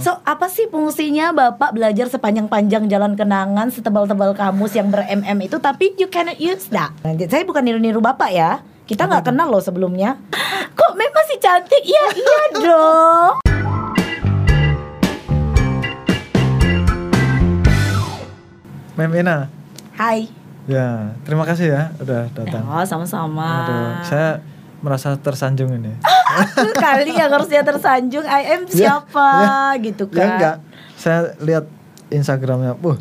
So 0.00 0.16
apa 0.24 0.48
sih 0.48 0.64
fungsinya 0.72 1.36
bapak 1.36 1.76
belajar 1.76 2.08
sepanjang-panjang 2.08 2.88
jalan 2.88 3.20
kenangan 3.20 3.68
setebal-tebal 3.68 4.32
kamus 4.32 4.72
yang 4.72 4.88
ber-mm 4.88 5.20
itu 5.44 5.60
tapi 5.60 5.92
you 6.00 6.08
cannot 6.08 6.40
use 6.40 6.72
that. 6.72 6.88
Nah, 7.04 7.12
Saya 7.28 7.44
bukan 7.44 7.60
niru-niru 7.60 8.00
bapak 8.00 8.32
ya. 8.32 8.64
Kita 8.88 9.04
nggak 9.04 9.28
kenal 9.28 9.52
loh 9.52 9.60
sebelumnya. 9.60 10.16
Kok 10.80 10.96
Mem 10.96 11.12
masih 11.12 11.36
cantik? 11.36 11.84
Iya 11.84 12.04
iya 12.16 12.40
dong. 12.64 13.34
Mem 18.96 19.12
Ina. 19.20 19.52
Hai. 20.00 20.32
Ya, 20.64 21.12
terima 21.28 21.44
kasih 21.44 21.76
ya 21.76 21.82
udah 22.00 22.32
datang. 22.32 22.64
Oh 22.64 22.84
sama-sama. 22.88 24.00
Saya 24.08 24.40
merasa 24.80 25.12
tersanjung 25.20 25.76
ini. 25.76 25.92
Aku 26.40 26.68
kali 26.74 27.12
yang 27.12 27.30
harusnya 27.30 27.60
tersanjung. 27.60 28.24
I 28.24 28.56
am 28.56 28.64
siapa 28.64 29.28
gitu 29.80 30.08
kan? 30.08 30.16
Ya 30.16 30.26
enggak. 30.32 30.56
Saya 30.96 31.20
lihat 31.40 31.64
Instagramnya, 32.08 32.76
wah 32.80 32.98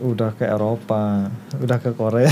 udah 0.00 0.32
ke 0.32 0.48
Eropa, 0.48 1.28
udah 1.60 1.78
ke 1.78 1.92
Korea. 1.92 2.30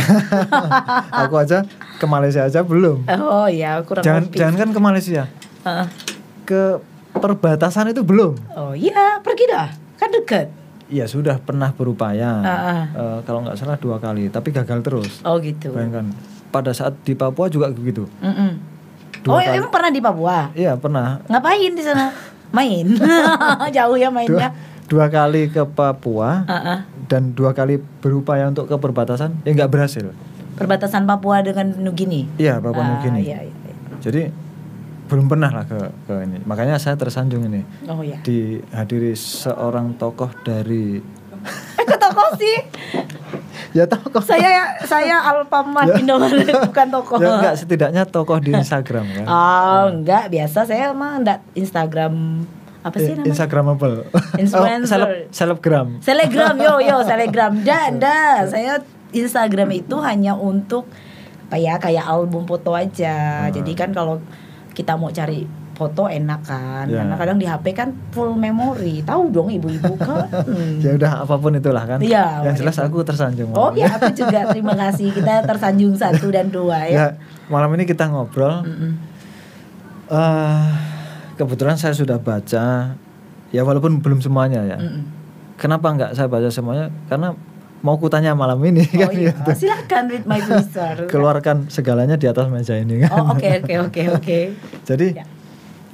aku 1.23 1.34
aja 1.37 1.62
ke 1.98 2.06
Malaysia 2.09 2.43
aja 2.43 2.65
belum. 2.65 3.05
Oh 3.20 3.45
iya 3.45 3.79
kurang 3.84 4.02
Jangan 4.02 4.24
lebih. 4.24 4.38
jangan 4.41 4.55
kan 4.56 4.69
ke 4.73 4.80
Malaysia, 4.80 5.23
Heeh. 5.69 5.87
ke 6.43 6.62
perbatasan 7.12 7.93
itu 7.93 8.01
belum. 8.01 8.34
Oh 8.57 8.73
iya 8.73 9.20
pergi 9.20 9.45
dah. 9.46 9.68
Kan 10.01 10.09
deket. 10.10 10.48
Iya 10.88 11.05
sudah 11.05 11.37
pernah 11.37 11.68
berupaya, 11.77 12.41
Heeh. 12.41 12.82
Eh, 12.96 13.18
kalau 13.29 13.45
nggak 13.45 13.60
salah 13.60 13.77
dua 13.77 14.01
kali, 14.01 14.32
tapi 14.32 14.48
gagal 14.48 14.80
terus. 14.80 15.20
Oh 15.20 15.37
gitu. 15.37 15.68
Bayangkan, 15.68 16.09
pada 16.48 16.73
saat 16.73 16.96
di 17.05 17.12
Papua 17.12 17.52
juga 17.52 17.68
begitu. 17.68 18.09
Mm-mm. 18.24 18.77
Dua 19.21 19.33
Oh 19.33 19.41
kali. 19.41 19.57
emang 19.57 19.71
pernah 19.71 19.91
di 19.91 20.01
Papua? 20.01 20.39
Iya 20.53 20.73
pernah. 20.75 21.19
Ngapain 21.25 21.73
di 21.73 21.83
sana? 21.83 22.11
Main. 22.57 22.87
Jauh 23.77 23.95
ya 23.95 24.09
Dua, 24.09 24.15
mainnya. 24.15 24.49
dua 24.85 25.07
kali 25.07 25.49
ke 25.49 25.63
Papua 25.65 26.45
Heeh. 26.45 26.79
dan 27.07 27.33
dua 27.33 27.52
kali 27.52 27.77
berupaya 28.01 28.49
untuk 28.49 28.65
ke 28.65 28.75
perbatasan, 28.75 29.37
ya 29.43 29.52
nggak 29.52 29.69
berhasil. 29.69 30.16
Perbatasan 30.55 31.05
Papua 31.05 31.38
dengan 31.41 31.77
Nugini. 31.77 32.25
Iya 32.35 32.57
Papua 32.57 32.80
Ah, 32.80 32.88
Nugini. 32.97 33.21
Iya, 33.21 33.45
iya, 33.45 33.52
iya. 33.52 33.75
Jadi 34.01 34.23
belum 35.05 35.25
pernah 35.27 35.51
lah 35.51 35.65
ke, 35.65 35.77
ke 36.05 36.15
ini. 36.23 36.41
Makanya 36.43 36.77
saya 36.77 36.93
tersanjung 36.95 37.45
ini 37.45 37.65
Oh 37.85 38.01
iya. 38.01 38.16
dihadiri 38.21 39.13
seorang 39.13 39.93
tokoh 39.95 40.32
dari 40.38 41.01
Eh 41.74 41.85
kok 41.85 41.99
tokoh 41.99 42.29
sih? 42.37 42.57
ya 43.68 43.85
tokoh 43.85 44.24
Saya 44.24 44.80
saya 44.80 45.21
Alpaman 45.21 46.01
Indomaret 46.01 46.49
bukan 46.68 46.88
tokoh. 46.88 47.21
ya 47.21 47.37
enggak 47.37 47.54
setidaknya 47.54 48.02
tokoh 48.04 48.38
di 48.38 48.51
Instagram 48.52 49.04
kan. 49.13 49.24
Oh 49.29 49.85
enggak 49.93 50.29
biasa 50.29 50.65
saya 50.65 50.91
mah 50.91 51.21
enggak 51.21 51.38
Instagram 51.52 52.45
apa 52.79 52.96
sih 52.96 53.13
I- 53.13 53.15
namanya? 53.15 53.29
Instagramable. 53.29 53.96
Influencer. 54.43 54.96
Oh, 54.96 55.04
seleb, 55.04 55.10
selebgram. 55.30 55.88
Telegram 56.01 56.54
yo 56.57 56.80
yo 56.80 56.96
telegram 57.02 57.52
dan 57.66 57.99
dah 57.99 58.46
saya 58.46 58.80
Instagram 59.10 59.69
itu 59.74 59.96
hanya 59.99 60.32
untuk 60.32 60.88
apa 61.49 61.57
ya 61.57 61.76
kayak 61.76 62.04
album 62.04 62.45
foto 62.45 62.73
aja. 62.73 63.46
Hmm. 63.46 63.52
Jadi 63.52 63.73
kan 63.73 63.91
kalau 63.91 64.21
kita 64.72 64.94
mau 64.94 65.10
cari 65.10 65.44
foto 65.78 66.10
enak 66.10 66.43
kan 66.43 66.84
Ya. 66.84 67.00
karena 67.00 67.15
kadang 67.15 67.38
di 67.38 67.47
HP 67.47 67.71
kan 67.71 67.94
full 68.10 68.34
memori. 68.34 68.98
Tahu 69.00 69.31
dong 69.31 69.47
ibu-ibu 69.48 69.94
kan. 69.94 70.26
Hmm. 70.26 70.76
Ya 70.84 70.91
udah 70.93 71.22
apa 71.22 71.34
pun 71.34 71.54
itulah 71.54 71.87
kan. 71.87 72.03
Iya, 72.03 72.43
Yang 72.43 72.66
jelas 72.66 72.76
aku 72.82 73.00
tersanjung. 73.00 73.54
Oh 73.54 73.70
ya 73.72 73.87
aku 73.88 74.10
juga 74.10 74.50
terima 74.50 74.75
kasih 74.76 75.15
kita 75.15 75.47
tersanjung 75.47 75.94
satu 75.94 76.28
dan 76.28 76.50
dua 76.50 76.82
ya. 76.84 76.91
Ya, 76.91 77.06
malam 77.47 77.70
ini 77.72 77.87
kita 77.87 78.10
ngobrol. 78.10 78.66
Mm-mm. 78.66 78.93
Eh, 80.09 80.66
kebetulan 81.37 81.76
saya 81.76 81.92
sudah 81.92 82.19
baca 82.19 82.97
ya 83.48 83.62
walaupun 83.62 84.03
belum 84.03 84.19
semuanya 84.19 84.66
ya. 84.66 84.76
Mm-mm. 84.76 85.06
Kenapa 85.54 85.91
nggak 85.91 86.10
saya 86.12 86.26
baca 86.26 86.48
semuanya? 86.48 86.91
Karena 87.06 87.38
mau 87.78 87.94
kutanya 87.94 88.34
malam 88.34 88.59
ini 88.60 88.82
Oh 88.98 89.06
kan 89.06 89.15
iya, 89.15 89.31
gitu. 89.31 89.50
silakan 89.56 90.03
read 90.09 90.26
my 90.26 90.41
Twitter. 90.41 91.06
Keluarkan 91.06 91.69
segalanya 91.69 92.19
di 92.19 92.26
atas 92.26 92.48
meja 92.48 92.74
ini 92.74 93.03
kan. 93.03 93.10
Oh 93.12 93.24
oke 93.30 93.47
oke 93.62 93.74
oke 93.84 94.03
oke. 94.16 94.38
Jadi 94.88 95.06
Ya. 95.14 95.22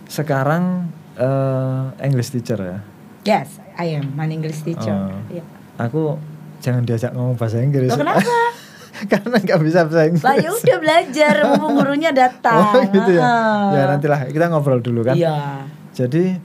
Sekarang 0.09 0.91
eh, 1.17 2.07
English 2.07 2.35
teacher 2.35 2.59
ya. 2.59 2.79
Yes, 3.25 3.57
I 3.81 3.97
am 3.97 4.15
an 4.21 4.31
English 4.31 4.61
teacher. 4.63 4.93
Oh. 4.93 5.33
Iya. 5.33 5.45
Aku 5.81 6.21
jangan 6.61 6.85
diajak 6.85 7.17
ngomong 7.17 7.37
bahasa 7.41 7.61
Inggris. 7.61 7.91
Loh, 7.93 8.01
kenapa? 8.05 8.23
Karena 9.11 9.37
nggak 9.43 9.61
bisa 9.65 9.89
bahasa 9.89 10.03
Inggris. 10.07 10.25
Lah 10.25 10.37
ya 10.39 10.51
udah 10.53 10.79
belajar, 10.79 11.35
mumpung 11.51 11.73
gurunya 11.81 12.11
datang. 12.15 12.61
Oh 12.63 12.83
gitu 12.95 13.11
ya. 13.17 13.23
Heeh. 13.25 13.67
Ya 13.75 13.83
nantilah 13.91 14.21
kita 14.31 14.47
ngobrol 14.53 14.81
dulu 14.85 15.03
kan. 15.03 15.17
Iya. 15.17 15.67
Jadi 15.97 16.37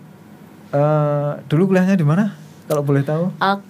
eh 0.70 1.31
dulu 1.50 1.74
kuliahnya 1.74 1.97
di 2.00 2.06
mana? 2.06 2.34
Kalau 2.70 2.86
boleh 2.86 3.02
tahu? 3.02 3.34
Aku 3.41 3.69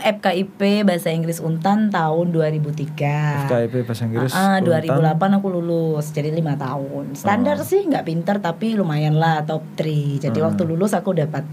FKIP 0.00 0.82
Bahasa 0.82 1.10
Inggris 1.10 1.38
Untan 1.38 1.88
tahun 1.88 2.32
2003. 2.32 3.46
FKIP 3.46 3.74
bahasa 3.84 4.02
Inggris. 4.04 4.32
Ah, 4.32 4.58
Untan. 4.58 4.82
2008 4.88 5.36
aku 5.36 5.46
lulus, 5.50 6.10
jadi 6.10 6.30
lima 6.30 6.56
tahun. 6.56 7.14
Standar 7.14 7.56
Oh. 7.56 7.66
sih 7.66 7.84
nggak 7.84 8.02
pinter 8.02 8.36
tapi 8.38 8.74
lumayan 8.74 9.14
lah 9.14 9.44
top 9.44 9.62
3 9.74 10.18
Jadi 10.18 10.38
Hmm. 10.38 10.48
waktu 10.48 10.62
lulus 10.64 10.90
aku 10.90 11.12
dapat 11.12 11.44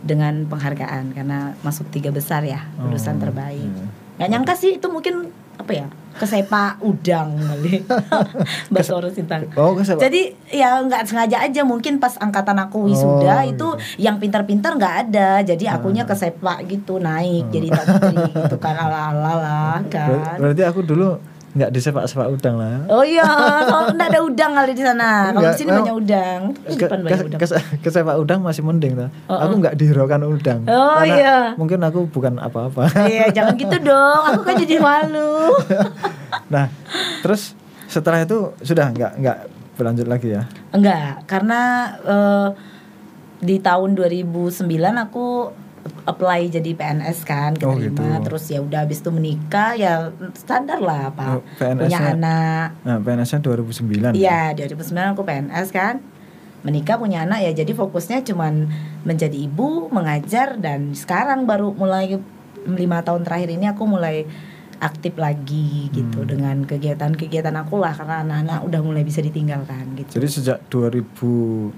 dengan 0.00 0.46
penghargaan 0.46 1.12
karena 1.12 1.52
masuk 1.60 1.90
tiga 1.90 2.08
besar 2.08 2.40
ya 2.40 2.64
lulusan 2.78 3.18
Oh, 3.18 3.22
terbaik. 3.22 3.60
iya. 3.60 3.86
Nggak 4.16 4.28
nyangka 4.30 4.54
sih 4.54 4.76
itu 4.76 4.86
mungkin 4.86 5.28
apa 5.60 5.72
ya 5.76 5.86
kesepak 6.10 6.82
udang 6.84 7.32
kali. 7.38 7.80
Bahasa 8.74 8.92
orang 8.92 9.14
Sintang. 9.14 9.48
Oh. 9.56 9.72
Jadi 9.80 10.36
ya 10.52 10.82
nggak 10.84 11.08
sengaja 11.08 11.40
aja 11.40 11.62
mungkin 11.64 11.96
pas 11.96 12.18
angkatan 12.20 12.60
aku 12.60 12.90
wisuda 12.90 13.40
Oh, 13.40 13.48
itu 13.48 13.56
gitu. 13.56 13.68
yang 13.96 14.20
pintar-pintar 14.20 14.76
nggak 14.76 14.96
ada. 15.08 15.40
Jadi 15.40 15.64
akunya 15.70 16.04
kesepak 16.04 16.66
gitu 16.68 17.00
naik 17.00 17.48
jadi 17.48 17.72
top 17.72 17.86
3 18.10 18.36
gitu 18.36 18.56
kan 18.60 18.74
ala-ala 18.76 19.32
lah 19.38 19.78
kan. 19.88 20.36
berarti 20.36 20.62
aku 20.66 20.84
dulu 20.84 21.16
nggak 21.50 21.70
di 21.74 21.80
sepak-sepak 21.82 22.30
udang 22.30 22.62
lah. 22.62 22.86
Oh 22.86 23.02
iya, 23.02 23.26
kalau 23.66 23.90
enggak 23.90 24.08
ada 24.14 24.20
udang 24.22 24.52
kali 24.54 24.70
di 24.70 24.82
sana. 24.86 25.34
Kalau 25.34 25.42
Enggak, 25.42 25.50
di 25.50 25.58
sini 25.58 25.70
banyak 25.74 25.96
udang. 25.98 26.40
Ke, 26.78 26.86
banyak 26.86 27.26
udang. 27.26 27.40
ke- 27.42 27.64
ke 27.82 27.88
sepak 27.90 28.16
udang 28.22 28.38
masih 28.46 28.62
mending 28.62 28.94
lah. 28.94 29.10
Oh, 29.26 29.34
Aku 29.34 29.54
oh. 29.54 29.58
nggak 29.58 29.74
dihiraukan 29.74 30.22
udang. 30.30 30.60
Oh, 30.70 30.94
Karena 31.02 31.16
iya. 31.18 31.36
Mungkin 31.58 31.82
aku 31.82 32.06
bukan 32.06 32.38
apa-apa. 32.38 32.86
Iya, 33.10 33.34
jangan 33.34 33.58
gitu 33.58 33.76
dong. 33.82 34.22
Aku 34.30 34.40
kan 34.46 34.54
jadi 34.62 34.78
malu. 34.78 35.58
nah, 36.54 36.70
terus 37.26 37.58
setelah 37.90 38.22
itu 38.22 38.54
sudah 38.62 38.86
nggak 38.94 39.12
nggak 39.18 39.38
berlanjut 39.74 40.06
lagi 40.06 40.28
ya? 40.38 40.46
Enggak, 40.70 41.26
karena 41.26 41.60
eh, 42.06 42.48
di 43.42 43.58
tahun 43.58 43.98
2009 43.98 44.70
aku 45.10 45.26
apply 46.02 46.48
jadi 46.50 46.70
PNS 46.70 47.18
kan 47.22 47.56
Oh, 47.60 47.72
keterima 47.72 48.20
gitu. 48.20 48.24
terus 48.26 48.44
ya 48.46 48.60
udah 48.60 48.84
habis 48.84 49.00
itu 49.00 49.08
menikah 49.08 49.72
ya 49.74 50.12
standar 50.34 50.76
lah 50.78 51.08
Oh, 51.08 51.10
apa 51.10 51.24
PNS-nya 51.56 51.88
punya 51.88 52.00
anak 52.12 52.66
Nah, 52.82 52.96
PNS-nya 52.98 53.38
2009. 53.40 54.12
Iya, 54.12 54.52
2009 54.54 55.14
aku 55.14 55.22
PNS 55.22 55.68
kan. 55.70 55.96
Menikah 56.60 56.96
punya 56.96 57.24
anak 57.24 57.40
ya 57.40 57.52
jadi 57.54 57.72
fokusnya 57.72 58.20
cuman 58.22 58.68
menjadi 59.02 59.32
ibu, 59.32 59.88
mengajar 59.88 60.60
dan 60.60 60.92
sekarang 60.92 61.48
baru 61.48 61.72
mulai 61.72 62.20
lima 62.62 63.00
tahun 63.00 63.24
terakhir 63.24 63.48
ini 63.50 63.64
aku 63.64 63.88
mulai 63.88 64.28
aktif 64.78 65.16
lagi 65.16 65.88
gitu 65.90 66.20
Hmm. 66.20 66.28
dengan 66.28 66.56
kegiatan-kegiatan 66.62 67.52
aku 67.54 67.76
lah 67.76 67.92
karena 67.92 68.20
anak-anak 68.20 68.60
udah 68.64 68.80
mulai 68.80 69.04
bisa 69.04 69.20
ditinggalkan 69.20 69.96
gitu. 69.96 70.20
Jadi 70.20 70.28
sejak 70.28 70.58
2000 70.66 71.72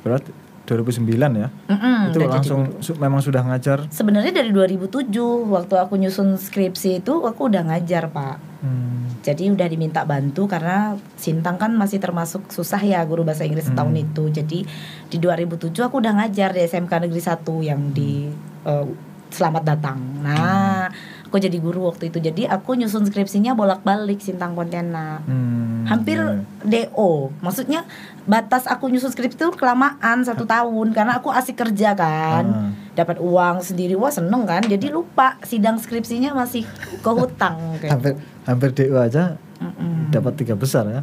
berarti 0.00 0.32
2009 0.64 1.04
ya. 1.36 1.48
Mm-mm, 1.68 2.08
itu 2.08 2.18
langsung 2.22 2.60
su- 2.78 2.96
memang 2.96 3.20
sudah 3.20 3.44
ngajar. 3.44 3.84
Sebenarnya 3.88 4.32
dari 4.32 4.48
2007 4.48 5.12
waktu 5.46 5.74
aku 5.76 5.94
nyusun 5.94 6.34
skripsi 6.34 7.00
itu 7.00 7.20
aku 7.20 7.46
udah 7.46 7.68
ngajar, 7.68 8.08
Pak. 8.08 8.36
Hmm. 8.60 9.04
Jadi 9.20 9.48
udah 9.48 9.64
diminta 9.64 10.04
bantu 10.04 10.44
karena 10.44 10.96
Sintang 11.14 11.56
kan 11.56 11.72
masih 11.72 11.96
termasuk 11.96 12.48
susah 12.48 12.80
ya 12.80 13.04
guru 13.04 13.24
bahasa 13.24 13.44
Inggris 13.44 13.68
Hmm. 13.68 13.76
itu. 13.94 14.24
Jadi 14.30 14.58
di 15.06 15.16
2007 15.16 15.80
aku 15.82 16.00
udah 16.00 16.12
ngajar 16.18 16.52
di 16.52 16.60
SMK 16.62 16.92
Negeri 16.98 17.20
1 17.20 17.60
yang 17.60 17.92
di 17.92 18.28
eh, 18.64 18.86
Selamat 19.28 19.66
Datang. 19.66 19.98
Nah, 20.22 20.86
aku 21.34 21.42
jadi 21.42 21.58
guru 21.58 21.90
waktu 21.90 22.14
itu. 22.14 22.22
Jadi 22.22 22.46
aku 22.46 22.78
nyusun 22.78 23.10
skripsinya 23.10 23.58
bolak-balik 23.58 24.22
Sintang 24.22 24.54
Pontianak. 24.54 25.26
Hmm, 25.26 25.82
Hampir 25.82 26.14
iya. 26.14 26.86
DO. 26.86 27.34
Maksudnya 27.42 27.90
batas 28.22 28.70
aku 28.70 28.86
nyusun 28.86 29.10
skripsi 29.10 29.34
itu 29.42 29.50
kelamaan 29.58 30.22
satu 30.22 30.46
tahun 30.46 30.94
karena 30.94 31.18
aku 31.18 31.34
asik 31.34 31.58
kerja 31.58 31.98
kan. 31.98 32.44
Ah. 32.46 32.70
Dapat 32.94 33.18
uang 33.18 33.66
sendiri 33.66 33.98
wah 33.98 34.14
seneng 34.14 34.46
kan. 34.46 34.62
Jadi 34.62 34.94
lupa 34.94 35.34
sidang 35.42 35.82
skripsinya 35.82 36.38
masih 36.38 36.62
ke 37.02 37.10
hutang 37.10 37.82
kayak 37.82 37.90
hampir 37.98 38.12
hampir 38.46 38.70
DU 38.70 38.94
aja 38.94 39.34
Mm-mm. 39.58 40.14
dapat 40.14 40.38
tiga 40.38 40.54
besar 40.54 40.86
ya. 40.86 41.02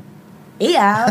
Iya, 0.61 1.09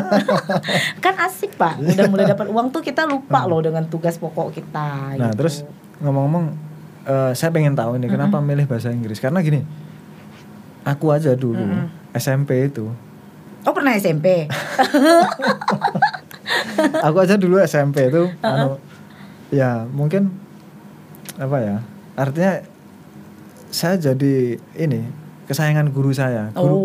kan 1.05 1.15
asik 1.29 1.61
pak. 1.61 1.77
Udah 1.77 2.07
mulai 2.09 2.25
dapat 2.25 2.49
uang 2.49 2.73
tuh 2.73 2.81
kita 2.81 3.05
lupa 3.05 3.45
loh 3.45 3.61
dengan 3.61 3.85
tugas 3.85 4.17
pokok 4.17 4.57
kita. 4.57 5.19
Nah, 5.19 5.35
gitu. 5.35 5.45
terus 5.45 5.67
ngomong-ngomong 5.99 6.70
eh, 7.11 7.31
saya 7.35 7.51
pengen 7.51 7.75
tahu 7.75 7.97
ini 7.97 8.07
kenapa 8.07 8.39
milih 8.39 8.65
bahasa 8.65 8.89
Inggris? 8.89 9.19
Karena 9.19 9.41
gini. 9.41 9.61
Aku 10.81 11.11
aja 11.11 11.35
dulu 11.35 11.61
Mm-mm. 11.61 11.91
SMP 12.15 12.65
itu. 12.65 12.89
oh 13.61 13.73
pernah 13.75 13.93
SMP? 13.93 14.49
aku 17.07 17.17
aja 17.21 17.37
dulu 17.37 17.61
SMP 17.61 18.09
itu 18.09 18.25
anu 18.41 18.81
ya 19.53 19.85
mungkin 19.87 20.31
apa 21.37 21.57
ya? 21.61 21.77
Artinya 22.15 22.65
saya 23.69 23.97
jadi 23.97 24.59
ini 24.75 25.01
kesayangan 25.45 25.89
guru 25.91 26.11
saya. 26.11 26.51
Guru 26.53 26.77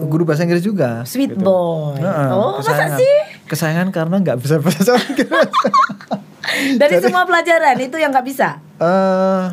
Oh. 0.00 0.08
guru 0.08 0.24
bahasa 0.24 0.42
Inggris 0.42 0.62
juga. 0.62 1.02
Sweet 1.04 1.34
gitu. 1.34 1.44
boy. 1.44 1.98
Heeh, 1.98 2.28
oh, 2.30 2.56
masa 2.56 2.72
kesayangan. 2.72 2.98
sih? 2.98 3.14
Kesayangan 3.46 3.88
karena 3.90 4.16
nggak 4.18 4.38
bisa 4.38 4.56
bahasa 4.58 4.92
Inggris. 4.96 5.50
Dari 6.80 6.94
semua 6.98 7.22
pelajaran 7.24 7.76
itu 7.76 7.96
yang 7.96 8.10
nggak 8.10 8.24
bisa. 8.24 8.58
Eh, 8.80 9.44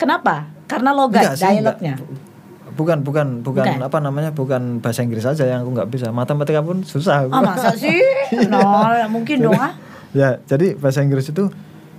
Kenapa? 0.00 0.48
Karena 0.64 0.90
logat, 0.90 1.36
enggak 1.36 1.36
dialognya. 1.36 1.94
enggak. 2.00 2.28
Bukan, 2.70 2.98
bukan, 3.04 3.44
bukan, 3.44 3.64
Bukan. 3.66 3.84
apa 3.84 3.98
namanya? 4.00 4.30
Bukan 4.32 4.80
bahasa 4.80 5.04
Inggris 5.04 5.20
saja 5.20 5.44
yang 5.44 5.60
aku 5.62 5.76
nggak 5.76 5.90
bisa. 5.92 6.08
Matematika 6.08 6.64
pun 6.64 6.80
susah. 6.80 7.28
aku. 7.28 7.30
Ah 7.30 7.42
masa 7.44 7.76
sih? 7.82 8.00
No, 8.48 8.88
mungkin 9.12 9.44
dong 9.44 9.52
ah. 9.52 9.76
ya, 10.10 10.40
jadi 10.42 10.74
bahasa 10.74 11.04
Inggris 11.04 11.28
itu 11.28 11.52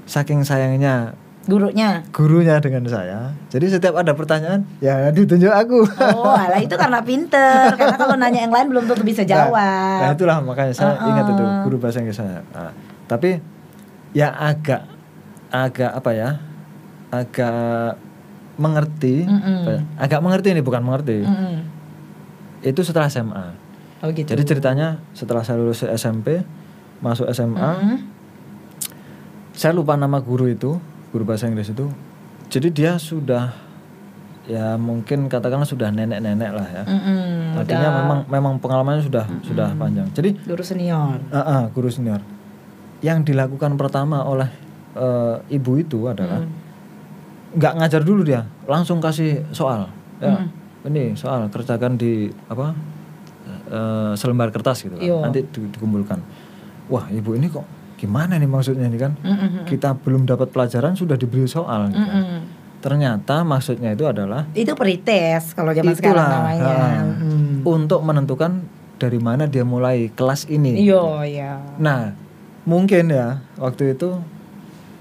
saking 0.03 0.41
sayangnya 0.41 1.13
Gurunya. 1.41 2.05
gurunya 2.09 2.57
dengan 2.57 2.85
saya. 2.85 3.33
Jadi 3.49 3.65
setiap 3.67 3.97
ada 3.97 4.13
pertanyaan, 4.13 4.61
ya 4.77 5.09
ditunjuk 5.09 5.49
aku. 5.49 5.85
Oh, 6.17 6.33
alah 6.33 6.57
itu 6.57 6.73
karena 6.73 7.01
pinter. 7.01 7.69
Karena 7.77 7.97
kalau 7.97 8.13
nanya 8.13 8.45
yang 8.45 8.53
lain 8.53 8.69
belum 8.69 8.85
tentu 8.85 9.01
bisa 9.01 9.21
Nah, 9.21 9.29
jawab. 9.49 9.99
Nah, 10.01 10.09
itulah 10.13 10.37
makanya 10.39 10.73
saya 10.73 10.93
Uh-uh. 10.95 11.09
ingat 11.09 11.25
itu 11.29 11.43
guru 11.65 11.77
bahasa 11.77 11.97
Inggris 11.97 12.17
saya. 12.17 12.41
Nah, 12.53 12.73
tapi 13.05 13.41
ya 14.13 14.29
agak 14.33 14.85
agak 15.49 15.91
apa 15.91 16.11
ya? 16.13 16.29
Agak 17.11 17.99
mengerti, 18.55 19.25
ya, 19.67 19.79
agak 19.97 20.21
mengerti 20.21 20.53
ini 20.53 20.61
bukan 20.61 20.79
mengerti. 20.79 21.23
Mm-mm. 21.23 21.55
Itu 22.61 22.81
setelah 22.81 23.09
SMA. 23.09 23.57
Oh 24.01 24.09
gitu. 24.09 24.31
Jadi 24.31 24.43
ceritanya 24.45 25.01
setelah 25.11 25.41
saya 25.41 25.59
lulus 25.59 25.83
SMP, 25.83 26.41
masuk 26.99 27.27
SMA, 27.33 27.57
Mm-mm. 27.59 27.97
saya 29.53 29.75
lupa 29.75 29.97
nama 29.97 30.21
guru 30.21 30.47
itu, 30.47 30.77
guru 31.11 31.23
bahasa 31.25 31.49
Inggris 31.49 31.69
itu. 31.69 31.89
Jadi 32.51 32.67
dia 32.71 32.95
sudah 32.95 33.51
ya 34.49 34.73
mungkin 34.75 35.29
katakanlah 35.29 35.69
sudah 35.69 35.93
nenek-nenek 35.93 36.51
lah 36.51 36.67
ya. 36.67 36.83
Mm-mm, 36.85 37.55
Artinya 37.61 37.87
udah 37.87 37.93
memang 38.03 38.19
memang 38.27 38.53
pengalamannya 38.57 39.03
sudah 39.05 39.25
sudah 39.43 39.73
panjang. 39.75 40.07
Jadi 40.11 40.37
guru 40.43 40.63
senior. 40.63 41.17
Ah, 41.31 41.67
guru 41.71 41.89
senior. 41.89 42.21
Yang 43.01 43.33
dilakukan 43.33 43.73
pertama 43.75 44.21
oleh 44.21 44.49
eh, 44.93 45.35
ibu 45.49 45.81
itu 45.81 46.05
adalah 46.05 46.43
Mm. 46.45 46.60
Nggak 47.51 47.73
ngajar 47.75 48.01
dulu 48.01 48.21
dia, 48.21 48.41
langsung 48.63 48.97
kasih 48.97 49.43
soal. 49.51 49.91
Ya, 50.17 50.37
Mm. 50.37 50.47
ini 50.87 51.03
soal 51.13 51.47
kerjakan 51.47 51.95
di 51.95 52.29
apa 52.45 52.71
eh, 53.67 54.13
selembar 54.15 54.49
kertas 54.49 54.81
gitu. 54.81 54.93
kan. 54.93 55.01
Iya. 55.01 55.17
Nanti 55.21 55.39
di- 55.43 55.69
dikumpulkan. 55.69 56.19
Wah, 56.87 57.07
ibu 57.09 57.33
ini 57.33 57.47
kok 57.47 57.63
gimana 57.95 58.35
nih 58.35 58.45
maksudnya 58.45 58.85
ini 58.85 58.97
kan? 58.97 59.15
Mm-mm. 59.17 59.63
Kita 59.63 59.95
belum 59.95 60.25
dapat 60.25 60.49
pelajaran 60.49 60.93
sudah 60.93 61.15
diberi 61.15 61.45
soal. 61.45 61.87
gitu. 61.87 61.97
Mm-mm. 61.97 62.39
Ternyata 62.77 63.43
maksudnya 63.43 63.91
itu 63.91 64.03
adalah 64.03 64.49
Itu 64.51 64.73
pretest 64.73 65.53
kalau 65.53 65.71
zaman 65.71 65.93
sekarang 65.93 66.17
itulah 66.17 66.29
namanya. 66.33 66.65
ah, 66.65 67.03
Mm. 67.15 67.61
untuk 67.63 68.01
menentukan 68.01 68.51
dari 68.97 69.17
mana 69.17 69.45
dia 69.45 69.63
mulai 69.63 70.09
kelas 70.09 70.45
ini. 70.47 70.77
Iya, 70.79 71.03
iya. 71.23 71.51
Nah, 71.77 72.11
mungkin 72.63 73.07
ya 73.07 73.39
waktu 73.55 73.95
itu 73.95 74.17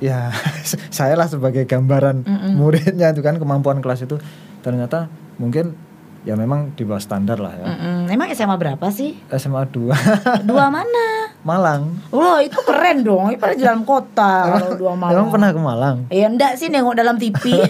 ya 0.01 0.33
saya 0.97 1.15
lah 1.15 1.29
sebagai 1.29 1.65
gambaran 1.65 2.25
Mm-mm. 2.25 2.53
muridnya 2.57 3.13
itu 3.13 3.21
kan 3.21 3.37
kemampuan 3.37 3.79
kelas 3.79 4.03
itu 4.03 4.17
ternyata 4.61 5.07
mungkin 5.37 5.77
ya 6.21 6.37
memang 6.37 6.77
di 6.77 6.85
bawah 6.85 7.01
standar 7.01 7.41
lah 7.41 7.57
ya. 7.57 7.65
Mm-mm. 7.65 8.13
Emang 8.13 8.29
SMA 8.33 8.53
berapa 8.53 8.87
sih? 8.93 9.17
SMA 9.33 9.65
2 9.73 10.45
Dua 10.45 10.69
mana? 10.69 11.07
Malang. 11.49 11.97
Loh 12.13 12.37
itu 12.37 12.61
keren 12.61 13.01
dong, 13.01 13.33
itu 13.33 13.41
pada 13.41 13.57
di 13.57 13.65
dalam 13.65 13.89
kota 13.89 14.45
kalau 14.53 14.77
dua 14.77 14.93
malam. 14.93 15.17
Emang 15.17 15.29
pernah 15.33 15.49
ke 15.57 15.61
Malang? 15.65 15.97
Ya 16.13 16.29
enggak 16.29 16.61
sih 16.61 16.69
nengok 16.69 16.93
dalam 16.93 17.17
TV. 17.17 17.65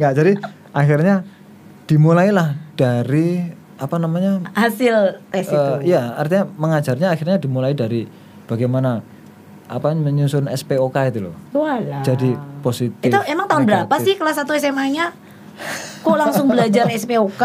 Enggak, 0.00 0.12
jadi 0.18 0.32
akhirnya 0.72 1.28
dimulailah 1.84 2.56
dari 2.80 3.44
apa 3.76 4.00
namanya? 4.00 4.40
Hasil 4.56 5.20
tes 5.28 5.52
itu. 5.52 5.72
eh, 5.84 5.92
ya, 5.92 6.16
artinya 6.16 6.48
mengajarnya 6.48 7.12
akhirnya 7.12 7.36
dimulai 7.36 7.76
dari 7.76 8.08
bagaimana 8.48 9.04
apa 9.70 9.94
menyusun 9.94 10.50
SPOK 10.50 10.96
itu 11.14 11.30
loh. 11.30 11.34
Walah. 11.54 12.02
Jadi 12.02 12.34
positif. 12.58 13.06
Itu 13.06 13.22
emang 13.30 13.46
tahun 13.46 13.62
berapa 13.70 13.86
negatif. 13.86 14.04
sih 14.04 14.14
kelas 14.18 14.42
1 14.42 14.50
SMA-nya? 14.58 15.14
Kok 16.00 16.16
langsung 16.16 16.48
belajar 16.48 16.88
SPOK? 16.88 17.42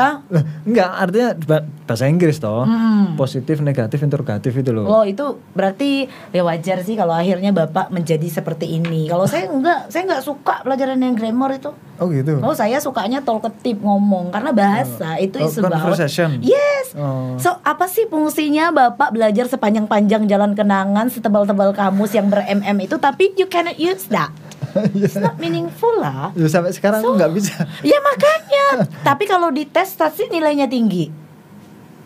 Enggak, 0.64 0.90
artinya 0.90 1.30
ba- 1.38 1.66
bahasa 1.84 2.08
Inggris 2.08 2.40
toh. 2.40 2.64
Hmm. 2.64 3.14
Positif, 3.14 3.60
negatif, 3.60 4.00
interrogatif 4.00 4.56
itu 4.56 4.72
loh. 4.72 4.88
Oh 4.88 5.04
itu 5.04 5.22
berarti 5.52 6.08
ya 6.32 6.42
wajar 6.42 6.80
sih 6.80 6.96
kalau 6.96 7.12
akhirnya 7.12 7.52
bapak 7.52 7.92
menjadi 7.92 8.24
seperti 8.26 8.72
ini. 8.74 9.06
Kalau 9.06 9.28
saya 9.28 9.48
enggak, 9.48 9.92
saya 9.92 10.08
enggak 10.08 10.24
suka 10.24 10.64
pelajaran 10.64 10.98
yang 10.98 11.14
grammar 11.14 11.52
itu. 11.54 11.76
Oh 11.96 12.08
gitu. 12.08 12.40
Oh 12.40 12.52
saya 12.52 12.80
sukanya 12.80 13.20
talkative 13.20 13.80
ngomong 13.80 14.32
karena 14.32 14.52
bahasa 14.52 15.16
itu 15.16 15.36
Oh, 15.38 15.48
about 15.48 15.76
conversation. 15.78 16.40
Yes. 16.40 16.96
Oh. 16.96 17.36
So 17.36 17.60
apa 17.60 17.86
sih 17.86 18.08
fungsinya 18.08 18.72
bapak 18.72 19.12
belajar 19.12 19.48
sepanjang-panjang 19.48 20.26
jalan 20.26 20.56
kenangan 20.56 21.08
setebal-tebal 21.08 21.72
kamus 21.72 22.12
yang 22.12 22.28
ber-mm 22.28 22.60
itu 22.78 22.96
tapi 22.98 23.36
you 23.36 23.48
cannot 23.48 23.76
use 23.76 24.08
that. 24.08 24.32
It's 24.94 25.16
not 25.16 25.40
meaningful 25.40 25.92
lah. 25.96 26.36
Ya, 26.36 26.52
sampai 26.52 26.76
sekarang 26.76 27.00
aku 27.00 27.16
nggak 27.16 27.32
bisa. 27.32 27.64
Ya 27.80 27.96
makanya. 28.06 28.66
Tapi 29.02 29.24
kalau 29.26 29.50
di 29.50 29.66
tes 29.66 29.92
pasti 29.92 30.30
nilainya 30.30 30.66
tinggi. 30.66 31.26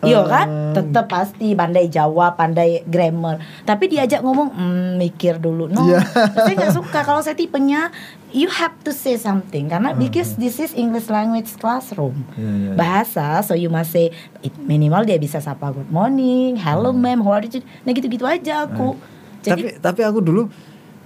Iya 0.00 0.24
kan? 0.24 0.48
Eh. 0.48 0.72
Tetap 0.72 1.12
pasti 1.12 1.52
pandai 1.52 1.84
jawab, 1.86 2.32
pandai 2.32 2.80
grammar. 2.82 3.36
Tapi 3.62 3.84
diajak 3.84 4.24
ngomong, 4.24 4.48
hmm, 4.48 4.90
mikir 4.96 5.36
dulu. 5.36 5.68
No, 5.68 5.84
Iya. 5.84 6.00
saya 6.32 6.56
nggak 6.56 6.72
suka. 6.72 6.98
Kalau 7.04 7.20
saya 7.20 7.36
tipenya, 7.36 7.92
you 8.32 8.48
have 8.48 8.72
to 8.80 8.96
say 8.96 9.20
something. 9.20 9.68
Karena 9.68 9.92
Hmm. 9.92 10.00
because 10.00 10.40
this 10.40 10.56
is 10.56 10.72
English 10.72 11.12
language 11.12 11.52
classroom. 11.54 12.24
Iya, 12.32 12.40
iya, 12.40 12.56
iya. 12.64 12.72
Bahasa, 12.72 13.44
so 13.44 13.52
you 13.52 13.68
must 13.68 13.92
say 13.92 14.08
it, 14.40 14.56
minimal 14.58 15.04
dia 15.04 15.20
bisa 15.20 15.36
sapa 15.36 15.68
good 15.68 15.92
morning, 15.92 16.56
hello 16.56 16.96
ma'am, 16.96 17.20
how 17.20 17.36
are 17.36 17.44
you? 17.44 17.60
Nah 17.84 17.92
gitu-gitu 17.92 18.24
aja 18.24 18.64
aku. 18.64 18.96
Jadi, 19.42 19.68
Hmm. 19.68 19.76
Tapi 19.76 20.00
tapi 20.00 20.00
aku 20.00 20.18
dulu 20.18 20.48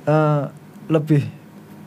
eh, 0.05 0.43
lebih 0.87 1.27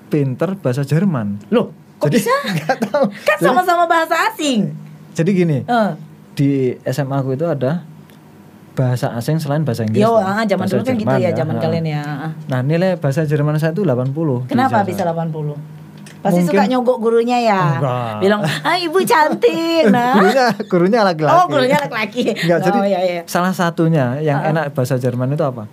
pinter 0.08 0.58
bahasa 0.58 0.84
Jerman. 0.84 1.40
loh, 1.48 1.72
kok 1.98 2.08
Jadi 2.08 2.18
bisa? 2.18 2.34
nggak 2.56 2.78
tahu. 2.84 3.04
Kan 3.10 3.38
sama-sama 3.40 3.84
bahasa 3.86 4.16
asing. 4.28 4.72
Jadi 5.12 5.30
gini, 5.32 5.58
Eh. 5.62 5.90
di 6.34 6.50
SMA 6.84 7.18
aku 7.18 7.34
itu 7.34 7.44
ada 7.44 7.82
bahasa 8.72 9.10
asing 9.12 9.38
selain 9.38 9.66
bahasa 9.66 9.82
Inggris. 9.82 10.00
Yo, 10.00 10.14
ah, 10.14 10.46
zaman 10.46 10.64
Bahasa 10.64 10.78
dulu 10.78 10.84
kan 10.84 10.94
gitu 10.94 11.02
Jerman 11.04 11.18
ya, 11.20 11.32
zaman 11.34 11.56
Ah. 11.58 11.62
kalian 11.62 11.86
ya. 11.88 12.02
ah. 12.06 12.32
Nah, 12.46 12.60
nilai 12.62 12.94
bahasa 12.96 13.26
Jerman 13.26 13.58
saya 13.58 13.74
itu 13.74 13.82
80. 13.82 14.46
di 14.46 14.54
Kenapa 14.54 14.86
bisa 14.86 15.02
80? 15.02 15.58
Pasti 16.18 16.42
Mungkin- 16.42 16.54
suka 16.54 16.66
nyogok 16.68 16.98
gurunya 17.00 17.38
ya. 17.40 17.62
Enggak. 17.78 18.14
Bilang, 18.20 18.42
"Ah, 18.42 18.74
ibu 18.76 19.00
cantik." 19.02 19.86
Nah. 19.94 20.14
gurunya 20.14 20.46
gurunya 20.64 21.00
laki-laki. 21.04 21.34
Oh, 21.36 21.46
gurunya 21.48 21.78
laki-laki. 21.80 22.24
Enggak, 22.36 22.58
oh, 22.58 22.66
jadi 22.68 22.80
iya, 22.86 23.00
iya. 23.02 23.22
salah 23.26 23.50
satunya 23.50 24.18
yang 24.20 24.38
Ah, 24.38 24.46
ah. 24.46 24.52
enak 24.52 24.66
bahasa 24.74 24.98
Jerman 24.98 25.30
itu 25.32 25.42
apa? 25.42 25.66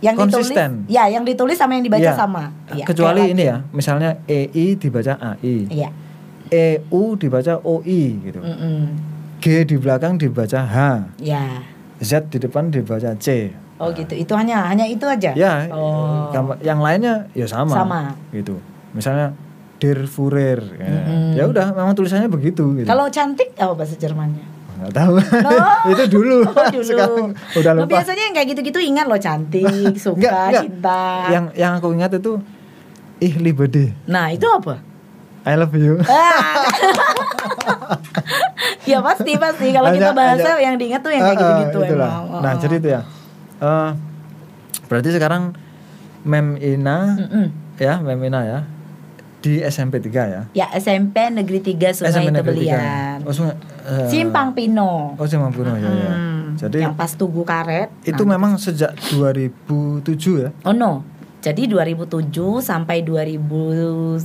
Yang 0.00 0.14
konsisten. 0.18 0.70
ditulis, 0.82 0.90
ya, 0.90 1.04
yang 1.06 1.24
ditulis 1.24 1.56
sama 1.56 1.76
yang 1.76 1.84
dibaca 1.84 2.00
Iya. 2.02 2.16
sama. 2.16 2.44
Iya, 2.70 2.84
Kecuali 2.84 3.22
ini 3.30 3.44
ya, 3.44 3.60
misalnya 3.70 4.16
EI 4.24 4.74
dibaca 4.74 5.12
AI, 5.16 5.68
Iya. 5.68 5.88
EU 6.50 7.14
dibaca 7.14 7.60
OI 7.60 8.02
gitu. 8.18 8.40
Mm-mm. 8.40 8.80
G 9.38 9.64
di 9.64 9.76
belakang 9.76 10.16
dibaca 10.16 10.60
H, 10.60 10.76
Ya. 11.16 11.64
Z 11.98 12.28
di 12.28 12.38
depan 12.38 12.68
dibaca 12.68 13.12
C. 13.16 13.52
Oh 13.76 13.88
gitu. 13.90 14.12
Itu 14.12 14.32
hanya 14.34 14.64
hanya 14.66 14.84
itu 14.84 15.04
aja. 15.04 15.32
Ya, 15.32 15.64
Oh. 15.70 16.28
yang 16.60 16.80
lainnya 16.80 17.28
ya 17.32 17.44
sama. 17.44 17.72
Sama. 17.72 18.00
Gitu. 18.30 18.56
Misalnya 18.92 19.32
Der 19.80 20.04
Führer. 20.04 20.60
Ya, 20.76 20.84
Mm-mm. 20.90 21.32
ya 21.32 21.44
udah, 21.46 21.72
memang 21.72 21.96
tulisannya 21.96 22.28
begitu 22.28 22.76
gitu. 22.76 22.84
Kalau 22.84 23.08
cantik 23.08 23.56
apa 23.56 23.72
bahasa 23.72 23.96
Jermannya? 23.96 24.44
Nggak 24.80 24.92
tahu. 24.92 25.14
No. 25.20 25.50
itu 25.92 26.04
dulu. 26.08 26.38
Oh, 26.42 26.66
dulu. 26.68 26.84
Sekarang 26.84 27.26
udah 27.32 27.72
Lo 27.72 27.80
lupa. 27.84 27.90
biasanya 27.92 28.22
yang 28.26 28.34
kayak 28.34 28.48
gitu-gitu 28.50 28.78
ingat 28.80 29.04
lo 29.04 29.16
cantik, 29.16 29.94
suka, 29.96 30.16
Enggak, 30.16 30.32
enggak. 30.48 30.62
cinta. 30.64 31.00
Yang 31.28 31.44
yang 31.54 31.72
aku 31.76 31.86
ingat 31.92 32.10
itu 32.14 32.32
ih 33.18 33.34
libede. 33.36 33.92
Nah, 34.04 34.32
itu 34.32 34.44
apa? 34.44 34.80
I 35.40 35.56
love 35.56 35.72
you. 35.72 35.96
Ah. 36.04 36.68
ya 38.90 38.98
pasti 39.00 39.32
pasti 39.36 39.66
kalau 39.70 39.88
kita 39.88 40.10
bahasa 40.12 40.56
yang 40.58 40.76
diingat 40.76 41.00
tuh 41.00 41.10
yang 41.10 41.22
kayak 41.22 41.38
gitu-gitu 41.38 41.78
itulah. 41.86 42.12
emang. 42.12 42.24
Oh. 42.28 42.40
Nah, 42.40 42.52
jadi 42.56 42.74
itu 42.76 42.88
ya. 42.90 43.00
Eh, 43.60 43.90
berarti 44.86 45.08
sekarang 45.12 45.42
Mem 46.22 46.56
Ina 46.56 46.98
Mm-mm. 47.16 47.46
ya, 47.76 47.94
Mem 48.00 48.20
Ina 48.20 48.40
ya. 48.44 48.60
Di 49.40 49.64
SMP 49.64 49.96
3 49.96 50.12
ya. 50.28 50.42
Ya 50.52 50.66
SMP 50.76 51.16
Negeri 51.32 51.64
3 51.64 51.96
Sungai 51.96 52.12
SMP 52.12 52.28
Negeri 52.28 52.60
Tebelian. 52.60 53.24
3. 53.24 53.24
Oh, 53.24 53.32
Sungai 53.32 53.56
eh, 53.90 54.06
Simpang 54.06 54.54
Pino. 54.54 55.12
Oh, 55.14 55.26
Simpang 55.26 55.50
Pino 55.50 55.74
ya, 55.74 55.84
ya. 55.84 56.12
Hmm, 56.12 56.54
Jadi 56.54 56.78
yang 56.80 56.94
pas 56.94 57.10
tugu 57.12 57.42
karet. 57.42 57.90
itu 58.02 58.22
Nah, 58.22 58.38
memang 58.38 58.54
sejak 58.54 58.94
2007 59.10 60.06
ya. 60.38 60.50
Oh 60.62 60.70
no. 60.70 61.02
Jadi 61.40 61.64
2007 61.66 62.28
sampai 62.60 63.00
2009 63.00 64.20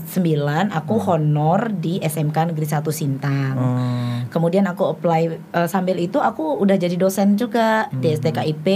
aku 0.69 0.95
honor 1.01 1.72
di 1.72 1.95
SMK 1.98 2.51
Negeri 2.51 2.67
1 2.67 2.84
Sintang. 2.91 3.53
Oh. 3.55 4.19
Kemudian 4.27 4.67
aku 4.67 4.91
apply 4.91 5.22
eh, 5.31 5.65
sambil 5.65 5.95
itu 5.95 6.19
aku 6.19 6.60
udah 6.60 6.75
jadi 6.75 6.95
dosen 6.95 7.36
juga 7.36 7.88
di 7.89 8.12
Hmm. 8.12 8.17
STKIP 8.19 8.67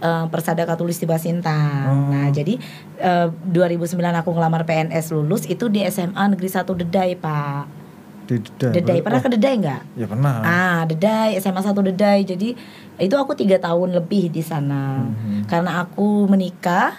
eh, 0.00 0.24
Persada 0.30 0.62
Katulistiwa 0.62 1.18
Sintang. 1.18 1.82
Oh. 1.84 2.14
Nah, 2.14 2.30
jadi 2.30 2.62
eh, 2.96 3.28
2009 3.44 3.90
aku 4.14 4.30
ngelamar 4.30 4.62
PNS 4.64 5.10
lulus 5.10 5.42
itu 5.44 5.66
di 5.66 5.82
SMA 5.84 6.30
Negeri 6.30 6.46
1 6.46 6.70
Dedai, 6.78 7.18
Pak. 7.18 7.83
Di 8.24 8.40
Dedai. 8.40 8.72
Dedai, 8.80 8.98
pernah 9.04 9.20
Oh, 9.20 9.24
ke 9.24 9.30
Dedai 9.36 9.54
nggak? 9.60 9.80
Ya 10.00 10.06
pernah. 10.08 10.34
Ah, 10.40 10.80
Dedai, 10.88 11.36
SMA 11.36 11.60
1 11.60 11.84
Dedai. 11.84 12.24
Jadi 12.24 12.56
itu 12.96 13.14
aku 13.14 13.36
tiga 13.36 13.60
tahun 13.60 13.92
lebih 13.92 14.32
di 14.32 14.40
sana. 14.40 15.04
Mhm. 15.04 15.44
Karena 15.44 15.84
aku 15.84 16.24
menikah, 16.24 16.96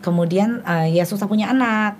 kemudian 0.00 0.62
eh, 0.62 0.94
ya 0.94 1.02
susah 1.02 1.26
punya 1.26 1.50
anak. 1.50 1.98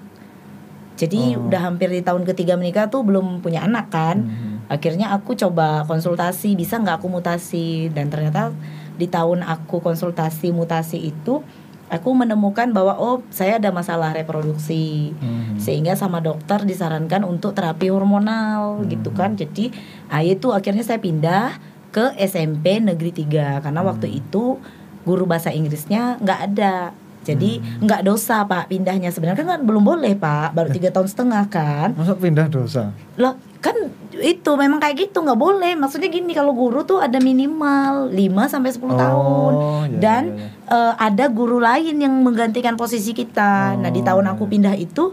Jadi 0.98 1.38
Oh. 1.38 1.46
udah 1.46 1.70
hampir 1.70 1.90
di 1.90 2.02
tahun 2.02 2.26
ketiga 2.26 2.58
menikah 2.58 2.90
tuh 2.90 3.02
belum 3.02 3.42
punya 3.42 3.66
anak 3.66 3.90
kan. 3.90 4.26
Mhm. 4.26 4.70
Akhirnya 4.70 5.10
aku 5.10 5.34
coba 5.34 5.82
konsultasi, 5.88 6.54
bisa 6.54 6.78
nggak 6.78 7.02
aku 7.02 7.08
mutasi? 7.08 7.88
Dan 7.90 8.10
ternyata 8.10 8.52
di 8.98 9.06
tahun 9.06 9.42
aku 9.42 9.78
konsultasi 9.78 10.50
mutasi 10.50 10.98
itu, 10.98 11.40
aku 11.88 12.12
menemukan 12.12 12.70
bahwa 12.72 12.96
oh 13.00 13.24
saya 13.32 13.56
ada 13.56 13.72
masalah 13.72 14.12
reproduksi. 14.12 15.12
Mhm. 15.18 15.56
sehingga 15.58 15.98
sama 15.98 16.22
dokter 16.22 16.62
disarankan 16.62 17.26
untuk 17.26 17.52
terapi 17.52 17.90
hormonal 17.90 18.86
gitu 18.86 19.10
kan. 19.10 19.34
Jadi 19.34 19.74
ah, 20.06 20.22
itu 20.22 20.54
akhirnya 20.54 20.86
saya 20.86 21.02
pindah 21.02 21.58
ke 21.90 22.14
SMP 22.20 22.78
Negeri 22.78 23.10
3 23.10 23.64
karena 23.64 23.80
waktu 23.82 24.22
itu 24.22 24.60
guru 25.08 25.24
bahasa 25.24 25.50
Inggrisnya 25.50 26.20
nggak 26.20 26.40
ada 26.52 26.92
jadi 27.28 27.50
nggak 27.84 28.00
dosa 28.08 28.48
pak 28.48 28.72
pindahnya. 28.72 29.12
Sebenarnya 29.12 29.44
kan 29.44 29.60
belum 29.60 29.84
boleh 29.84 30.16
pak. 30.16 30.56
Baru 30.56 30.72
tiga 30.72 30.88
tahun 30.88 31.08
setengah 31.12 31.44
kan. 31.52 31.88
Masa 31.92 32.16
pindah 32.16 32.48
dosa? 32.48 32.96
loh 33.18 33.34
kan 33.58 33.74
itu 34.22 34.50
memang 34.54 34.78
kayak 34.78 35.10
gitu 35.10 35.20
nggak 35.20 35.36
boleh. 35.36 35.74
Maksudnya 35.74 36.08
gini 36.08 36.32
kalau 36.32 36.54
guru 36.54 36.86
tuh 36.86 37.02
ada 37.02 37.18
minimal 37.18 38.08
5 38.08 38.52
sampai 38.52 38.70
10 38.70 38.94
tahun. 38.94 39.52
Oh, 39.58 39.82
iya, 39.84 39.98
dan 39.98 40.22
iya, 40.32 40.46
iya. 40.46 40.74
eh, 40.74 40.94
ada 40.96 41.24
guru 41.28 41.58
lain 41.58 41.98
yang 41.98 42.14
menggantikan 42.22 42.78
posisi 42.78 43.10
kita. 43.12 43.74
Nah 43.76 43.90
di 43.90 44.00
Oh, 44.00 44.06
tahun 44.06 44.24
iya, 44.24 44.32
aku 44.38 44.44
iya. 44.46 44.50
pindah 44.54 44.74
itu 44.78 45.04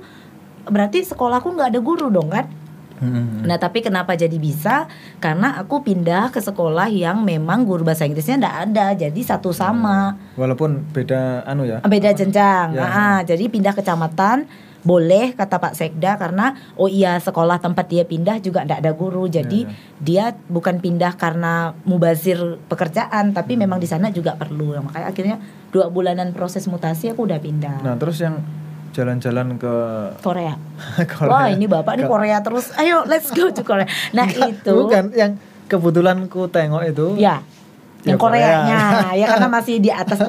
berarti 0.66 1.06
sekolahku 1.06 1.54
nggak 1.54 1.70
ada 1.74 1.82
guru 1.82 2.10
dong 2.10 2.30
kan 2.34 2.46
Mhm. 2.98 3.44
nah 3.44 3.56
tapi 3.56 3.80
kenapa 3.80 4.14
jadi 4.14 4.36
bisa 4.36 4.88
karena 5.18 5.58
aku 5.58 5.82
pindah 5.82 6.30
ke 6.30 6.40
sekolah 6.40 6.88
yang 6.88 7.22
memang 7.22 7.62
guru 7.62 7.84
bahasa 7.84 8.04
Inggrisnya 8.04 8.38
nggak 8.38 8.58
ada 8.66 8.86
jadi 8.98 9.20
satu 9.22 9.52
sama 9.52 10.16
Walaupun 10.34 10.88
beda 10.90 11.44
anu 11.44 11.64
ya. 11.64 11.80
beda 11.82 12.12
jenjang 12.12 12.72
Ya. 12.72 12.84
Ah, 12.84 13.20
jadi 13.22 13.46
pindah 13.46 13.72
kecamatan 13.72 14.48
boleh 14.82 15.34
kata 15.34 15.58
Pak 15.58 15.74
Sekda 15.74 16.14
karena 16.14 16.46
oh 16.74 16.86
iya 16.86 17.18
sekolah 17.18 17.58
tempat 17.58 17.90
dia 17.90 18.04
pindah 18.04 18.38
juga 18.38 18.62
tidak 18.62 18.80
ada 18.80 18.92
guru 18.92 19.26
jadi 19.26 19.66
Ya, 19.66 19.74
dia 20.00 20.26
bukan 20.46 20.78
pindah 20.78 21.16
karena 21.16 21.74
mubazir 21.84 22.38
pekerjaan 22.66 23.32
tapi 23.32 23.54
Hmm. 23.54 23.66
memang 23.66 23.80
di 23.80 23.88
sana 23.88 24.08
juga 24.10 24.34
perlu 24.34 24.72
Nah, 24.72 24.84
makanya 24.84 25.08
akhirnya 25.08 25.38
dua 25.70 25.90
bulanan 25.90 26.32
proses 26.32 26.64
mutasi 26.66 27.10
aku 27.10 27.26
udah 27.26 27.40
pindah 27.40 27.82
Nah, 27.82 27.98
terus 27.98 28.22
yang 28.22 28.38
jalan-jalan 28.96 29.60
ke 29.60 29.74
Korea. 30.20 30.56
Korea. 31.12 31.28
Wah 31.30 31.48
ini 31.48 31.68
bapak 31.68 32.00
nih 32.00 32.08
Korea 32.08 32.40
terus 32.40 32.72
ayo 32.74 33.04
let's 33.04 33.28
go 33.30 33.52
to 33.52 33.62
Korea 33.62 33.84
nah 34.10 34.24
itu 34.26 34.72
Bukan 34.72 35.12
yang 35.12 35.36
kebetulan 35.66 36.24
ku 36.26 36.48
tengok 36.48 36.88
itu. 36.88 37.20
ya 37.20 37.44
yang 38.02 38.16
Ya, 38.16 38.22
Korea. 38.22 38.62
Koreanya 38.62 38.82
ya 39.14 39.26
karena 39.28 39.50
masih 39.50 39.76
di 39.78 39.90
atas 39.90 40.22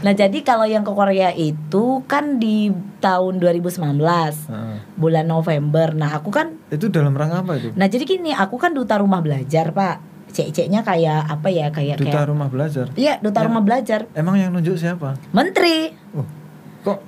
nah 0.00 0.12
jadi 0.12 0.38
kalau 0.40 0.62
yang 0.62 0.84
ke 0.84 0.92
Korea 0.92 1.32
itu 1.32 2.04
kan 2.04 2.36
di 2.36 2.68
tahun 3.00 3.40
2019 3.40 3.80
Heeh. 3.96 4.76
bulan 4.94 5.24
November. 5.24 5.90
Nah, 5.90 6.14
aku 6.14 6.28
kan 6.28 6.52
Itu 6.68 6.88
dalam 6.88 7.12
rangka 7.12 7.40
apa 7.40 7.56
itu? 7.56 7.72
nah 7.72 7.84
jadi 7.84 8.04
gini, 8.06 8.30
aku 8.30 8.56
kan 8.56 8.72
duta 8.72 8.96
rumah 8.96 9.20
belajar, 9.20 9.72
Pak. 9.72 9.96
Cek-ceknya 10.30 10.80
kayak 10.80 11.30
apa 11.30 11.48
ya? 11.48 11.68
Kayak 11.68 11.96
Duta 11.96 12.12
kayak 12.12 12.28
rumah 12.28 12.48
belajar. 12.48 12.86
Iya, 12.92 13.16
duta 13.18 13.38
Ya. 13.38 13.44
rumah 13.46 13.62
belajar. 13.62 14.00
Emang 14.12 14.34
yang 14.34 14.50
nunjuk 14.50 14.76
siapa? 14.76 15.16
Menteri. 15.30 15.96
Kok? 16.10 16.43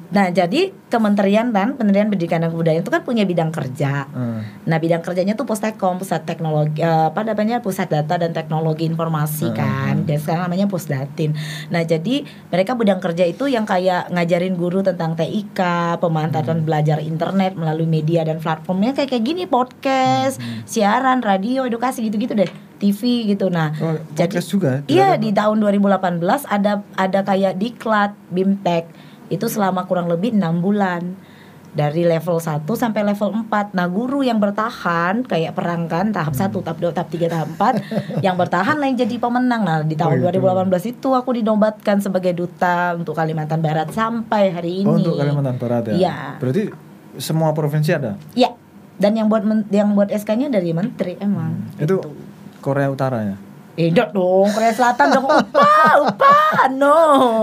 Nah, 0.09 0.33
jadi 0.33 0.73
Kementerian 0.87 1.51
kan, 1.51 1.75
Kementerian 1.75 2.07
Pendidikan 2.07 2.41
dan 2.41 2.55
Kebudayaan 2.55 2.81
itu 2.81 2.95
kan 2.95 3.03
punya 3.03 3.27
bidang 3.27 3.51
kerja. 3.51 4.07
Eh, 4.09 4.41
Nah, 4.65 4.79
bidang 4.79 5.03
kerjanya 5.03 5.35
tuh 5.35 5.45
Pustekom, 5.45 5.99
Pusat 5.99 6.23
Teknologi 6.25 6.81
eh, 6.81 7.11
apa 7.11 7.27
namanya? 7.27 7.61
Pusat 7.61 7.89
Data 8.01 8.15
dan 8.23 8.31
Teknologi 8.33 8.87
Informasi 8.87 9.51
Hmm. 9.51 9.59
kan. 9.59 9.95
Dan 10.07 10.17
sekarang 10.17 10.49
namanya 10.49 10.71
Pusdatin. 10.71 11.35
Nah, 11.69 11.83
jadi 11.83 12.23
mereka 12.49 12.73
bidang 12.73 13.03
kerja 13.03 13.27
itu 13.27 13.51
yang 13.51 13.67
kayak 13.67 14.09
ngajarin 14.09 14.55
guru 14.55 14.81
tentang 14.81 15.19
TIK, 15.19 15.61
pemantaatan 15.99 16.63
belajar 16.63 17.03
internet 17.03 17.59
melalui 17.59 17.85
media 17.85 18.23
dan 18.23 18.39
platformnya 18.39 18.95
kayak 18.95 19.11
kayak 19.11 19.25
gini, 19.27 19.45
podcast, 19.45 20.39
siaran, 20.65 21.21
radio, 21.21 21.67
edukasi 21.67 22.07
gitu-gitu 22.07 22.33
deh. 22.33 22.49
TV 22.77 23.25
gitu. 23.27 23.49
Nah, 23.49 23.73
Oh, 23.81 23.97
jadi 24.13 24.37
juga? 24.39 24.85
Iya, 24.85 25.17
di 25.17 25.33
tahun 25.33 25.65
2018 25.65 26.45
ada 26.45 26.85
ada 26.93 27.21
kayak 27.25 27.57
diklat 27.57 28.13
BIMTEK 28.29 28.85
itu 29.29 29.47
selama 29.47 29.85
kurang 29.85 30.07
lebih 30.07 30.33
enam 30.33 30.59
bulan 30.59 31.17
dari 31.71 32.03
level 32.03 32.41
1 32.41 32.65
sampai 32.65 33.05
level 33.05 33.45
4 33.45 33.77
Nah 33.77 33.85
guru 33.85 34.25
yang 34.25 34.41
bertahan 34.41 35.21
kayak 35.23 35.53
perang 35.53 35.85
kan 35.85 36.09
tahap 36.09 36.33
1, 36.33 36.49
tahap 36.57 36.79
2, 36.79 36.89
tahap 36.91 37.09
3, 37.11 37.29
tahap 37.29 37.49
4 37.53 37.85
Yang 38.25 38.37
bertahan 38.39 38.77
lah 38.81 38.87
yang 38.87 38.97
jadi 38.97 39.15
pemenang 39.17 39.61
Nah 39.61 39.85
di 39.85 39.93
tahun 39.93 40.19
Oh, 40.19 40.33
gitu. 40.33 40.41
2018 40.41 40.93
itu 40.95 41.09
aku 41.13 41.31
dinobatkan 41.37 42.01
sebagai 42.01 42.33
duta 42.33 42.97
untuk 42.97 43.13
Kalimantan 43.13 43.61
Barat 43.61 43.93
sampai 43.93 44.51
hari 44.51 44.81
ini 44.81 44.89
Oh, 44.89 44.97
untuk 44.97 45.21
Kalimantan 45.21 45.61
Barat 45.61 45.83
ya? 45.91 45.95
Iya. 45.95 46.17
Berarti 46.41 46.63
semua 47.17 47.53
provinsi 47.53 47.93
ada? 47.93 48.17
Iya 48.33 48.57
dan 48.97 49.13
yang 49.13 49.29
buat 49.29 49.45
men- 49.45 49.69
yang 49.69 49.93
buat 49.93 50.09
SK-nya 50.09 50.49
dari 50.49 50.73
menteri 50.73 51.21
emang 51.21 51.77
Itu 51.77 52.01
Korea 52.65 52.89
Utara 52.89 53.21
ya? 53.21 53.37
Enggak 53.77 54.17
dong, 54.17 54.49
Korea 54.57 54.73
Selatan 54.73 55.07
dong. 55.13 55.29
Upa, 55.29 55.69
upa, 56.01 56.37
no. 56.73 56.97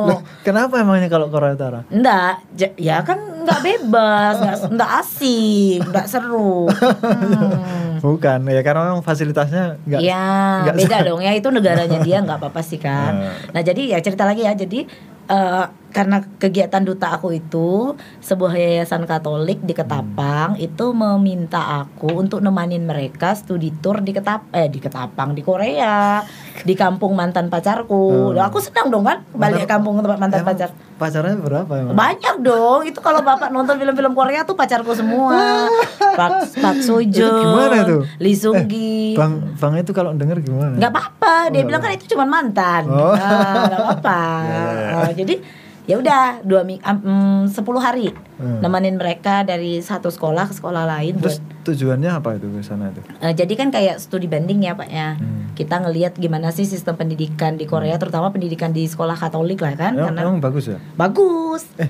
Loh, 0.09 0.19
kenapa 0.41 0.81
emangnya 0.81 1.05
kalau 1.05 1.29
Korea 1.29 1.53
Utara? 1.53 1.85
Enggak, 1.93 2.41
ya 2.75 3.05
kan 3.05 3.45
enggak 3.45 3.61
bebas, 3.61 4.33
enggak, 4.41 4.57
enggak 4.73 4.91
asik, 5.05 5.79
enggak 5.85 6.05
seru. 6.09 6.65
Hmm. 6.67 8.01
Bukan, 8.01 8.49
ya 8.49 8.61
karena 8.65 8.91
memang 8.91 9.05
fasilitasnya 9.05 9.77
enggak 9.85 10.01
Ya, 10.01 10.25
nggak 10.65 10.75
beda 10.75 10.97
dong 11.07 11.21
ya 11.21 11.31
itu 11.31 11.47
negaranya 11.53 11.99
dia 12.01 12.17
nggak 12.19 12.41
apa-apa 12.41 12.61
sih 12.65 12.81
kan. 12.81 13.13
Eh. 13.21 13.33
Nah 13.53 13.61
jadi 13.61 13.95
ya 13.95 13.97
cerita 14.01 14.25
lagi 14.25 14.41
ya 14.43 14.57
jadi 14.57 14.89
eh, 15.29 15.65
karena 15.93 16.25
kegiatan 16.35 16.81
duta 16.81 17.13
aku 17.13 17.31
itu 17.31 17.93
sebuah 18.19 18.51
yayasan 18.51 19.05
Katolik 19.05 19.61
di 19.61 19.71
Ketapang 19.71 20.57
itu 20.57 20.89
meminta 20.89 21.61
aku 21.79 22.09
untuk 22.11 22.41
nemanin 22.41 22.81
mereka 22.81 23.31
studi 23.31 23.69
tour 23.71 24.01
di 24.01 24.09
Ketap 24.09 24.49
eh 24.49 24.67
di 24.67 24.81
Ketapang 24.81 25.31
di 25.31 25.39
Korea 25.39 26.25
di 26.67 26.73
kampung 26.73 27.13
mantan 27.13 27.47
pacarku. 27.47 28.33
Hmm. 28.33 28.41
Aku 28.43 28.57
senang 28.57 28.89
dong 28.89 29.05
kan 29.05 29.21
balik 29.31 29.63
Mantan- 29.63 29.69
kampung 29.69 30.01
tempat 30.01 30.17
mantan 30.17 30.41
Emang 30.41 30.49
pacar. 30.51 30.69
Pacarnya 30.93 31.35
berapa 31.35 31.71
emang? 31.75 31.93
Banyak 31.93 32.35
dong. 32.41 32.81
Itu 32.83 32.99
kalau 32.99 33.21
Bapak 33.21 33.49
nonton 33.49 33.75
film-film 33.75 34.13
Korea 34.13 34.41
tuh 34.43 34.53
pacarku 34.53 34.93
semua. 34.93 35.69
Pak 36.19 36.53
Pak 36.53 36.75
Itu 36.79 37.01
Joon, 37.11 37.37
gimana 37.39 37.77
tuh? 37.83 38.01
Lee 38.17 38.33
Sung 38.33 38.65
Gi. 38.65 39.13
Bang, 39.13 39.53
bang 39.53 39.73
itu 39.77 39.91
kalau 39.91 40.13
denger 40.13 40.41
gimana? 40.41 40.73
nggak 40.73 40.89
apa-apa. 40.89 41.49
Dia 41.49 41.61
Oh, 41.61 41.65
bilang 41.65 41.81
kan 41.81 41.91
itu 41.91 42.05
cuma 42.07 42.25
mantan. 42.25 42.85
Oh. 42.87 43.13
Nah, 43.13 43.61
nggak 43.67 43.79
apa-apa. 43.79 44.21
Ya, 44.43 44.61
ya, 44.63 44.73
ya. 44.73 44.89
Oh, 44.95 45.11
jadi 45.13 45.35
ya 45.83 45.95
udah 45.95 46.41
dua 46.41 46.63
um, 46.63 47.43
sepuluh 47.45 47.79
hari 47.79 48.11
Hmm. 48.33 48.59
nemenin 48.59 48.95
mereka 48.95 49.41
dari 49.41 49.79
satu 49.79 50.07
sekolah 50.07 50.45
ke 50.45 50.53
sekolah 50.53 50.83
lain 50.85 51.15
Terus 51.15 51.37
buat 51.37 51.63
tujuannya 51.65 52.11
apa 52.11 52.35
itu 52.35 52.49
ke 52.49 52.59
sana 52.59 52.89
itu? 52.89 52.99
Eh, 53.17 53.31
jadi 53.31 53.53
kan 53.53 53.69
kayak 53.69 53.95
studi 53.97 54.25
banding 54.25 54.59
ya 54.59 54.73
pak 54.73 54.89
ya 54.89 55.15
Hmm. 55.15 55.53
kita 55.53 55.79
ngelihat 55.79 56.11
gimana 56.13 56.49
sih 56.49 56.63
sistem 56.63 56.93
pendidikan 56.93 57.55
di 57.55 57.63
Korea 57.63 57.95
terutama 57.95 58.29
pendidikan 58.29 58.69
di 58.69 58.83
sekolah 58.83 59.15
Katolik 59.15 59.59
lah 59.59 59.73
kan 59.73 59.93
Emang, 59.93 60.11
karena 60.11 60.19
emang 60.23 60.37
bagus 60.39 60.65
ya? 60.67 60.81
bagus 60.93 61.63
Eh, 61.77 61.87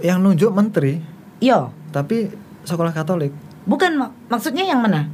yang 0.00 0.18
nunjuk 0.18 0.48
menteri, 0.50 1.02
yo 1.38 1.68
tapi 1.88 2.32
sekolah 2.62 2.90
Katolik. 2.90 3.34
bukan 3.62 3.92
mak- 3.98 4.16
maksudnya 4.30 4.64
yang 4.64 4.80
mana 4.80 5.04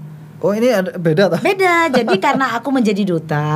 Oh 0.44 0.52
ini 0.52 0.68
ada 0.68 0.92
beda 0.96 1.32
toh? 1.32 1.40
Beda. 1.40 1.88
Jadi 1.88 2.16
karena 2.26 2.56
aku 2.60 2.68
menjadi 2.68 3.02
duta, 3.08 3.48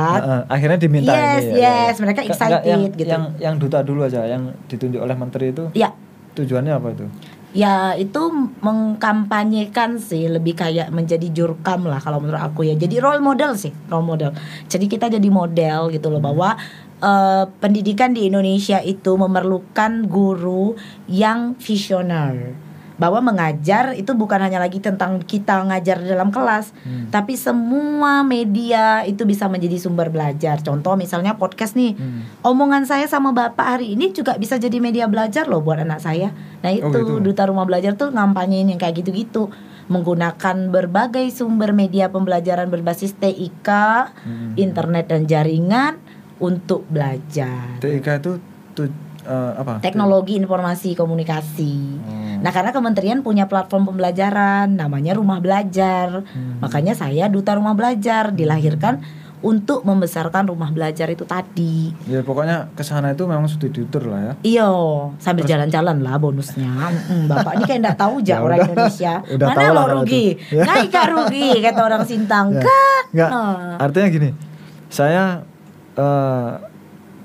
akhirnya 0.49 0.81
diminta 0.81 1.13
Yes, 1.13 1.43
ini 1.45 1.61
ya, 1.61 1.73
yes, 1.93 1.97
mereka 2.01 2.21
excited 2.25 2.65
yang, 2.65 2.81
gitu. 2.89 3.05
Yang 3.05 3.23
yang 3.37 3.55
duta 3.61 3.85
dulu 3.85 4.01
aja, 4.05 4.25
yang 4.25 4.49
ditunjuk 4.65 4.97
oleh 4.97 5.13
menteri 5.13 5.53
itu 5.53 5.69
ya, 5.77 5.93
tujuannya 6.33 6.73
apa 6.73 6.89
itu? 6.93 7.05
ya 7.51 7.99
itu 7.99 8.31
mengkampanyekan 8.63 9.99
sih 9.99 10.31
lebih 10.31 10.55
kayak 10.55 10.87
menjadi 10.87 11.27
jurkam 11.35 11.83
lah 11.83 11.99
kalau 11.99 12.23
menurut 12.23 12.39
aku 12.39 12.63
ya. 12.63 12.75
Jadi 12.79 12.97
role 13.03 13.19
model 13.19 13.53
sih, 13.59 13.75
role 13.91 14.07
model. 14.07 14.31
Jadi 14.71 14.87
kita 14.87 15.11
jadi 15.11 15.29
model 15.29 15.91
gitu 15.91 16.07
loh 16.07 16.23
bahwa 16.23 16.55
eh, 17.03 17.43
pendidikan 17.59 18.15
di 18.15 18.31
Indonesia 18.31 18.79
itu 18.79 19.19
memerlukan 19.19 20.07
guru 20.07 20.79
yang 21.11 21.59
visioner. 21.59 22.70
Bahwa 23.01 23.17
mengajar 23.17 23.97
itu 23.97 24.13
bukan 24.13 24.37
hanya 24.37 24.61
lagi 24.61 24.77
tentang 24.77 25.17
kita 25.17 25.65
ngajar 25.65 25.97
dalam 25.97 26.29
kelas, 26.29 26.69
Hmm. 26.85 27.09
tapi 27.09 27.33
semua 27.33 28.21
media 28.21 29.01
itu 29.01 29.25
bisa 29.25 29.49
menjadi 29.49 29.81
sumber 29.81 30.13
belajar. 30.13 30.61
Contoh 30.61 30.93
misalnya 30.93 31.33
podcast 31.33 31.73
nih. 31.73 31.97
Hmm. 31.97 32.29
Omongan 32.45 32.85
saya 32.85 33.09
sama 33.09 33.33
Bapak 33.33 33.65
hari 33.65 33.97
ini 33.97 34.13
juga 34.13 34.37
bisa 34.37 34.61
jadi 34.61 34.77
media 34.77 35.09
belajar 35.09 35.49
loh 35.49 35.65
buat 35.65 35.81
anak 35.81 35.97
saya. 35.97 36.29
Nah, 36.61 36.69
itu 36.69 36.85
Oh, 36.85 36.93
gitu. 36.93 37.17
duta 37.17 37.49
rumah 37.49 37.65
belajar 37.65 37.97
tuh 37.97 38.13
ngampanyein 38.13 38.69
yang 38.69 38.77
kayak 38.77 39.01
gitu-gitu. 39.01 39.49
Menggunakan 39.89 40.69
berbagai 40.69 41.25
sumber 41.33 41.73
media 41.73 42.07
pembelajaran 42.07 42.69
berbasis 42.69 43.17
TIK, 43.17 43.67
Hmm. 44.13 44.53
internet 44.53 45.09
dan 45.09 45.25
jaringan 45.25 45.97
untuk 46.37 46.85
belajar. 46.85 47.81
TIK 47.81 48.07
itu 48.17 48.31
eh, 49.31 49.51
apa? 49.55 49.79
Teknologi 49.79 50.35
Informasi 50.35 50.91
Komunikasi. 50.99 51.75
Oh. 52.03 52.43
Nah, 52.43 52.51
karena 52.51 52.75
kementerian 52.75 53.23
punya 53.23 53.47
platform 53.47 53.95
pembelajaran 53.95 54.75
namanya 54.75 55.15
Rumah 55.15 55.39
Belajar. 55.39 56.27
Hmm. 56.27 56.59
Makanya 56.59 56.93
saya 56.99 57.31
duta 57.31 57.55
Rumah 57.55 57.73
Belajar 57.73 58.35
dilahirkan 58.35 59.21
untuk 59.41 59.81
membesarkan 59.81 60.53
rumah 60.53 60.69
belajar 60.69 61.09
itu 61.09 61.25
tadi. 61.25 61.89
Ya 62.05 62.21
pokoknya 62.21 62.69
ke 62.77 62.85
sana 62.85 63.17
itu 63.17 63.25
memang 63.25 63.49
sudah 63.49 63.69
diutur 63.73 64.05
lah 64.05 64.21
ya. 64.21 64.33
Iyo, 64.45 64.71
sambil 65.17 65.49
jalan-jalan 65.49 65.97
lah 66.05 66.21
bonusnya. 66.21 66.69
Mm, 67.09 67.25
Bapak 67.25 67.57
ini 67.57 67.63
kayak 67.65 67.79
enggak 67.81 67.99
tahu 67.99 68.15
Ya 68.21 68.37
aja 68.37 68.45
orang 68.45 68.57
udah. 68.61 68.69
Indonesia. 68.69 69.13
Udah 69.33 69.47
Mana 69.49 69.61
kalau 69.65 69.85
rugi? 70.01 70.25
Ya. 70.53 70.63
Naik 70.67 70.89
gak 70.93 71.07
rugi 71.09 71.49
kata 71.63 71.81
orang 71.81 72.03
Sintang. 72.05 72.53
Ya. 72.53 72.61
Enggak. 73.11 73.29
Nah. 73.33 73.75
Artinya 73.81 74.07
gini. 74.13 74.29
Saya 74.93 75.41
eh, 75.97 76.51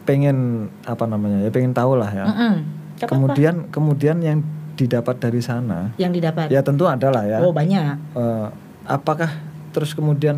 pengen 0.06 0.36
apa 0.82 1.04
namanya? 1.04 1.42
Ya 1.42 1.50
pengen 1.50 1.74
tahu 1.74 1.98
lah 1.98 2.08
ya. 2.08 2.24
Gak 2.24 2.32
apa-apa. 2.32 3.10
Kemudian 3.10 3.54
kemudian 3.68 4.16
yang 4.22 4.40
didapat 4.76 5.16
dari 5.18 5.40
sana 5.40 5.88
yang 5.96 6.12
didapat. 6.12 6.48
ya 6.48 6.60
tentu 6.60 6.84
ada 6.84 7.08
lah 7.08 7.24
ya. 7.24 7.38
Oh, 7.40 7.50
banyak. 7.50 7.96
Eh, 8.14 8.46
apakah 8.84 9.28
terus 9.72 9.92
kemudian 9.92 10.36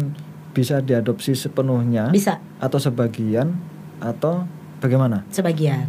bisa 0.51 0.79
diadopsi 0.79 1.35
sepenuhnya 1.35 2.11
Bisa 2.11 2.39
atau 2.59 2.79
sebagian 2.79 3.55
atau 3.99 4.43
bagaimana? 4.79 5.23
sebagian. 5.29 5.87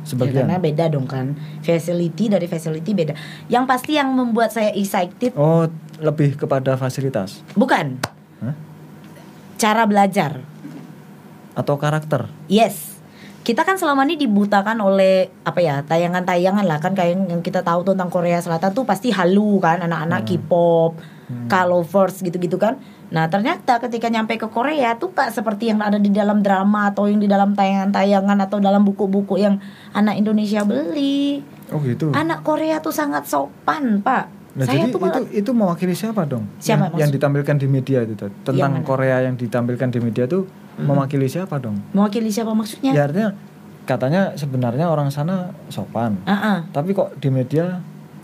Sebagian. 0.00 0.48
Ya, 0.48 0.48
karena 0.48 0.56
beda 0.58 0.84
dong 0.88 1.04
kan. 1.04 1.36
Facility 1.60 2.26
dari 2.26 2.48
facility 2.48 2.90
beda. 2.90 3.12
Yang 3.46 3.64
pasti 3.68 3.92
yang 3.94 4.08
membuat 4.10 4.48
saya 4.48 4.72
excited 4.72 5.36
Oh, 5.36 5.68
lebih 6.00 6.34
kepada 6.34 6.72
fasilitas 6.74 7.44
bukan 7.52 8.00
Hah? 8.40 8.56
cara 9.56 9.84
belajar. 9.84 10.40
atau 11.52 11.76
karakter? 11.76 12.24
Yes. 12.48 12.89
Kita 13.40 13.64
kan 13.64 13.80
selama 13.80 14.04
ini 14.04 14.20
dibutakan 14.20 14.84
oleh 14.84 15.32
apa 15.48 15.64
ya 15.64 15.80
tayangan-tayangan 15.88 16.64
lah 16.68 16.76
kan 16.76 16.92
kayak 16.92 17.24
yang 17.24 17.40
kita 17.40 17.64
tahu 17.64 17.88
tentang 17.88 18.12
Korea 18.12 18.36
Selatan 18.36 18.76
tuh 18.76 18.84
pasti 18.84 19.08
halu 19.08 19.56
kan 19.64 19.80
anak-anak 19.80 20.28
K-pop, 20.28 21.00
K-lovers 21.48 22.20
gitu-gitu 22.20 22.60
kan. 22.60 22.76
Nah 23.10 23.32
ternyata 23.32 23.80
ketika 23.80 24.12
nyampe 24.12 24.36
ke 24.36 24.44
Korea 24.46 24.94
tuh 25.00 25.16
gak 25.16 25.32
seperti 25.32 25.72
yang 25.72 25.80
ada 25.80 25.96
di 25.96 26.12
dalam 26.12 26.44
drama 26.44 26.92
atau 26.92 27.08
yang 27.08 27.18
di 27.18 27.26
dalam 27.26 27.56
tayangan-tayangan 27.56 28.38
atau 28.44 28.60
dalam 28.60 28.84
buku-buku 28.84 29.40
yang 29.40 29.56
anak 29.96 30.20
Indonesia 30.20 30.60
beli. 30.62 31.40
Oh 31.72 31.80
gitu. 31.80 32.12
Anak 32.12 32.44
Korea 32.44 32.78
tuh 32.84 32.92
sangat 32.92 33.24
sopan 33.24 34.04
pak. 34.04 34.28
Nah, 34.50 34.66
Saya 34.66 34.82
jadi 34.82 34.90
tuh 34.90 34.98
malah 34.98 35.22
itu 35.22 35.46
itu 35.46 35.50
mewakili 35.54 35.94
siapa 35.94 36.26
dong? 36.26 36.42
Siapa 36.58 36.90
yang, 36.92 37.06
yang 37.06 37.10
ditampilkan 37.14 37.56
di 37.56 37.66
media 37.70 38.02
itu 38.02 38.18
tuh. 38.18 38.30
tentang 38.42 38.82
mana? 38.82 38.86
Korea 38.86 39.22
yang 39.22 39.38
ditampilkan 39.38 39.88
di 39.94 39.98
media 40.02 40.26
itu 40.80 40.88
mewakili 40.88 41.26
siapa 41.26 41.56
dong? 41.56 41.76
mewakili 41.90 42.28
siapa 42.28 42.50
maksudnya? 42.50 42.90
Ya 42.90 43.04
artinya 43.04 43.30
katanya 43.82 44.32
sebenarnya 44.34 44.86
orang 44.86 45.08
sana 45.08 45.50
sopan, 45.66 46.16
Ah-ah. 46.24 46.64
tapi 46.70 46.90
kok 46.90 47.16
di 47.16 47.28
media 47.28 47.80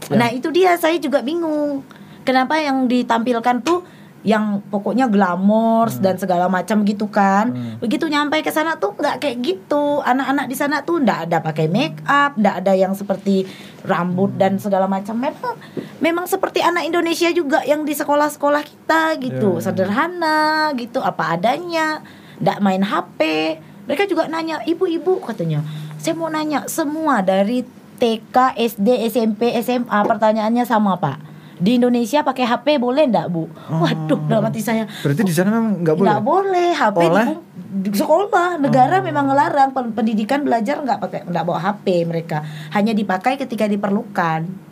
yang- 0.06 0.16
Nah 0.16 0.28
itu 0.30 0.48
dia 0.50 0.74
saya 0.74 0.96
juga 0.96 1.20
bingung 1.20 1.82
Kenapa 2.22 2.58
yang 2.58 2.86
ditampilkan 2.86 3.62
tuh 3.62 3.86
yang 4.22 4.58
pokoknya 4.64 5.06
glamors 5.06 6.02
dan 6.02 6.16
segala 6.16 6.50
macam 6.50 6.82
gitu 6.82 7.06
kan 7.06 7.46
Hmm. 7.48 7.78
begitu 7.78 8.02
nyampe 8.04 8.34
ke 8.40 8.50
sana 8.50 8.74
tuh 8.74 8.90
nggak 8.92 9.22
kayak 9.22 9.38
gitu 9.38 10.02
anak-anak 10.02 10.50
di 10.50 10.56
sana 10.56 10.82
tuh 10.82 10.98
nggak 10.98 11.30
ada 11.30 11.38
pakai 11.38 11.70
make 11.70 12.02
up 12.04 12.34
nggak 12.34 12.58
ada 12.58 12.74
yang 12.74 12.90
seperti 12.90 13.46
rambut 13.82 14.34
dan 14.34 14.58
segala 14.58 14.84
macam 14.84 15.14
memang 15.14 15.54
memang 16.00 16.26
seperti 16.26 16.58
anak 16.58 16.82
Indonesia 16.84 17.30
juga 17.30 17.62
yang 17.62 17.86
di 17.86 17.94
sekolah-sekolah 17.94 18.66
kita 18.66 19.02
Ya, 19.12 19.14
ya, 19.14 19.22
gitu 19.22 19.50
ya. 19.52 19.62
sederhana 19.62 20.38
gitu 20.74 20.98
apa 20.98 21.38
adanya 21.38 22.02
nggak 22.40 22.58
main 22.60 22.82
HP 22.82 23.20
mereka 23.86 24.02
juga 24.04 24.26
nanya 24.26 24.60
ibu-ibu 24.66 25.22
katanya. 25.22 25.62
Saya 25.96 26.18
mau 26.18 26.26
nanya 26.26 26.66
semua 26.66 27.22
dari 27.22 27.62
TK 27.96 28.58
SD 28.58 29.08
SMP 29.08 29.54
SMA 29.62 29.98
pertanyaannya 30.04 30.66
sama 30.66 30.98
pak. 30.98 31.22
Di 31.56 31.80
Indonesia 31.80 32.20
pakai 32.20 32.44
HP 32.44 32.76
boleh 32.76 33.08
ndak 33.08 33.32
bu? 33.32 33.48
Waduh 33.72 34.20
dalam 34.28 34.44
hati 34.44 34.60
saya 34.60 34.84
berarti 35.00 35.24
di 35.24 35.32
sana 35.32 35.56
memang 35.56 35.80
nggak 35.80 35.94
boleh. 35.96 36.08
nggak 36.12 36.22
boleh 36.22 36.68
HP 36.76 36.98
Oleh? 37.00 37.26
di 37.80 37.88
sekolah. 37.96 38.48
Negara 38.60 39.00
memang 39.00 39.32
ngelarang 39.32 39.70
pen- 39.72 39.94
pendidikan 39.96 40.44
belajar 40.44 40.82
nggak 40.84 41.00
pakai 41.00 41.20
nggak 41.24 41.44
bawa 41.46 41.60
HP 41.62 42.04
mereka. 42.04 42.44
Hanya 42.76 42.92
dipakai 42.92 43.40
ketika 43.40 43.64
diperlukan 43.64 44.65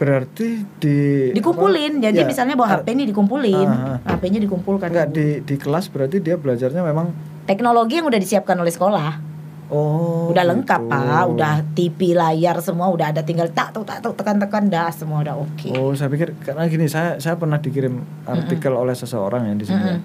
Berarti 0.00 0.48
di 0.80 0.98
dikumpulin 1.30 2.00
apa? 2.00 2.04
jadi 2.08 2.18
Ya, 2.18 2.24
misalnya 2.24 2.56
bawa 2.56 2.80
HP 2.80 2.96
ini 2.96 3.04
dikumpulin 3.04 3.68
Ah, 3.68 4.00
HP-nya 4.08 4.40
dikumpulkan 4.40 4.88
Enggak 4.88 5.12
di 5.12 5.44
di 5.44 5.54
kelas 5.54 5.92
berarti 5.92 6.18
dia 6.18 6.40
belajarnya 6.40 6.80
memang 6.80 7.12
teknologi 7.44 8.00
yang 8.00 8.08
udah 8.08 8.16
disiapkan 8.16 8.56
oleh 8.56 8.72
sekolah 8.72 9.20
oh 9.68 10.32
udah 10.32 10.44
lengkap 10.46 10.80
gitu. 10.80 10.90
pak 10.90 11.24
udah 11.28 11.54
TV 11.74 12.00
layar 12.12 12.56
semua 12.58 12.88
udah 12.88 13.12
ada 13.12 13.20
tinggal 13.20 13.46
tak 13.50 13.70
tuh 13.70 13.84
tak 13.84 14.00
tuh 14.00 14.16
tekan 14.16 14.40
tekan 14.40 14.66
dah 14.66 14.88
semua 14.88 15.20
udah 15.20 15.36
oke 15.36 15.68
Oh, 15.74 15.92
saya 15.92 16.08
pikir 16.08 16.32
karena 16.40 16.64
gini, 16.64 16.88
saya 16.88 17.20
saya 17.20 17.36
pernah 17.36 17.60
dikirim 17.60 17.94
artikel 18.24 18.72
oleh 18.72 18.96
seseorang 18.96 19.46
ya 19.46 19.54
di 19.54 19.64
sini. 19.64 19.78
ya. 19.78 19.94
Mm-mm. 19.94 20.00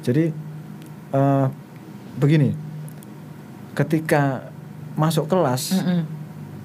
Jadi 0.00 0.24
eh, 1.10 1.46
begini, 2.14 2.50
ketika 3.72 4.50
masuk 4.94 5.26
kelas, 5.26 5.74
Mm-mm. 5.74 6.00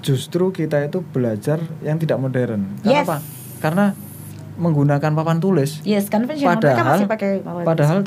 Justru 0.05 0.53
kita 0.53 0.85
itu 0.85 1.01
belajar 1.01 1.57
yang 1.81 1.97
tidak 1.97 2.21
modern. 2.21 2.77
Karena 2.79 2.93
Yes. 2.93 3.05
apa? 3.09 3.17
Karena 3.57 3.85
menggunakan 4.55 5.11
papan 5.11 5.41
tulis. 5.41 5.81
yes 5.83 6.07
konvensional 6.07 6.55
mereka 6.55 6.79
Padahal, 6.79 6.95
masih 6.95 7.07
pakai 7.09 7.31
padahal 7.43 7.97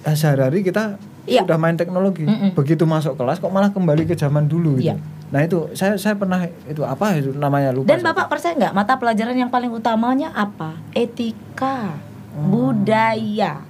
eh, 0.00 0.16
sehari-hari 0.16 0.62
kita 0.62 0.96
Iya. 1.28 1.44
sudah 1.44 1.58
main 1.60 1.76
teknologi. 1.76 2.24
Mm-mm. 2.24 2.56
Begitu 2.56 2.88
masuk 2.88 3.14
kelas 3.14 3.36
kok 3.36 3.52
malah 3.52 3.68
kembali 3.68 4.08
ke 4.08 4.16
zaman 4.16 4.48
dulu 4.48 4.80
gitu. 4.80 4.94
Iya. 4.94 4.96
Nah 5.30 5.44
itu 5.44 5.68
saya 5.74 5.94
saya 5.94 6.16
pernah 6.16 6.40
itu 6.64 6.80
apa 6.80 7.20
itu 7.20 7.36
namanya 7.36 7.70
lupa. 7.70 7.92
Dan. 7.92 8.00
Bapak 8.00 8.26
percaya 8.26 8.56
nggak 8.56 8.72
mata 8.72 8.96
pelajaran 8.96 9.36
yang 9.36 9.52
paling 9.52 9.68
utamanya 9.68 10.32
apa? 10.32 10.80
Etika, 10.90 12.00
budaya. 12.40 13.60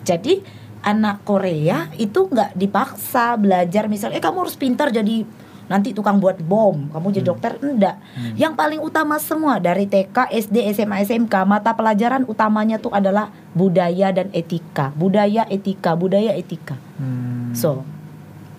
Jadi 0.00 0.40
anak 0.80 1.20
Korea 1.22 1.92
itu 1.94 2.26
nggak 2.26 2.56
dipaksa 2.56 3.36
belajar 3.36 3.86
misalnya, 3.86 4.16
eh 4.16 4.24
kamu 4.24 4.48
harus 4.48 4.56
pintar 4.56 4.88
jadi 4.88 5.28
nanti 5.68 5.92
tukang 5.92 6.16
buat 6.16 6.36
bom, 6.38 6.88
kamu 6.90 7.06
jadi 7.14 7.26
dokter 7.26 7.52
enggak. 7.58 7.96
Yang 8.34 8.52
paling 8.54 8.80
utama 8.80 9.16
semua 9.16 9.56
dari 9.56 9.84
TK, 9.84 10.32
SD, 10.34 10.56
SMA, 10.72 11.00
SMK 11.00 11.34
mata 11.44 11.72
pelajaran 11.72 12.24
utamanya 12.24 12.76
tuh 12.76 12.90
adalah 12.90 13.28
budaya 13.52 14.10
dan 14.10 14.32
etika, 14.32 14.90
budaya 14.92 15.44
etika, 15.46 15.92
budaya 15.92 16.32
etika. 16.32 16.74
Hmm. 16.96 17.52
So, 17.52 17.84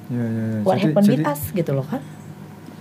Ya, 0.08 0.18
ya, 0.18 0.26
ya. 0.26 0.60
what 0.64 0.74
Jadi- 0.76 0.84
happened 0.88 1.06
jadi- 1.06 1.18
with 1.20 1.28
us 1.28 1.42
gitu 1.52 1.72
loh 1.72 1.84
kan? 1.84 2.02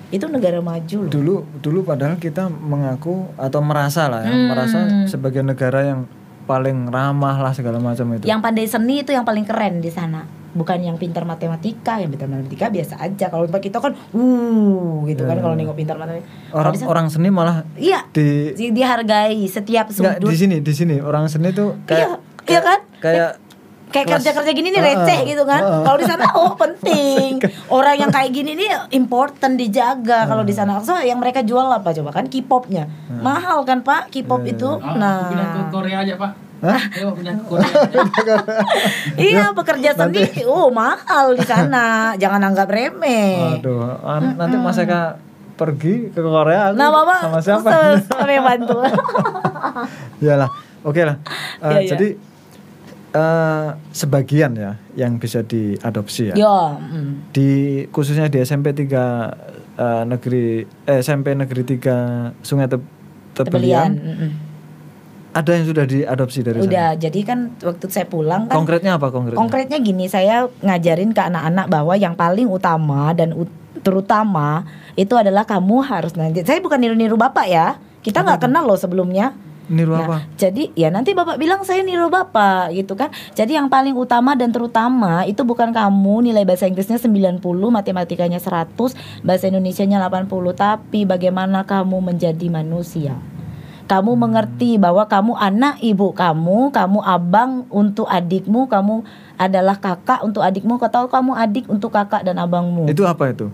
Itu 0.08 0.24
negara 0.26 0.56
maju 0.58 0.98
loh. 0.98 1.10
dulu 1.10 1.34
dulu 1.60 1.84
padahal 1.84 2.16
kita 2.16 2.48
mengaku 2.48 3.28
atau 3.36 3.60
merasa 3.60 4.08
lah 4.08 4.24
ya 4.24 4.32
Hmm. 4.32 4.48
merasa 4.48 4.78
sebagai 5.04 5.44
negara 5.44 5.84
yang 5.84 6.08
paling 6.44 6.88
ramah 6.88 7.36
lah 7.36 7.52
segala 7.52 7.76
macam 7.76 8.16
itu 8.16 8.24
Yang 8.24 8.40
pandai 8.40 8.64
seni 8.64 9.04
itu 9.04 9.12
yang 9.12 9.20
paling 9.20 9.44
keren 9.44 9.80
di 9.80 9.92
sana. 9.92 10.24
Bukan 10.58 10.78
yang 10.80 10.96
pintar 10.96 11.22
matematika, 11.22 11.96
yang 11.96 12.10
pintar 12.10 12.26
matematika 12.26 12.66
biasa 12.66 12.98
aja. 12.98 13.26
Kalau 13.28 13.46
tempat 13.46 13.62
kita 13.62 13.78
kan, 13.78 13.94
uh, 13.94 15.06
gitu 15.06 15.22
kan 15.22 15.36
Ya. 15.36 15.40
kalau 15.40 15.54
nengok 15.54 15.72
pintar 15.74 15.94
matematika. 15.94 16.26
Orang 16.50 16.72
di 16.72 16.78
sana- 16.78 16.90
orang 16.90 17.06
seni 17.06 17.28
malah 17.28 17.62
iya, 17.76 18.02
di 18.10 18.50
di- 18.52 18.72
dihargai 18.72 19.38
setiap 19.46 19.86
enggak 19.86 20.18
sudut. 20.18 20.26
di 20.26 20.36
sini 20.36 20.56
di 20.58 20.72
sini 20.72 20.98
orang 20.98 21.24
seni 21.26 21.48
tuh 21.50 21.78
kayak 21.84 22.02
Iya, 22.02 22.16
iya 22.48 22.60
kan? 22.60 22.78
kayak 22.98 23.30
Kayak 23.88 24.20
kerja-kerja 24.20 24.52
gini 24.52 24.68
nih 24.68 24.82
Ah, 24.82 24.86
receh 24.86 25.16
ah, 25.16 25.24
gitu 25.24 25.44
kan. 25.44 25.62
ah, 25.62 25.70
ah. 25.70 25.82
Kalau 25.82 25.96
di 25.96 26.04
sana 26.04 26.24
oh 26.36 26.52
penting. 26.54 27.40
Orang 27.70 27.96
yang 27.96 28.12
kayak 28.12 28.30
gini 28.30 28.52
nih 28.52 28.68
important 28.92 29.56
dijaga 29.56 30.28
kalau 30.28 30.44
Ah. 30.44 30.44
di 30.44 30.52
sana. 30.52 30.76
So 30.78 30.92
yang 30.98 31.16
mereka 31.16 31.40
jual 31.40 31.64
apa 31.64 31.96
coba 31.96 32.12
kan 32.12 32.28
K-popnya. 32.28 32.84
Mahal 33.14 33.64
kan 33.64 33.80
Pak 33.80 34.12
K-pop 34.12 34.42
Iya, 34.42 34.52
itu. 34.52 34.68
Ah, 34.76 34.92
pindah 35.24 35.46
ke 35.46 35.58
Nah. 35.58 35.68
Korea 35.70 35.96
aja 36.00 36.14
pak. 36.16 36.30
Hah? 36.58 36.80
Aja. 36.80 38.34
Iya, 39.20 39.50
pekerja 39.52 39.94
seni 39.94 40.22
oh 40.44 40.68
mahal 40.68 41.32
di 41.32 41.42
sana. 41.42 42.14
Jangan 42.14 42.42
anggap 42.44 42.66
remeh. 42.66 43.58
aduh 43.58 43.82
an- 44.00 44.34
nanti 44.34 44.56
Mas 44.56 44.76
Eka 44.76 45.16
pergi 45.54 46.08
ke 46.08 46.18
Korea 46.18 46.70
aku 46.70 46.74
Nah, 46.76 46.88
Bapak 46.88 47.18
sama 47.20 47.38
siapa 47.40 47.70
kami 48.00 48.36
bantu. 48.38 48.78
Iyalah 50.22 50.50
oke 50.80 51.02
lah 51.02 51.16
Iya, 51.60 51.78
iya. 51.80 51.90
jadi 51.92 52.08
eh, 53.10 53.68
sebagian 53.90 54.54
ya 54.54 54.72
yang 54.94 55.16
bisa 55.16 55.42
diadopsi 55.42 56.30
ya 56.30 56.34
Yo, 56.34 56.58
mm. 56.76 57.30
di 57.30 57.50
khususnya 57.88 58.26
di 58.26 58.38
SMP 58.38 58.70
3 58.70 58.86
eh, 59.74 60.02
negeri 60.06 60.44
eh, 60.84 61.00
SMP 61.00 61.34
negeri 61.34 61.62
3 61.64 62.38
Sungai 62.40 62.66
Te 62.66 62.78
Tebelian 63.36 63.38
Tebelian. 63.38 63.90
mm-mm. 63.94 64.30
Ada 65.32 65.50
yang 65.54 65.66
sudah 65.68 65.84
diadopsi 65.84 66.40
dari 66.40 66.58
sana. 66.60 66.66
Udah, 66.66 66.88
jadi 66.96 67.20
kan 67.22 67.38
waktu 67.60 67.86
saya 67.92 68.06
pulang 68.08 68.48
kan 68.48 68.56
Konkretnya 68.56 68.96
apa 68.96 69.12
konkretnya? 69.12 69.38
konkretnya 69.38 69.78
gini, 69.78 70.08
saya 70.08 70.48
ngajarin 70.60 71.12
ke 71.12 71.20
anak-anak 71.20 71.66
bahwa 71.68 71.94
yang 71.94 72.16
paling 72.16 72.48
utama 72.48 73.12
dan 73.12 73.36
ut- 73.36 73.52
terutama 73.80 74.66
itu 74.94 75.14
adalah 75.14 75.46
kamu 75.46 75.84
harus 75.84 76.16
nanti. 76.18 76.42
Saya 76.42 76.58
bukan 76.58 76.80
niru-niru 76.80 77.14
bapak 77.14 77.46
ya. 77.46 77.78
Kita 78.00 78.24
nggak 78.24 78.48
kenal 78.48 78.64
loh 78.66 78.78
sebelumnya. 78.78 79.36
Niru 79.68 79.92
Nah, 79.92 80.08
apa? 80.08 80.18
jadi 80.40 80.72
ya 80.72 80.88
nanti 80.88 81.12
Bapak 81.12 81.36
bilang 81.36 81.60
saya 81.60 81.84
niru 81.84 82.08
Bapak 82.08 82.72
gitu 82.72 82.96
kan. 82.96 83.12
Jadi 83.36 83.52
yang 83.52 83.68
paling 83.68 83.92
utama 83.92 84.32
dan 84.32 84.48
terutama 84.48 85.28
itu 85.28 85.44
bukan 85.44 85.76
kamu 85.76 86.24
nilai 86.24 86.48
bahasa 86.48 86.64
Inggrisnya 86.64 86.96
90, 86.96 87.36
matematikanya 87.68 88.40
100, 88.40 88.96
bahasa 89.20 89.44
Indonesianya 89.44 90.00
80, 90.00 90.56
tapi 90.56 91.04
bagaimana 91.04 91.68
kamu 91.68 92.00
menjadi 92.00 92.48
manusia. 92.48 93.20
Kamu 93.88 94.20
mengerti 94.20 94.76
bahwa 94.76 95.08
kamu 95.08 95.32
anak 95.32 95.80
ibu 95.80 96.12
kamu, 96.12 96.68
kamu 96.76 96.98
abang 97.00 97.64
untuk 97.72 98.04
adikmu, 98.04 98.68
kamu 98.68 99.00
adalah 99.40 99.80
kakak 99.80 100.20
untuk 100.20 100.44
adikmu, 100.44 100.76
atau 100.76 101.08
kamu 101.08 101.32
adik 101.32 101.64
untuk 101.72 101.96
kakak 101.96 102.20
dan 102.20 102.36
abangmu. 102.36 102.84
Itu 102.84 103.08
apa 103.08 103.32
itu? 103.32 103.48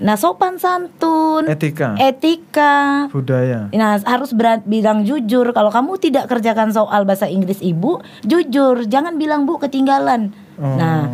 Nah, 0.00 0.16
sopan 0.16 0.56
santun, 0.56 1.44
Etika, 1.44 1.92
etika, 2.00 3.12
budaya. 3.12 3.68
Nah, 3.68 4.00
harus 4.00 4.32
berat, 4.32 4.64
bilang 4.64 5.04
jujur. 5.04 5.52
Kalau 5.52 5.68
kamu 5.68 6.00
tidak 6.00 6.24
kerjakan 6.32 6.72
soal 6.72 7.04
bahasa 7.04 7.28
Inggris 7.28 7.60
ibu, 7.60 8.00
jujur. 8.24 8.88
Jangan 8.88 9.20
bilang 9.20 9.44
bu 9.44 9.60
ketinggalan. 9.60 10.32
Oh, 10.56 10.80
Nah, 10.80 11.04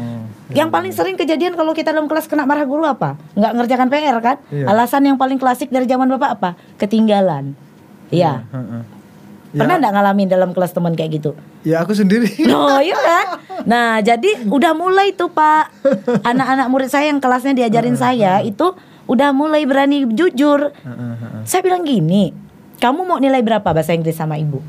yang 0.55 0.71
paling 0.71 0.95
sering 0.95 1.19
kejadian 1.19 1.59
kalau 1.59 1.75
kita 1.75 1.91
dalam 1.91 2.07
kelas 2.07 2.31
kena 2.31 2.47
marah 2.47 2.63
guru 2.63 2.87
apa? 2.87 3.19
Nggak 3.35 3.53
ngerjakan 3.59 3.89
PR 3.91 4.19
kan? 4.23 4.37
Iya. 4.55 4.71
Alasan 4.71 5.03
yang 5.03 5.19
paling 5.19 5.43
klasik 5.43 5.75
dari 5.75 5.91
zaman 5.91 6.07
bapak 6.07 6.31
apa? 6.39 6.51
Ketinggalan. 6.79 7.66
Iya. 8.11 8.47
Heeh. 8.51 8.83
Pernah 9.57 9.81
nggak 9.81 9.93
ngalamin 9.97 10.29
dalam 10.29 10.51
kelas 10.53 10.77
teman 10.77 10.93
kayak 10.93 11.23
gitu? 11.23 11.31
Ya 11.65 11.81
aku 11.81 11.97
sendiri. 11.97 12.29
No, 12.51 12.77
iya 12.79 12.99
kan? 12.99 13.27
Nah, 13.65 13.99
jadi 14.05 14.47
udah 14.47 14.77
mulai 14.77 15.17
tuh 15.17 15.33
Pak. 15.33 15.73
Anak-anak 16.23 16.67
murid 16.69 16.91
saya 16.93 17.09
yang 17.09 17.19
kelasnya 17.23 17.57
diajarin 17.57 17.97
saya 17.97 18.45
itu 18.45 18.77
udah 19.09 19.33
mulai 19.33 19.65
berani 19.65 20.05
jujur. 20.13 20.71
Heeh, 20.71 21.13
heeh. 21.17 21.43
Saya 21.49 21.65
bilang 21.65 21.87
gini, 21.87 22.35
kamu 22.83 23.07
mau 23.07 23.19
nilai 23.23 23.41
berapa 23.41 23.65
bahasa 23.65 23.97
Inggris 23.97 24.19
sama 24.19 24.37
ibu? 24.37 24.61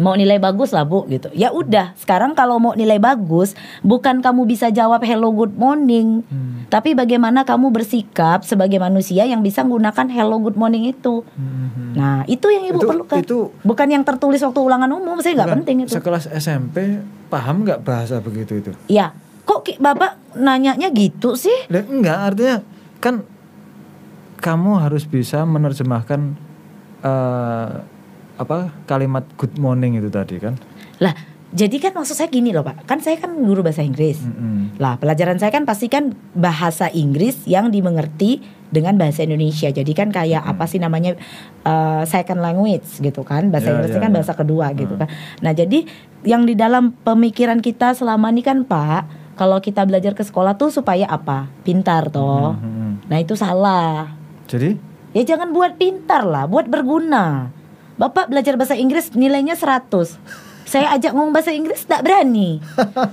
Mau 0.00 0.16
nilai 0.16 0.40
bagus 0.40 0.72
lah 0.72 0.82
bu 0.82 1.04
gitu. 1.06 1.28
Ya 1.30 1.52
udah, 1.52 1.92
sekarang 1.94 2.32
kalau 2.32 2.56
mau 2.56 2.72
nilai 2.72 2.96
bagus, 2.96 3.52
bukan 3.80 4.18
kamu 4.18 4.48
bisa 4.48 4.72
jawab 4.72 5.04
hello 5.04 5.28
good 5.28 5.52
morning, 5.54 6.24
Hmm. 6.24 6.64
tapi 6.66 6.96
bagaimana 6.96 7.44
kamu 7.44 7.68
bersikap 7.68 8.40
sebagai 8.42 8.80
manusia 8.80 9.22
yang 9.22 9.44
bisa 9.44 9.60
menggunakan 9.60 10.08
hello 10.08 10.40
good 10.40 10.56
morning 10.56 10.88
itu. 10.88 11.20
Hmm. 11.36 11.92
Nah 11.92 12.16
itu 12.24 12.48
yang 12.48 12.64
ibu 12.64 12.80
Itu- 12.80 12.88
perlukan. 12.88 13.16
itu- 13.20 13.50
bukan 13.60 13.88
yang 13.90 14.00
tertulis 14.00 14.40
waktu 14.40 14.56
ulangan 14.58 14.88
umum, 14.88 15.20
saya 15.20 15.36
nggak 15.36 15.52
penting 15.60 15.76
itu. 15.84 15.92
Sekelas 15.92 16.32
SMP 16.32 17.04
paham 17.28 17.62
nggak 17.62 17.84
bahasa 17.84 18.18
begitu 18.18 18.56
itu? 18.56 18.72
Ya, 18.88 19.12
kok 19.44 19.68
bapak 19.76 20.16
nanyanya 20.32 20.88
gitu 20.88 21.36
sih? 21.36 21.68
Enggak, 21.68 22.32
artinya 22.32 22.56
kan 22.98 23.20
kamu 24.38 24.80
harus 24.80 25.04
bisa 25.04 25.44
menerjemahkan 25.44 26.48
eh, 27.00 27.68
apa 28.40 28.72
kalimat 28.88 29.28
good 29.36 29.60
morning 29.60 30.00
itu 30.00 30.08
tadi 30.08 30.40
kan? 30.40 30.56
Lah, 30.96 31.12
jadi 31.52 31.76
kan 31.76 31.92
maksud 31.92 32.16
saya 32.16 32.32
gini 32.32 32.56
loh 32.56 32.64
pak, 32.64 32.88
kan 32.88 33.04
saya 33.04 33.20
kan 33.20 33.36
guru 33.36 33.60
bahasa 33.60 33.84
Inggris. 33.84 34.24
Mm-mm. 34.24 34.80
Lah 34.80 34.96
pelajaran 34.96 35.36
saya 35.36 35.52
kan 35.52 35.68
pasti 35.68 35.92
kan 35.92 36.16
bahasa 36.32 36.88
Inggris 36.88 37.44
yang 37.44 37.68
dimengerti 37.68 38.40
dengan 38.72 38.96
bahasa 38.96 39.26
Indonesia. 39.28 39.68
Jadi 39.68 39.92
kan 39.92 40.08
kayak 40.08 40.40
apa 40.40 40.64
sih 40.64 40.80
namanya 40.80 41.18
uh, 41.68 42.06
second 42.08 42.40
language 42.40 42.88
gitu 43.04 43.20
kan. 43.26 43.52
Bahasa 43.52 43.70
Ya, 43.70 43.72
Inggrisnya 43.76 44.00
ya, 44.00 44.04
kan 44.08 44.12
ya. 44.14 44.16
bahasa 44.16 44.32
kedua 44.32 44.66
gitu 44.72 44.94
kan. 44.96 45.08
Nah 45.44 45.52
jadi 45.52 45.84
yang 46.24 46.48
di 46.48 46.56
dalam 46.56 46.96
pemikiran 47.04 47.60
kita 47.60 47.92
selama 47.92 48.32
ini 48.32 48.40
kan 48.40 48.64
Pak, 48.64 49.34
kalau 49.36 49.60
kita 49.60 49.84
belajar 49.84 50.16
ke 50.16 50.24
sekolah 50.24 50.56
tuh 50.56 50.72
supaya 50.72 51.04
apa? 51.10 51.50
Pintar 51.66 52.08
toh. 52.08 52.56
Mhm. 52.56 53.10
Nah 53.10 53.18
itu 53.20 53.36
salah. 53.36 54.16
Jadi 54.48 54.88
Ya 55.10 55.26
jangan 55.26 55.50
buat 55.50 55.74
pintar 55.74 56.22
lah, 56.22 56.46
buat 56.46 56.70
berguna. 56.70 57.50
Bapak 58.00 58.32
belajar 58.32 58.56
bahasa 58.56 58.72
Inggris 58.80 59.12
nilainya 59.12 59.52
100. 59.60 59.92
Saya 60.64 60.88
ajak 60.96 61.12
ngomong 61.12 61.36
bahasa 61.36 61.52
Inggris 61.52 61.84
tak 61.84 62.00
berani. 62.00 62.56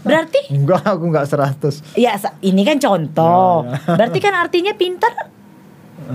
Berarti 0.08 0.48
enggak 0.56 0.88
aku 0.88 1.12
enggak 1.12 1.28
100. 1.28 2.00
Ya 2.00 2.16
ini 2.40 2.64
kan 2.64 2.80
contoh. 2.80 3.68
Ya, 3.68 3.84
Berarti 3.84 4.24
kan 4.24 4.32
artinya 4.32 4.72
pintar 4.80 5.12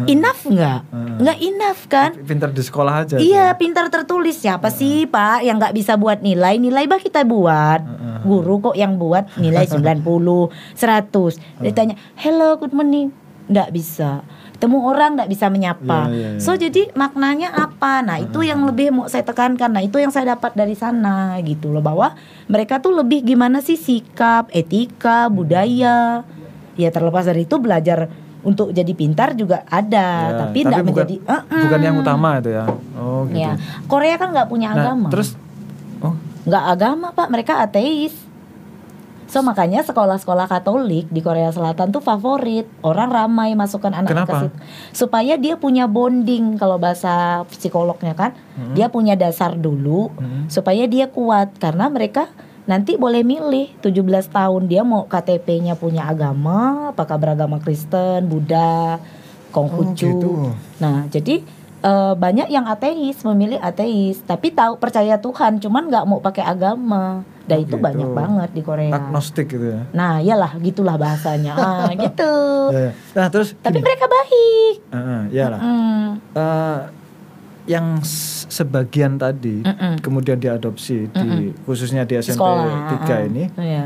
enough 0.08 0.48
nggak? 0.48 0.80
Hmm. 0.88 1.20
Nggak 1.20 1.38
enough 1.44 1.82
kan? 1.92 2.11
Pintar 2.24 2.48
di 2.56 2.64
sekolah 2.64 3.04
aja. 3.04 3.20
Iya 3.20 3.52
pintar 3.61 3.92
tertulis 3.92 4.40
siapa 4.40 4.72
sih 4.72 5.04
pak 5.04 5.44
yang 5.44 5.61
nggak 5.61 5.76
bisa 5.76 6.00
buat 6.00 6.24
nilai 6.24 6.56
nilai 6.56 6.88
bah 6.88 6.96
kita 6.96 7.28
buat 7.28 7.85
guru 8.24 8.72
kok 8.72 8.76
yang 8.78 8.96
buat 8.96 9.28
nilai 9.37 9.68
90 9.76 10.00
100 10.00 11.61
ditanya 11.61 11.98
hello 12.16 12.56
good 12.56 12.72
morning 12.72 13.12
nggak 13.52 13.68
bisa 13.74 14.24
temu 14.62 14.79
orang 14.81 15.18
nggak 15.18 15.27
bisa 15.27 15.51
menyapa 15.51 16.07
Iya, 16.07 16.14
iya, 16.14 16.29
iya. 16.33 16.38
so 16.38 16.55
jadi 16.55 16.94
maknanya 16.94 17.51
apa 17.51 17.98
nah 17.98 18.14
itu 18.16 18.40
yang 18.40 18.62
lebih 18.62 18.94
mau 18.94 19.11
saya 19.11 19.27
tekankan 19.27 19.66
nah 19.68 19.83
itu 19.83 19.98
yang 19.98 20.09
saya 20.09 20.33
dapat 20.33 20.55
dari 20.55 20.72
sana 20.72 21.35
gitu 21.40 21.68
loh 21.68 21.83
bahwa 21.83 22.14
mereka 22.46 22.79
tuh 22.79 22.94
lebih 22.94 23.27
gimana 23.27 23.59
sih 23.59 23.75
sikap 23.75 24.46
etika 24.51 25.27
budaya 25.27 26.22
ya 26.72 26.88
terlepas 26.88 27.27
dari 27.27 27.42
itu 27.42 27.59
belajar 27.59 28.07
untuk 28.42 28.70
jadi 28.70 28.90
pintar 28.92 29.35
juga 29.35 29.62
ada 29.66 30.07
Ya, 30.25 30.38
tapi 30.40 30.62
bukan, 30.62 30.83
menjadi 30.85 31.14
Uh-uh. 31.20 31.62
bukan 31.62 31.81
yang 31.81 31.96
utama 31.96 32.38
itu 32.38 32.51
ya. 32.51 32.64
Oh 32.94 33.22
gitu. 33.27 33.38
Ya, 33.38 33.55
Korea 33.87 34.14
kan 34.14 34.31
nggak 34.31 34.46
punya 34.46 34.70
Nah, 34.70 34.83
agama. 34.83 35.09
terus 35.11 35.38
oh 35.98 36.14
nggak 36.42 36.64
agama 36.68 37.07
pak, 37.11 37.29
mereka 37.29 37.59
ateis. 37.59 38.11
So 39.32 39.40
makanya 39.40 39.80
sekolah-sekolah 39.80 40.44
Katolik 40.44 41.08
di 41.08 41.24
Korea 41.24 41.48
Selatan 41.48 41.88
tuh 41.88 42.04
favorit. 42.04 42.68
Orang 42.84 43.08
ramai 43.08 43.56
masukkan 43.56 43.88
anak 43.88 44.28
ke 44.28 44.32
situ. 44.36 44.56
Supaya 44.92 45.40
dia 45.40 45.56
punya 45.56 45.88
bonding 45.88 46.60
kalau 46.60 46.76
bahasa 46.76 47.40
psikolognya 47.48 48.12
kan. 48.12 48.36
Hmm. 48.60 48.76
Dia 48.76 48.92
punya 48.92 49.16
dasar 49.16 49.56
dulu 49.56 50.12
Hmm. 50.12 50.52
supaya 50.52 50.84
dia 50.84 51.08
kuat 51.08 51.56
karena 51.56 51.88
mereka 51.88 52.28
nanti 52.68 53.00
boleh 53.00 53.24
milih 53.24 53.72
17 53.80 54.28
tahun 54.28 54.68
dia 54.68 54.84
mau 54.84 55.08
KTP-nya 55.08 55.80
punya 55.80 56.12
agama, 56.12 56.92
apakah 56.92 57.16
beragama 57.16 57.56
Kristen, 57.56 58.28
Buddha, 58.28 59.00
Konghucu. 59.48 59.80
Oh, 59.80 60.12
gitu. 60.12 60.32
Nah, 60.76 61.08
jadi 61.08 61.40
eh, 61.82 62.14
banyak 62.14 62.48
yang 62.48 62.64
ateis 62.64 63.20
memilih 63.22 63.58
ateis, 63.58 64.22
tapi 64.22 64.50
tahu 64.50 64.76
percaya 64.76 65.16
Tuhan, 65.16 65.58
cuman 65.58 65.86
nggak 65.86 66.04
mau 66.04 66.18
pakai 66.18 66.42
agama. 66.44 67.26
Dan 67.42 67.58
Oh, 67.58 67.64
itu 67.64 67.74
gitu. 67.74 67.82
banyak 67.82 68.08
banget 68.08 68.50
di 68.54 68.62
Korea. 68.62 68.94
agnostik 68.94 69.50
gitu 69.50 69.66
ya. 69.68 69.82
Nah, 69.90 70.22
iyalah 70.22 70.54
gitulah 70.56 70.94
bahasanya. 70.94 71.58
Ah, 71.58 71.90
gitu. 71.92 72.32
Ya, 72.70 72.80
ya. 72.80 72.92
Nah, 73.12 73.26
terus 73.28 73.58
Tapi 73.58 73.76
gini. 73.76 73.82
mereka 73.82 74.06
baik. 74.06 74.74
Heeh, 74.88 75.20
ya 75.32 75.46
lah. 75.50 75.60
Hmm. 75.60 76.08
Eh, 76.32 76.80
yang 77.64 77.98
sebagian 78.44 79.14
tadi 79.16 79.62
Mm-mm. 79.62 79.98
kemudian 79.98 80.34
diadopsi 80.36 81.06
di 81.08 81.26
khususnya 81.62 82.02
di 82.02 82.14
SMP 82.16 82.38
Sekolah. 82.38 82.90
3 82.90 83.06
ah. 83.06 83.20
ini 83.22 83.44
Iya. 83.54 83.84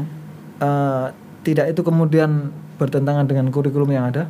eh, 0.58 1.06
tidak 1.42 1.72
itu 1.72 1.80
kemudian 1.80 2.48
bertentangan 2.76 3.24
dengan 3.24 3.48
kurikulum 3.48 3.88
yang 3.88 4.08
ada? 4.10 4.28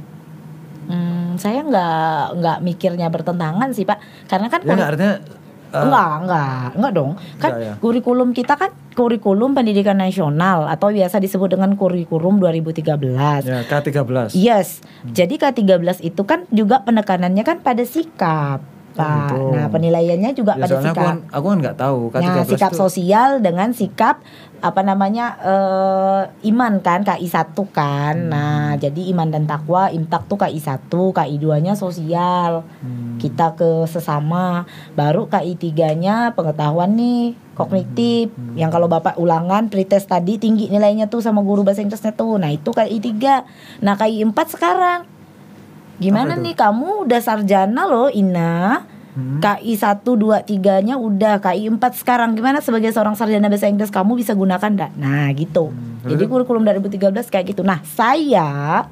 Hmm, 1.36 1.42
saya 1.42 1.60
nggak 1.62 2.00
nggak 2.34 2.58
mikirnya 2.62 3.06
bertentangan 3.06 3.68
sih 3.70 3.84
pak, 3.84 4.00
karena 4.24 4.48
kan 4.48 4.60
Ya 4.62 4.72
artinya 4.82 5.14
eh, 5.66 5.76
enggak, 5.78 6.10
enggak, 6.18 6.64
enggak 6.72 6.92
dong. 6.92 7.10
Kan 7.36 7.50
Enggak 7.50 7.60
ya? 7.60 7.72
kurikulum 7.76 8.28
kita 8.32 8.54
kan 8.54 8.72
kurikulum 8.94 9.52
pendidikan 9.52 9.94
nasional 9.94 10.64
atau 10.64 10.88
biasa 10.88 11.18
disebut 11.18 11.52
dengan 11.52 11.74
kurikulum 11.74 12.40
2013. 12.40 13.44
ya 13.44 13.60
K13. 13.62 14.32
Yes. 14.32 14.80
Jadi 15.04 15.36
K13 15.36 15.76
itu 16.02 16.22
kan 16.22 16.48
juga 16.50 16.80
penekanannya 16.80 17.42
kan 17.42 17.60
pada 17.60 17.84
sikap. 17.84 18.64
Pak. 18.96 19.28
gitu. 19.28 19.52
Nah, 19.52 19.68
penilaiannya 19.68 20.32
juga 20.32 20.56
Ya, 20.56 20.64
pada 20.64 20.72
soalnya 20.72 20.88
aku 20.88 20.96
sikap. 20.96 21.04
kan, 21.04 21.16
aku 21.28 21.46
kan 21.46 21.58
nggak 21.60 21.76
tahu 21.76 21.98
K13 22.08 22.24
Nah, 22.24 22.44
sikap 22.48 22.70
itu- 22.72 22.80
sosial 22.80 23.30
dengan 23.38 23.68
sikap 23.70 24.16
apa 24.64 24.80
namanya 24.80 25.36
eh, 25.44 26.22
iman 26.52 26.80
kan 26.80 27.04
KI 27.04 27.28
1 27.28 27.52
kan. 27.70 28.14
Hmm. 28.16 28.30
Nah, 28.32 28.68
jadi 28.80 29.12
iman 29.12 29.28
dan 29.28 29.44
takwa 29.44 29.92
imtak 29.92 30.24
tuh 30.26 30.40
KI 30.40 30.58
1, 30.58 30.88
KI 30.90 31.36
2-nya 31.36 31.76
sosial. 31.76 32.64
Hmm. 32.80 33.20
Kita 33.20 33.54
ke 33.54 33.84
sesama. 33.84 34.64
Baru 34.96 35.28
KI 35.28 35.54
3-nya 35.60 36.32
pengetahuan 36.32 36.96
nih 36.96 37.36
kognitif. 37.52 38.32
Hmm. 38.32 38.56
Yang 38.56 38.70
kalau 38.80 38.88
Bapak 38.88 39.20
ulangan 39.20 39.68
pretest 39.68 40.08
tadi 40.08 40.40
tinggi 40.40 40.72
nilainya 40.72 41.12
tuh 41.12 41.20
sama 41.20 41.44
guru 41.44 41.60
bahasa 41.62 41.84
Inggrisnya 41.84 42.16
tuh. 42.16 42.40
Nah, 42.40 42.48
itu 42.48 42.72
KI 42.72 42.98
3. 42.98 43.84
Nah, 43.84 43.94
KI 44.00 44.24
4 44.24 44.56
sekarang. 44.56 45.00
Gimana 45.96 46.36
nih 46.36 46.52
kamu 46.52 47.08
udah 47.08 47.20
sarjana 47.24 47.88
loh 47.88 48.12
Ina 48.12 48.84
Hmm. 49.16 49.40
KI 49.40 49.80
1, 49.80 50.04
2, 50.04 50.44
3-nya 50.44 51.00
udah 51.00 51.40
KI 51.40 51.72
4 51.72 51.80
sekarang 51.96 52.36
Gimana 52.36 52.60
sebagai 52.60 52.92
seorang 52.92 53.16
sarjana 53.16 53.48
bahasa 53.48 53.64
Inggris 53.64 53.88
Kamu 53.88 54.12
bisa 54.12 54.36
gunakan 54.36 54.68
enggak? 54.68 54.92
Nah 54.92 55.32
gitu 55.32 55.72
Hmm, 55.72 56.04
Jadi 56.04 56.28
kurikulum 56.28 56.62
2013 56.68 57.32
kayak 57.32 57.56
gitu 57.56 57.64
Nah 57.64 57.80
saya 57.80 58.84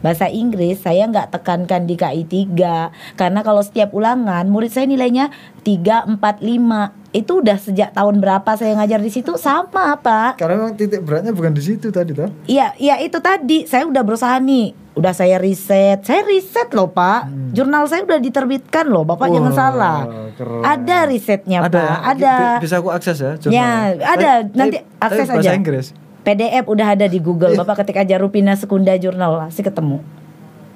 Bahasa 0.00 0.30
Inggris 0.30 0.80
saya 0.80 1.04
nggak 1.04 1.34
tekankan 1.34 1.84
di 1.84 1.98
KI 1.98 2.24
3 2.24 3.18
Karena 3.18 3.42
kalau 3.42 3.60
setiap 3.60 3.90
ulangan 3.90 4.46
Murid 4.46 4.70
saya 4.70 4.86
nilainya 4.86 5.28
3, 5.60 6.08
4, 6.08 6.16
5 6.16 7.10
Itu 7.12 7.42
udah 7.44 7.58
sejak 7.58 7.90
tahun 7.92 8.22
berapa 8.22 8.54
saya 8.54 8.78
ngajar 8.78 9.02
di 9.02 9.10
situ 9.10 9.34
Sama 9.34 9.98
Pak 9.98 10.38
Karena 10.40 10.62
memang 10.62 10.78
titik 10.78 11.02
beratnya 11.02 11.34
bukan 11.34 11.52
di 11.52 11.60
situ 11.60 11.90
tadi 11.90 12.14
toh. 12.14 12.30
Iya, 12.46 12.72
iya 12.78 13.02
itu 13.02 13.18
tadi. 13.18 13.66
Saya 13.66 13.84
udah 13.84 14.00
berusaha 14.00 14.38
nih. 14.40 14.89
Udah 15.00 15.12
saya 15.12 15.36
riset, 15.36 16.04
saya 16.04 16.20
riset 16.22 16.68
loh 16.70 16.86
Pak. 16.86 17.32
Jurnal 17.50 17.88
saya 17.88 18.04
udah 18.04 18.20
diterbitkan 18.20 18.84
loh, 18.84 19.02
Bapak 19.02 19.32
jangan 19.32 19.48
Wah, 19.48 19.56
salah. 19.56 19.98
keren. 20.30 20.60
Ada 20.60 20.98
risetnya 21.04 21.58
ada, 21.60 21.72
Pak, 21.72 21.80
ya? 21.80 21.96
ada. 22.06 22.34
Bi- 22.36 22.62
Bisa 22.62 22.74
aku 22.76 22.88
akses 22.90 23.16
ya? 23.16 23.24
Ya, 23.24 23.34
jurnalnya? 23.40 23.80
ada. 23.98 24.30
Tapi- 24.44 24.54
Nanti 24.54 24.76
tapi- 24.76 25.00
akses 25.00 25.24
tapi 25.24 25.34
bahasa 25.34 25.48
aja. 25.48 25.56
Inggris. 25.56 25.86
PDF 26.20 26.64
udah 26.66 26.86
ada 26.90 27.06
di 27.06 27.16
Iya. 27.16 27.24
Google. 27.24 27.52
Bapak 27.56 27.80
ketik 27.80 27.96
aja 27.96 28.14
Rupina 28.14 28.52
Sekunda 28.52 28.92
Jurnal 28.94 29.40
pasti 29.42 29.62
ketemu. 29.62 30.04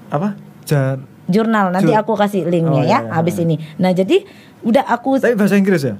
Apa? 0.08 0.40
Jar. 0.64 1.04
Jurnal 1.24 1.68
nanti 1.68 1.88
Jur- 1.90 2.00
aku 2.00 2.12
kasih 2.14 2.44
linknya 2.44 2.72
Oh, 2.74 2.80
ya 2.82 2.88
iya, 2.90 2.98
iya. 3.02 3.12
habis 3.12 3.36
ini. 3.36 3.56
Nah, 3.76 3.92
jadi 3.92 4.24
udah 4.60 4.84
aku 4.86 5.16
Tapi 5.18 5.36
bahasa 5.36 5.54
Inggris 5.54 5.80
ya? 5.82 5.96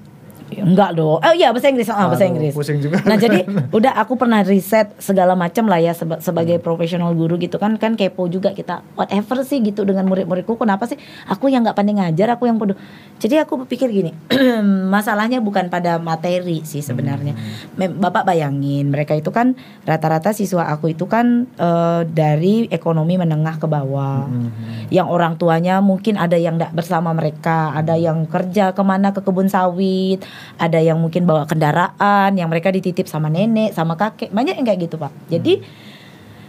Enggak 0.57 0.93
dong. 0.93 1.19
Oh 1.19 1.33
iya 1.33 1.51
bahasa 1.51 1.67
Inggris. 1.67 1.88
Ah, 1.88 2.07
bahasa 2.07 2.23
Inggris. 2.23 2.53
pusing 2.53 2.79
juga. 2.79 3.01
Nah, 3.01 3.17
jadi 3.17 3.43
udah 3.77 3.97
aku 3.97 4.14
pernah 4.14 4.40
riset 4.40 4.93
segala 4.97 5.33
macam 5.33 5.64
lah 5.64 5.79
ya 5.79 5.90
seba- 5.90 6.19
sebagai 6.19 6.59
profesional 6.59 7.11
guru 7.12 7.35
gitu 7.37 7.57
kan 7.57 7.75
kan 7.75 7.95
kepo 7.95 8.27
juga 8.27 8.53
kita. 8.53 8.85
Whatever 8.95 9.43
sih 9.43 9.59
gitu 9.59 9.83
dengan 9.83 10.05
murid-muridku 10.05 10.55
kenapa 10.55 10.85
sih 10.85 10.95
aku 11.25 11.49
yang 11.49 11.62
nggak 11.62 11.75
pandai 11.75 11.97
ngajar, 11.97 12.31
aku 12.31 12.45
yang 12.45 12.55
bodoh. 12.55 12.77
Jadi 13.17 13.35
aku 13.37 13.59
berpikir 13.59 13.88
gini, 13.88 14.12
masalahnya 14.95 15.38
bukan 15.38 15.67
pada 15.67 15.97
materi 15.97 16.61
sih 16.62 16.81
sebenarnya. 16.81 17.35
Mem- 17.75 17.97
Bapak 17.97 18.27
bayangin 18.27 18.90
mereka 18.90 19.14
itu 19.14 19.31
kan 19.31 19.55
rata-rata 19.83 20.31
siswa 20.31 20.67
aku 20.67 20.90
itu 20.90 21.07
kan 21.07 21.47
eh, 21.55 22.03
dari 22.05 22.69
ekonomi 22.69 23.17
menengah 23.17 23.57
ke 23.57 23.67
bawah 23.67 24.27
Mhm. 24.27 24.90
yang 24.90 25.07
orang 25.07 25.35
tuanya 25.35 25.79
mungkin 25.79 26.17
ada 26.17 26.35
yang 26.35 26.55
tidak 26.55 26.75
bersama 26.75 27.11
mereka, 27.11 27.73
ada 27.73 27.95
yang 27.95 28.25
kerja 28.25 28.71
ke 28.71 28.83
mana 28.83 29.11
ke 29.11 29.21
kebun 29.21 29.47
sawit, 29.47 30.21
ada 30.61 30.78
yang 30.78 31.00
mungkin 31.00 31.26
bawa 31.26 31.44
kendaraan, 31.44 32.35
yang 32.37 32.48
mereka 32.48 32.70
dititip 32.70 33.07
sama 33.11 33.28
nenek, 33.33 33.74
sama 33.74 33.98
kakek, 33.98 34.30
banyak 34.30 34.54
yang 34.59 34.66
kayak 34.66 34.80
gitu 34.88 34.96
pak. 34.96 35.12
Jadi 35.28 35.61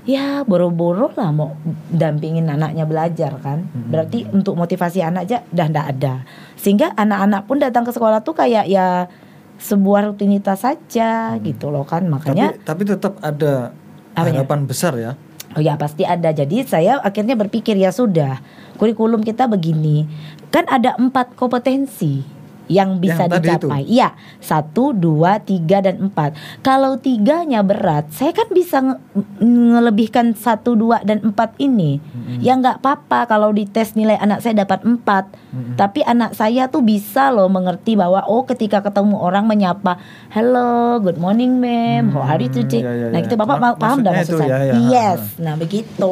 ya 0.06 0.46
boro-boro 0.46 1.10
lah 1.18 1.34
mau 1.34 1.58
dampingin 1.90 2.46
anaknya 2.46 2.86
belajar 2.86 3.42
kan, 3.42 3.66
berarti 3.90 4.30
untuk 4.30 4.54
motivasi 4.54 5.02
anak 5.02 5.26
aja 5.26 5.38
udah 5.50 5.68
ndak 5.74 5.88
ada, 5.98 6.14
sehingga 6.54 6.94
anak-anak 6.94 7.42
pun 7.50 7.58
datang 7.58 7.82
ke 7.82 7.92
sekolah 7.92 8.22
tuh 8.22 8.38
kayak 8.38 8.70
ya 8.70 9.10
sebuah 9.58 10.14
rutinitas 10.14 10.62
saja 10.62 11.34
gitu 11.42 11.74
loh 11.74 11.88
kan, 11.90 12.06
makanya 12.06 12.54
Tapi, 12.54 12.86
tapi 12.86 12.92
tetap 12.94 13.14
ada 13.24 13.74
Apanya? 14.14 14.46
harapan 14.46 14.70
besar 14.70 14.94
ya. 14.94 15.18
Oh 15.56 15.64
ya 15.64 15.80
pasti 15.80 16.04
ada. 16.04 16.36
Jadi 16.36 16.68
saya 16.68 17.00
akhirnya 17.00 17.40
berpikir 17.40 17.80
ya 17.80 17.88
sudah 17.90 18.44
kurikulum 18.76 19.24
kita 19.24 19.48
begini. 19.48 20.04
Kan 20.52 20.68
ada 20.68 21.00
empat 21.00 21.40
kompetensi 21.40 22.28
yang 22.68 22.98
bisa 22.98 23.26
Yang 23.26 23.62
dicapai. 23.62 23.84
Iya 23.86 24.10
satu, 24.38 24.92
dua, 24.92 25.38
tiga 25.40 25.80
dan 25.80 26.02
empat. 26.02 26.34
Kalau 26.60 26.96
tiganya 26.96 27.62
berat, 27.62 28.10
saya 28.10 28.32
kan 28.32 28.50
bisa 28.50 28.78
nge- 28.80 29.02
ngelebihkan 29.40 30.34
satu, 30.34 30.74
dua 30.74 31.02
dan 31.02 31.22
empat 31.24 31.56
ini. 31.58 31.98
Ya 32.40 32.54
nggak 32.54 32.80
apa-apa 32.80 33.26
kalau 33.28 33.50
di 33.50 33.66
tes 33.66 33.94
nilai 33.94 34.16
anak 34.16 34.40
saya 34.40 34.58
dapat 34.58 34.82
empat. 34.82 35.30
Tapi 35.76 36.04
anak 36.04 36.34
saya 36.34 36.68
tuh 36.68 36.82
bisa 36.82 37.32
loh 37.32 37.48
mengerti 37.48 37.96
bahwa 37.96 38.26
oh 38.26 38.44
ketika 38.44 38.82
ketemu 38.82 39.16
orang 39.16 39.46
menyapa, 39.46 39.98
hello, 40.30 41.00
good 41.00 41.16
morning 41.16 41.58
ma'am, 41.58 42.12
how 42.12 42.28
are 42.28 42.38
you 42.38 42.50
today? 42.50 42.82
ya, 42.82 42.92
ya, 42.92 43.08
nah 43.10 43.20
ya. 43.20 43.24
gitu 43.24 43.36
bapak 43.36 43.58
Ma- 43.58 43.74
paham 43.74 44.00
dah 44.02 44.12
maksud 44.12 44.36
itu 44.36 44.38
saya. 44.38 44.50
ya, 44.60 44.60
ya. 44.68 44.74
Yes, 44.86 45.22
nah 45.38 45.56
begitu. 45.56 46.12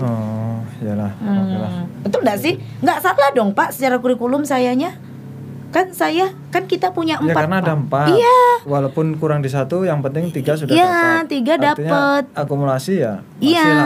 Oh, 0.00 0.58
iyalah. 0.80 1.12
Hmm. 1.18 1.60
Lah. 1.60 1.72
Betul 2.00 2.20
nggak 2.22 2.38
sih? 2.38 2.54
Nggak 2.80 2.98
salah 3.00 3.30
dong 3.30 3.52
Pak 3.52 3.70
secara 3.70 3.98
kurikulum 3.98 4.42
sayanya. 4.42 4.96
Kan 5.70 5.90
saya 5.90 6.34
kan 6.50 6.66
kita 6.66 6.90
punya 6.90 7.14
Ya 7.16 7.22
empat. 7.24 7.36
karena 7.36 7.56
ada 7.58 7.72
empat. 7.72 8.10
Iya. 8.10 8.38
Walaupun 8.62 9.14
kurang 9.16 9.38
di 9.38 9.46
satu, 9.46 9.82
yang 9.82 10.02
penting 10.02 10.28
tiga 10.28 10.52
sudah 10.52 10.70
Iya, 10.70 10.86
dapat. 11.22 11.22
tiga 11.28 11.54
dapat. 11.56 12.22
Akumulasi 12.32 12.94
ya. 12.98 13.22
masih 13.32 13.54
Iya. 13.54 13.62
ya. 13.64 13.78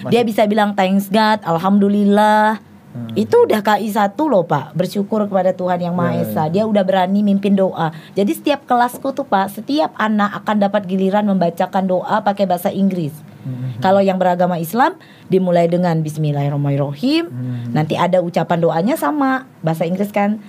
Masih- 0.00 0.10
Dia 0.10 0.22
bisa 0.24 0.42
bilang 0.44 0.72
thanks 0.72 1.06
God, 1.06 1.44
alhamdulillah. 1.44 2.58
Hmm. 2.96 3.12
Itu 3.12 3.44
udah 3.44 3.60
KI 3.60 3.92
satu 3.92 4.24
loh 4.24 4.40
Pak 4.42 4.72
Bersyukur 4.72 5.28
kepada 5.28 5.52
Tuhan 5.52 5.76
yang 5.78 5.92
Maha 5.92 6.16
Ya, 6.16 6.16
ya. 6.16 6.22
Esa 6.24 6.42
Dia 6.48 6.64
udah 6.64 6.80
berani 6.80 7.20
mimpin 7.20 7.52
doa 7.52 7.92
Jadi 8.14 8.32
setiap 8.32 8.64
kelasku 8.64 9.12
tuh 9.12 9.20
Pak 9.22 9.52
Setiap 9.52 9.92
anak 9.94 10.40
akan 10.40 10.56
dapat 10.58 10.88
giliran 10.88 11.28
membacakan 11.28 11.84
doa 11.84 12.24
pakai 12.24 12.48
bahasa 12.48 12.72
Inggris 12.72 13.12
Hmm. 13.44 13.76
Kalau 13.78 14.00
yang 14.00 14.16
beragama 14.16 14.56
Islam 14.56 14.96
Dimulai 15.28 15.68
dengan 15.68 16.00
Bismillahirrahmanirrahim 16.00 17.24
Hmm. 17.26 17.68
Nanti 17.70 17.94
ada 17.94 18.18
ucapan 18.18 18.58
doanya 18.58 18.96
sama 18.96 19.44
Bahasa 19.60 19.84
Inggris 19.84 20.08
kan 20.08 20.40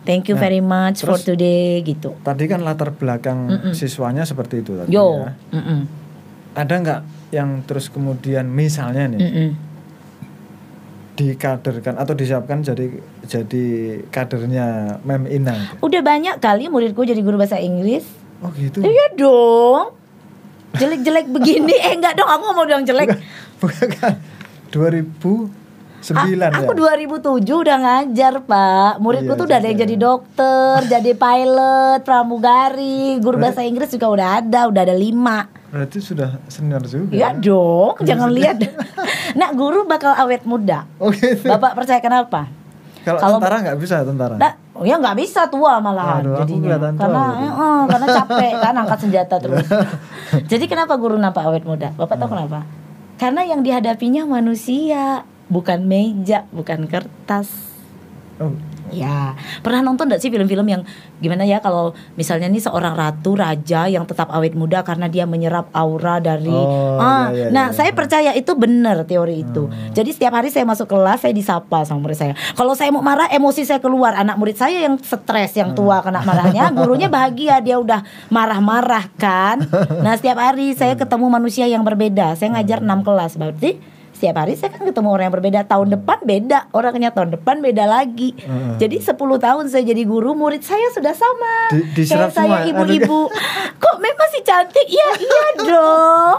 Thank 0.00 0.32
you 0.32 0.36
nah, 0.36 0.42
very 0.48 0.64
much 0.64 1.04
for 1.04 1.20
today 1.20 1.84
gitu. 1.84 2.16
Tadi 2.24 2.44
kan 2.48 2.64
latar 2.64 2.96
belakang 2.96 3.38
mm 3.52 3.58
-mm. 3.60 3.72
siswanya 3.76 4.24
seperti 4.24 4.64
itu 4.64 4.72
tadi. 4.72 4.88
Yo. 4.88 5.28
Ya. 5.28 5.32
Mm 5.52 5.62
-mm. 5.62 5.80
Ada 6.56 6.74
nggak 6.80 7.00
yang 7.30 7.62
terus 7.68 7.92
kemudian 7.92 8.48
misalnya 8.48 9.06
nih 9.12 9.20
mm 9.20 9.32
-mm. 9.32 9.50
dikaderkan 11.20 12.00
atau 12.00 12.16
disiapkan 12.16 12.64
jadi 12.64 12.96
jadi 13.28 13.64
kadernya 14.08 14.98
Mem 15.04 15.28
Inang? 15.28 15.78
Udah 15.84 16.00
banyak 16.00 16.40
kali 16.40 16.72
muridku 16.72 17.04
jadi 17.04 17.20
guru 17.20 17.36
bahasa 17.36 17.60
Inggris. 17.60 18.08
Oh 18.40 18.48
gitu. 18.56 18.80
Iya 18.80 19.20
dong. 19.20 19.92
Jelek-jelek 20.80 21.28
begini 21.28 21.76
eh 21.86 21.92
enggak 21.92 22.16
dong 22.16 22.30
aku 22.30 22.56
mau 22.56 22.64
dong 22.64 22.88
jelek. 22.88 23.20
Bukan. 23.60 23.84
bukan. 23.84 24.12
2000 24.72 25.59
Sembilan 26.00 26.48
A- 26.48 26.64
aku 26.64 26.72
ya? 26.80 26.96
2007 26.96 27.44
udah 27.44 27.76
ngajar 27.76 28.34
pak 28.48 28.92
Muridku 29.04 29.36
iya, 29.36 29.38
tuh 29.38 29.46
udah 29.46 29.58
ada 29.60 29.68
yang 29.68 29.80
jadi 29.84 29.96
dokter 30.00 30.76
Jadi 30.88 31.12
pilot, 31.12 32.00
pramugari 32.08 33.20
Guru 33.20 33.36
berarti, 33.36 33.44
bahasa 33.52 33.60
Inggris 33.68 33.92
juga 33.92 34.06
udah 34.08 34.28
ada 34.40 34.60
Udah 34.72 34.82
ada 34.88 34.96
lima 34.96 35.60
Berarti 35.70 36.02
sudah 36.02 36.42
senior 36.50 36.82
juga 36.82 37.14
ya 37.14 37.30
dong, 37.30 37.94
iya. 38.02 38.06
jangan 38.10 38.28
lihat 38.34 38.58
nak 39.38 39.54
guru 39.54 39.86
bakal 39.86 40.10
awet 40.18 40.42
muda 40.42 40.82
oh, 40.98 41.14
gitu. 41.14 41.46
Bapak 41.46 41.78
percaya 41.78 42.02
kenapa? 42.02 42.50
Kalau 43.06 43.38
tentara 43.38 43.62
nggak 43.64 43.78
bisa 43.78 44.02
tentara? 44.02 44.34
Nah, 44.34 44.52
oh 44.74 44.82
ya 44.82 44.98
nggak 44.98 45.16
bisa 45.16 45.46
tua 45.46 45.78
malah 45.78 46.20
jadinya 46.42 46.76
karena 46.98 47.22
tua, 47.22 47.46
eh, 47.46 47.82
karena 47.86 48.06
capek 48.18 48.52
kan 48.58 48.74
angkat 48.76 48.98
senjata 49.06 49.36
terus. 49.38 49.66
Iya. 50.30 50.46
jadi 50.46 50.70
kenapa 50.70 50.94
guru 50.94 51.18
nampak 51.18 51.42
awet 51.42 51.66
muda? 51.66 51.90
Bapak 51.98 52.14
tahu 52.14 52.30
nah. 52.30 52.46
kenapa? 52.46 52.60
Karena 53.18 53.42
yang 53.42 53.66
dihadapinya 53.66 54.22
manusia 54.30 55.26
bukan 55.50 55.84
meja, 55.84 56.46
bukan 56.54 56.86
kertas. 56.86 57.50
Oh, 58.40 58.56
Ya, 58.90 59.38
pernah 59.62 59.86
nonton 59.86 60.10
gak 60.10 60.18
sih 60.18 60.30
film-film 60.34 60.66
yang 60.66 60.82
gimana 61.22 61.46
ya 61.46 61.62
kalau 61.62 61.94
misalnya 62.18 62.50
nih 62.50 62.64
seorang 62.64 62.96
ratu 62.98 63.38
raja 63.38 63.86
yang 63.86 64.02
tetap 64.02 64.32
awet 64.34 64.56
muda 64.58 64.82
karena 64.82 65.06
dia 65.06 65.28
menyerap 65.28 65.70
aura 65.70 66.18
dari 66.18 66.50
Oh, 66.50 66.98
ah, 66.98 67.30
iya, 67.30 67.48
iya, 67.48 67.54
nah 67.54 67.70
iya. 67.70 67.76
saya 67.76 67.90
percaya 67.94 68.30
itu 68.34 68.50
benar 68.58 69.04
teori 69.06 69.46
itu. 69.46 69.70
Jadi 69.94 70.10
setiap 70.10 70.34
hari 70.34 70.50
saya 70.50 70.66
masuk 70.66 70.90
kelas 70.90 71.22
saya 71.22 71.30
disapa 71.30 71.86
sama 71.86 72.02
murid 72.02 72.18
saya. 72.18 72.34
Kalau 72.56 72.74
saya 72.74 72.90
mau 72.90 73.04
marah 73.04 73.30
emosi 73.30 73.62
saya 73.62 73.78
keluar. 73.78 74.16
Anak 74.18 74.40
murid 74.40 74.58
saya 74.58 74.82
yang 74.82 74.98
stres 74.98 75.54
yang 75.54 75.76
tua 75.76 76.02
kena 76.02 76.24
marahnya, 76.26 76.72
gurunya 76.74 77.06
bahagia 77.06 77.62
dia 77.62 77.78
udah 77.78 78.02
marah-marah 78.28 79.06
kan. 79.16 79.62
Nah, 80.00 80.16
setiap 80.16 80.40
hari 80.40 80.72
saya 80.72 80.96
ketemu 80.96 81.28
manusia 81.28 81.68
yang 81.68 81.84
berbeda. 81.84 82.32
Saya 82.32 82.56
ngajar 82.56 82.80
6 82.80 83.04
kelas 83.04 83.32
berarti 83.36 83.70
setiap 84.20 84.36
hari 84.36 84.52
saya 84.52 84.68
kan 84.68 84.84
ketemu 84.84 85.08
orang 85.08 85.32
yang 85.32 85.36
berbeda. 85.40 85.60
Tahun 85.64 85.88
depan 85.88 86.18
beda 86.20 86.68
orangnya 86.76 87.08
tahun 87.08 87.40
depan 87.40 87.64
beda 87.64 87.88
lagi. 87.88 88.36
Heeh. 88.36 88.76
jadi 88.76 89.00
10 89.00 89.16
tahun 89.16 89.64
saya 89.72 89.80
jadi 89.88 90.02
guru 90.04 90.36
murid 90.36 90.60
saya 90.60 90.92
sudah 90.92 91.16
sama. 91.16 91.72
Di- 91.72 91.88
diserap 91.96 92.28
kayak 92.28 92.36
saya 92.36 92.68
semua, 92.68 92.68
ibu-ibu. 92.84 93.20
Kok 93.82 93.96
memang 93.96 94.20
masih 94.20 94.42
cantik? 94.44 94.84
Iya 94.84 95.08
iya 95.16 95.44
dong. 95.72 96.36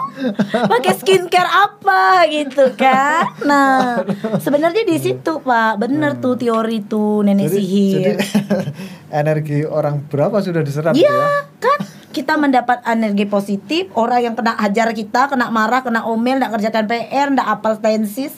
Pakai 0.70 0.94
skincare 0.94 1.50
apa 1.50 2.30
gitu 2.30 2.70
kan? 2.78 3.26
Nah 3.42 4.06
sebenarnya 4.38 4.86
di 4.86 5.02
situ 5.02 5.42
pak. 5.42 5.82
Bener 5.82 6.22
tuh 6.22 6.38
teori 6.38 6.86
tuh 6.86 7.26
nenek 7.26 7.50
jadi, 7.50 7.58
sihir. 7.58 7.98
jadi 7.98 8.26
energi 9.26 9.66
orang 9.66 10.06
berapa 10.06 10.38
sudah 10.38 10.62
diserap 10.62 10.94
ya? 10.94 11.02
Iya 11.02 11.22
kan 11.58 11.80
kita 12.12 12.36
mendapat 12.36 12.84
energi 12.84 13.24
positif 13.24 13.88
orang 13.96 14.20
yang 14.22 14.36
kena 14.36 14.54
hajar 14.56 14.92
kita 14.92 15.28
kena 15.28 15.48
marah 15.48 15.80
kena 15.80 16.04
omel 16.04 16.38
nggak 16.38 16.52
kerjakan 16.54 16.86
PR 16.86 17.28
nggak 17.32 17.48
apal 17.50 17.76
tensis 17.76 18.36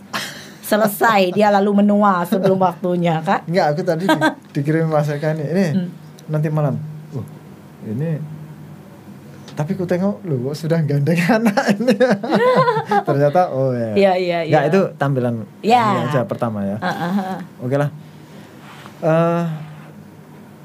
selesai 0.62 1.30
dia 1.36 1.50
lalu 1.50 1.82
menua 1.82 2.22
sebelum 2.24 2.56
waktunya 2.56 3.20
kan 3.20 3.42
Enggak, 3.44 3.66
aku 3.74 3.82
tadi 3.82 4.06
di, 4.06 4.20
dikirim 4.56 4.88
Mas 4.88 5.10
Eka 5.10 5.34
nih. 5.34 5.48
Ini 5.52 5.66
Hmm. 5.74 5.90
nanti 6.30 6.48
malam. 6.48 6.80
Uh, 7.12 7.26
ini 7.84 8.16
tapi 9.54 9.78
ku 9.78 9.86
tengok 9.86 10.26
lu 10.26 10.50
sudah 10.54 10.82
gandeng 10.82 11.14
anak 11.38 11.78
ini. 11.78 11.94
Ternyata 13.06 13.54
oh 13.54 13.70
ya. 13.70 13.94
Iya, 13.94 14.12
iya, 14.18 14.40
iya. 14.42 14.60
Itu 14.66 14.98
tampilan 14.98 15.46
ini 15.62 15.74
aja 15.74 16.26
pertama 16.26 16.66
ya. 16.66 16.82
Ah, 16.82 16.90
ah. 16.90 17.38
Oke 17.62 17.78
lah. 17.78 17.94
Eh, 18.98 19.44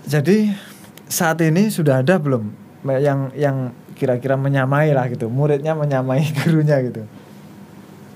jadi 0.08 0.56
saat 1.04 1.36
ini 1.42 1.68
sudah 1.68 2.00
ada 2.00 2.16
belum 2.16 2.48
yang 2.84 3.30
yang 3.32 3.56
kira-kira 3.92 4.34
menyamai 4.34 4.90
lah 4.90 5.06
gitu, 5.06 5.26
muridnya 5.26 5.72
menyamai 5.72 6.22
gurunya 6.38 6.78
gitu. 6.80 7.02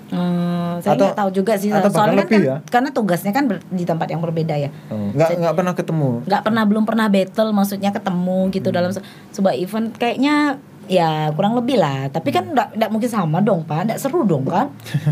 Hmm, 0.09 0.77
saya 0.79 0.93
nggak 0.93 1.17
tahu 1.17 1.31
juga 1.33 1.57
sih 1.57 1.73
atau 1.73 1.89
soalnya 1.89 2.21
kan, 2.21 2.29
lebih 2.29 2.37
kan- 2.37 2.45
ya? 2.45 2.57
karena 2.69 2.89
tugasnya 2.93 3.33
kan 3.33 3.49
ber- 3.49 3.65
di 3.67 3.81
tempat 3.83 4.05
yang 4.07 4.21
berbeda 4.21 4.55
ya 4.55 4.69
Enggak 4.87 5.33
enggak 5.33 5.55
pernah 5.57 5.73
ketemu. 5.73 6.11
nggak 6.23 6.43
pernah 6.43 6.63
belum 6.69 6.85
pernah 6.85 7.07
battle 7.09 7.49
maksudnya 7.51 7.91
ketemu 7.91 8.39
gitu 8.51 8.69
Hmm. 8.69 8.77
dalam 8.77 8.91
se- 8.93 9.01
sebuah 9.33 9.57
event 9.57 9.97
kayaknya 9.97 10.61
ya 10.87 11.31
kurang 11.33 11.55
lebih 11.55 11.77
lah. 11.77 12.09
Tapi 12.09 12.31
kan 12.31 12.49
enggak 12.49 12.75
enggak 12.75 12.91
mungkin 12.91 13.09
sama 13.09 13.39
dong, 13.39 13.63
Pak. 13.63 13.87
Enggak 13.87 13.99
seru 13.99 14.23
dong 14.23 14.43
kan? 14.45 14.71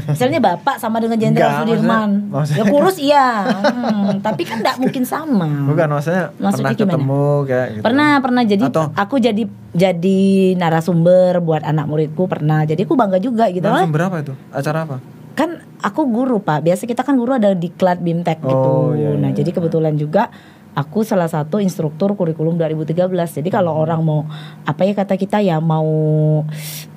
Misalnya 0.09 0.39
Bapak 0.39 0.77
sama 0.77 0.99
dengan 0.99 1.17
Jenderal 1.17 1.63
Sudirman. 1.63 2.31
maksudnya- 2.31 2.31
maksudnya- 2.31 2.59
ya 2.61 2.65
kurus 2.67 2.97
iya. 2.99 3.27
Hmm, 3.71 4.19
tapi 4.21 4.43
kan 4.43 4.61
enggak 4.61 4.77
mungkin 4.77 5.03
sama. 5.03 5.47
Bukan 5.67 5.87
maksudnya 5.89 6.25
Maksudnya 6.33 6.51
pernah 6.53 6.73
gimana? 6.73 6.93
ketemu 6.93 7.25
kayak 7.45 7.67
gitu. 7.71 7.83
Pernah, 7.83 8.11
pernah 8.19 8.43
jadi 8.43 8.65
Atau- 8.67 8.91
aku 8.93 9.15
jadi 9.19 9.43
jadi 9.71 10.21
narasumber 10.57 11.39
buat 11.39 11.63
anak 11.63 11.87
muridku 11.87 12.27
pernah. 12.27 12.63
Jadi 12.63 12.83
aku 12.83 12.95
bangga 12.95 13.19
juga 13.19 13.47
gitu. 13.49 13.63
Langsung 13.63 13.89
Kan, 13.89 13.95
berapa 13.95 14.17
itu? 14.21 14.35
Acara 14.51 14.85
apa? 14.85 14.99
kan 15.31 15.57
aku 15.81 16.05
guru, 16.05 16.37
Pak. 16.39 16.61
Biasa 16.61 16.85
kita 16.85 17.01
kan 17.01 17.17
guru 17.17 17.33
ada 17.33 17.57
di 17.57 17.73
Klat 17.73 17.97
Bimtek 17.97 18.45
gitu. 18.45 18.53
Oh, 18.53 18.93
iya, 18.93 19.17
nah, 19.17 19.33
iya, 19.33 19.41
jadi 19.41 19.51
kebetulan 19.51 19.97
juga 19.97 20.29
aku 20.75 21.03
salah 21.03 21.27
satu 21.27 21.59
instruktur 21.59 22.15
kurikulum 22.15 22.55
2013. 22.57 23.43
Jadi 23.43 23.49
kalau 23.51 23.75
Hmm. 23.75 23.83
orang 23.83 24.01
mau 24.03 24.21
apa 24.63 24.83
ya 24.87 24.93
kata 24.95 25.15
kita 25.19 25.39
ya 25.43 25.59
mau 25.59 25.89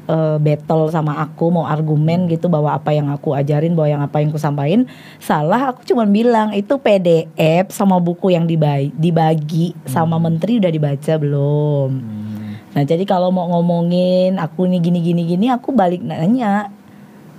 eh, 0.04 0.36
battle 0.36 0.92
sama 0.92 1.16
aku, 1.24 1.48
mau 1.48 1.64
argumen 1.64 2.28
gitu 2.28 2.52
bahwa 2.52 2.76
apa 2.76 2.92
yang 2.92 3.08
aku 3.08 3.32
ajarin, 3.40 3.72
bahwa 3.72 3.88
yang 3.88 4.04
apa 4.04 4.20
yang 4.20 4.36
aku 4.36 4.42
sampaikan 4.42 4.84
salah, 5.16 5.72
aku 5.72 5.88
cuma 5.88 6.04
bilang 6.04 6.52
itu 6.52 6.76
PDF 6.76 7.72
sama 7.72 8.04
buku 8.04 8.36
yang 8.36 8.44
dibagi, 8.44 8.92
dibagi 9.00 9.72
sama 9.88 10.20
menteri 10.20 10.60
udah 10.60 10.68
dibaca 10.68 11.14
belum. 11.16 11.90
Hmm. 12.04 12.52
Nah 12.76 12.84
jadi 12.84 13.08
kalau 13.08 13.32
mau 13.32 13.48
ngomongin 13.56 14.36
aku 14.44 14.68
nih 14.68 14.84
gini 14.84 15.00
gini 15.00 15.24
gini 15.24 15.48
aku 15.48 15.72
balik 15.72 16.04
nanya 16.04 16.68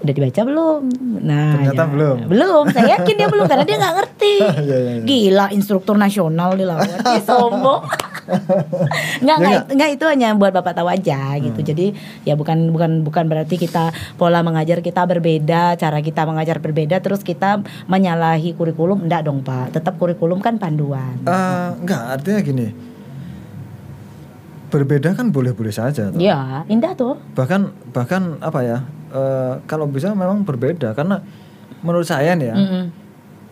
udah 0.05 0.13
dibaca 0.13 0.41
belum? 0.45 0.81
Nah 1.19 1.49
Ternyata 1.57 1.83
belum. 1.89 2.17
Belum. 2.29 2.65
Saya 2.69 3.01
yakin 3.01 3.15
dia 3.17 3.29
belum 3.29 3.45
karena 3.45 3.65
dia 3.65 3.77
nggak 3.83 3.95
ngerti. 3.97 4.35
Iya, 4.37 4.53
iya, 4.61 4.77
iya. 4.79 5.03
Gila 5.03 5.47
instruktur 5.51 5.97
nasional 5.97 6.55
dilawan. 6.55 6.85
Dia 6.85 7.21
sombong. 7.21 7.83
nggak 9.25 9.37
Ya, 9.37 9.49
nggak 9.65 9.77
nggak. 9.77 9.91
itu 9.91 10.05
hanya 10.05 10.29
buat 10.33 10.53
bapak 10.53 10.73
tahu 10.75 10.89
aja 10.89 11.37
gitu. 11.37 11.57
Hmm. 11.57 11.69
Jadi 11.69 11.87
ya 12.23 12.35
bukan 12.35 12.69
bukan 12.69 13.01
bukan 13.03 13.25
berarti 13.27 13.57
kita 13.57 13.89
pola 14.15 14.41
mengajar 14.41 14.81
kita 14.81 15.05
berbeda, 15.05 15.77
cara 15.77 15.99
kita 16.01 16.25
mengajar 16.25 16.57
berbeda, 16.59 17.01
terus 17.01 17.21
kita 17.21 17.61
menyalahi 17.85 18.53
kurikulum. 18.53 19.05
Enggak 19.05 19.25
dong 19.25 19.41
pak. 19.41 19.73
Tetap 19.73 19.97
kurikulum 19.97 20.41
kan 20.41 20.57
panduan. 20.57 21.21
Eh, 21.21 21.69
enggak, 21.81 22.21
artinya 22.21 22.41
gini. 22.41 22.69
Berbeda 24.69 25.15
kan 25.15 25.31
boleh-boleh 25.31 25.71
saja. 25.71 26.11
toh. 26.11 26.19
Iya, 26.19 26.67
indah 26.67 26.99
tuh. 26.99 27.15
Bahkan 27.39 27.61
bahkan 27.95 28.43
apa 28.43 28.61
ya? 28.67 28.79
Eh, 29.15 29.55
kalau 29.65 29.87
bisa 29.87 30.11
memang 30.11 30.43
berbeda 30.43 30.93
karena 30.93 31.23
menurut 31.81 32.05
saya 32.05 32.35
nih 32.35 32.51
ya, 32.51 32.57
Mm-mm. 32.59 32.85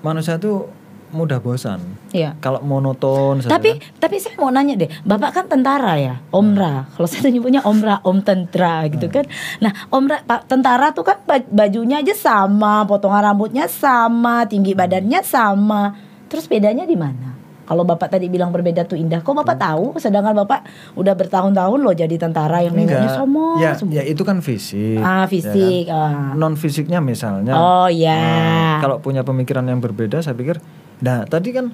manusia 0.02 0.36
itu 0.36 0.66
mudah 1.12 1.44
bosan. 1.44 1.76
Iya. 2.16 2.40
Kalau 2.40 2.64
monoton 2.64 3.44
Tapi 3.44 3.76
kan. 3.76 4.08
tapi 4.08 4.16
saya 4.16 4.32
mau 4.40 4.48
nanya 4.48 4.80
deh, 4.80 4.88
Bapak 5.04 5.30
kan 5.36 5.44
tentara 5.44 6.00
ya, 6.00 6.24
Omra. 6.32 6.88
Kalau 6.96 7.04
saya 7.04 7.28
nyebutnya 7.28 7.60
Omra, 7.68 8.00
Om 8.00 8.24
Tentara 8.24 8.88
gitu 8.88 9.12
kan. 9.12 9.28
Nah, 9.60 9.72
Omra 9.92 10.24
Pak 10.24 10.48
tentara 10.48 10.96
tuh 10.96 11.04
kan 11.04 11.20
baj- 11.28 11.52
bajunya 11.52 12.00
aja 12.00 12.16
sama, 12.16 12.88
potongan 12.88 13.28
rambutnya 13.28 13.68
sama, 13.68 14.48
tinggi 14.48 14.72
badannya 14.72 15.20
sama. 15.20 15.92
Terus 16.32 16.48
bedanya 16.48 16.88
di 16.88 16.96
mana? 16.96 17.36
Kalau 17.62 17.86
Bapak 17.86 18.10
tadi 18.10 18.26
bilang 18.26 18.50
berbeda 18.50 18.82
tuh 18.82 18.98
indah, 18.98 19.22
kok 19.22 19.32
Bapak 19.32 19.54
tahu? 19.54 19.94
Sedangkan 19.96 20.34
Bapak 20.34 20.66
udah 20.98 21.14
bertahun-tahun 21.14 21.78
loh 21.78 21.94
jadi 21.94 22.18
tentara 22.18 22.58
yang 22.60 22.74
sama 22.74 23.62
ya, 23.62 23.70
semua. 23.78 23.94
ya 23.94 24.02
itu 24.02 24.22
kan 24.26 24.42
fisik. 24.42 24.98
Ah, 24.98 25.24
ya 25.24 25.30
fisik. 25.30 25.84
ah. 25.86 26.34
kan? 26.34 26.34
Non 26.34 26.54
fisiknya 26.58 26.98
misalnya. 26.98 27.54
Oh 27.54 27.86
ya. 27.86 28.18
eh, 28.18 28.74
kalau 28.82 28.98
punya 28.98 29.22
pemikiran 29.22 29.62
yang 29.62 29.78
berbeda, 29.78 30.18
saya 30.20 30.34
pikir, 30.34 30.58
nah 30.98 31.22
tadi 31.22 31.54
kan 31.54 31.70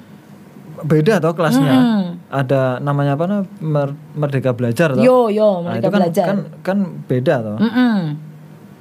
beda 0.79 1.18
toh 1.18 1.33
kelasnya. 1.35 1.72
Mm-mm. 1.72 2.03
Ada 2.29 2.79
namanya 2.79 3.16
apa? 3.16 3.24
nah, 3.24 3.42
Mer- 3.59 3.96
Merdeka 4.12 4.53
Belajar 4.53 4.92
toh. 4.92 5.03
Yo 5.03 5.33
yo, 5.33 5.64
Nah, 5.64 5.74
mereka 5.74 5.81
itu 5.81 5.88
kan, 5.88 6.01
belajar. 6.05 6.27
kan 6.27 6.37
kan 6.62 6.79
beda 7.09 7.35
toh. 7.40 7.57
Mm-mm. 7.59 7.98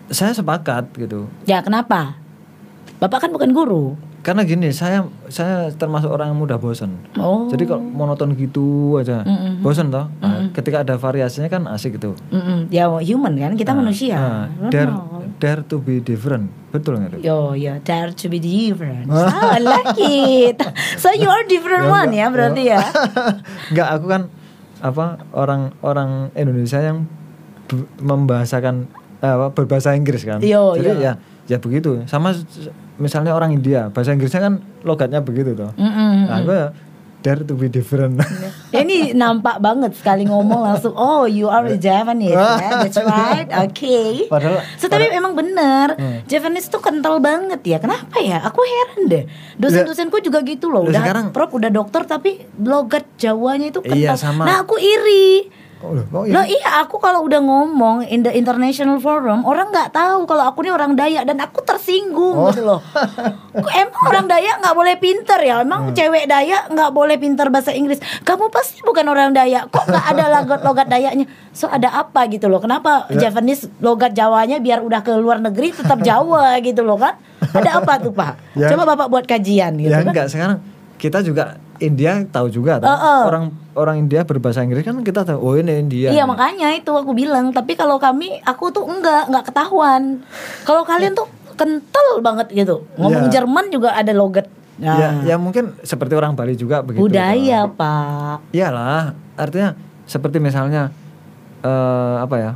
Saya 0.08 0.32
sepakat 0.32 0.92
gitu. 0.96 1.28
Ya 1.44 1.64
kenapa? 1.64 2.20
Bapak 2.98 3.28
kan 3.28 3.32
bukan 3.32 3.52
guru. 3.54 3.96
Karena 4.26 4.44
gini, 4.44 4.76
saya 4.76 5.08
saya 5.32 5.72
termasuk 5.72 6.12
orang 6.12 6.36
yang 6.36 6.40
mudah 6.40 6.60
bosan. 6.60 7.00
Oh. 7.16 7.48
Jadi 7.48 7.64
kalau 7.64 7.80
monoton 7.80 8.36
gitu 8.36 8.98
aja, 9.00 9.24
Mm-mm. 9.24 9.64
bosan 9.64 9.88
toh. 9.88 10.12
Nah, 10.20 10.52
ketika 10.52 10.84
ada 10.84 11.00
variasinya 11.00 11.48
kan 11.48 11.64
asik 11.72 11.96
gitu. 11.96 12.12
Mm-mm. 12.34 12.68
Ya 12.68 12.92
human 12.92 13.40
kan 13.40 13.56
kita 13.56 13.72
manusia. 13.72 14.20
Nah, 14.20 14.46
dare, 14.68 14.92
dare 15.40 15.62
to 15.64 15.80
be 15.80 16.04
different, 16.04 16.52
betul 16.76 17.00
nggak? 17.00 17.24
Yo 17.24 17.56
yo 17.56 17.80
dare 17.88 18.12
to 18.12 18.28
be 18.28 18.42
different. 18.42 19.08
Ah, 19.08 19.56
I 19.56 19.60
like 19.64 19.96
it. 20.02 20.60
So 21.00 21.14
you 21.16 21.32
are 21.32 21.48
different 21.48 21.88
one 21.88 22.12
ya 22.12 22.28
berarti 22.28 22.74
ya. 22.74 22.84
Enggak, 23.72 23.90
aku 23.96 24.06
kan 24.12 24.22
apa 24.84 25.24
orang-orang 25.34 26.36
Indonesia 26.36 26.84
yang 26.84 27.10
membahasakan 28.02 28.92
eh, 29.22 29.32
apa 29.32 29.56
berbahasa 29.56 29.96
Inggris 29.96 30.28
kan. 30.28 30.44
Yo, 30.44 30.76
Jadi 30.76 30.90
yo. 30.90 31.00
ya 31.00 31.14
ya 31.48 31.58
begitu. 31.58 32.04
Sama 32.06 32.36
misalnya 32.96 33.32
orang 33.32 33.52
India, 33.52 33.88
bahasa 33.88 34.12
Inggrisnya 34.12 34.40
kan 34.42 34.54
logatnya 34.82 35.20
begitu 35.20 35.52
toh. 35.54 35.72
Mm-mm. 35.74 36.14
Nah, 36.24 36.38
aku 36.38 36.52
ya 36.52 36.68
dare 37.18 37.42
to 37.42 37.54
be 37.54 37.68
different. 37.68 38.22
Ya, 38.70 38.80
ini 38.80 39.12
nampak 39.12 39.58
banget 39.58 39.92
sekali 39.94 40.24
ngomong 40.24 40.62
langsung 40.62 40.94
oh 40.94 41.26
you 41.26 41.46
are 41.46 41.66
a 41.66 41.76
Japanese 41.76 42.32
ya 42.62 42.78
that's 42.80 42.96
right 42.96 43.50
oke 43.58 43.98
Padahal 44.30 44.62
so 44.76 44.86
tapi 44.86 45.10
memang 45.10 45.34
benar 45.34 45.98
Hmm. 45.98 46.22
Japanese 46.24 46.68
tuh 46.68 46.78
kental 46.78 47.18
banget 47.18 47.58
ya 47.66 47.78
kenapa 47.78 48.22
ya 48.22 48.38
aku 48.40 48.62
heran 48.62 49.02
deh 49.08 49.24
dosen-dosenku 49.58 50.22
juga 50.22 50.40
gitu 50.42 50.70
loh 50.70 50.86
udah 50.86 51.02
sekarang- 51.02 51.32
prof 51.32 51.50
udah 51.50 51.68
dokter 51.70 52.06
tapi 52.06 52.38
logat 52.56 53.04
Jawanya 53.18 53.72
itu 53.72 53.82
kental 53.82 53.98
Iya, 53.98 54.14
sama. 54.16 54.46
nah 54.46 54.62
aku 54.62 54.78
iri 54.78 55.50
Oh, 55.78 55.94
loh, 55.94 56.02
kok 56.04 56.26
Loh 56.26 56.42
iya 56.42 56.82
aku 56.82 56.98
kalau 56.98 57.22
udah 57.22 57.38
ngomong 57.38 58.02
in 58.04 58.20
the 58.20 58.32
international 58.32 58.98
forum 58.98 59.42
orang 59.42 59.70
nggak 59.70 59.90
tahu 59.90 60.26
kalau 60.26 60.46
aku 60.46 60.62
ini 60.62 60.70
orang 60.70 60.94
Dayak 60.94 61.24
dan 61.24 61.38
aku 61.38 61.62
tersinggung 61.62 62.34
Oh. 62.34 62.50
gitu 62.50 62.62
loh. 62.64 62.82
Kok 63.58 63.72
emang 63.72 64.02
orang 64.04 64.26
Dayak 64.26 64.56
nggak 64.58 64.74
boleh 64.74 64.96
pinter 64.96 65.40
ya? 65.40 65.56
Hmm. 65.56 65.66
Emang 65.66 65.82
cewek 65.92 66.26
Dayak 66.26 66.70
nggak 66.70 66.90
boleh 66.92 67.16
pinter 67.16 67.48
bahasa 67.48 67.72
Inggris? 67.72 67.98
Kamu 68.22 68.50
pasti 68.50 68.82
bukan 68.82 69.06
orang 69.06 69.32
Dayak. 69.32 69.70
Kok 69.70 69.86
nggak 69.88 70.06
ada 70.08 70.24
logat-logat 70.32 70.88
Dayaknya? 70.88 71.26
So 71.52 71.66
ada 71.68 71.94
apa 71.96 72.26
gitu 72.26 72.46
loh? 72.46 72.58
Kenapa 72.58 73.06
Ya. 73.10 73.28
Javanese 73.28 73.70
logat 73.78 74.14
Jawanya 74.14 74.58
biar 74.58 74.80
udah 74.80 75.02
ke 75.02 75.14
luar 75.14 75.38
negeri 75.38 75.70
tetap 75.72 76.02
Jawa 76.02 76.58
gitu 76.60 76.82
loh 76.82 76.98
kan? 76.98 77.18
Ada 77.40 77.82
apa 77.82 77.98
tuh 77.98 78.12
Pak? 78.12 78.34
Ya. 78.54 78.70
Coba 78.70 78.84
Bapak 78.88 79.08
buat 79.08 79.26
kajian 79.26 79.74
gitu 79.76 79.90
ya 79.90 80.02
kan? 80.02 80.10
enggak 80.10 80.28
sekarang 80.28 80.58
kita 80.98 81.22
juga 81.22 81.62
India 81.80 82.26
tahu 82.26 82.48
juga 82.48 82.78
toh. 82.78 82.90
Heeh. 82.90 83.22
Orang 83.26 83.46
orang 83.74 83.96
India 84.00 84.22
berbahasa 84.24 84.62
Inggris 84.62 84.82
kan 84.82 84.98
kita 85.02 85.22
tahu 85.24 85.38
oh 85.38 85.54
ini 85.54 85.78
India. 85.78 86.10
Iya 86.10 86.24
nih. 86.24 86.30
makanya 86.30 86.68
itu 86.74 86.90
aku 86.90 87.14
bilang. 87.14 87.50
Tapi 87.50 87.74
kalau 87.74 87.98
kami, 87.98 88.42
aku 88.42 88.70
tuh 88.70 88.86
enggak, 88.86 89.30
enggak 89.30 89.46
ketahuan. 89.48 90.22
Kalau 90.64 90.82
kalian 90.82 91.14
tuh 91.14 91.30
kental 91.54 92.22
banget 92.22 92.48
gitu. 92.52 92.86
Ngomong 92.96 93.30
Iya. 93.30 93.42
Jerman 93.42 93.70
juga 93.70 93.94
ada 93.94 94.14
logat. 94.14 94.46
Nah, 94.78 94.94
Ya, 94.94 95.10
ya 95.34 95.36
mungkin 95.42 95.74
seperti 95.82 96.14
orang 96.14 96.38
Bali 96.38 96.54
juga 96.54 96.86
begitu. 96.86 97.02
budaya 97.02 97.66
toh. 97.66 97.74
pak. 97.74 98.38
Iyalah, 98.54 99.18
artinya 99.34 99.74
seperti 100.06 100.38
misalnya 100.38 100.94
eh 101.62 102.16
apa 102.22 102.36
ya? 102.38 102.52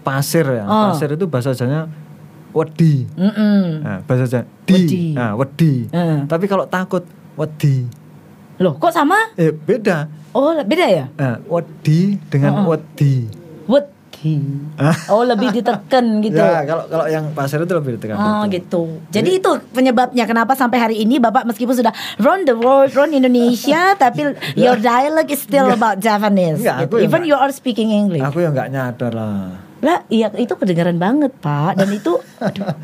Pasir 0.00 0.48
ya. 0.48 0.64
Oh. 0.64 0.92
Pasir 0.92 1.12
itu 1.12 1.28
bahasa 1.28 1.52
Jawanya 1.52 1.92
wedi. 2.56 3.04
Mm-mm. 3.12 3.84
Nah, 3.84 3.98
bahasa 4.08 4.24
Jawa 4.24 4.48
Wedi. 4.64 4.88
di. 4.88 5.02
Nah, 5.12 5.36
wedi. 5.36 5.72
Eh. 5.92 6.24
Tapi 6.24 6.44
kalau 6.48 6.64
takut 6.64 7.04
wedi. 7.36 7.84
Loh 8.58 8.74
kok 8.76 8.90
sama? 8.90 9.16
Eh, 9.38 9.54
beda. 9.54 10.10
Oh 10.34 10.52
beda 10.62 10.86
ya? 10.86 11.06
Nah, 11.14 11.38
wedi 11.46 12.18
dengan 12.28 12.66
wedi. 12.66 13.26
Wedi. 13.70 14.36
Oh 15.06 15.22
lebih 15.22 15.54
ditekan 15.54 16.18
gitu. 16.26 16.42
Ya, 16.42 16.66
kalau 16.66 16.90
kalau 16.90 17.06
yang 17.06 17.30
pasir 17.32 17.62
itu 17.62 17.70
lebih 17.70 17.98
ditekan. 17.98 18.18
Oh 18.18 18.42
Betul. 18.44 18.50
gitu. 18.50 18.82
Jadi 19.14 19.30
itu 19.38 19.50
penyebabnya 19.70 20.26
kenapa 20.26 20.58
sampai 20.58 20.78
hari 20.82 20.96
ini 20.98 21.22
Bapak 21.22 21.46
meskipun 21.46 21.78
sudah 21.78 21.94
round 22.18 22.50
the 22.50 22.56
world, 22.58 22.90
round 22.98 23.14
Indonesia, 23.14 23.94
tapi 24.02 24.34
your 24.58 24.74
dialogue 24.74 25.30
is 25.30 25.38
still 25.38 25.70
about 25.70 26.02
Japanese. 26.02 26.58
Enggak, 26.58 26.90
gitu. 26.90 26.94
ya 26.98 27.02
Even 27.06 27.22
enggak. 27.22 27.30
you 27.30 27.36
are 27.38 27.52
speaking 27.54 27.94
English. 27.94 28.26
Aku 28.26 28.42
yang 28.42 28.58
nggak 28.58 28.74
nyadar 28.74 29.14
lah. 29.14 29.54
Lah, 29.78 30.02
iya 30.10 30.34
itu 30.34 30.50
kedengaran 30.58 30.98
banget 30.98 31.30
Pak. 31.38 31.78
Dan 31.78 31.94
itu, 31.94 32.18
aduh, 32.42 32.74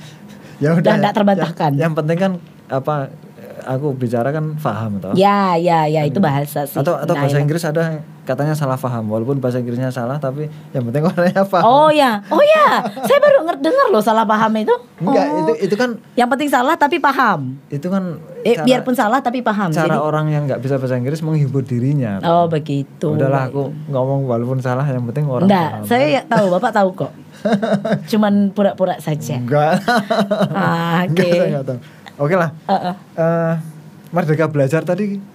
Ya 0.62 0.70
udah. 0.70 0.86
Dan 0.86 1.02
nggak 1.02 1.14
terbantahkan. 1.18 1.70
Yang, 1.74 1.82
yang 1.82 1.92
penting 1.98 2.18
kan 2.18 2.32
apa 2.70 3.10
aku 3.66 3.92
bicara 3.92 4.28
kan 4.28 4.54
paham 4.54 4.96
toh. 4.96 5.12
ya, 5.12 5.54
ya, 5.54 5.84
ya 5.84 6.02
itu 6.02 6.18
bahasa 6.18 6.62
sih. 6.62 6.76
Atau 6.76 6.94
atau 6.94 7.12
bahasa 7.12 7.34
Dialog. 7.34 7.44
Inggris 7.44 7.64
ada 7.64 7.82
katanya 8.22 8.52
salah 8.52 8.74
paham 8.74 9.04
walaupun 9.06 9.36
bahasa 9.36 9.56
Inggrisnya 9.56 9.88
salah 9.88 10.16
tapi 10.16 10.46
yang 10.70 10.82
penting 10.82 11.04
orangnya 11.10 11.42
paham. 11.42 11.64
Oh 11.64 11.88
ya, 11.88 12.24
oh 12.26 12.40
ya, 12.40 12.66
saya 13.00 13.18
baru 13.18 13.42
dengar 13.54 13.86
loh 13.88 14.00
salah 14.00 14.22
paham 14.22 14.52
itu. 14.54 14.72
Enggak, 14.96 15.26
Oh. 15.26 15.40
itu 15.42 15.52
itu 15.62 15.74
kan 15.74 15.90
Yang 16.14 16.28
penting 16.30 16.48
salah 16.48 16.74
tapi 16.74 16.96
paham. 16.98 17.56
itu 17.68 17.86
kan 17.86 18.16
Eh, 18.40 18.54
cara- 18.54 18.64
biarpun 18.64 18.92
salah 18.92 19.18
tapi 19.18 19.40
paham. 19.40 19.68
cara 19.70 19.88
Jadi- 19.90 19.98
orang 19.98 20.26
yang 20.28 20.42
nggak 20.44 20.60
bisa 20.60 20.76
bahasa 20.76 20.94
Inggris 20.94 21.20
menghibur 21.20 21.60
dirinya. 21.60 22.20
Oh 22.22 22.44
begitu. 22.46 23.10
Udahlah 23.10 23.48
aku 23.48 23.72
ngomong 23.86 24.24
walaupun 24.24 24.58
salah 24.58 24.84
yang 24.84 25.04
penting 25.04 25.24
orang 25.26 25.44
Enggak, 25.44 25.70
paham. 25.74 25.84
saya 25.84 26.04
ya 26.10 26.22
tahu, 26.22 26.46
Bapak 26.50 26.72
tahu 26.72 26.88
kok. 26.94 27.12
Cuman 28.10 28.50
pura-pura 28.50 28.96
saja. 28.98 29.36
Enggak. 29.36 29.80
Ah, 30.50 31.04
Oke. 31.04 31.12
Enggak, 31.12 31.28
saya 31.30 31.48
nggak 31.50 31.66
tahu. 31.66 31.78
Oke 32.14 32.34
lah. 32.38 32.50
Heeh. 32.70 32.94
Eh, 33.18 33.54
Merdeka 34.14 34.46
belajar 34.46 34.86
tadi 34.86 35.34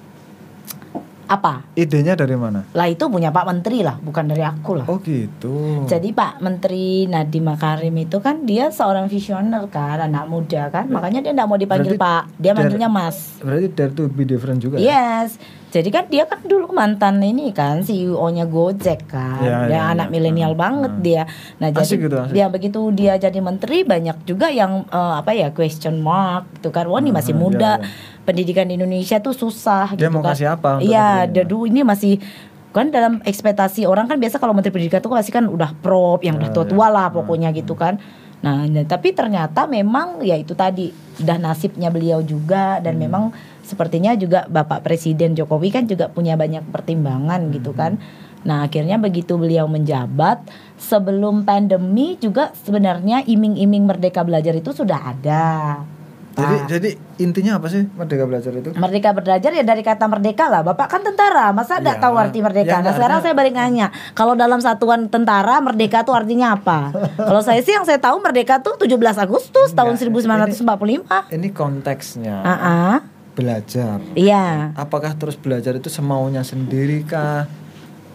Apa? 1.30 1.62
Idenya 1.78 2.18
dari 2.18 2.34
mana? 2.34 2.66
Lah 2.74 2.90
itu 2.90 3.06
punya 3.06 3.30
Pak 3.30 3.46
Menteri 3.46 3.86
lah, 3.86 4.02
bukan 4.02 4.34
dari 4.34 4.42
aku 4.42 4.82
lah. 4.82 4.90
Oh 4.90 4.98
gitu. 4.98 5.86
Jadi 5.86 6.10
Pak 6.10 6.42
Menteri 6.42 7.06
Nadiem 7.06 7.46
Makarim 7.46 7.94
itu 8.02 8.18
kan 8.18 8.50
dia 8.50 8.74
seorang 8.74 9.06
visioner 9.06 9.70
kan, 9.70 10.02
anak 10.02 10.26
muda 10.26 10.74
kan, 10.74 10.90
makanya 10.90 11.22
dia 11.22 11.38
nggak 11.38 11.46
mau 11.46 11.62
dipanggil 11.62 11.94
Berarti 11.94 12.02
Pak, 12.02 12.24
dia 12.34 12.52
manggilnya 12.58 12.90
Mas. 12.90 13.38
Berarti 13.46 13.68
dare 13.70 13.94
to 13.94 14.10
be 14.10 14.26
different 14.26 14.58
juga. 14.58 14.82
ya? 14.82 15.30
Jadi 15.70 15.86
kan 15.88 16.04
dia 16.06 16.26
kan 16.26 16.42
dulu 16.42 16.70
mantan 16.70 17.22
ini 17.22 17.50
kan 17.50 17.80
CEO-nya 17.80 18.44
Gojek 18.44 19.06
kan. 19.06 19.38
Ya, 19.40 19.58
dia 19.64 19.74
ya, 19.76 19.82
anak 19.88 20.08
ya. 20.08 20.12
milenial 20.12 20.52
Hmm, 20.52 20.60
banget 20.60 20.92
hmm. 20.92 21.04
dia. 21.04 21.24
Nah, 21.56 21.70
jadi 21.70 21.86
gitu, 22.00 22.16
asik. 22.18 22.34
dia 22.34 22.46
begitu 22.48 22.80
dia 22.90 23.14
jadi 23.16 23.38
menteri 23.40 23.84
banyak 23.84 24.18
juga 24.24 24.50
yang 24.50 24.84
eh, 24.84 25.14
apa 25.16 25.30
ya 25.32 25.50
question 25.50 26.00
mark 26.00 26.50
gitu 26.56 26.70
kan. 26.70 26.86
Wah, 26.86 26.98
ini 26.98 27.12
masih 27.12 27.32
Hmm, 27.32 27.44
muda. 27.44 27.72
ya, 27.78 27.86
ya. 27.86 27.90
Pendidikan 28.22 28.66
di 28.66 28.76
Indonesia 28.76 29.18
tuh 29.18 29.32
susah 29.32 29.94
Dia 29.94 30.06
gitu 30.06 30.10
mau 30.12 30.22
kan. 30.22 30.34
kasih 30.34 30.48
apa 30.52 30.82
Iya, 30.82 31.08
dia 31.28 31.44
dulu 31.44 31.66
ini 31.66 31.82
masih 31.82 32.18
kan 32.70 32.90
dalam 32.90 33.18
ekspektasi 33.24 33.82
orang 33.84 34.06
kan 34.06 34.18
biasa 34.18 34.38
kalau 34.38 34.54
menteri 34.54 34.70
pendidikan 34.70 35.00
tuh 35.00 35.10
pasti 35.10 35.30
kan 35.30 35.46
udah 35.46 35.74
prop 35.76 36.22
yang 36.22 36.38
udah 36.38 36.50
Ya, 36.50 36.56
tua-tua 36.56 36.86
ya. 36.86 36.90
lah 36.92 37.08
pokoknya 37.10 37.50
gitu 37.52 37.74
kan. 37.74 37.98
Nah, 38.40 38.64
tapi 38.88 39.12
ternyata 39.12 39.68
memang 39.68 40.24
ya 40.24 40.40
itu 40.40 40.56
tadi 40.56 40.96
udah 41.20 41.36
nasibnya 41.36 41.92
beliau 41.92 42.24
juga 42.24 42.80
dan 42.80 42.96
Hmm. 42.96 43.04
memang 43.04 43.24
sepertinya 43.60 44.16
juga 44.16 44.48
Bapak 44.48 44.82
Presiden 44.82 45.36
Jokowi 45.36 45.70
kan 45.76 45.84
juga 45.86 46.08
punya 46.08 46.40
banyak 46.40 46.72
pertimbangan 46.72 47.52
gitu 47.52 47.76
kan. 47.76 48.00
Nah, 48.48 48.64
akhirnya 48.64 48.96
begitu 48.96 49.36
beliau 49.36 49.68
menjabat 49.68 50.40
sebelum 50.80 51.44
pandemi 51.44 52.16
juga 52.24 52.56
sebenarnya 52.64 53.28
iming-iming 53.28 53.84
merdeka 53.84 54.24
belajar 54.24 54.56
itu 54.56 54.72
sudah 54.72 55.12
ada. 55.12 55.48
Jadi 56.40 56.56
Ah. 56.56 56.66
jadi 56.66 56.90
intinya 57.18 57.52
apa 57.56 57.68
sih 57.68 57.84
Merdeka 57.90 58.24
Belajar 58.24 58.52
itu? 58.52 58.70
Merdeka 58.72 59.10
belajar 59.12 59.52
ya 59.52 59.62
dari 59.62 59.82
kata 59.82 60.06
merdeka 60.06 60.46
lah. 60.46 60.62
Bapak 60.62 60.88
kan 60.88 61.02
tentara, 61.02 61.52
masa 61.52 61.76
Ya, 61.76 61.84
nggak 61.84 61.98
tahu 62.00 62.16
arti 62.16 62.40
ya, 62.40 62.44
merdeka? 62.44 62.76
nah 62.80 62.92
sekarang 62.92 63.20
saya 63.20 63.34
balik 63.34 63.52
nanya, 63.52 63.88
kalau 64.12 64.34
dalam 64.34 64.58
satuan 64.58 65.06
tentara 65.06 65.60
merdeka 65.60 66.02
tuh 66.02 66.14
artinya 66.14 66.54
apa? 66.54 66.96
kalau 67.28 67.40
saya 67.40 67.60
sih 67.60 67.72
yang 67.72 67.84
saya 67.84 67.98
tahu 67.98 68.18
merdeka 68.18 68.60
tuh 68.60 68.78
17 68.78 68.96
Agustus 69.18 69.72
tahun 69.72 70.00
Enggak, 70.00 70.56
1945. 70.56 71.28
Ini 71.30 71.48
konteksnya 71.50 72.36
Ah, 72.40 72.52
ah. 72.54 72.96
belajar. 73.32 74.00
iya. 74.14 74.72
Apakah 74.74 75.12
terus 75.14 75.36
belajar 75.36 75.74
itu 75.74 75.88
semaunya 75.88 76.42
sendiri 76.42 77.04
kah? 77.04 77.48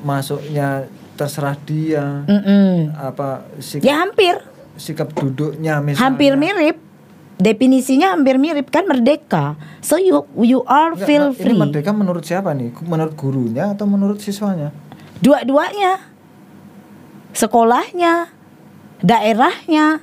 Masuknya 0.00 0.84
terserah 1.14 1.56
dia. 1.58 2.24
Mm-mm. 2.24 2.92
Apa 2.92 3.48
sikap, 3.56 3.84
Ya 3.84 3.94
hampir, 3.98 4.36
sikap 4.74 5.08
duduknya 5.10 5.78
misalnya? 5.78 6.04
hampir 6.04 6.32
mirip. 6.34 6.76
Definisinya 7.35 8.14
hampir 8.14 8.39
mirip 8.39 8.70
kan 8.70 8.87
merdeka. 8.87 9.59
So 9.82 9.99
you 9.99 10.22
you 10.39 10.62
are 10.70 10.95
Enggak, 10.95 11.07
feel 11.07 11.24
nah, 11.26 11.35
Ini 11.35 11.43
free. 11.43 11.59
merdeka 11.59 11.91
menurut 11.91 12.22
siapa 12.22 12.55
nih? 12.55 12.70
Menurut 12.87 13.14
gurunya 13.18 13.74
atau 13.74 13.91
menurut 13.91 14.22
siswanya? 14.22 14.70
Dua-duanya. 15.18 15.99
Sekolahnya, 17.35 18.30
daerahnya. 19.03 19.99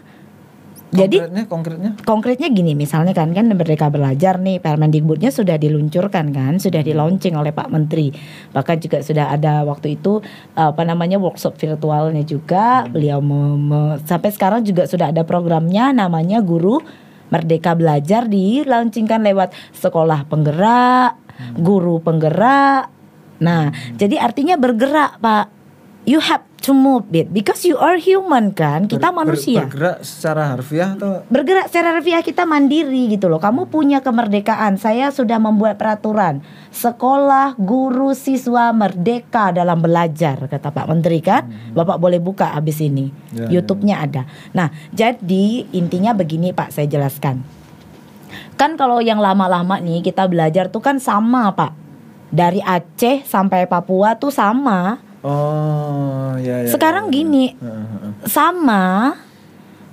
Jadi 0.92 1.24
Konkretnya, 1.24 1.44
konkretnya? 1.48 1.92
konkretnya 2.04 2.48
gini 2.52 2.76
misalnya 2.76 3.16
kan 3.16 3.32
kan 3.32 3.48
Merdeka 3.48 3.88
Belajar 3.88 4.36
nih 4.36 4.60
Permendikbudnya 4.60 5.32
sudah 5.32 5.56
diluncurkan 5.56 6.36
kan 6.36 6.60
sudah 6.60 6.84
di 6.84 6.92
launching 6.92 7.32
oleh 7.32 7.56
Pak 7.56 7.72
Menteri 7.72 8.12
bahkan 8.52 8.76
juga 8.76 9.00
sudah 9.00 9.32
ada 9.32 9.64
waktu 9.64 9.96
itu 9.96 10.20
apa 10.52 10.84
namanya 10.84 11.16
workshop 11.16 11.56
virtualnya 11.56 12.28
juga 12.28 12.84
beliau 12.92 13.24
me- 13.24 13.56
me- 13.56 13.98
sampai 14.04 14.36
sekarang 14.36 14.68
juga 14.68 14.84
sudah 14.84 15.16
ada 15.16 15.24
programnya 15.24 15.96
namanya 15.96 16.44
Guru 16.44 16.84
Merdeka 17.32 17.74
Belajar 17.74 18.28
dilaunchingkan 18.28 19.24
lewat 19.24 19.56
sekolah 19.74 20.28
penggerak 20.28 21.18
guru 21.58 22.04
penggerak. 22.04 22.92
Nah 23.42 23.72
jadi 23.98 24.22
artinya 24.22 24.60
bergerak 24.60 25.18
Pak 25.18 25.61
you 26.06 26.18
have 26.18 26.41
to 26.62 26.78
move 26.78 27.10
it 27.14 27.34
because 27.34 27.66
you 27.66 27.74
are 27.78 27.97
human 27.97 28.54
kan 28.54 28.86
kita 28.86 29.10
Ber- 29.10 29.26
ber- 29.26 29.34
manusia 29.34 29.66
bergerak 29.66 30.06
secara 30.06 30.54
harfiah 30.54 30.93
atau 30.93 31.26
bergerak 31.26 31.66
secara 31.74 31.97
harfiah 31.97 32.22
kita 32.22 32.45
mandiri 32.45 33.10
gitu 33.10 33.30
loh. 33.30 33.41
Kamu 33.41 33.70
punya 33.70 34.06
kemerdekaan. 34.06 34.78
Saya 34.78 35.10
sudah 35.10 35.41
membuat 35.41 35.82
peraturan. 35.82 36.45
Sekolah, 36.70 37.58
guru, 37.58 38.14
siswa 38.14 38.70
merdeka 38.72 39.49
dalam 39.49 39.82
belajar 39.82 40.45
kata 40.45 40.70
Pak 40.70 40.86
Menteri 40.86 41.20
kan. 41.22 41.49
Bapak 41.74 41.97
boleh 41.97 42.22
buka 42.22 42.54
habis 42.54 42.78
ini. 42.82 43.10
Ya, 43.34 43.49
YouTube-nya 43.49 44.06
ada. 44.06 44.24
Nah, 44.54 44.70
jadi 44.93 45.66
intinya 45.74 46.14
begini 46.14 46.54
Pak 46.54 46.70
saya 46.74 46.86
jelaskan. 46.86 47.41
Kan 48.56 48.78
kalau 48.78 49.02
yang 49.02 49.18
lama-lama 49.18 49.82
nih 49.82 50.06
kita 50.06 50.30
belajar 50.30 50.70
tuh 50.70 50.86
kan 50.86 51.02
sama 51.02 51.52
Pak. 51.58 51.74
Dari 52.32 52.64
Aceh 52.64 53.28
sampai 53.28 53.68
Papua 53.68 54.16
tuh 54.16 54.32
sama. 54.32 55.11
Oh, 55.22 56.34
ya 56.41 56.65
ya. 56.65 56.69
Sekarang 56.74 57.09
ya, 57.09 57.13
ya. 57.13 57.15
gini, 57.22 57.45
sama. 58.26 59.13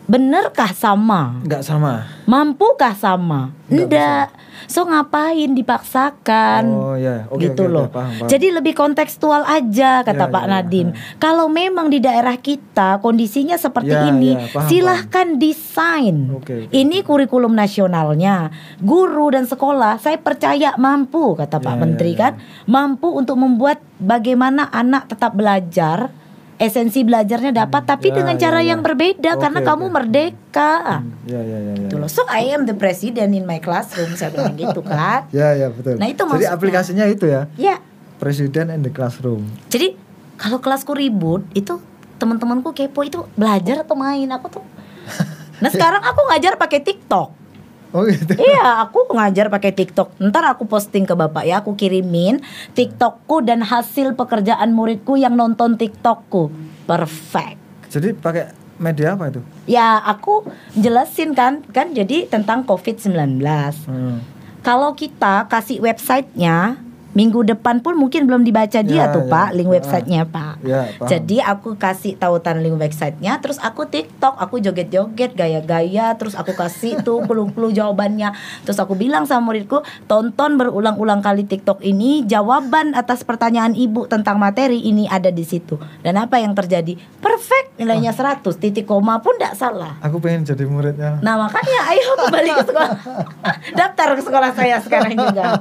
Benerkah 0.09 0.73
sama? 0.73 1.37
Enggak 1.45 1.61
sama. 1.61 2.09
Mampukah 2.25 2.97
sama? 2.97 3.53
Nggak 3.69 3.85
Enggak. 3.93 4.29
So 4.65 4.89
ngapain 4.89 5.53
dipaksakan? 5.53 6.65
Oh 6.73 6.97
ya, 6.97 7.29
oke 7.29 7.45
gitu 7.45 7.69
oke, 7.69 7.73
loh. 7.77 7.87
oke, 7.87 7.95
paham, 7.95 8.13
paham. 8.17 8.29
Jadi 8.33 8.47
lebih 8.51 8.73
kontekstual 8.73 9.45
aja 9.45 10.01
kata 10.03 10.27
Ya, 10.27 10.33
Pak 10.33 10.45
ya, 10.45 10.51
Nadim. 10.51 10.89
ya. 10.91 10.99
Kalau 11.21 11.53
memang 11.53 11.93
di 11.93 12.01
daerah 12.01 12.41
kita 12.41 12.99
kondisinya 12.99 13.61
seperti 13.61 13.93
Ya, 13.93 14.09
ini, 14.09 14.33
ya, 14.33 14.49
paham, 14.49 14.67
silahkan 14.67 15.29
desain. 15.37 16.17
Oke, 16.33 16.67
oke. 16.67 16.73
Ini 16.73 17.05
kurikulum 17.05 17.53
nasionalnya. 17.53 18.49
Guru 18.81 19.29
dan 19.31 19.45
sekolah, 19.45 20.01
saya 20.01 20.17
percaya 20.17 20.73
mampu 20.75 21.37
kata 21.37 21.61
Pak 21.61 21.75
Ya, 21.77 21.79
Menteri 21.79 22.13
ya, 22.13 22.17
ya. 22.17 22.23
kan, 22.25 22.33
mampu 22.65 23.13
untuk 23.13 23.37
membuat 23.37 23.79
bagaimana 24.01 24.73
anak 24.73 25.13
tetap 25.13 25.37
belajar. 25.37 26.11
Esensi 26.59 27.01
belajarnya 27.01 27.55
dapat, 27.57 27.87
tapi 27.87 28.11
ya, 28.11 28.19
dengan 28.19 28.35
ya, 28.35 28.41
cara 28.43 28.59
ya. 28.59 28.75
yang 28.75 28.83
berbeda 28.83 29.31
Oke, 29.33 29.41
karena 29.41 29.61
oke. 29.63 29.69
kamu 29.71 29.85
merdeka. 29.89 30.75
Hmm, 30.99 31.15
Ya 31.23 31.39
ya 31.39 31.55
ya 31.57 31.73
ya. 31.73 31.87
Gitu 31.87 31.97
loh. 31.97 32.11
So 32.11 32.27
I 32.27 32.51
am 32.51 32.67
the 32.67 32.75
president 32.75 33.31
in 33.31 33.47
my 33.47 33.59
classroom 33.59 34.13
saya 34.13 34.35
bilang 34.35 34.55
gitu 34.55 34.83
kan. 34.83 35.31
Ya 35.33 35.55
ya 35.55 35.71
betul. 35.71 35.95
Nah, 35.97 36.05
itu 36.05 36.19
Jadi 36.19 36.27
maksudnya. 36.27 36.51
aplikasinya 36.51 37.05
itu 37.07 37.25
ya. 37.25 37.47
Ya, 37.55 37.79
Presiden 38.19 38.69
in 38.69 38.83
the 38.83 38.91
classroom. 38.91 39.47
jadi 39.67 39.95
kalau 40.35 40.59
kelasku 40.59 40.91
ribut 40.91 41.47
itu 41.53 41.79
teman-temanku 42.17 42.71
kepo 42.73 43.03
itu 43.03 43.23
belajar 43.33 43.83
atau 43.83 43.95
main 43.95 44.27
aku 44.29 44.51
tuh. 44.53 44.65
Nah 45.59 45.71
sekarang 45.71 45.99
aku 46.01 46.27
ngajar 46.27 46.55
pakai 46.55 46.79
TikTok. 46.81 47.48
Oh 47.93 48.05
gitu. 48.05 48.37
iya, 48.37 48.85
aku 48.85 49.09
ngajar 49.17 49.49
pakai 49.49 49.73
TikTok. 49.73 50.21
Ntar 50.21 50.45
aku 50.53 50.69
posting 50.69 51.09
ke 51.09 51.17
bapak 51.17 51.49
ya, 51.49 51.65
aku 51.65 51.73
kirimin 51.73 52.45
TikTokku 52.77 53.41
dan 53.45 53.65
hasil 53.65 54.13
pekerjaan 54.13 54.77
muridku 54.77 55.17
yang 55.17 55.33
nonton 55.33 55.81
TikTokku. 55.81 56.53
Perfect. 56.85 57.57
Jadi 57.89 58.13
pakai 58.13 58.53
media 58.77 59.17
apa 59.17 59.33
itu? 59.33 59.41
Ya, 59.65 60.05
aku 60.05 60.45
jelasin 60.77 61.33
kan, 61.33 61.65
kan 61.73 61.97
jadi 61.97 62.29
tentang 62.29 62.69
COVID-19. 62.69 63.41
Hmm. 63.89 64.21
Kalau 64.61 64.93
kita 64.93 65.49
kasih 65.49 65.81
websitenya 65.81 66.88
minggu 67.11 67.41
depan 67.43 67.79
pun 67.79 67.95
mungkin 67.95 68.25
belum 68.25 68.43
dibaca 68.43 68.79
dia 68.79 68.97
Ya, 69.01 69.11
tuh 69.11 69.25
ya. 69.25 69.31
pak 69.31 69.49
link 69.53 69.67
Ah. 69.67 69.75
websitenya 69.75 70.23
pak. 70.25 70.55
Ya, 70.61 70.81
paham. 70.95 71.09
Jadi 71.09 71.37
aku 71.39 71.69
kasih 71.75 72.15
tautan 72.15 72.59
link 72.59 72.77
websitenya, 72.77 73.39
terus 73.39 73.57
aku 73.59 73.85
TikTok, 73.85 74.37
aku 74.37 74.59
joget-joget, 74.59 75.33
gaya-gaya, 75.33 76.13
terus 76.15 76.33
aku 76.33 76.53
kasih 76.53 77.01
tuh 77.01 77.23
clue-clue 77.27 77.73
jawabannya. 77.73 78.33
Terus 78.63 78.77
aku 78.77 78.93
bilang 78.93 79.25
sama 79.25 79.49
muridku, 79.49 79.81
tonton 80.05 80.57
berulang-ulang 80.57 81.19
kali 81.19 81.43
TikTok 81.43 81.81
ini, 81.81 82.23
jawaban 82.23 82.93
atas 82.93 83.23
pertanyaan 83.23 83.73
ibu 83.73 84.05
tentang 84.05 84.37
materi 84.37 84.79
ini 84.81 85.07
ada 85.07 85.29
di 85.29 85.43
situ. 85.43 85.75
Dan 85.99 86.17
apa 86.17 86.37
yang 86.37 86.53
terjadi? 86.53 86.93
Perfect, 87.19 87.77
nilainya 87.77 88.11
100, 88.11 88.43
titik 88.55 88.85
koma 88.85 89.19
pun 89.19 89.35
tidak 89.35 89.55
salah. 89.55 89.97
Aku 90.01 90.19
pengen 90.19 90.45
jadi 90.45 90.65
muridnya. 90.65 91.19
Nah 91.19 91.35
makanya 91.37 91.81
ayo 91.89 92.09
kembali 92.17 92.51
ke 92.53 92.65
sekolah 92.65 92.93
Daftar 93.79 94.09
ke 94.13 94.23
sekolah 94.23 94.51
saya 94.53 94.77
sekarang 94.79 95.13
juga 95.13 95.61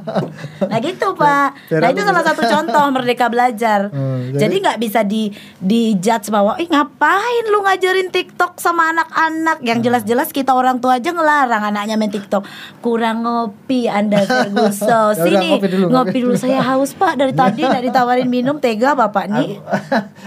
Nah 0.62 0.80
gitu 0.80 1.14
pak 1.14 1.37
Nah 1.72 1.84
aku 1.84 1.92
itu 1.92 2.02
salah 2.04 2.24
satu 2.24 2.42
contoh 2.44 2.84
Merdeka 2.92 3.28
Belajar. 3.28 3.80
Hmm, 3.98 4.34
jadi- 4.34 4.60
nggak 4.60 4.80
bisa 4.80 5.02
di 5.02 5.30
di 5.58 5.96
judge 5.96 6.28
bahwa 6.28 6.58
Ih 6.58 6.66
ngapain 6.66 7.46
lu 7.48 7.62
ngajarin 7.62 8.10
TikTok 8.10 8.58
sama 8.58 8.90
anak-anak? 8.90 9.58
Yang 9.62 9.80
jelas-jelas 9.84 10.30
kita 10.30 10.52
orang 10.52 10.78
tua 10.78 10.98
aja 10.98 11.10
ngelarang 11.10 11.64
anaknya 11.66 11.96
main 11.96 12.10
TikTok. 12.10 12.44
Kurang 12.80 13.22
ngopi 13.22 13.86
anda 13.86 14.22
Ferguson. 14.28 15.14
Ya 15.14 15.24
Sini 15.24 15.50
ngopi 15.52 15.68
dulu, 15.68 15.86
ngopi. 15.88 16.18
dulu. 16.20 16.34
Saya 16.36 16.62
haus 16.64 16.92
pak. 16.92 17.16
Dari 17.16 17.34
tadi 17.38 17.62
nggak 17.62 17.84
ditawarin 17.86 18.28
minum 18.28 18.58
Tega 18.58 18.94
bapak 18.94 19.26
nih. 19.30 19.62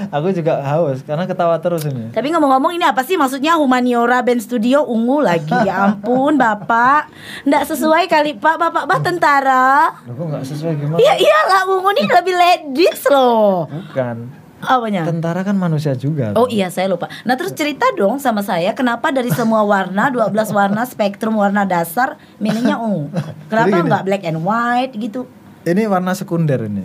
Aku 0.09 0.31
juga 0.31 0.63
haus 0.63 1.03
karena 1.03 1.25
ketawa 1.25 1.59
terus 1.59 1.85
ini. 1.85 2.11
Tapi 2.11 2.31
ngomong-ngomong 2.31 2.73
ini 2.73 2.85
apa 2.85 3.03
sih 3.03 3.15
maksudnya? 3.15 3.57
Humaniora 3.57 4.21
Band 4.21 4.41
Studio 4.41 4.85
ungu 4.85 5.21
lagi. 5.21 5.53
Ya 5.61 5.87
ampun 5.87 6.37
bapak. 6.37 7.11
Nggak 7.43 7.65
sesuai 7.67 8.05
kali 8.07 8.35
pak. 8.35 8.57
Bapak 8.57 8.85
bah 8.85 9.01
tentara. 9.01 9.95
Kok 10.01 10.25
nggak 10.29 10.45
sesuai? 10.45 10.73
Gimana? 10.77 10.99
Ya 11.01 11.15
iyalah 11.17 11.63
ungu 11.67 11.91
ini 11.97 12.05
lebih 12.21 12.35
ladies 12.37 13.01
loh 13.09 13.67
Bukan. 13.67 14.17
Apanya? 14.61 15.09
Tentara 15.09 15.41
kan 15.41 15.57
manusia 15.57 15.97
juga. 15.97 16.37
Oh 16.37 16.45
iya 16.45 16.69
saya 16.69 16.93
lupa 16.93 17.09
Nah 17.25 17.33
terus 17.33 17.57
cerita 17.57 17.89
dong 17.97 18.21
sama 18.21 18.45
saya 18.45 18.77
Kenapa 18.77 19.09
dari 19.09 19.33
semua 19.33 19.65
warna 19.65 20.13
12 20.13 20.31
warna 20.53 20.85
spektrum 20.85 21.41
warna 21.41 21.65
dasar 21.65 22.21
Milihnya 22.37 22.77
ungu 22.77 23.09
Kenapa 23.51 23.81
nggak 23.81 24.05
black 24.05 24.23
and 24.29 24.45
white 24.45 24.93
gitu 24.93 25.25
Ini 25.65 25.89
warna 25.89 26.13
sekunder 26.17 26.61
ini. 26.69 26.85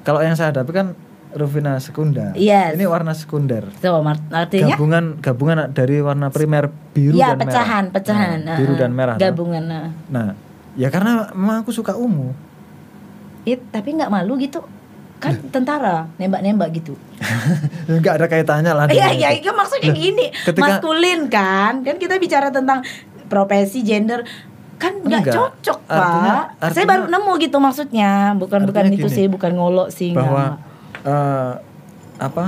kalau 0.00 0.18
yang 0.24 0.32
saya 0.32 0.50
hadapi 0.50 0.72
kan 0.72 0.96
Rufina 1.30 1.78
sekunder. 1.78 2.34
Yes. 2.34 2.74
Ini 2.74 2.90
warna 2.90 3.14
sekunder. 3.14 3.70
So, 3.78 4.02
artinya 4.34 4.74
Gabungan 4.74 5.04
gabungan 5.22 5.56
dari 5.70 6.02
warna 6.02 6.26
primer 6.34 6.74
biru 6.90 7.14
ya 7.14 7.38
dan 7.38 7.46
pecahan, 7.46 7.84
merah. 7.86 7.94
pecahan. 7.94 8.38
Nah, 8.42 8.56
biru 8.58 8.74
uh, 8.74 8.78
dan 8.78 8.90
merah. 8.90 9.14
Gabungan. 9.14 9.62
nah. 9.62 9.86
Nah, 10.10 10.26
ya 10.74 10.90
karena 10.90 11.30
memang 11.30 11.62
aku 11.62 11.70
suka 11.70 11.94
ungu. 11.94 12.34
It, 13.42 13.60
tapi 13.68 13.94
nggak 13.94 14.08
malu 14.08 14.36
gitu. 14.36 14.60
Kan 15.16 15.36
tentara 15.48 16.08
nembak-nembak 16.16 16.72
gitu. 16.72 16.96
Enggak 17.92 18.16
ada 18.16 18.26
kaitannya 18.26 18.72
lah. 18.72 18.84
Iya, 18.86 19.12
iya, 19.12 19.28
itu. 19.30 19.44
itu 19.44 19.50
maksudnya 19.52 19.90
gini. 19.90 20.26
ketika- 20.34 20.80
Maskulin 20.80 21.28
kan? 21.28 21.80
Kan 21.80 21.96
kita 21.96 22.16
bicara 22.16 22.48
tentang 22.48 22.80
profesi, 23.26 23.80
gender 23.80 24.24
kan 24.76 24.96
nggak 24.96 25.28
cocok 25.28 25.78
Artinya- 25.84 26.48
pak. 26.56 26.72
Saya 26.72 26.72
artinya- 26.72 26.88
baru 26.88 27.04
nemu 27.06 27.32
gitu 27.38 27.56
maksudnya, 27.58 28.10
bukan 28.34 28.64
bukan 28.64 28.80
Artinya 28.82 28.96
itu 28.98 29.08
gini, 29.08 29.16
sih, 29.18 29.26
bukan 29.28 29.52
ngolok 29.52 29.88
sih. 29.90 30.10
bahwa 30.10 30.56
nggak. 30.56 31.06
eh, 31.06 31.52
apa 32.18 32.44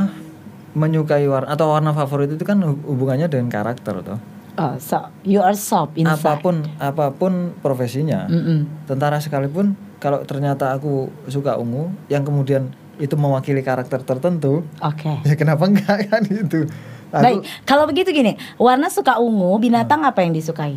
menyukai 0.72 1.28
warna 1.28 1.48
atau 1.50 1.68
warna 1.68 1.92
favorit 1.92 2.28
itu 2.30 2.40
kan 2.40 2.56
hub- 2.58 2.80
hubungannya 2.82 3.28
dengan 3.28 3.52
karakter 3.52 4.00
toh. 4.00 4.16
Oh, 4.54 4.76
so 4.78 4.96
you 5.22 5.40
are 5.40 5.52
soft 5.52 5.92
inside. 5.94 6.16
Apa 6.18 6.40
pun 6.40 6.64
apa 6.78 7.08
pun 7.10 7.52
profesinya. 7.58 8.24
Mm-mm. 8.26 8.84
Tentara 8.84 9.16
sekalipun 9.16 9.76
kalau 10.02 10.26
ternyata 10.26 10.74
aku 10.74 11.06
suka 11.30 11.54
ungu 11.54 11.94
yang 12.10 12.26
kemudian 12.26 12.66
itu 12.98 13.14
mewakili 13.14 13.62
karakter 13.62 14.02
tertentu, 14.02 14.66
Oke. 14.82 15.22
ya 15.28 15.38
kenapa 15.38 15.64
enggak 15.64 16.10
kan 16.10 16.22
itu. 16.26 16.66
Aku 17.12 17.22
Baik, 17.22 17.38
kalau 17.62 17.84
begitu 17.86 18.10
gini, 18.10 18.34
warna 18.56 18.90
suka 18.90 19.16
ungu, 19.16 19.54
binatang 19.56 20.02
apa 20.02 20.20
yang 20.20 20.34
disukai? 20.34 20.74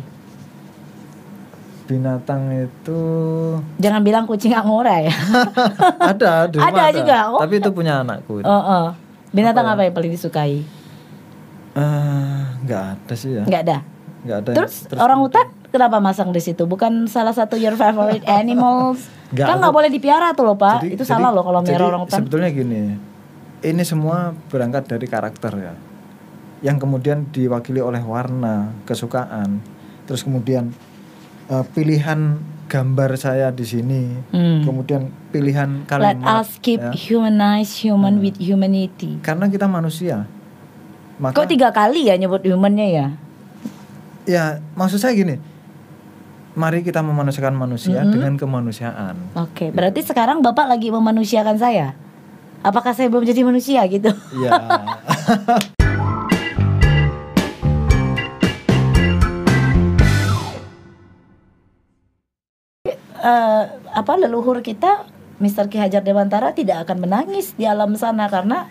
binatang 1.86 2.50
itu 2.50 3.02
Jangan 3.78 4.02
bilang 4.02 4.26
kucing 4.26 4.50
angora 4.50 5.06
ya. 5.06 5.14
ada 6.10 6.46
rumah 6.50 6.66
Ada 6.66 6.84
juga, 6.90 7.16
oh. 7.30 7.38
Tapi 7.38 7.62
itu 7.62 7.70
punya 7.70 8.02
anakku. 8.02 8.42
itu. 8.42 8.46
oh, 8.46 8.58
oh. 8.58 8.86
Binatang 9.30 9.62
Apa 9.64 9.78
apa, 9.78 9.82
yang 9.86 9.94
paling 9.94 10.12
disukai? 10.12 10.66
Eh, 11.76 12.38
nggak 12.66 12.82
ada 12.90 13.14
sih 13.14 13.38
ya. 13.38 13.46
Nggak 13.46 13.62
ada. 13.62 13.78
Nggak 14.26 14.36
ada. 14.36 14.50
yang- 14.50 14.58
Terus, 14.58 14.74
orang 14.98 15.18
hutan 15.22 15.46
kenapa 15.70 16.02
masang 16.02 16.34
di 16.34 16.42
situ? 16.42 16.66
Bukan 16.66 17.06
salah 17.06 17.30
satu 17.30 17.54
your 17.54 17.78
favorite 17.78 18.26
animals? 18.26 19.06
Nggak, 19.26 19.46
kan 19.46 19.56
nggak 19.58 19.74
boleh 19.74 19.90
dipiara 19.90 20.30
tuh 20.32 20.44
loh 20.44 20.54
pak. 20.54 20.80
Jadi- 20.80 20.94
Itu 20.94 21.02
jadi- 21.02 21.12
salah 21.12 21.30
loh 21.30 21.42
kalau 21.42 21.60
merah 21.60 21.86
orang 21.88 22.02
hutan. 22.02 22.18
Sebetulnya 22.20 22.48
gini, 22.48 22.82
ini 23.60 23.82
semua 23.82 24.16
berangkat 24.46 24.86
dari 24.86 25.06
karakter 25.06 25.52
ya, 25.52 25.74
yang 26.62 26.76
kemudian 26.76 27.26
diwakili 27.28 27.78
oleh 27.78 28.00
warna, 28.00 28.70
kesukaan, 28.82 29.58
terus 30.04 30.22
kemudian 30.22 30.70
eh, 31.46 31.62
pilihan 31.68 32.38
gambar 32.66 33.14
saya 33.14 33.50
di 33.50 33.62
sini, 33.62 34.02
Hmm. 34.30 34.62
kemudian 34.62 35.06
pilihan 35.30 35.82
Let 35.82 36.18
kalimat. 36.18 36.42
us 36.42 36.58
keep 36.58 36.78
ya. 36.78 36.90
humanize 36.90 37.70
human 37.78 38.18
with 38.18 38.34
humanity. 38.36 39.18
Karena 39.20 39.46
kita 39.46 39.64
manusia, 39.64 40.26
maka 41.16 41.34
Kok 41.36 41.46
tiga 41.46 41.70
kali 41.70 42.06
ya 42.06 42.14
nyebut 42.14 42.42
humannya 42.42 42.86
ya? 42.88 43.06
ya 44.24 44.44
maksud 44.72 44.98
saya 44.98 45.14
gini, 45.14 45.38
mari 46.56 46.80
kita 46.80 47.04
memanusiakan 47.04 47.52
manusia 47.54 48.00
Mm-hmm. 48.00 48.12
dengan 48.16 48.32
kemanusiaan. 48.40 49.14
Oke, 49.36 49.68
berarti 49.68 50.00
sekarang 50.00 50.40
bapak 50.40 50.66
lagi 50.66 50.88
memanusiakan 50.88 51.60
saya. 51.60 51.92
Apakah 52.64 52.96
saya 52.96 53.12
belum 53.12 53.28
jadi 53.28 53.44
manusia 53.44 53.84
gitu? 53.86 54.10
Iya. 54.34 54.50
Eh, 63.16 63.62
apa 63.90 64.12
leluhur 64.14 64.62
kita 64.62 65.02
Mr. 65.42 65.66
Ki 65.66 65.82
Hajar 65.82 66.06
Dewantara 66.06 66.54
tidak 66.54 66.86
akan 66.86 67.10
menangis 67.10 67.58
di 67.58 67.66
alam 67.66 67.98
sana 67.98 68.30
karena 68.30 68.70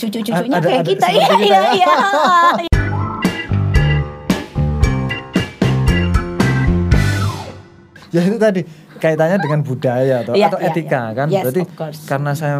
cucu-cucunya 0.00 0.64
kayak 0.64 0.80
ada 0.80 0.88
kita. 0.88 1.06
Iya, 1.12 1.28
iya, 1.44 1.60
ya. 1.60 1.72
iya. 1.76 2.66
ya 8.12 8.20
itu 8.22 8.36
tadi 8.36 8.60
kaitannya 9.00 9.40
dengan 9.40 9.60
budaya 9.60 10.22
atau, 10.22 10.36
Iya, 10.36 10.46
atau 10.52 10.58
iya, 10.60 10.68
etika 10.70 11.02
iya. 11.10 11.16
kan? 11.16 11.26
Yes, 11.26 11.42
berarti 11.42 11.60
karena 12.04 12.32
saya 12.32 12.56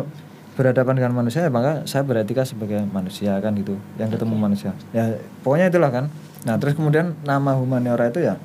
berhadapan 0.53 0.94
dengan 1.00 1.12
manusia 1.14 1.40
ya 1.40 1.48
maka 1.48 1.84
saya 1.84 2.05
beretika 2.05 2.42
sebagai 2.42 2.82
manusia 2.84 3.36
kan 3.38 3.53
gitu. 3.55 3.76
Yang 3.96 4.16
ketemu 4.18 4.34
manusia. 4.36 4.72
Ya 4.90 5.16
pokoknya 5.40 5.68
itulah 5.68 5.88
kan. 5.88 6.05
Nah 6.42 6.57
terus 6.57 6.74
kemudian 6.74 7.14
nama 7.22 7.55
humaniora 7.55 8.09
itu 8.09 8.20
ya 8.20 8.36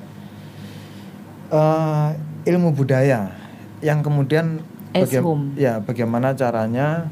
eh, 1.50 2.08
ilmu 2.46 2.72
budaya. 2.72 3.32
Yang 3.80 3.98
kemudian 4.04 4.46
Eshum. 4.90 5.52
ya 5.54 5.78
bagaimana 5.78 6.32
caranya 6.32 7.06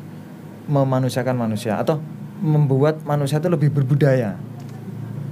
memanusiakan 0.66 1.36
manusia 1.38 1.78
atau 1.78 2.00
membuat 2.38 3.00
manusia 3.02 3.38
itu 3.38 3.48
lebih 3.48 3.70
berbudaya. 3.70 4.34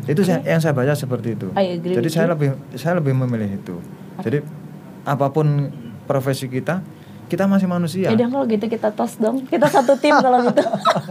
Itu 0.05 0.21
saya- 0.21 0.45
yang 0.45 0.61
saya 0.61 0.77
baca 0.77 0.93
seperti 0.93 1.35
itu. 1.35 1.49
Jadi 1.81 2.09
saya 2.09 2.33
lebih 2.33 2.53
saya 2.77 3.01
lebih 3.01 3.17
memilih 3.17 3.49
itu 3.51 3.77
jadi 4.21 4.39
apa 5.03 5.27
pun 5.29 5.73
profesi 6.05 6.47
kita 6.47 6.85
kita 7.25 7.45
masih 7.45 7.65
manusia 7.65 8.07
Yaudah 8.07 8.29
kalau 8.29 8.45
gitu 8.45 8.69
kita 8.69 8.93
tos 8.93 9.17
dong. 9.17 9.43
Kita 9.43 9.65
satu 9.67 9.97
tim 9.97 10.13
kalau 10.15 10.45
gitu. 10.45 10.61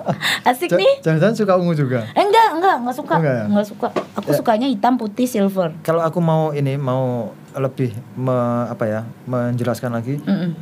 Asik 0.47 0.69
Ja- 0.69 0.77
nih. 0.77 0.93
jangan-jangan 1.01 1.35
suka 1.35 1.53
ungu 1.55 1.73
juga 1.73 2.05
Eh, 2.11 2.21
enggak, 2.21 2.53
enggak, 2.53 2.75
enggak 2.79 2.95
suka. 2.95 3.13
Enggak 3.17 3.33
ya? 3.33 3.43
Enggak 3.45 3.67
suka. 3.67 3.87
Aku 4.13 4.29
Ya. 4.29 4.37
sukanya 4.37 4.67
hitam, 4.67 4.93
putih, 4.95 5.25
silver. 5.25 5.73
kalau 5.81 5.99
aku 5.99 6.19
mau 6.19 6.51
ini 6.51 6.75
mau 6.75 7.33
lebih 7.53 7.91
me- 8.15 8.33
apa 8.67 8.83
ya 8.83 9.01
menjelaskan 9.25 9.91
lagi 9.91 10.17
Mm-mm. 10.19 10.53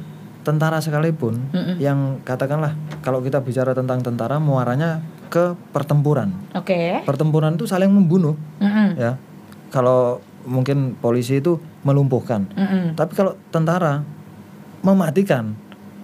tentara 0.41 0.79
sekalipun 0.79 1.39
Mm-mm. 1.49 1.75
yang 1.77 2.19
katakanlah 2.21 2.73
kalau 2.99 3.19
kita 3.19 3.39
bicara 3.39 3.71
tentang 3.71 3.99
tentara 3.99 4.35
muaranya 4.37 4.99
ke 5.27 5.55
pertempuran 5.69 6.35
Oke. 6.51 6.99
pertempuran 7.01 7.55
itu 7.55 7.63
saling 7.63 7.87
membunuh 7.87 8.35
Mm-mm. 8.57 8.97
ya 8.97 9.15
kalau 9.69 10.19
mungkin 10.43 10.95
polisi 10.95 11.37
itu 11.37 11.59
melumpuhkan 11.81 12.45
Mm-mm. 12.51 12.93
tapi 12.93 13.13
kalau 13.13 13.33
tentara 13.49 14.05
mematikan 14.79 15.53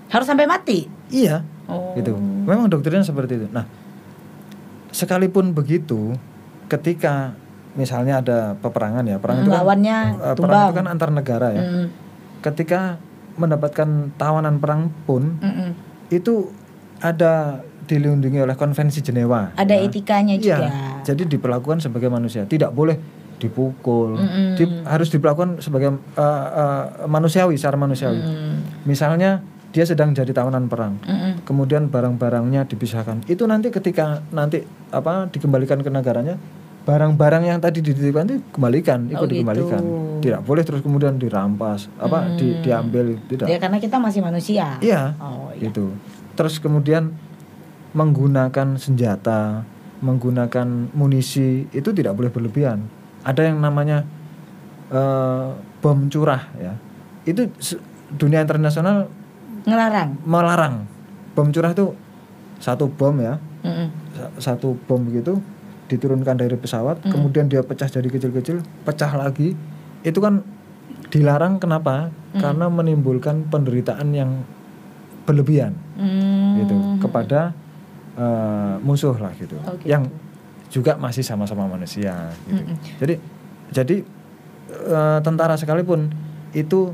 Harus 0.07 0.25
sampai 0.25 0.45
mati. 0.45 0.87
iya 1.07 1.43
Oh. 1.67 1.91
gitu 1.93 2.15
memang 2.47 2.71
doktrinnya 2.71 3.03
seperti 3.03 3.35
itu 3.35 3.47
nah 3.51 3.67
sekalipun 4.89 5.51
begitu 5.51 6.15
ketika 6.67 7.35
misalnya 7.75 8.23
ada 8.23 8.37
peperangan 8.55 9.03
ya 9.03 9.19
perang 9.19 9.43
itu 9.43 9.51
kan 9.51 9.61
Lawannya 9.61 9.97
eh, 10.15 10.35
perang 10.37 10.63
itu 10.65 10.73
kan 10.73 10.85
antar 10.87 11.09
negara 11.11 11.47
ya 11.51 11.61
Mm-mm. 11.61 11.85
ketika 12.39 12.97
mendapatkan 13.35 13.85
tawanan 14.15 14.57
perang 14.57 14.89
pun 15.03 15.37
Mm-mm. 15.37 15.75
itu 16.07 16.49
ada 16.97 17.59
dilindungi 17.83 18.41
oleh 18.41 18.55
konvensi 18.55 18.99
Jenewa 18.99 19.51
Ada 19.53 19.75
ya. 19.75 19.85
etikanya 19.85 20.33
Iya, 20.33 20.39
juga. 20.39 20.57
jadi 21.03 21.23
diperlakukan 21.29 21.79
sebagai 21.79 22.07
manusia 22.07 22.43
tidak 22.43 22.71
boleh 22.71 22.95
dipukul 23.37 24.15
Mm-mm. 24.15 24.53
Di- 24.53 24.81
harus 24.83 25.07
diperlakukan 25.07 25.59
sebagai 25.59 25.93
eh, 25.93 26.23
eh, 26.49 26.83
manusiawi 27.05 27.53
secara 27.53 27.75
manusiawi 27.75 28.17
Mm. 28.17 28.55
misalnya 28.83 29.39
dia 29.67 29.83
sedang 29.83 30.11
jadi 30.11 30.31
tawanan 30.31 30.65
perang 30.65 30.97
Mm-mm. 30.99 31.43
kemudian 31.43 31.85
barang-barangnya 31.85 32.65
dipisahkan 32.65 33.21
itu 33.25 33.43
nanti 33.43 33.69
ketika 33.69 34.25
nanti 34.29 34.61
apa 34.89 35.27
dikembalikan 35.27 35.77
ke 35.77 35.87
negaranya 35.87 36.35
barang-barang 36.83 37.43
yang 37.45 37.59
tadi 37.59 37.83
dititipkan 37.83 38.25
itu 38.25 38.39
kembalikan 38.49 39.05
ikut 39.05 39.19
Oh, 39.19 39.23
gitu. 39.23 39.33
dikembalikan 39.35 39.83
tidak 40.17 40.41
boleh 40.41 40.63
terus 40.63 40.81
kemudian 40.81 41.15
dirampas 41.15 41.91
apa 41.95 42.31
di- 42.33 42.55
Hmm. 42.55 42.63
diambil 42.63 43.05
tidak 43.27 43.45
Ya 43.45 43.59
karena 43.59 43.77
kita 43.77 43.99
masih 43.99 44.23
manusia. 44.23 44.79
iya 44.79 45.13
Oh, 45.19 45.51
iya. 45.51 45.67
gitu 45.67 45.91
terus 46.33 46.57
kemudian 46.57 47.11
menggunakan 47.91 48.77
senjata 48.77 49.65
menggunakan 49.99 50.67
munisi 50.91 51.65
itu 51.67 51.89
tidak 51.91 52.13
boleh 52.13 52.29
berlebihan 52.29 52.85
ada 53.27 53.41
yang 53.43 53.59
namanya 53.59 54.07
eh, 54.87 55.47
bom 55.83 56.07
curah 56.07 56.47
ya. 56.55 56.73
Itu 57.27 57.51
dunia 58.15 58.39
internasional 58.39 59.11
Ngelarang. 59.67 60.15
melarang. 60.23 60.75
Bom 61.35 61.51
curah 61.51 61.75
itu 61.75 61.91
satu 62.57 62.87
bom 62.87 63.19
ya. 63.19 63.35
Mm-mm. 63.67 63.89
sa- 64.15 64.55
satu 64.55 64.79
bom 64.87 65.01
begitu 65.03 65.43
diturunkan 65.91 66.37
dari 66.37 66.55
pesawat 66.55 66.99
kemudian 67.03 67.47
dia 67.47 67.63
pecah 67.63 67.87
jadi 67.87 68.07
kecil-kecil 68.07 68.63
pecah 68.87 69.11
lagi. 69.11 69.59
Itu 70.01 70.23
kan 70.23 70.39
dilarang 71.11 71.59
kenapa? 71.59 72.07
Karena 72.31 72.71
menimbulkan 72.71 73.51
penderitaan 73.51 74.15
yang 74.15 74.31
berlebihan. 75.27 75.75
Mm. 75.99 76.63
gitu. 76.63 76.75
Kepada 77.03 77.51
eh, 78.15 78.75
musuh 78.79 79.19
lah 79.19 79.35
gitu. 79.35 79.59
Oh, 79.67 79.75
gitu. 79.75 79.91
yang 79.91 80.07
juga 80.69 80.95
masih 80.95 81.21
sama-sama 81.21 81.63
manusia 81.65 82.11
gitu. 82.43 82.59
Mm-mm. 82.59 82.75
jadi 82.97 83.13
jadi 83.69 83.95
eh, 84.69 85.19
tentara 85.21 85.55
sekalipun 85.55 86.11
itu 86.51 86.91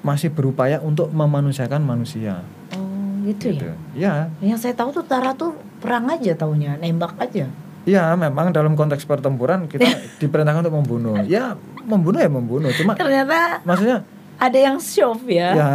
masih 0.00 0.28
berupaya 0.28 0.78
untuk 0.78 1.08
memanusiakan 1.10 1.80
manusia 1.80 2.42
Oh 2.72 3.24
gitu, 3.24 3.54
gitu 3.54 3.70
ya. 3.94 4.28
ya 4.36 4.44
Yang 4.44 4.58
saya 4.60 4.74
tahu 4.74 4.92
tuh 4.92 5.02
Tara 5.02 5.32
tuh 5.32 5.54
perang 5.78 6.04
aja 6.06 6.34
taunya, 6.34 6.76
nembak 6.76 7.16
aja. 7.16 7.48
ya 7.84 8.12
memang 8.14 8.48
dalam 8.48 8.72
konteks 8.72 9.04
pertempuran 9.04 9.64
kita 9.64 9.84
diperintahkan 10.20 10.60
untuk 10.62 10.76
membunuh 10.76 11.20
ya 11.22 11.52
membunuh 11.82 12.16
ya 12.16 12.28
membunuh 12.28 12.70
cuma 12.72 12.92
Ternyata 12.94 13.60
maksudnya 13.62 14.04
ada 14.34 14.58
yang 14.58 14.76
show 14.76 15.12
ya. 15.24 15.52
ya 15.52 15.68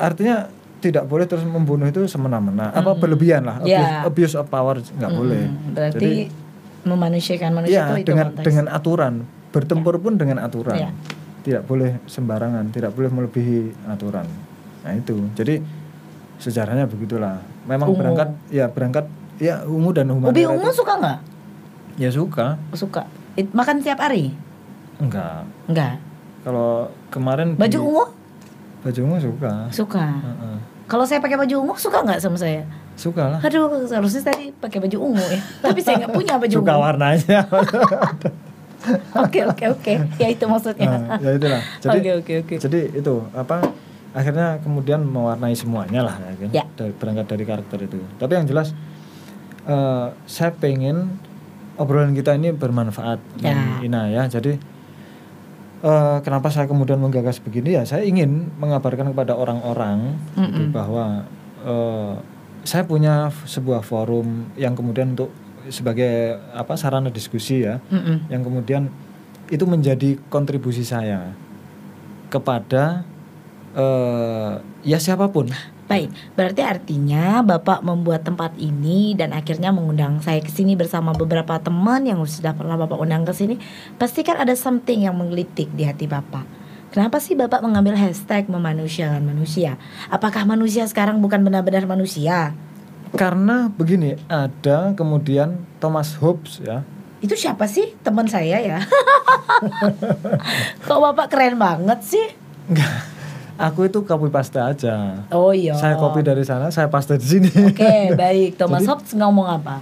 artinya 0.00 0.46
tidak 0.76 1.02
boleh 1.04 1.24
terus 1.24 1.42
membunuh 1.42 1.84
itu 1.84 2.04
semena-mena 2.04 2.70
apa 2.70 2.92
berlebihan 2.92 3.42
lah 3.42 3.58
abuse, 3.58 3.72
Ya. 3.72 4.02
abuse 4.04 4.34
of 4.34 4.46
power 4.46 4.78
nggak 4.78 5.08
boleh 5.10 5.42
Hmm, 5.42 5.72
berarti 5.72 5.98
Jadi, 5.98 6.12
memanusiakan 6.86 7.50
manusia 7.52 7.74
ya 7.76 7.84
itu 7.92 8.00
itu 8.00 8.08
dengan 8.08 8.26
konteks. 8.30 8.44
dengan 8.44 8.66
aturan 8.70 9.14
bertempur 9.50 9.98
pun 9.98 10.14
dengan 10.14 10.38
aturan 10.38 10.76
Ya. 10.76 10.90
tidak 11.42 11.62
boleh 11.64 11.98
sembarangan 12.04 12.70
tidak 12.70 12.92
boleh 12.92 13.10
melebihi 13.10 13.58
aturan 13.86 14.26
nah 14.80 14.92
itu 14.92 15.18
jadi 15.34 15.58
sejarahnya 16.38 16.86
begitulah 16.86 17.42
memang 17.64 17.88
Ungu. 17.88 17.98
berangkat 17.98 18.28
ya 18.48 18.66
berangkat 18.66 19.04
ya 19.36 19.64
ungu 19.64 19.90
dan 19.90 20.06
humanera 20.08 20.30
Ubi 20.30 20.42
itu- 20.42 20.52
ungu 20.52 20.70
suka 20.70 20.92
nggak? 20.94 21.18
ya 21.96 22.08
suka 22.08 22.46
suka. 22.72 23.02
It- 23.34 23.50
makan 23.50 23.80
tiap 23.80 23.98
hari? 23.98 24.32
enggak 24.96 25.44
Enggak. 25.66 25.98
kalau 26.40 26.86
kemarin 27.08 27.52
di- 27.52 27.58
Baju 27.58 27.78
ungu? 27.82 28.04
baju 28.80 29.00
ungu 29.02 29.18
suka 29.18 29.52
Suka. 29.68 30.06
Heeh. 30.14 30.58
Kalau 30.86 31.02
saya 31.02 31.18
pakai 31.18 31.34
baju 31.36 31.54
ungu 31.60 31.74
suka 31.76 32.00
nggak 32.00 32.18
sama 32.18 32.36
saya? 32.36 32.62
suka 32.96 33.28
lah 33.28 33.40
Aduh, 33.40 33.84
seharusnya 33.84 34.24
tadi 34.24 34.48
pakai 34.50 34.80
baju 34.80 34.96
ungu 35.04 35.20
ya. 35.20 35.36
Tapi 35.64 35.78
saya 35.78 36.00
nggak 36.00 36.12
punya 36.12 36.34
baju 36.36 36.56
suka 36.56 36.72
ungu. 36.72 36.80
warnanya 36.82 37.40
Oke 39.16 39.40
oke 39.42 39.64
oke. 39.68 39.92
Ya 40.16 40.28
itu 40.28 40.44
maksudnya. 40.46 40.86
Nah, 40.88 41.18
ya 41.18 41.34
itulah 41.34 41.60
jadi 41.78 41.98
Oke 41.98 42.10
oke 42.16 42.32
oke. 42.40 42.54
jadi 42.56 42.80
itu 42.94 43.14
apa 43.32 43.58
akhirnya 44.12 44.62
kemudian 44.62 45.02
mewarnai 45.02 45.52
semuanya 45.52 46.00
lah 46.02 46.14
ya 46.16 46.32
kan 46.38 46.48
Ya. 46.52 46.64
dari, 46.72 46.92
berangkat 46.94 47.26
dari 47.26 47.44
karakter 47.44 47.78
itu 47.82 47.98
tapi 48.16 48.32
yang 48.32 48.46
jelas 48.46 48.72
eh, 49.66 50.06
saya 50.24 50.50
pengen 50.54 51.20
obrolan 51.76 52.14
kita 52.14 52.32
ini 52.32 52.48
bermanfaat 52.50 53.20
Ya. 53.36 53.52
Ina 53.78 54.08
ya 54.08 54.24
jadi 54.30 54.56
eh, 55.82 56.18
kenapa 56.24 56.48
saya 56.48 56.70
kemudian 56.70 57.00
menggagas 57.00 57.42
begini? 57.42 57.76
Ya 57.76 57.82
saya 57.84 58.06
ingin 58.06 58.52
mengabarkan 58.56 59.12
kepada 59.12 59.36
orang-orang 59.36 60.16
gitu, 60.38 60.62
bahwa 60.72 61.26
eh, 61.64 62.14
saya 62.66 62.82
punya 62.82 63.30
sebuah 63.46 63.82
forum 63.86 64.50
yang 64.58 64.74
kemudian 64.74 65.14
untuk 65.14 65.30
sebagai 65.70 66.38
apa 66.54 66.78
sarana 66.78 67.10
diskusi 67.10 67.66
ya 67.66 67.82
Mm-mm. 67.90 68.30
yang 68.30 68.42
kemudian 68.46 68.86
itu 69.50 69.66
menjadi 69.66 70.18
kontribusi 70.30 70.86
saya 70.86 71.34
kepada 72.30 73.06
eh 73.74 74.52
ya 74.86 74.98
siapa 74.98 75.30
pun 75.30 75.50
Baik, 75.86 76.10
berarti 76.34 76.62
artinya 76.66 77.46
Bapak 77.46 77.86
membuat 77.86 78.26
tempat 78.26 78.58
ini 78.58 79.14
dan 79.14 79.30
akhirnya 79.30 79.70
mengundang 79.70 80.18
saya 80.18 80.42
ke 80.42 80.50
sini 80.50 80.74
bersama 80.74 81.14
beberapa 81.14 81.58
teman 81.62 82.02
yang 82.02 82.18
sudah 82.26 82.58
pernah 82.58 82.74
Bapak 82.74 82.98
undang 82.98 83.22
ke 83.22 83.30
sini. 83.30 83.54
Pasti 83.94 84.26
kan 84.26 84.34
ada 84.34 84.52
something 84.58 85.06
yang 85.06 85.14
menggelitik 85.14 85.70
di 85.72 85.86
hati 85.86 86.10
Bapak. 86.10 86.42
Kenapa 86.90 87.22
sih 87.22 87.38
Bapak 87.38 87.62
mengambil 87.62 87.94
hashtag 87.94 88.50
memanusiakan 88.50 89.22
manusia? 89.22 89.78
Apakah 90.10 90.42
manusia 90.42 90.82
sekarang 90.90 91.22
bukan 91.22 91.46
benar-benar 91.46 91.86
manusia? 91.86 92.56
karena 93.14 93.70
begini 93.70 94.18
ada 94.26 94.92
kemudian 94.92 95.62
Thomas 95.78 96.18
Hobbes 96.18 96.58
ya 96.58 96.82
Itu 97.16 97.32
siapa 97.32 97.64
sih? 97.64 97.96
Teman 98.04 98.28
saya 98.28 98.60
ya. 98.60 98.78
Kok 100.86 101.00
Bapak 101.00 101.32
keren 101.32 101.56
banget 101.56 102.04
sih? 102.04 102.26
Enggak. 102.68 103.15
Aku 103.56 103.84
itu 103.84 103.98
copy 104.00 104.28
paste 104.28 104.56
aja 104.56 105.26
Oh 105.28 105.50
iya. 105.50 105.72
saya 105.72 105.94
copy 105.94 106.20
dari 106.20 106.42
sana 106.42 106.68
saya 106.68 106.86
paste 106.86 107.16
di 107.16 107.26
sini 107.26 107.50
Oke, 107.66 108.12
baik. 108.20 108.56
Thomas 108.56 108.80
Jadi- 108.80 108.90
Hobbes 108.90 109.12
ngomong 109.12 109.46
apa? 109.46 109.80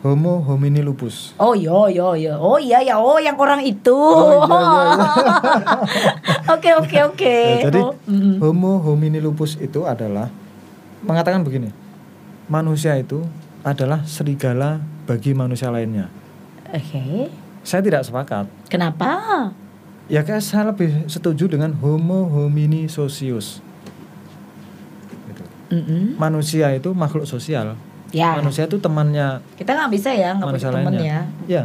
Homo 0.00 0.40
homini 0.40 0.80
lupus 0.80 1.36
Oh 1.36 1.52
iya 1.52 1.76
iya 1.90 2.08
iya. 2.16 2.34
Oh 2.34 2.56
iya 2.56 2.80
ya. 2.80 2.96
Oh 2.96 3.16
yang 3.16 3.36
orang 3.36 3.60
itu. 3.60 3.92
Oh, 3.92 4.40
iya, 4.40 4.56
iya, 4.96 5.08
Oke 6.56 6.70
oke 6.74 6.98
oke. 7.06 7.36
Ya, 7.60 7.68
jadi 7.68 7.80
Oh, 7.82 7.92
mm. 8.04 8.40
Homo 8.40 8.80
homini 8.80 9.20
lupus 9.20 9.56
itu 9.56 9.84
adalah 9.84 10.32
mengatakan 11.00 11.40
begini 11.40 11.68
manusia 12.46 12.96
itu 12.96 13.20
adalah 13.60 14.00
serigala 14.04 14.80
bagi 15.04 15.32
manusia 15.32 15.68
lainnya 15.68 16.08
Oke. 16.66 17.28
saya 17.60 17.80
tidak 17.80 18.02
sepakat 18.02 18.48
Kenapa? 18.66 19.48
Ya 20.10 20.26
kayak 20.26 20.42
saya 20.42 20.74
lebih 20.74 21.06
setuju 21.06 21.46
dengan 21.46 21.70
homo 21.78 22.26
homini 22.26 22.90
socius. 22.90 23.62
Gitu. 25.30 25.44
Mm-mm. 25.70 26.18
Manusia 26.18 26.74
itu 26.74 26.90
makhluk 26.90 27.30
sosial. 27.30 27.78
Ya. 28.10 28.34
Manusia 28.42 28.66
itu 28.66 28.82
temannya 28.82 29.38
Kita 29.54 29.70
nggak 29.70 29.90
bisa 29.94 30.10
ya 30.10 30.34
nggak 30.34 30.50
punya 30.50 30.70
lainnya. 30.74 30.98
ya. 31.46 31.62
Ya. 31.62 31.64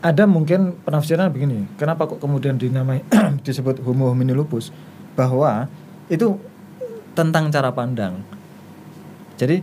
Ada 0.00 0.24
mungkin 0.24 0.72
penafsiran 0.88 1.28
begini. 1.28 1.68
Kenapa 1.76 2.08
kok 2.08 2.16
kemudian 2.16 2.56
dinamai 2.56 3.04
disebut 3.46 3.84
homo 3.84 4.08
homini 4.08 4.32
lupus? 4.32 4.72
Bahwa 5.12 5.68
itu 6.08 6.40
tentang 7.12 7.52
cara 7.52 7.68
pandang. 7.76 8.24
Jadi 9.36 9.60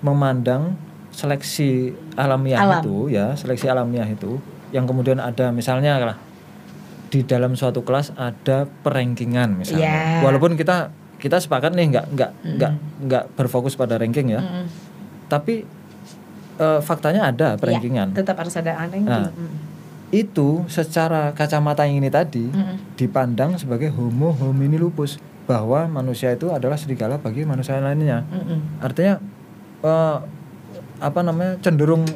memandang 0.00 0.72
seleksi 1.12 1.92
alamiah 2.16 2.64
Alam. 2.64 2.80
itu 2.80 2.96
ya, 3.12 3.36
seleksi 3.36 3.68
alamiah 3.68 4.08
itu 4.08 4.40
yang 4.72 4.88
kemudian 4.88 5.20
ada 5.20 5.52
misalnya 5.52 6.00
lah 6.00 6.29
di 7.10 7.26
dalam 7.26 7.58
suatu 7.58 7.82
kelas 7.82 8.14
ada 8.14 8.70
perankingan 8.70 9.58
misalnya. 9.58 9.82
Ya. 9.82 10.22
Walaupun 10.22 10.54
kita 10.54 10.94
kita 11.18 11.42
sepakat 11.42 11.74
nih 11.76 11.90
nggak 11.92 12.06
nggak 12.16 12.30
Mm-mm. 12.32 12.54
nggak 12.56 12.72
nggak 13.04 13.24
berfokus 13.34 13.74
pada 13.74 13.98
ranking 13.98 14.30
ya. 14.30 14.40
Mm-mm. 14.40 14.64
Tapi 15.26 15.66
eh, 16.56 16.80
faktanya 16.80 17.28
ada. 17.28 17.58
Ya, 18.14 18.22
tetap 18.22 18.38
harus 18.38 18.54
ada 18.56 18.78
ranking. 18.78 19.04
Nah. 19.04 19.28
Mm. 19.34 19.68
Itu 20.10 20.66
secara 20.66 21.30
kacamata 21.34 21.86
yang 21.86 22.02
ini 22.02 22.10
tadi 22.10 22.46
Mm-mm. 22.46 22.98
dipandang 22.98 23.58
sebagai 23.58 23.90
homo 23.94 24.30
homini 24.34 24.78
lupus 24.78 25.18
bahwa 25.50 25.90
manusia 25.90 26.30
itu 26.30 26.50
adalah 26.54 26.78
serigala 26.78 27.18
bagi 27.18 27.42
manusia 27.42 27.78
lainnya. 27.82 28.22
Mm-mm. 28.30 28.80
Artinya 28.82 29.18
eh, 29.82 30.16
apa 31.02 31.20
namanya 31.26 31.58
cenderung 31.58 32.06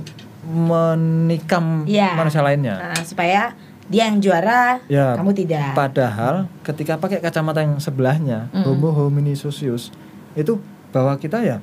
menikam 0.45 1.89
Iya. 1.89 2.15
manusia 2.21 2.45
lainnya. 2.45 2.77
Nah, 2.93 3.01
supaya 3.01 3.57
dia 3.87 4.09
yang 4.09 4.17
juara, 4.19 4.81
Ya, 4.87 5.13
kamu 5.15 5.37
tidak. 5.37 5.77
Padahal 5.77 6.49
ketika 6.63 6.97
pakai 6.97 7.21
kacamata 7.21 7.61
yang 7.61 7.77
sebelahnya 7.77 8.49
Mm-mm. 8.51 8.65
homo 8.67 8.91
homini 8.91 9.35
socius 9.35 9.93
itu 10.33 10.57
bahwa 10.89 11.15
kita 11.15 11.41
ya 11.41 11.61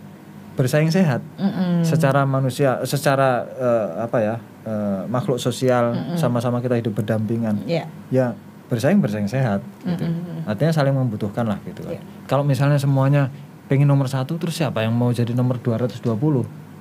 bersaing 0.54 0.88
sehat 0.88 1.24
Mm-mm. 1.36 1.82
secara 1.82 2.22
manusia 2.24 2.78
secara 2.84 3.42
eh, 3.50 3.88
apa 4.04 4.18
ya 4.20 4.36
eh, 4.62 5.02
makhluk 5.06 5.38
sosial 5.38 5.92
sama-sama 6.14 6.60
kita 6.60 6.78
hidup 6.78 6.94
berdampingan 6.94 7.64
Ya. 7.64 7.88
ya 8.10 8.38
bersaing 8.68 9.00
bersaing 9.00 9.26
sehat 9.26 9.64
gitu. 9.82 10.04
Mm-mm. 10.04 10.46
artinya 10.46 10.72
saling 10.72 10.94
membutuhkan 10.94 11.44
lah 11.44 11.58
gitu 11.64 11.82
kan 11.82 11.96
Iya. 11.96 12.02
kalau 12.28 12.44
misalnya 12.44 12.78
semuanya 12.78 13.32
pengen 13.66 13.88
nomor 13.88 14.06
satu 14.06 14.36
terus 14.36 14.54
siapa 14.54 14.84
yang 14.84 14.92
mau 14.92 15.10
jadi 15.10 15.32
nomor 15.32 15.58
220 15.58 16.04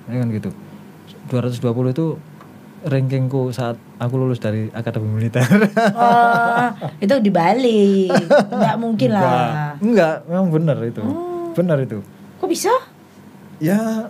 ya 0.04 0.16
kan 0.16 0.28
gitu 0.28 0.50
220 1.28 1.94
itu 1.94 2.06
rankingku 2.82 3.50
saat 3.50 3.76
aku 3.96 4.14
lulus 4.16 4.38
dari 4.38 4.68
akademi 4.70 5.08
militer 5.10 5.44
Oh, 5.92 6.64
itu 6.96 7.14
dibalik. 7.18 8.08
Nggak 8.48 8.76
mungkin 8.76 9.10
lah. 9.12 9.76
enggak 9.76 9.76
enggak 9.78 10.14
memang 10.26 10.48
benar 10.50 10.76
itu 10.80 11.02
Oh. 11.02 11.52
benar 11.52 11.76
itu 11.78 12.00
Kok 12.36 12.48
bisa? 12.48 12.72
ya 13.60 14.08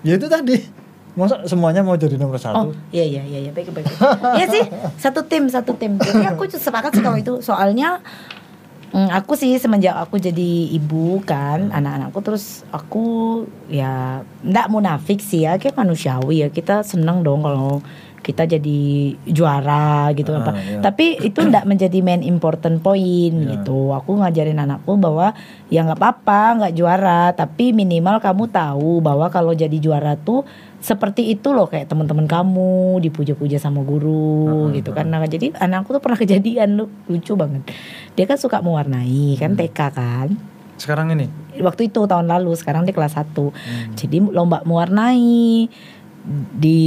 ya 0.00 0.14
itu 0.14 0.24
tadi 0.24 0.56
masa 1.12 1.44
semuanya 1.44 1.82
mau 1.82 1.92
jadi 1.92 2.14
nomor 2.14 2.34
Oh, 2.34 2.40
satu 2.40 2.70
iya 2.88 3.02
iya 3.02 3.22
iya 3.22 3.38
iya 3.44 3.50
baik 3.50 3.68
baik. 3.68 3.84
Iya 4.38 4.46
sih, 4.48 4.64
satu 4.96 5.20
tim 5.22 5.44
satu 5.46 5.74
tim. 5.74 5.98
Jadi 5.98 6.24
aku 6.24 6.46
sepakat 6.48 6.94
sih 6.94 7.02
kalau 7.02 7.18
itu. 7.18 7.42
Soalnya 7.42 7.98
mm, 8.90 9.08
aku 9.10 9.32
sih 9.32 9.56
semenjak 9.56 9.94
aku 9.94 10.16
jadi 10.16 10.50
ibu 10.72 11.20
kan, 11.22 11.68
anak-anakku 11.68 12.18
terus 12.20 12.62
aku 12.68 13.04
ya 13.66 14.20
ndak 14.40 14.68
munafik 14.68 15.18
sih 15.18 15.44
ya, 15.44 15.56
kayak 15.56 15.76
manusiawi 15.76 16.42
ya. 16.42 16.48
Kita 16.48 16.80
seneng 16.82 17.20
dong 17.20 17.42
kalau 17.42 17.80
kita 18.18 18.44
jadi 18.44 18.80
juara 19.24 20.10
gitu 20.12 20.34
Ah, 20.34 20.42
apa. 20.42 20.52
iya. 20.58 20.82
Tapi 20.82 21.16
itu 21.22 21.38
ndak 21.40 21.64
menjadi 21.64 22.02
main 22.02 22.20
important 22.20 22.82
point 22.82 23.32
Iya. 23.32 23.56
gitu. 23.56 23.94
Aku 23.94 24.18
ngajarin 24.18 24.58
anakku 24.58 24.98
bahwa 24.98 25.32
ya 25.68 25.86
nggak 25.86 25.96
apa-apa 25.96 26.40
nggak 26.60 26.74
juara, 26.74 27.32
tapi 27.32 27.72
minimal 27.72 28.18
kamu 28.18 28.50
tahu 28.50 29.00
bahwa 29.00 29.30
kalau 29.30 29.54
jadi 29.54 29.78
juara 29.78 30.18
tuh 30.18 30.44
seperti 30.78 31.34
itu 31.34 31.50
loh 31.50 31.66
kayak 31.66 31.90
teman-teman 31.90 32.30
kamu 32.30 33.02
dipuja-puja 33.02 33.58
sama 33.58 33.82
guru 33.82 34.70
Heeh, 34.70 34.82
gitu 34.82 34.94
kan. 34.94 35.10
Nah, 35.10 35.26
jadi 35.26 35.50
anakku 35.58 35.90
tuh 35.90 36.02
pernah 36.02 36.18
kejadian 36.22 36.78
lu 36.78 36.86
lucu 37.10 37.34
banget. 37.34 37.66
Dia 38.14 38.24
kan 38.30 38.38
suka 38.38 38.62
mewarnai 38.62 39.34
kan 39.38 39.58
TK 39.58 39.80
kan. 39.92 40.28
sekarang 40.78 41.10
ini 41.10 41.26
Waktu 41.58 41.90
itu 41.90 42.06
tahun 42.06 42.30
lalu, 42.30 42.54
sekarang 42.54 42.86
dia 42.86 42.94
kelas 42.94 43.18
1. 43.18 43.34
Hmm. 43.34 43.50
Jadi 43.98 44.22
lomba 44.30 44.62
mewarnai 44.62 45.66
di 46.52 46.78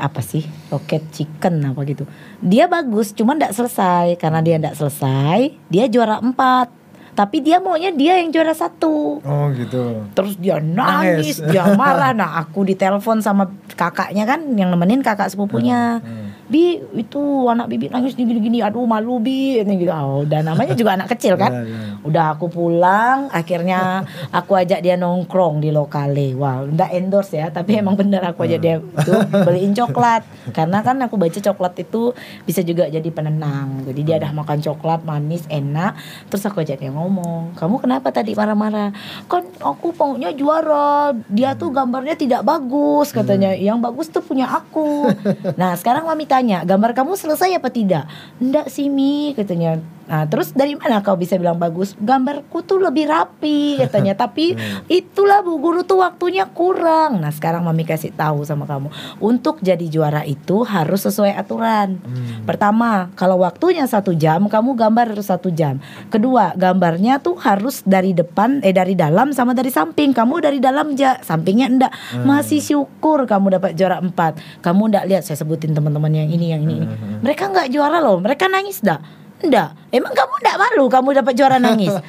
apa 0.00 0.24
sih 0.24 0.40
roket 0.72 1.04
chicken 1.12 1.60
apa 1.68 1.84
gitu 1.84 2.08
dia 2.40 2.64
bagus 2.64 3.12
cuman 3.12 3.36
tidak 3.36 3.52
selesai 3.52 4.16
karena 4.16 4.40
dia 4.40 4.56
tidak 4.56 4.72
selesai 4.78 5.52
dia 5.68 5.84
juara 5.84 6.16
empat 6.16 6.72
tapi 7.16 7.40
dia 7.40 7.56
maunya 7.56 7.88
dia 7.90 8.20
yang 8.20 8.28
juara 8.28 8.52
satu 8.52 9.24
oh 9.24 9.46
gitu 9.56 10.04
terus 10.12 10.36
dia 10.36 10.60
nangis 10.60 11.40
Nangis. 11.40 11.48
dia 11.48 11.64
marah 11.72 12.12
nah 12.12 12.36
aku 12.36 12.62
ditelepon 12.62 13.24
sama 13.24 13.48
kakaknya 13.72 14.28
kan 14.28 14.44
yang 14.52 14.68
nemenin 14.68 15.00
kakak 15.00 15.32
sepupunya 15.32 15.98
Hmm. 16.04 16.25
Bi 16.46 16.78
itu 16.94 17.22
anak 17.50 17.66
bibi 17.66 17.90
nangis 17.90 18.14
gini-gini 18.14 18.62
aduh 18.62 18.86
malu 18.86 19.18
bi. 19.18 19.58
Ini 19.58 19.74
gitu. 19.82 19.90
Oh, 19.90 20.22
dan 20.22 20.46
namanya 20.46 20.78
juga 20.78 20.94
anak 20.94 21.10
kecil 21.16 21.34
kan? 21.34 21.50
Ya, 21.50 21.62
ya. 21.66 21.78
udah 22.06 22.24
aku 22.38 22.46
pulang 22.46 23.26
akhirnya 23.34 24.06
aku 24.30 24.54
ajak 24.54 24.78
dia 24.78 24.94
nongkrong 24.94 25.58
di 25.58 25.74
lokale. 25.74 26.38
Wah 26.38 26.62
nggak 26.62 26.90
endorse 26.94 27.34
ya 27.34 27.50
tapi 27.50 27.78
emang 27.82 27.98
bener 27.98 28.22
aku 28.22 28.46
ajak 28.46 28.60
dia 28.62 28.78
tuh 29.02 29.20
beliin 29.42 29.74
coklat. 29.74 30.22
Karena 30.54 30.86
kan 30.86 31.02
aku 31.02 31.18
baca 31.18 31.38
coklat 31.42 31.82
itu 31.82 32.14
bisa 32.46 32.62
juga 32.62 32.86
jadi 32.86 33.08
penenang. 33.10 33.82
Jadi 33.82 34.00
dia 34.06 34.16
udah 34.22 34.30
makan 34.30 34.58
coklat 34.62 35.02
manis 35.02 35.42
enak. 35.50 35.98
Terus 36.30 36.46
aku 36.46 36.62
ajak 36.62 36.78
dia 36.78 36.94
ngomong 36.94 37.58
kamu 37.58 37.82
kenapa 37.82 38.14
tadi 38.14 38.38
marah-marah? 38.38 38.94
Kan 39.26 39.50
aku 39.58 39.90
pokoknya 39.90 40.30
juara. 40.36 41.10
Dia 41.26 41.58
tuh 41.58 41.74
gambarnya 41.74 42.14
tidak 42.14 42.46
bagus 42.46 43.10
katanya. 43.10 43.50
Yang 43.56 43.78
bagus 43.82 44.06
tuh 44.14 44.22
punya 44.22 44.46
aku. 44.46 45.10
Nah 45.58 45.74
sekarang 45.74 46.06
mami 46.06 46.28
tanya 46.36 46.68
gambar 46.68 46.92
kamu 46.92 47.16
selesai 47.16 47.56
apa 47.56 47.72
tidak 47.72 48.04
enggak 48.36 48.68
sih 48.68 48.92
mi 48.92 49.32
katanya 49.32 49.80
Nah, 50.06 50.24
terus 50.30 50.54
dari 50.54 50.78
mana 50.78 51.02
kau 51.02 51.18
bisa 51.18 51.34
bilang 51.34 51.58
bagus? 51.58 51.98
Gambarku 51.98 52.62
tuh 52.62 52.78
lebih 52.78 53.10
rapi 53.10 53.74
katanya. 53.82 54.14
Tapi 54.14 54.54
itulah 54.86 55.42
Bu 55.42 55.58
Guru 55.58 55.82
tuh 55.82 56.02
waktunya 56.02 56.46
kurang. 56.46 57.22
Nah, 57.22 57.34
sekarang 57.34 57.66
Mami 57.66 57.82
kasih 57.82 58.14
tahu 58.14 58.46
sama 58.46 58.64
kamu. 58.64 58.88
Untuk 59.18 59.58
jadi 59.60 59.82
juara 59.90 60.22
itu 60.22 60.62
harus 60.62 61.02
sesuai 61.02 61.34
aturan. 61.34 61.98
Hmm. 61.98 62.46
Pertama, 62.46 63.10
kalau 63.18 63.42
waktunya 63.42 63.84
satu 63.86 64.14
jam, 64.14 64.46
kamu 64.46 64.78
gambar 64.78 65.18
harus 65.18 65.26
satu 65.26 65.50
jam. 65.50 65.82
Kedua, 66.08 66.54
gambarnya 66.54 67.18
tuh 67.18 67.34
harus 67.42 67.82
dari 67.82 68.14
depan, 68.14 68.62
eh 68.62 68.72
dari 68.72 68.94
dalam 68.94 69.34
sama 69.34 69.52
dari 69.52 69.74
samping. 69.74 70.14
Kamu 70.14 70.38
dari 70.38 70.62
dalam 70.62 70.94
aja, 70.94 71.18
sampingnya 71.20 71.66
enggak. 71.66 71.92
Masih 72.22 72.62
syukur 72.62 73.26
kamu 73.26 73.58
dapat 73.58 73.74
juara 73.74 73.98
empat. 73.98 74.38
Kamu 74.62 74.86
enggak 74.86 75.04
lihat 75.10 75.22
saya 75.26 75.34
sebutin 75.42 75.74
teman-teman 75.74 76.14
yang 76.26 76.32
ini, 76.32 76.46
yang 76.50 76.60
ini, 76.60 76.74
ini. 76.76 76.86
Mereka 77.22 77.42
enggak 77.46 77.70
juara 77.70 78.02
loh. 78.02 78.18
Mereka 78.18 78.50
nangis 78.50 78.82
enggak? 78.82 79.00
Enggak. 79.36 79.76
Emang 79.92 80.10
kamu 80.10 80.32
enggak 80.40 80.56
malu 80.58 80.84
kamu 80.88 81.08
dapat 81.14 81.32
juara 81.32 81.56
nangis? 81.56 81.94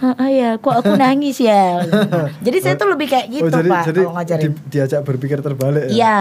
Ah, 0.00 0.16
ayah, 0.24 0.56
kok 0.56 0.72
aku 0.72 0.96
nangis 0.96 1.36
ya? 1.36 1.84
Jadi 2.48 2.58
saya 2.64 2.72
tuh 2.72 2.88
lebih 2.88 3.04
kayak 3.04 3.28
gitu, 3.28 3.44
oh, 3.44 3.52
jadi, 3.52 3.68
Pak, 3.68 3.82
jadi 3.84 4.00
kalau 4.00 4.16
ngajarin. 4.16 4.42
di- 4.48 4.64
diajak 4.72 5.00
berpikir 5.04 5.38
terbalik 5.44 5.84
ya. 5.84 5.92
Iya. 5.92 6.18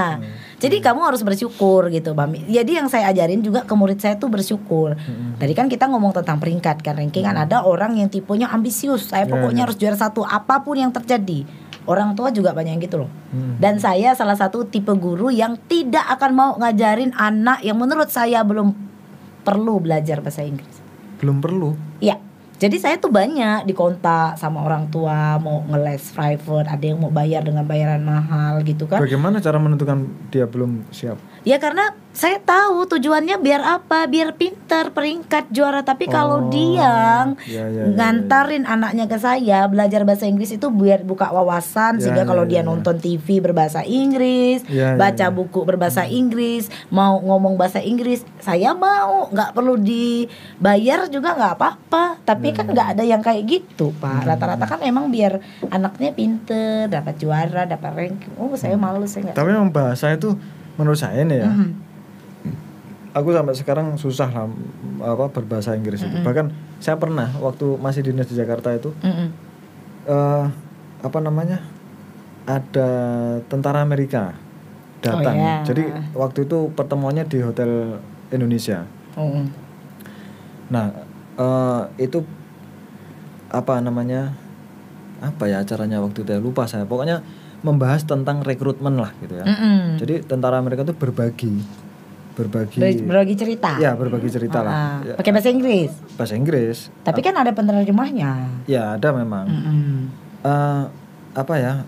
Jadi 0.60 0.84
kamu 0.84 1.00
harus 1.00 1.24
bersyukur 1.24 1.88
gitu, 1.88 2.12
Mami. 2.12 2.44
Jadi 2.44 2.76
yang 2.76 2.92
saya 2.92 3.08
ajarin 3.08 3.40
juga 3.40 3.64
ke 3.64 3.72
murid 3.72 3.96
saya 3.96 4.20
tuh 4.20 4.28
bersyukur. 4.28 5.00
Tadi 5.40 5.54
kan 5.56 5.72
kita 5.72 5.88
ngomong 5.88 6.12
tentang 6.12 6.44
peringkat 6.44 6.84
kan 6.84 7.00
ranking 7.00 7.24
kan 7.24 7.40
ada 7.40 7.64
orang 7.64 7.96
yang 7.96 8.12
tipenya 8.12 8.52
ambisius. 8.52 9.08
Saya 9.08 9.24
Iya, 9.24 9.32
pokoknya 9.32 9.56
iya. 9.56 9.66
harus 9.72 9.80
juara 9.80 9.96
satu 9.96 10.28
apa 10.28 10.60
pun 10.60 10.76
yang 10.76 10.92
terjadi. 10.92 11.48
Orang 11.90 12.14
tua 12.14 12.30
juga 12.30 12.54
banyak 12.54 12.78
yang 12.78 12.84
gitu 12.86 13.02
loh. 13.02 13.12
Hmm. 13.34 13.58
Dan 13.58 13.82
saya 13.82 14.14
salah 14.14 14.38
satu 14.38 14.62
tipe 14.70 14.94
guru 14.94 15.34
yang 15.34 15.58
tidak 15.66 16.06
akan 16.06 16.32
mau 16.38 16.52
ngajarin 16.62 17.18
anak 17.18 17.66
yang 17.66 17.82
menurut 17.82 18.14
saya 18.14 18.46
belum 18.46 18.78
perlu 19.42 19.82
belajar 19.82 20.22
bahasa 20.22 20.46
Inggris. 20.46 20.78
Belum 21.18 21.42
perlu. 21.42 21.74
Iya. 21.98 22.22
Jadi 22.60 22.76
saya 22.76 23.00
tuh 23.00 23.08
banyak 23.08 23.64
dikontak 23.72 24.36
sama 24.36 24.68
orang 24.68 24.92
tua 24.92 25.40
mau 25.40 25.64
ngeles 25.64 26.12
private, 26.12 26.68
ada 26.68 26.84
yang 26.84 27.00
mau 27.00 27.08
bayar 27.08 27.40
dengan 27.40 27.64
bayaran 27.64 28.04
mahal 28.04 28.60
gitu 28.68 28.84
kan. 28.84 29.00
Bagaimana 29.00 29.40
cara 29.40 29.56
menentukan 29.64 30.12
dia 30.28 30.44
belum 30.44 30.84
siap? 30.92 31.16
Ya 31.42 31.56
karena 31.56 31.92
saya 32.10 32.36
tahu 32.38 32.84
tujuannya 32.86 33.40
biar 33.40 33.62
apa? 33.62 34.04
Biar 34.04 34.36
pinter 34.36 34.92
peringkat 34.92 35.48
juara. 35.50 35.82
Tapi 35.82 36.06
kalau 36.06 36.42
Oh, 36.42 36.48
dia 36.48 37.32
ya, 37.46 37.64
ya, 37.64 37.64
ya, 37.70 37.84
ngantarin 37.90 38.64
anaknya 38.64 39.06
ke 39.06 39.16
saya 39.16 39.64
belajar 39.66 40.04
bahasa 40.04 40.24
Inggris 40.24 40.52
itu 40.52 40.68
biar 40.68 41.02
buka 41.02 41.30
wawasan 41.30 41.96
Ya, 41.96 42.02
sehingga 42.02 42.24
ya, 42.24 42.28
kalau 42.28 42.44
ya, 42.44 42.50
dia 42.50 42.62
ya. 42.62 42.68
nonton 42.68 42.96
TV 42.98 43.40
berbahasa 43.40 43.84
Inggris, 43.84 44.64
Ya, 44.66 44.94
ya, 44.94 44.98
baca 44.98 45.26
ya. 45.26 45.32
buku 45.32 45.64
berbahasa 45.64 46.04
Inggris, 46.06 46.68
mau 46.90 47.18
ngomong 47.18 47.56
bahasa 47.56 47.80
Inggris, 47.80 48.22
saya 48.40 48.72
mau 48.74 49.28
nggak 49.30 49.52
perlu 49.52 49.80
dibayar 49.80 51.08
juga 51.08 51.36
nggak 51.36 51.54
apa-apa. 51.56 52.04
Tapi 52.22 52.48
Ya, 52.48 52.56
kan 52.56 52.66
nggak 52.68 52.88
ada 52.94 53.04
yang 53.06 53.22
kayak 53.22 53.44
gitu, 53.46 53.96
Pak. 53.96 54.26
Rata-rata 54.26 54.66
kan 54.66 54.80
emang 54.82 55.08
biar 55.08 55.40
anaknya 55.68 56.12
pinter, 56.12 56.88
dapat 56.88 57.16
juara, 57.16 57.64
dapat 57.64 57.92
ranking. 57.96 58.34
Oh, 58.36 58.52
saya 58.54 58.76
malu 58.76 59.06
saya 59.06 59.30
nggak. 59.30 59.38
Tapi 59.38 59.50
memang 59.50 59.70
bahasa 59.70 60.10
itu 60.10 60.36
menurut 60.80 60.96
saya 60.96 61.28
nih 61.28 61.44
ya. 61.44 61.52
Mhm. 61.52 61.70
Aku 63.12 63.36
sampai 63.36 63.52
sekarang 63.58 64.00
susah 64.00 64.32
lah 64.32 64.48
apa 65.04 65.28
berbahasa 65.28 65.76
Inggris 65.76 66.00
itu. 66.00 66.24
Bahkan 66.24 66.56
saya 66.80 66.96
pernah 66.96 67.28
waktu 67.44 67.76
masih 67.76 68.06
dinas 68.06 68.32
di 68.32 68.40
Jakarta 68.40 68.72
itu 68.72 68.96
Mm-mm. 69.04 69.28
eh 70.08 70.46
apa 71.04 71.20
namanya? 71.20 71.60
Ada 72.48 72.90
tentara 73.52 73.84
Amerika 73.84 74.34
datang. 75.04 75.36
Oh, 75.36 75.44
ya. 75.44 75.56
Jadi 75.68 75.84
waktu 76.16 76.48
itu 76.48 76.72
pertemuannya 76.72 77.28
di 77.28 77.44
Hotel 77.44 78.00
Indonesia. 78.32 78.88
Mm-mm. 79.20 79.46
Nah, 80.70 80.86
eh, 81.36 81.82
itu 82.00 82.24
apa 83.50 83.82
namanya? 83.82 84.32
Apa 85.20 85.52
ya 85.52 85.60
acaranya 85.66 86.00
waktu 86.00 86.24
itu? 86.24 86.30
ya? 86.32 86.40
Lupa 86.40 86.70
saya. 86.70 86.86
Pokoknya 86.88 87.20
membahas 87.62 88.02
tentang 88.02 88.40
rekrutmen 88.40 88.96
lah 88.96 89.12
gitu 89.20 89.34
ya. 89.34 89.44
Mm-mm. 89.44 89.98
Jadi 89.98 90.24
tentara 90.24 90.58
Amerika 90.58 90.82
itu 90.82 90.94
berbagi, 90.94 91.54
berbagi, 92.34 92.80
Ber- 92.80 93.04
berbagi 93.06 93.36
cerita. 93.36 93.76
ya 93.78 93.92
berbagi 93.94 94.30
cerita 94.30 94.60
lah. 94.60 94.72
Ah, 94.72 94.98
Ya, 95.04 95.14
Pakai 95.14 95.32
bahasa 95.32 95.50
Inggris. 95.50 95.92
bahasa 96.16 96.34
Inggris. 96.34 96.88
Tapi 97.02 97.20
kan 97.20 97.36
ada 97.36 97.52
penerjemahnya. 97.52 98.64
Ya 98.66 98.96
ada 98.96 99.10
memang. 99.12 99.46
Mm-mm. 99.46 99.92
Eh, 100.42 100.84
apa 101.34 101.54
ya? 101.56 101.84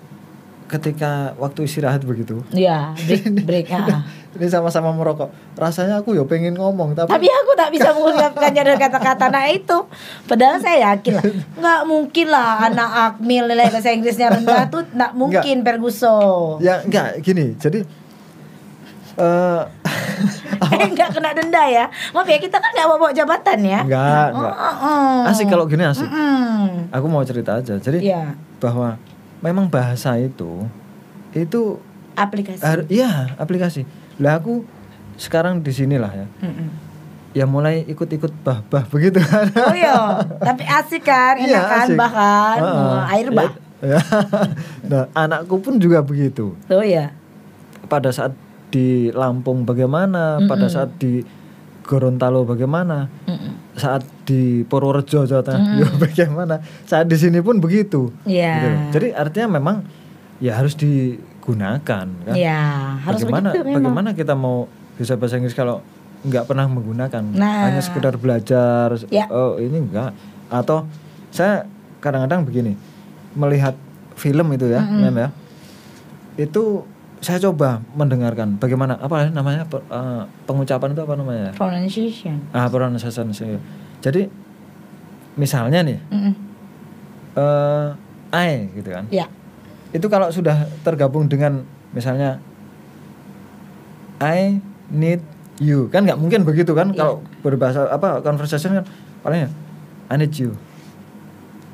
Ketika 0.67 1.35
waktu 1.35 1.65
istirahat 1.65 1.99
begitu, 2.01 2.43
Iya, 2.49 2.95
break 2.97 3.23
break. 3.47 3.67
ah. 3.69 4.03
Ini 4.33 4.47
sama-sama 4.47 4.89
merokok. 4.89 5.27
Rasanya 5.53 5.99
aku 5.99 6.13
ya 6.13 6.23
pengen 6.23 6.53
ngomong 6.53 6.93
tapi, 6.93 7.09
Tapi 7.09 7.27
aku 7.27 7.51
tak 7.53 7.69
bisa 7.69 7.91
mengungkapkannya 7.95 8.61
dengan 8.63 8.79
kata-kata 8.81 9.27
nah 9.27 9.45
itu. 9.45 9.77
Padahal 10.23 10.55
saya 10.57 10.93
yakin 10.93 11.13
lah, 11.13 11.25
nggak 11.53 11.81
mungkin 11.83 12.27
lah 12.27 12.65
anak 12.65 12.89
Akmil 13.11 13.43
nilai 13.45 13.67
bahasa 13.67 13.89
Inggrisnya 13.89 14.31
rendah 14.31 14.67
tuh 14.67 14.87
nggak 14.87 15.11
mungkin 15.13 15.55
Perguso. 15.61 16.55
ya 16.59 16.79
enggak 16.79 17.19
gini. 17.19 17.55
Jadi 17.55 17.83
eh 19.13 19.61
Eh 20.71 20.87
nggak 20.87 21.09
kena 21.11 21.33
denda 21.33 21.63
ya. 21.65 21.85
Maaf 22.11 22.25
ya 22.25 22.37
kita 22.37 22.55
kan 22.55 22.71
nggak 22.71 22.87
bawa 22.87 23.11
jabatan 23.11 23.59
ya. 23.59 23.81
enggak, 23.81 24.27
Oh, 24.29 24.39
enggak. 24.39 24.53
oh, 24.53 24.75
oh. 24.85 25.19
Asik 25.27 25.47
kalau 25.47 25.65
gini 25.65 25.81
asik. 25.81 26.05
Mm-mm. 26.05 26.87
Aku 26.89 27.05
mau 27.05 27.19
cerita 27.21 27.57
aja. 27.57 27.75
Jadi 27.75 27.99
Iya, 28.01 28.37
bahwa 28.57 28.95
memang 29.39 29.67
bahasa 29.67 30.15
itu 30.15 30.69
itu 31.31 31.81
aplikasi. 32.13 32.61
iya 32.87 33.33
aplikasi. 33.35 33.83
Lah 34.19 34.41
aku 34.41 34.65
sekarang 35.15 35.61
di 35.61 35.71
sinilah 35.71 36.11
ya. 36.11 36.27
Mm-mm. 36.41 36.69
Ya 37.31 37.45
mulai 37.47 37.87
ikut-ikut 37.87 38.43
bah-bah 38.43 38.83
begitu 38.91 39.23
kan. 39.23 39.47
Oh 39.55 39.71
iya, 39.71 40.19
tapi 40.43 40.67
asik 40.67 41.07
kan, 41.07 41.39
enak 41.39 41.47
Iya, 41.47 41.61
kan 41.63 41.87
bahkan 41.95 42.57
Heeh. 42.59 42.75
oh, 42.75 43.01
air 43.07 43.27
bah. 43.31 43.51
Ya. 43.79 43.99
nah, 44.91 45.03
anakku 45.15 45.63
pun 45.63 45.79
juga 45.79 46.03
begitu. 46.03 46.59
Tuh 46.67 46.83
ya. 46.83 47.15
Pada 47.87 48.11
saat 48.11 48.35
di 48.67 49.15
Lampung 49.15 49.63
bagaimana, 49.63 50.43
pada 50.43 50.67
Mm-mm. 50.67 50.75
saat 50.75 50.91
di 50.99 51.23
Gorontalo 51.87 52.43
bagaimana, 52.43 53.07
Mm-mm. 53.27 53.79
saat 53.79 54.03
di 54.27 54.67
Purworejo 54.67 55.23
Jawa 55.23 55.43
Tengah 55.43 55.79
ya 55.79 55.87
bagaimana, 56.03 56.59
saat 56.83 57.07
di 57.07 57.15
sini 57.15 57.39
pun 57.39 57.63
begitu. 57.63 58.11
Iya. 58.27 58.53
Gitu. 58.59 58.69
Jadi 58.99 59.07
artinya 59.15 59.55
memang 59.55 59.87
ya 60.43 60.59
harus 60.59 60.75
digunakan 61.41 62.05
kan. 62.05 62.07
Iya, 62.31 62.61
harus 63.01 63.19
bagaimana 63.19 63.49
begitu 63.49 63.65
memang. 63.65 63.75
bagaimana 63.81 64.09
kita 64.13 64.33
mau 64.33 64.69
bisa 64.93 65.17
bahasa 65.17 65.35
Inggris 65.35 65.51
kalau 65.51 65.81
nggak 66.21 66.45
pernah 66.45 66.69
menggunakan 66.69 67.23
Nah. 67.33 67.65
hanya 67.65 67.81
sekedar 67.81 68.13
belajar 68.15 68.93
Ya. 69.09 69.25
oh 69.27 69.57
ini 69.57 69.81
enggak 69.81 70.13
atau 70.47 70.85
saya 71.27 71.65
kadang-kadang 71.97 72.45
begini 72.45 72.77
melihat 73.33 73.73
film 74.13 74.53
itu 74.53 74.69
ya 74.69 74.85
Mm-mm. 74.85 75.01
Mem, 75.03 75.17
ya 75.17 75.29
itu 76.37 76.85
saya 77.17 77.41
coba 77.41 77.81
mendengarkan 77.91 78.53
bagaimana 78.55 78.97
apa 78.97 79.29
namanya 79.29 79.65
pe- 79.65 79.81
eh, 79.81 80.23
pengucapan 80.45 80.93
itu 80.93 81.01
apa 81.01 81.13
namanya 81.15 81.49
Pronunciation. 81.51 82.37
ah 82.51 82.69
pronunciation 82.69 83.33
jadi 83.97 84.29
misalnya 85.33 85.81
nih 85.81 85.97
Mm-mm. 86.05 86.33
eh 87.33 87.87
I 88.29 88.69
gitu 88.71 88.89
kan 88.89 89.09
Ya. 89.09 89.25
Itu 89.91 90.07
kalau 90.07 90.27
sudah 90.27 90.55
tergabung 90.81 91.25
dengan 91.25 91.61
misalnya 91.91 92.39
I 94.17 94.61
need 94.87 95.21
you 95.57 95.89
kan 95.89 96.03
nggak 96.03 96.15
mungkin 96.15 96.41
begitu 96.41 96.71
kan 96.71 96.89
Iya. 96.89 96.97
kalau 96.97 97.13
berbahasa 97.41 97.89
apa 97.89 98.21
conversation 98.21 98.77
kan 98.77 98.85
palingnya 99.19 99.49
I 100.07 100.15
need 100.17 100.33
you 100.35 100.55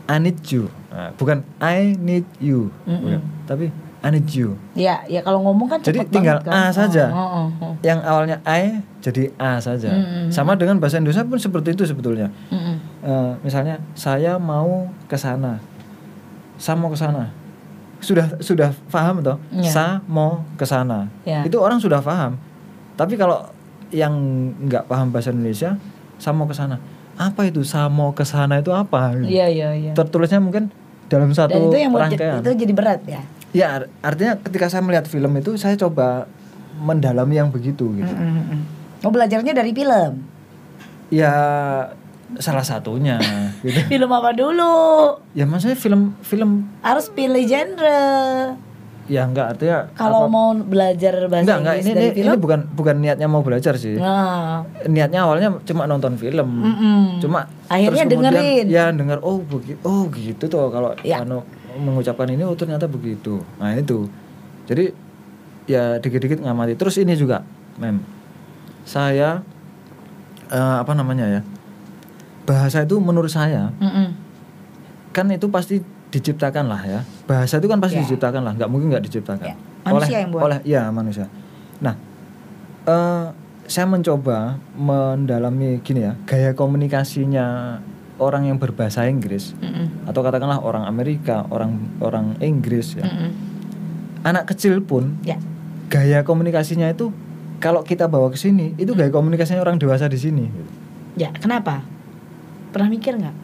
I 0.06 0.18
need 0.18 0.40
you 0.46 0.72
Nah, 0.88 1.14
bukan 1.14 1.44
I 1.58 1.94
need 1.94 2.26
you 2.38 2.72
Mm-mm. 2.84 2.98
bukan. 2.98 3.22
tapi 3.46 3.66
I 4.00 4.10
need 4.10 4.30
you 4.32 4.56
Ya, 4.72 5.04
ya 5.06 5.20
kalau 5.20 5.44
ngomong 5.44 5.68
kan 5.68 5.78
Jadi 5.80 6.08
tinggal 6.08 6.40
banget 6.40 6.48
kan. 6.48 6.64
A 6.64 6.72
saja. 6.72 7.06
Oh, 7.08 7.18
oh, 7.18 7.28
oh, 7.28 7.48
oh. 7.62 7.74
yang 7.82 8.00
awalnya 8.02 8.40
I 8.42 8.82
jadi 8.98 9.30
A 9.36 9.60
saja 9.60 9.92
Mm-mm. 9.94 10.32
sama 10.32 10.56
dengan 10.56 10.80
bahasa 10.80 10.98
Indonesia 10.98 11.22
pun 11.22 11.38
seperti 11.38 11.76
itu 11.76 11.84
sebetulnya 11.84 12.32
Mm-mm. 12.50 12.76
Eh, 13.04 13.32
misalnya 13.42 13.78
saya 13.94 14.40
mau 14.40 14.90
ke 15.06 15.14
sana 15.14 15.60
saya 16.56 16.74
mau 16.74 16.88
ke 16.88 16.98
sana 16.98 17.30
sudah 18.08 18.40
sudah 18.40 18.72
paham 18.88 19.20
toh 19.20 19.36
Iya. 19.52 19.68
saya 19.68 19.94
mau 20.08 20.48
ke 20.56 20.64
sana 20.64 21.12
Iya. 21.22 21.44
itu 21.44 21.58
orang 21.58 21.76
sudah 21.78 22.00
paham 22.00 22.40
tapi 22.96 23.14
kalau 23.14 23.44
yang 23.90 24.16
nggak 24.62 24.88
paham 24.88 25.12
bahasa 25.12 25.30
Indonesia 25.30 25.76
saya 26.16 26.32
mau 26.32 26.44
ke 26.44 26.56
sana 26.56 26.80
apa 27.16 27.44
itu 27.44 27.62
saya 27.62 27.90
mau 27.90 28.12
ke 28.12 28.24
sana 28.24 28.58
itu 28.58 28.72
apa 28.72 29.12
Iya 29.18 29.46
iya 29.48 29.70
iya. 29.74 29.92
tertulisnya 29.92 30.40
mungkin 30.40 30.72
dalam 31.08 31.30
Dan 31.30 31.38
satu 31.38 31.58
itu 31.66 31.78
yang 31.78 31.92
rangkaian 31.92 32.40
itu 32.40 32.52
jadi 32.58 32.74
berat 32.74 33.02
ya. 33.06 33.22
ya 33.52 33.68
ar- 33.74 33.90
artinya 34.02 34.36
ketika 34.38 34.68
saya 34.68 34.80
melihat 34.82 35.04
film 35.06 35.32
itu 35.34 35.56
saya 35.56 35.76
coba 35.76 36.28
mendalami 36.78 37.36
yang 37.36 37.50
begitu 37.50 37.92
gitu 37.94 38.14
Mm-mm. 38.14 38.60
Oh 39.00 39.10
belajarnya 39.10 39.52
dari 39.52 39.72
film. 39.72 40.24
ya 41.08 41.32
salah 42.38 42.62
satunya 42.62 43.18
gitu 43.64 43.80
Film 43.88 44.10
apa 44.10 44.32
dulu? 44.32 44.74
ya 45.32 45.44
maksudnya 45.44 45.74
film 45.74 46.16
film 46.20 46.66
Harus 46.80 47.10
pilih 47.10 47.42
genre. 47.42 48.54
ya 49.06 49.24
enggak 49.24 49.56
artinya 49.56 49.88
Kalau 49.94 50.26
apa- 50.26 50.30
mau 50.30 50.48
belajar 50.54 51.16
bahasa 51.26 51.44
enggak 51.44 51.58
enggak 51.58 51.76
Inggris 51.76 51.86
ini 51.86 51.94
dari 51.94 52.06
ini, 52.06 52.16
film. 52.18 52.28
ini 52.30 52.38
bukan 52.38 52.60
bukan 52.72 52.96
niatnya 52.98 53.28
mau 53.28 53.40
belajar 53.40 53.74
sih 53.74 53.96
Nah, 53.96 54.62
niatnya 54.84 55.20
awalnya 55.22 55.50
cuma 55.64 55.86
nonton 55.86 56.16
film 56.16 56.44
mm-mm. 56.44 57.18
cuma 57.18 57.48
Akhirnya 57.66 58.04
terus 58.04 58.20
kemudian, 58.20 58.34
dengerin. 58.36 58.66
ya 58.68 58.86
denger 58.90 59.20
oh 59.22 59.40
begitu 59.40 59.80
oh 59.82 60.06
gitu 60.10 60.44
tuh 60.46 60.68
kalau 60.68 60.92
Ya. 61.02 61.22
anu, 61.22 61.40
mengucapkan 61.78 62.28
ini 62.28 62.42
oh 62.42 62.54
ternyata 62.54 62.84
begitu 62.86 63.40
nah 63.56 63.72
itu 63.72 64.12
jadi 64.66 64.92
ya 65.66 65.98
dikit-dikit 65.98 66.40
ngamati 66.40 66.76
terus 66.76 66.96
ini 66.96 67.14
juga 67.14 67.48
mem 67.78 68.04
saya 68.84 69.40
eh, 70.48 70.78
apa 70.78 70.92
namanya 70.92 71.28
ya 71.30 71.42
bahasa 72.48 72.82
itu 72.82 72.96
menurut 72.98 73.28
saya 73.28 73.70
Mm-mm. 73.78 74.16
kan 75.12 75.28
itu 75.28 75.46
pasti 75.48 75.84
diciptakan 76.08 76.66
lah 76.66 76.82
ya 76.82 77.00
bahasa 77.28 77.60
itu 77.60 77.68
kan 77.68 77.78
pasti 77.78 78.00
Ya. 78.00 78.08
diciptakan 78.08 78.42
lah 78.42 78.54
nggak 78.56 78.70
mungkin 78.72 78.88
nggak 78.90 79.04
diciptakan 79.04 79.44
Ya, 79.44 79.56
manusia 79.84 80.08
oleh 80.08 80.20
yang 80.24 80.32
buat. 80.32 80.42
oleh 80.42 80.60
ya 80.64 80.82
manusia 80.88 81.28
nah 81.78 81.94
eh 82.88 83.26
saya 83.68 83.84
mencoba 83.84 84.56
mendalami 84.74 85.84
gini 85.84 86.02
ya 86.02 86.16
gaya 86.24 86.56
komunikasinya 86.56 87.78
orang 88.18 88.48
yang 88.48 88.58
berbahasa 88.58 89.04
Inggris 89.06 89.52
Mm-mm. 89.60 90.08
atau 90.08 90.24
katakanlah 90.24 90.64
orang 90.64 90.88
Amerika 90.88 91.44
orang 91.50 91.76
orang 92.00 92.40
Inggris 92.40 92.96
ya 92.96 93.04
Mm-mm. 93.04 93.30
anak 94.24 94.48
kecil 94.48 94.80
pun 94.80 95.20
Ya. 95.22 95.36
gaya 95.92 96.24
komunikasinya 96.24 96.88
itu 96.88 97.12
kalau 97.60 97.84
kita 97.84 98.08
bawa 98.08 98.32
ke 98.32 98.40
sini 98.40 98.72
itu 98.76 98.96
gaya 98.96 99.12
komunikasinya 99.12 99.60
orang 99.60 99.76
dewasa 99.76 100.08
di 100.08 100.16
sini 100.16 100.48
Ya, 101.18 101.34
kenapa? 101.34 101.82
Pernah 102.78 102.94
mikir 102.94 103.14
nggak? 103.18 103.36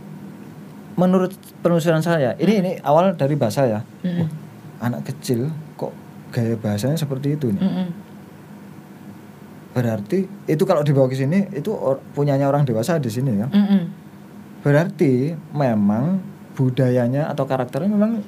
menurut 0.94 1.34
penelusuran 1.60 2.00
saya 2.00 2.38
ini 2.38 2.54
ini 2.56 2.72
awal 2.80 3.18
dari 3.18 3.34
bahasa 3.34 3.66
ya 3.66 3.82
Mm-mm. 4.06 4.20
Wah, 4.20 4.30
anak 4.80 5.02
kecil 5.04 5.50
kok 5.74 5.90
gaya 6.30 6.54
bahasanya 6.54 6.94
seperti 6.94 7.34
itu 7.34 7.50
nih 7.50 7.58
Mm-mm. 7.60 7.88
berarti 9.74 10.30
itu 10.46 10.64
kalau 10.64 10.86
dibawa 10.86 11.10
ke 11.10 11.18
sini 11.18 11.50
itu 11.50 11.74
or- 11.74 11.98
punyanya 12.14 12.46
orang 12.46 12.62
dewasa 12.62 13.02
di 13.02 13.10
sini 13.10 13.34
ya 13.36 13.50
Mm-mm. 13.50 13.82
berarti 14.62 15.34
memang 15.50 16.22
budayanya 16.54 17.26
atau 17.26 17.50
karakternya 17.50 17.90
memang 17.90 18.22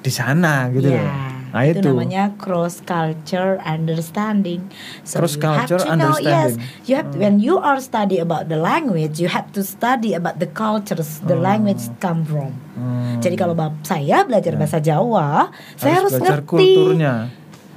di 0.00 0.12
sana 0.12 0.68
gitu 0.68 0.92
Ya, 0.92 1.00
loh 1.00 1.08
nah 1.50 1.62
itu, 1.66 1.82
itu, 1.82 1.90
namanya 1.90 2.34
cross 2.38 2.82
culture 2.82 3.58
understanding. 3.66 4.66
Cross 5.06 5.36
you 5.36 5.42
have 5.42 5.68
culture 5.68 5.80
to 5.82 5.94
know, 5.98 6.14
yes, 6.18 6.54
understanding. 6.56 6.86
you 6.86 6.94
have 6.96 7.08
when 7.14 7.34
you 7.42 7.56
are 7.58 7.78
study 7.78 8.22
about 8.22 8.46
the 8.50 8.58
language, 8.58 9.18
you 9.18 9.28
have 9.30 9.50
to 9.54 9.62
study 9.66 10.14
about 10.14 10.38
the 10.38 10.48
cultures 10.50 11.22
the 11.26 11.34
language 11.36 11.82
come 11.98 12.22
from. 12.22 12.54
Hmm. 12.74 13.18
Jadi 13.20 13.36
kalau 13.36 13.54
saya 13.82 14.24
belajar 14.24 14.54
bahasa 14.56 14.78
Jawa, 14.78 15.50
saya 15.76 16.00
harus 16.00 16.14
belajar 16.16 16.40
ngerti 16.40 16.48
kulturnya 16.48 17.14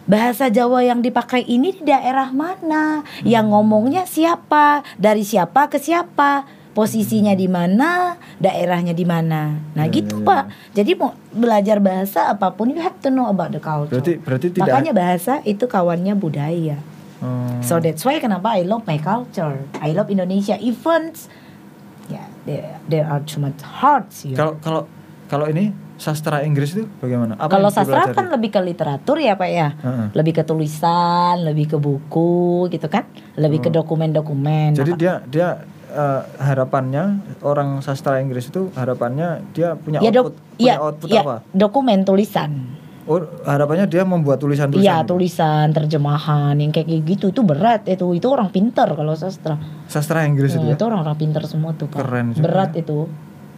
bahasa 0.03 0.51
Jawa 0.51 0.83
yang 0.83 0.99
dipakai 0.99 1.47
ini 1.47 1.71
di 1.71 1.83
daerah 1.87 2.31
mana, 2.35 3.07
yang 3.23 3.51
ngomongnya 3.51 4.03
siapa, 4.03 4.83
dari 4.99 5.23
siapa 5.23 5.71
ke 5.71 5.79
siapa, 5.79 6.43
posisinya 6.73 7.37
di 7.37 7.45
mana, 7.45 8.17
daerahnya 8.41 8.97
di 8.97 9.05
mana. 9.05 9.53
Nah, 9.77 9.85
Ya, 9.85 9.93
gitu, 9.93 10.21
ya. 10.21 10.25
Pak. 10.25 10.43
Jadi 10.73 10.91
mau 10.97 11.13
belajar 11.29 11.77
bahasa 11.77 12.33
apa 12.33 12.49
pun 12.53 12.73
you 12.73 12.81
have 12.81 12.97
to 12.99 13.13
know 13.13 13.29
about 13.29 13.53
the 13.53 13.61
culture. 13.61 13.93
berarti 13.93 14.13
berarti 14.19 14.47
tidak 14.49 14.69
Makanya 14.69 14.93
bahasa 14.93 15.33
itu 15.45 15.65
kawannya 15.69 16.17
budaya. 16.17 16.77
Hmm. 17.21 17.61
So 17.63 17.79
that's 17.79 18.03
why 18.03 18.19
kenapa 18.19 18.57
I 18.59 18.67
love 18.67 18.83
my 18.83 18.99
culture. 18.99 19.63
I 19.79 19.93
love 19.95 20.09
Indonesia. 20.11 20.59
Even 20.59 21.13
ya 22.11 22.25
there, 22.43 22.81
there 22.89 23.05
are 23.07 23.23
too 23.23 23.39
much 23.39 23.63
hearts 23.63 24.27
kalau 24.35 24.59
kalau 24.59 24.83
kalau 25.31 25.47
ini 25.47 25.71
sastra 25.95 26.43
Inggris 26.43 26.75
itu 26.75 26.83
bagaimana 26.99 27.39
Apa 27.39 27.47
Kalau 27.47 27.71
sastra 27.71 28.11
kan 28.11 28.27
lebih 28.27 28.51
ke 28.51 28.59
literatur 28.59 29.23
ya 29.23 29.39
Pak 29.39 29.49
ya. 29.49 29.71
Heeh. 29.79 30.07
Lebih 30.11 30.33
ke 30.35 30.43
tulisan, 30.43 31.39
lebih 31.47 31.71
ke 31.71 31.77
buku 31.79 32.67
gitu 32.67 32.91
kan. 32.91 33.07
Lebih 33.39 33.63
ke 33.63 33.69
dokumen-dokumen. 33.71 34.75
Hmm. 34.75 34.79
jadi 34.83 34.91
Nah, 34.91 34.99
dia 34.99 35.13
dia 35.31 35.47
eh, 35.93 36.21
harapannya 36.37 37.03
orang 37.41 37.79
sastra 37.79 38.17
Inggris 38.17 38.49
itu 38.49 38.73
harapannya 38.73 39.45
dia 39.51 39.73
punya 39.75 39.99
ya 39.99 40.09
output 40.09 40.33
dok, 40.33 40.57
punya 40.57 40.65
ya, 40.65 40.75
output 40.79 41.07
ya, 41.07 41.21
apa 41.21 41.35
dokumen 41.51 41.99
tulisan. 42.01 42.51
oh 43.03 43.19
harapannya 43.43 43.85
dia 43.85 44.01
membuat 44.01 44.39
tulisan-tulisan 44.39 44.79
Iya 44.81 44.97
gitu? 44.99 45.13
tulisan, 45.13 45.65
terjemahan 45.69 46.55
yang 46.55 46.71
kayak 46.71 46.87
gitu 47.03 47.29
itu 47.29 47.41
berat 47.41 47.83
itu 47.85 48.07
itu 48.11 48.25
orang 48.25 48.47
pinter 48.47 48.87
kalau 48.87 49.11
sastra. 49.13 49.59
sastra 49.85 50.23
Inggris 50.23 50.51
itu 50.51 50.59
Nah, 50.59 50.71
ya 50.71 50.75
itu 50.75 50.83
orang-orang 50.83 51.17
pinter 51.17 51.43
semua 51.43 51.71
tuh 51.73 51.85
Pak. 51.85 51.99
Keren 51.99 52.31
juga. 52.31 52.43
Berat 52.43 52.71
itu, 52.73 52.99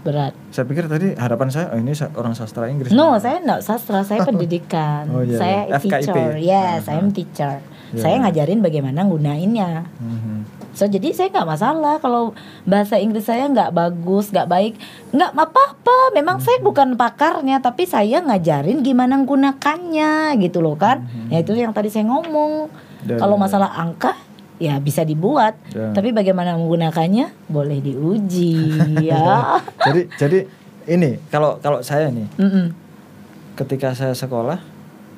berat. 0.01 0.33
saya 0.49 0.65
pikir 0.65 0.85
tadi 0.85 1.13
harapan 1.13 1.49
saya 1.49 1.69
oh 1.69 1.77
ini 1.77 1.93
orang 2.13 2.33
sastra 2.33 2.65
Inggris 2.67 2.89
No, 2.89 3.17
saya 3.17 3.37
enggak 3.37 3.61
sastra, 3.61 4.01
saya 4.01 4.25
pendidikan. 4.29 5.09
Oh, 5.09 5.21
iya, 5.21 5.37
saya 5.37 5.59
iya. 5.63 5.77
Teacher. 5.77 6.31
Yes, 6.35 6.81
Ah, 6.83 6.93
I'm 6.95 7.07
ah. 7.07 7.13
teacher. 7.13 7.55
Iya, 7.85 8.01
Saya 8.01 8.13
iya. 8.13 8.21
ngajarin 8.23 8.59
bagaimana 8.59 9.05
gunainnya. 9.05 9.85
Mhm. 9.95 10.54
So 10.75 10.85
jadi 10.85 11.15
saya 11.15 11.31
nggak 11.31 11.47
masalah 11.47 11.95
kalau 11.97 12.35
bahasa 12.67 12.99
Inggris 12.99 13.23
saya 13.23 13.47
nggak 13.47 13.71
bagus, 13.71 14.29
nggak 14.29 14.45
baik, 14.45 14.73
nggak 15.09 15.31
apa-apa. 15.31 16.11
Memang 16.11 16.43
saya 16.43 16.59
Hmm. 16.59 16.67
bukan 16.67 16.89
pakarnya, 16.93 17.63
tapi 17.63 17.87
saya 17.87 18.19
ngajarin 18.19 18.83
gimana 18.83 19.15
menggunakannya 19.15 20.35
gitu 20.37 20.59
loh 20.59 20.75
kan. 20.75 21.07
Hmm. 21.07 21.31
Ya 21.31 21.39
itu 21.39 21.55
yang 21.55 21.71
tadi 21.71 21.87
saya 21.87 22.03
ngomong. 22.05 22.67
Kalau 23.05 23.37
masalah 23.37 23.71
angka 23.71 24.17
ya 24.55 24.79
bisa 24.79 25.03
dibuat, 25.03 25.55
tapi 25.71 26.09
bagaimana 26.09 26.55
menggunakannya 26.55 27.27
boleh 27.45 27.79
diuji 27.79 28.55
ya. 29.11 29.59
jadi 29.83 30.01
jadi 30.15 30.39
ini 30.87 31.19
kalau 31.27 31.59
kalau 31.59 31.83
saya 31.83 32.07
nih 32.07 32.23
Mm-mm, 32.39 32.71
ketika 33.53 33.91
saya 33.91 34.15
sekolah 34.15 34.57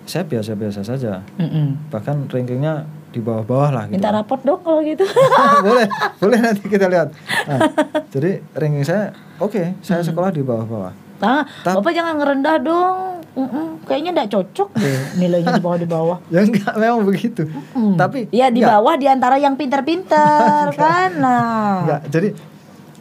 saya 0.04 0.26
biasa-biasa 0.26 0.82
saja 0.82 1.22
mm-mm. 1.38 1.92
bahkan 1.94 2.26
rankingnya 2.26 2.90
di 3.08 3.20
bawah-bawah 3.20 3.70
lah 3.70 3.84
gitu 3.86 3.96
Minta 3.96 4.12
raport 4.12 4.42
dong 4.42 4.60
kalau 4.62 4.82
gitu. 4.82 5.04
boleh 5.66 5.88
boleh 6.22 6.38
nanti 6.40 6.66
kita 6.66 6.86
lihat 6.86 7.10
nah, 7.46 7.60
jadi 8.08 8.44
ranking 8.54 8.84
saya 8.84 9.10
oke 9.38 9.80
saya 9.80 10.02
sekolah 10.02 10.30
di 10.30 10.42
bawah-bawah 10.42 10.94
Nah, 11.18 11.42
Tap- 11.66 11.82
Bapak 11.82 11.98
jangan 11.98 12.14
ngerendah 12.14 12.62
dong. 12.62 13.26
Mm-mm, 13.34 13.82
kayaknya 13.86 14.14
enggak 14.14 14.30
cocok 14.30 14.70
deh 14.76 14.98
nilainya 15.18 15.50
di 15.52 15.64
bawah 15.64 15.78
di 15.78 15.88
bawah. 15.88 16.18
ya 16.34 16.42
enggak 16.42 16.74
memang 16.74 17.02
begitu 17.04 17.42
Hmm. 17.74 17.98
tapi 17.98 18.30
ya 18.30 18.50
di 18.50 18.62
enggak, 18.62 18.70
bawah 18.72 18.94
di 18.94 19.06
antara 19.06 19.38
yang 19.38 19.58
pinter-pinter 19.58 20.70
kan. 20.74 21.10
Nah. 21.18 21.74
enggak 21.82 22.02
jadi 22.08 22.30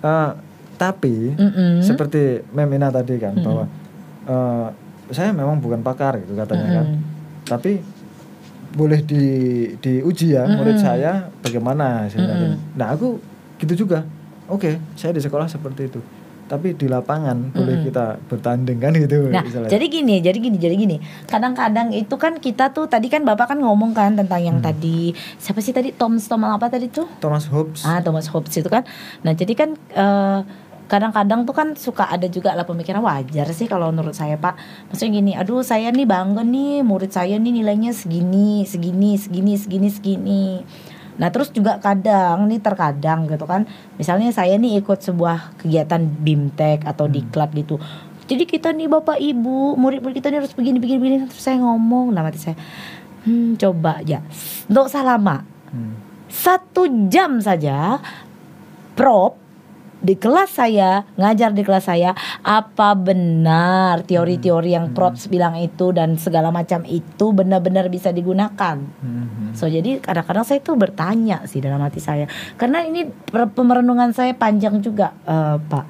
eh, 0.00 0.30
tapi 0.74 1.32
Mm-mm. 1.34 1.80
seperti 1.80 2.40
Memina 2.50 2.88
tadi 2.88 3.16
kan 3.16 3.36
bahwa 3.36 3.68
eh, 4.24 4.66
saya 5.08 5.28
memang 5.30 5.56
bukan 5.56 5.80
pakar 5.80 6.16
gitu 6.18 6.32
katanya 6.34 6.68
kan 6.74 6.86
Mm-mm. 6.88 7.00
tapi 7.44 7.84
boleh 8.72 9.00
di 9.00 9.24
diuji 9.76 10.34
ya 10.34 10.48
murid 10.48 10.76
saya 10.76 11.30
bagaimana 11.40 12.06
hasilnya. 12.06 12.34
Nah 12.74 12.88
aku 12.90 13.20
gitu 13.56 13.86
juga. 13.86 14.02
Oke 14.46 14.78
saya 14.94 15.12
di 15.12 15.20
sekolah 15.20 15.46
seperti 15.46 15.86
itu. 15.86 16.00
Tapi 16.46 16.78
di 16.78 16.86
lapangan 16.86 17.50
boleh 17.50 17.82
kita 17.82 18.22
bertanding 18.30 18.78
kan 18.78 18.94
gitu 18.94 19.34
Nah, 19.34 19.42
jadi 19.66 19.82
gini, 19.90 20.22
jadi 20.22 20.38
gini, 20.38 20.54
jadi 20.54 20.78
gini. 20.78 21.02
Kadang-kadang 21.26 21.90
itu 21.90 22.14
kan 22.14 22.38
kita 22.38 22.70
tuh 22.70 22.86
tadi 22.86 23.10
kan 23.10 23.26
Bapak 23.26 23.50
kan 23.50 23.58
ngomong 23.58 23.90
kan 23.90 24.14
tentang 24.14 24.38
yang 24.38 24.62
Hmm. 24.62 24.70
tadi. 24.70 25.10
Siapa 25.42 25.58
sih 25.58 25.74
tadi? 25.74 25.90
Tom 25.90 26.22
Tom 26.22 26.46
apa 26.46 26.70
tadi 26.70 26.86
tuh? 26.86 27.10
Thomas 27.18 27.50
Hobbes. 27.50 27.82
Ah, 27.82 27.98
Thomas 27.98 28.30
Hobbes 28.30 28.54
itu 28.54 28.70
kan. 28.70 28.86
Nah, 29.26 29.34
jadi 29.34 29.58
kan 29.58 29.74
eh, 29.74 30.38
kadang-kadang 30.86 31.42
tuh 31.42 31.54
kan 31.54 31.74
suka 31.74 32.06
ada 32.06 32.30
juga 32.30 32.54
lah 32.54 32.62
pemikiran 32.62 33.02
wajar 33.02 33.46
sih 33.50 33.66
kalau 33.66 33.90
menurut 33.90 34.14
saya 34.14 34.38
Pak. 34.38 34.54
Maksudnya 34.90 35.10
gini, 35.18 35.32
aduh 35.34 35.66
saya 35.66 35.90
nih 35.90 36.06
bangga 36.06 36.46
nih 36.46 36.86
murid 36.86 37.10
saya 37.10 37.38
nih 37.38 37.62
nilainya 37.62 37.90
segini, 37.90 38.62
segini, 38.62 39.18
segini, 39.18 39.54
segini, 39.58 39.88
segini. 39.90 40.44
Nah 41.16 41.32
terus 41.32 41.48
juga 41.48 41.80
kadang 41.80 42.44
nih 42.46 42.60
terkadang 42.60 43.24
gitu 43.26 43.48
kan, 43.48 43.64
misalnya 43.96 44.28
saya 44.30 44.60
nih 44.60 44.84
ikut 44.84 45.00
sebuah 45.00 45.58
kegiatan 45.58 46.02
bimtek 46.02 46.84
atau 46.84 47.08
diklat 47.08 47.50
gitu. 47.56 47.80
Jadi 48.26 48.44
kita 48.44 48.74
nih 48.74 48.90
bapak 48.90 49.22
ibu 49.22 49.78
murid-murid 49.78 50.18
kita 50.18 50.34
nih 50.34 50.42
harus 50.44 50.52
begini 50.52 50.82
begini 50.82 50.98
begini 50.98 51.16
terus 51.30 51.40
saya 51.40 51.62
ngomong, 51.62 52.12
nah 52.12 52.26
mati 52.26 52.42
saya, 52.42 52.58
hmm 53.24 53.56
coba 53.56 54.02
ya, 54.04 54.20
nggak 54.68 54.84
usah 54.86 55.02
lama, 55.06 55.36
Hmm. 55.66 55.98
satu 56.30 56.86
jam 57.10 57.42
saja 57.42 57.98
prop 58.94 59.45
di 59.96 60.14
kelas 60.14 60.60
saya 60.60 61.08
ngajar 61.16 61.56
di 61.56 61.64
kelas 61.64 61.88
saya 61.88 62.12
apa 62.44 62.92
benar 62.92 64.04
teori-teori 64.04 64.76
yang 64.76 64.92
Prof 64.92 65.16
bilang 65.32 65.56
itu 65.56 65.90
dan 65.90 66.20
segala 66.20 66.52
macam 66.52 66.84
itu 66.84 67.32
benar-benar 67.32 67.88
bisa 67.88 68.12
digunakan. 68.12 68.76
Mhm. 68.76 69.56
So 69.56 69.66
jadi 69.66 69.98
kadang-kadang 70.04 70.44
saya 70.44 70.60
tuh 70.60 70.76
bertanya 70.76 71.48
sih 71.48 71.64
dalam 71.64 71.80
hati 71.80 71.98
saya 71.98 72.28
karena 72.60 72.84
ini 72.84 73.08
pemerenungan 73.32 74.12
saya 74.12 74.36
panjang 74.36 74.84
juga 74.84 75.16
eh, 75.24 75.56
Pak. 75.56 75.86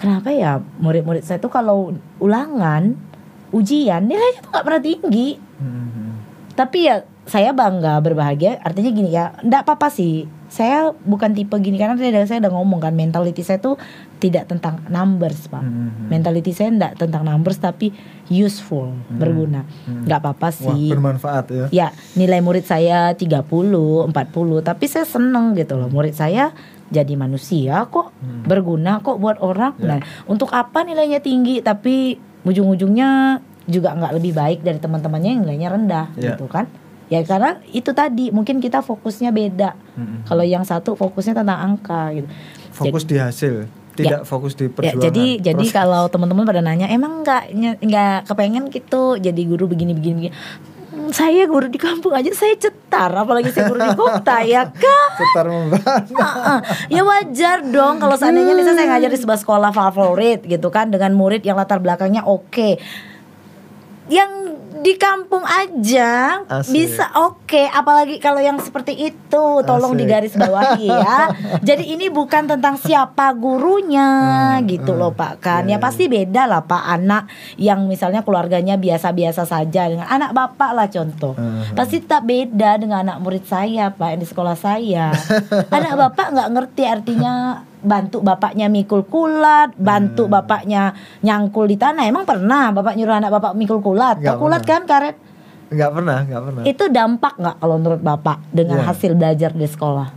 Kenapa 0.00 0.32
ya 0.32 0.62
murid-murid 0.80 1.26
saya 1.26 1.42
tuh 1.42 1.52
kalau 1.52 1.92
ulangan 2.22 2.96
ujian 3.50 4.06
nilainya 4.06 4.40
tuh 4.46 4.50
nggak 4.54 4.64
pernah 4.64 4.82
tinggi. 4.82 5.28
Mhm. 5.36 6.08
Tapi 6.54 6.78
ya 6.86 7.02
saya 7.26 7.54
bangga 7.54 7.98
berbahagia 8.02 8.58
artinya 8.62 8.90
gini 8.90 9.10
ya 9.14 9.30
ndak 9.46 9.62
apa-apa 9.62 9.86
sih 9.86 10.39
saya 10.50 10.90
bukan 11.00 11.30
tipe 11.30 11.54
gini 11.56 11.78
karena 11.78 11.94
tadi 11.94 12.10
saya 12.26 12.42
udah 12.42 12.52
ngomong 12.52 12.82
kan 12.82 12.90
mentality 12.90 13.40
saya 13.40 13.56
tuh 13.56 13.78
tidak 14.18 14.44
tentang 14.44 14.82
numbers 14.86 15.46
pak. 15.46 15.62
Mhm. 15.62 16.10
mentality 16.10 16.50
saya 16.50 16.68
ndak 16.68 16.98
tentang 16.98 17.22
numbers 17.22 17.56
tapi 17.56 17.94
useful 18.26 18.90
berguna. 19.08 19.62
Nggak 19.86 20.18
apa-apa 20.20 20.50
Wah, 20.50 20.74
sih. 20.74 20.90
bermanfaat 20.90 21.44
ya. 21.48 21.66
ya 21.70 21.88
nilai 22.12 22.38
murid 22.38 22.62
saya 22.62 23.14
30 23.14 23.46
40 24.06 24.10
tapi 24.60 24.84
saya 24.84 25.06
seneng 25.06 25.54
gitu 25.54 25.74
loh. 25.74 25.86
Murid 25.86 26.12
saya 26.12 26.50
jadi 26.90 27.14
manusia 27.14 27.86
kok 27.86 28.10
berguna 28.44 28.98
kok 28.98 29.16
buat 29.16 29.38
orang. 29.38 29.78
Nah 29.78 29.98
untuk 30.26 30.50
apa 30.50 30.82
nilainya 30.82 31.22
tinggi 31.22 31.62
tapi 31.62 32.18
ujung-ujungnya 32.42 33.38
juga 33.64 33.94
nggak 33.94 34.12
lebih 34.16 34.32
baik 34.32 34.58
dari 34.60 34.76
teman-temannya 34.76 35.30
yang 35.30 35.40
nilainya 35.44 35.68
rendah 35.70 36.06
Ya. 36.16 36.34
gitu 36.34 36.50
kan 36.50 36.66
ya 37.10 37.20
karena 37.20 37.58
itu 37.68 37.90
tadi 37.90 38.30
mungkin 38.30 38.58
kita 38.58 38.80
fokusnya 38.80 39.28
beda 39.28 39.74
Mhm. 39.92 40.18
kalau 40.24 40.40
yang 40.40 40.62
satu 40.62 40.94
fokusnya 40.94 41.34
tentang 41.36 41.58
angka 41.58 42.14
gitu 42.14 42.30
Fokus 42.70 43.02
di 43.02 43.18
hasil, 43.18 43.66
tidak 43.92 44.22
fokus 44.22 44.54
di 44.54 44.64
Ya, 44.64 44.72
perjuangan. 44.72 45.02
jadi 45.04 45.26
jadi 45.42 45.58
Proses. 45.60 45.74
kalau 45.74 46.02
teman-teman 46.06 46.44
pada 46.44 46.60
nanya 46.60 46.86
emang 46.86 47.20
nggak 47.20 47.42
nggak 47.78 48.18
kepengen 48.24 48.70
gitu 48.70 49.18
jadi 49.18 49.42
guru 49.44 49.66
begini 49.66 49.92
begini 49.92 50.14
begini 50.16 50.32
Hmm, 50.90 51.06
saya 51.12 51.46
guru 51.46 51.66
di 51.66 51.78
kampung 51.78 52.10
aja 52.10 52.26
saya 52.30 52.50
cetar 52.56 53.14
apalagi 53.14 53.46
saya 53.48 53.68
guru 53.68 53.78
di 53.80 53.94
kota 53.94 54.42
ya 54.48 54.66
kan. 54.66 55.46
Ah, 56.16 56.26
ah. 56.26 56.58
ya 56.88 57.02
wajar 57.02 57.62
dong 57.62 57.98
kalau 57.98 58.14
seandainya 58.16 58.52
misalnya 58.52 58.74
saya 58.76 58.88
ngajar 58.90 59.10
di 59.10 59.18
sebuah 59.18 59.38
sekolah 59.38 59.70
favorit 59.70 60.42
gitu 60.42 60.66
kan 60.68 60.90
dengan 60.90 61.14
murid 61.14 61.42
yang 61.42 61.54
latar 61.54 61.78
belakangnya 61.78 62.22
oke 62.22 62.74
yang 64.08 64.30
di 64.80 64.94
kampung 64.94 65.42
aja 65.42 66.40
Asik. 66.42 66.72
bisa 66.72 67.04
oke 67.14 67.62
apalagi 67.66 68.16
kalau 68.16 68.38
yang 68.38 68.56
seperti 68.56 68.96
itu 69.04 69.44
tolong 69.60 69.92
Asik. 69.92 70.00
digaris 70.00 70.34
bawahi 70.34 70.88
ya 70.88 71.32
jadi 71.68 71.84
ini 71.86 72.08
bukan 72.08 72.44
tentang 72.46 72.76
siapa 72.76 73.32
gurunya 73.32 74.08
Hmm, 74.50 74.66
gitu 74.66 74.90
hmm. 74.90 74.98
loh 74.98 75.12
pak 75.12 75.32
kan 75.38 75.62
Ya, 75.62 75.66
ya 75.66 75.76
ya. 75.76 75.78
pasti 75.78 76.04
beda 76.06 76.42
lah 76.44 76.62
pak 76.62 76.82
anak 76.82 77.28
yang 77.56 77.84
misalnya 77.84 78.20
keluarganya 78.20 78.74
biasa-biasa 78.74 79.44
saja 79.44 79.86
dengan 79.86 80.06
anak 80.06 80.32
bapak 80.32 80.70
lah 80.72 80.86
contoh 80.86 81.32
Hmm. 81.32 81.62
pasti 81.72 82.00
tak 82.00 82.24
beda 82.24 82.76
dengan 82.76 83.02
anak 83.02 83.18
murid 83.18 83.44
saya 83.44 83.90
pak 83.90 84.08
yang 84.10 84.20
di 84.20 84.26
sekolah 84.26 84.54
saya 84.54 85.12
anak 85.76 85.94
bapak 85.94 86.26
nggak 86.30 86.48
ngerti 86.50 86.82
artinya 86.84 87.32
bantu 87.80 88.20
bapaknya 88.20 88.68
mikul 88.68 89.02
kulat 89.02 89.72
bantu 89.74 90.28
Hmm. 90.28 90.36
bapaknya 90.36 90.92
nyangkul 91.20 91.64
di 91.64 91.74
tanah 91.74 92.04
emang 92.04 92.24
pernah 92.24 92.68
bapak 92.70 92.92
nyuruh 92.92 93.16
anak 93.16 93.32
bapak 93.32 93.56
mikul 93.56 93.80
kulat 93.80 94.20
Tahu 94.20 94.36
kulat 94.38 94.62
kan 94.72 94.84
karet 94.84 95.16
Nggak 95.70 95.90
pernah, 95.92 96.18
nggak 96.20 96.42
pernah. 96.44 96.62
itu 96.64 96.84
dampak 96.88 97.34
nggak 97.36 97.56
kalau 97.56 97.76
menurut 97.76 98.00
bapak 98.00 98.38
dengan 98.50 98.78
Iya. 98.78 98.86
hasil 98.86 99.12
belajar 99.12 99.50
di 99.52 99.66
sekolah 99.66 100.08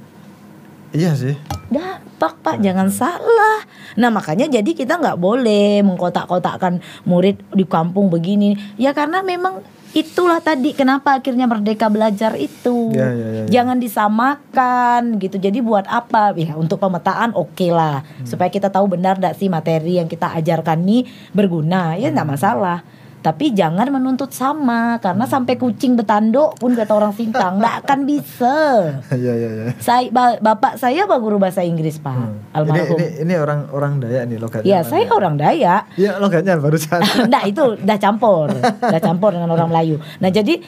Iya 0.92 1.12
sih. 1.14 1.34
dampak 1.68 2.38
pak 2.40 2.58
jangan 2.60 2.86
salah 2.88 3.66
nah 3.94 4.10
makanya 4.10 4.46
jadi 4.48 4.66
kita 4.68 4.94
nggak 4.96 5.18
boleh 5.18 5.82
mengkotak-kotakkan 5.82 6.78
murid 7.04 7.42
di 7.50 7.64
kampung 7.64 8.08
begini 8.08 8.54
ya 8.76 8.90
karena 8.92 9.22
memang 9.22 9.62
itulah 9.92 10.38
tadi 10.40 10.70
kenapa 10.72 11.14
akhirnya 11.16 11.46
merdeka 11.46 11.86
belajar 11.88 12.34
itu 12.36 12.90
Ya, 12.90 13.06
ya, 13.08 13.14
ya, 13.14 13.28
ya. 13.40 13.44
jangan 13.52 13.78
disamakan 13.78 15.18
gitu 15.18 15.38
jadi 15.38 15.60
buat 15.60 15.86
apa 15.86 16.34
ya 16.36 16.54
untuk 16.56 16.78
pemetaan 16.78 17.30
oke 17.32 17.68
lah 17.68 18.02
Hmm. 18.02 18.26
supaya 18.26 18.50
kita 18.50 18.70
tahu 18.70 18.86
benar 18.88 19.18
tidak 19.18 19.34
sih 19.36 19.48
materi 19.48 19.98
yang 19.98 20.06
kita 20.06 20.30
ajarkan 20.32 20.78
nih 20.80 21.06
berguna 21.32 21.94
ya 21.94 22.10
Hmm. 22.10 22.16
nggak 22.16 22.30
masalah 22.32 22.82
tapi 23.24 23.50
jangan 23.50 23.88
menuntut 23.90 24.30
sama 24.30 24.94
Hmm. 24.94 25.02
karena 25.02 25.26
sampai 25.26 25.56
kucing 25.56 25.96
betanduk 25.96 26.54
pun 26.56 26.76
kata 26.76 26.92
orang 26.92 27.10
Sintang 27.10 27.56
nggak 27.56 27.76
akan 27.82 28.00
bisa 28.04 28.56
Iya 29.16 29.34
iya 29.34 29.50
iya. 29.50 29.66
saya 29.80 30.06
ba- 30.10 30.38
bapak 30.38 30.76
saya 30.76 31.04
pak 31.04 31.18
guru 31.18 31.38
bahasa 31.38 31.64
Inggris 31.64 31.98
pak 31.98 32.12
Hmm. 32.14 32.36
Ini 32.36 32.54
almarhum 32.54 32.98
ini 32.98 33.08
ini 33.22 33.34
orang 33.36 33.60
orang 33.70 33.94
Dayak 33.98 34.24
nih 34.26 34.38
logatnya. 34.38 34.68
ya 34.68 34.78
mana? 34.78 34.90
saya 34.90 35.06
orang 35.10 35.36
Dayak 35.36 35.82
Iya 35.96 36.12
logatnya 36.18 36.54
barusan. 36.56 37.00
Nggak 37.30 37.44
itu 37.48 37.64
udah 37.80 37.98
campur 37.98 38.48
Udah 38.84 39.02
campur 39.02 39.32
dengan 39.32 39.50
orang 39.50 39.68
Melayu 39.68 39.96
Nah 40.18 40.30
jadi 40.30 40.60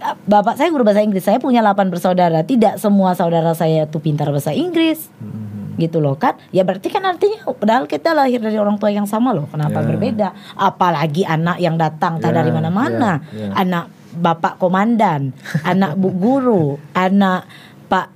uh, 0.00 0.14
Bapak 0.22 0.54
saya 0.54 0.70
guru 0.70 0.82
bahasa 0.82 1.00
Inggris 1.00 1.20
Saya 1.20 1.36
punya 1.36 1.60
8 1.60 1.74
bersaudara 1.88 2.40
Tidak 2.40 2.78
semua 2.78 3.12
saudara 3.12 3.50
saya 3.52 3.84
tuh 3.84 3.98
pintar 3.98 4.28
bahasa 4.28 4.50
Inggris 4.50 5.10
Mhm. 5.18 5.53
Gitu 5.76 5.98
loh 5.98 6.14
kan? 6.14 6.36
Ya 6.50 6.62
berarti 6.62 6.86
kan 6.86 7.02
artinya 7.02 7.42
Padahal 7.50 7.84
kita 7.84 8.10
lahir 8.10 8.38
dari 8.38 8.54
orang 8.54 8.74
tua 8.74 8.88
yang 8.88 9.04
sama 9.04 9.30
loh 9.30 9.46
Kenapa 9.46 9.78
Ya. 9.78 9.86
berbeda? 9.86 10.28
Apalagi 10.54 11.22
anak 11.22 11.58
yang 11.58 11.74
datang 11.74 12.16
Tak 12.16 12.30
Ya, 12.30 12.36
dari 12.36 12.50
mana-mana. 12.50 13.20
ya, 13.30 13.50
ya. 13.50 13.50
Anak 13.56 13.84
bapak 14.14 14.56
komandan 14.56 15.34
Anak 15.62 15.94
bu 15.94 16.10
guru 16.10 16.64
Anak 16.96 17.46
pak 17.84 18.10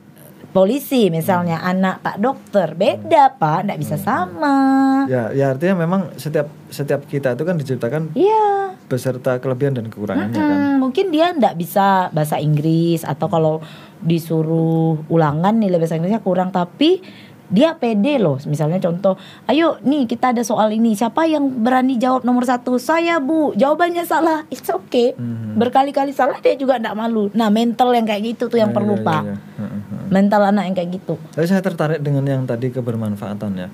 polisi 0.48 1.06
misalnya 1.08 1.60
Anak 1.60 2.00
pak 2.00 2.16
dokter. 2.16 2.72
Beda 2.72 3.30
pak. 3.32 3.64
Nggak 3.64 3.78
bisa 3.78 3.96
sama. 3.96 4.56
Ya, 5.06 5.28
ya 5.30 5.52
artinya 5.52 5.78
memang 5.78 6.08
setiap 6.14 6.48
setiap 6.68 7.04
kita 7.04 7.32
itu 7.32 7.42
kan 7.42 7.54
diciptakan 7.54 8.02
Iya. 8.12 8.72
beserta 8.84 9.36
kelebihan 9.36 9.76
dan 9.76 9.86
kekurangannya 9.86 10.32
kan. 10.34 10.56
Hmm, 10.56 10.74
mungkin 10.80 11.08
dia 11.08 11.30
ndak 11.30 11.54
bisa 11.54 12.08
bahasa 12.10 12.40
Inggris 12.40 13.04
atau 13.04 13.28
kalau 13.28 13.60
disuruh 14.00 14.98
ulangan 15.06 15.52
nilai 15.52 15.76
bahasa 15.76 15.94
Inggrisnya 15.94 16.18
kurang 16.18 16.48
tapi 16.48 17.04
dia 17.48 17.72
pede 17.72 18.16
loh 18.16 18.36
misalnya 18.44 18.76
contoh 18.78 19.16
ayo 19.44 19.80
nih 19.80 20.04
kita 20.04 20.30
ada 20.30 20.40
soal 20.40 20.68
ini. 20.70 20.92
Siapa 20.92 21.24
yang 21.24 21.48
berani 21.60 21.96
jawab 21.96 22.22
nomor 22.22 22.44
satu? 22.44 22.76
Saya 22.76 23.18
bu. 23.18 23.52
Jawabannya 23.52 24.04
salah. 24.04 24.44
It's 24.52 24.68
okay. 24.68 25.12
Mhm. 25.12 25.56
berkali-kali 25.56 26.12
salah 26.12 26.38
dia 26.38 26.54
juga 26.54 26.76
ndak 26.76 26.94
malu. 26.94 27.28
Nah 27.32 27.48
mental 27.48 27.90
yang 27.90 28.04
kayak 28.04 28.22
gitu 28.26 28.46
tuh 28.46 28.56
yang 28.56 28.70
Ya, 28.70 28.76
perlu 28.76 28.94
ya, 28.94 29.02
pak. 29.02 29.22
ya, 29.24 29.34
mental 30.08 30.42
anak 30.44 30.64
yang 30.64 30.76
kayak 30.76 30.90
gitu. 30.94 31.14
Tapi 31.30 31.44
saya 31.44 31.60
tertarik 31.60 31.98
dengan 31.98 32.22
yang 32.22 32.44
tadi 32.44 32.68
kebermanfaatan 32.68 33.52
ya. 33.56 33.68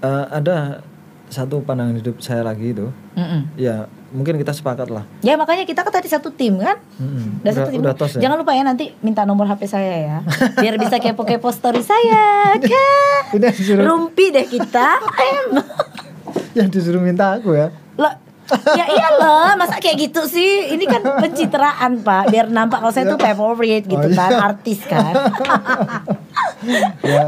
Eh, 0.00 0.24
ada 0.32 0.80
satu 1.30 1.62
pandangan 1.62 1.94
hidup 1.94 2.18
saya 2.18 2.42
lagi 2.42 2.74
itu. 2.74 2.90
Mm-mm. 3.14 3.54
Ya 3.54 3.86
mungkin 4.10 4.34
kita 4.34 4.50
sepakat 4.50 4.90
lah. 4.90 5.06
ya 5.22 5.38
makanya 5.38 5.62
kita 5.62 5.80
kan 5.80 5.94
tadi 5.94 6.10
satu 6.10 6.34
tim 6.34 6.58
kan 6.58 6.74
Mm-mm. 6.98 7.38
Udah, 7.38 7.46
Udah, 7.46 7.52
satu 7.54 7.70
tim. 7.70 7.80
udah 7.80 7.94
tos 7.94 8.12
ya. 8.12 8.20
Jangan 8.20 8.36
lupa 8.36 8.52
ya 8.52 8.62
nanti 8.62 8.90
minta 9.00 9.22
nomor 9.22 9.46
HP 9.46 9.62
saya 9.64 9.94
ya. 9.96 10.18
Biar 10.56 10.74
bisa 10.76 10.98
kepo-kepo 10.98 11.48
story 11.48 11.80
saya. 11.80 12.50
Kan? 12.60 13.38
Rumpi 13.78 14.30
deh 14.30 14.44
kita. 14.44 14.98
Yang 16.58 16.68
disuruh 16.72 16.98
minta 16.98 17.38
aku 17.38 17.54
ya. 17.54 17.70
Loh, 17.94 18.10
ya 18.70 18.84
iyalah, 18.86 19.54
masa 19.54 19.76
kayak 19.76 20.08
gitu 20.08 20.22
sih? 20.24 20.70
Ini 20.70 20.84
kan 20.84 21.02
pencitraan, 21.18 22.00
Pak. 22.00 22.28
Biar 22.28 22.46
nampak 22.46 22.78
kalau 22.78 22.90
saya 22.90 23.06
tuh 23.06 23.16
favorite 23.16 23.84
gitu 23.84 23.96
Oh, 23.96 24.06
iya. 24.06 24.16
kan, 24.16 24.30
artis 24.52 24.80
kan. 24.82 25.12
ya, 27.02 27.22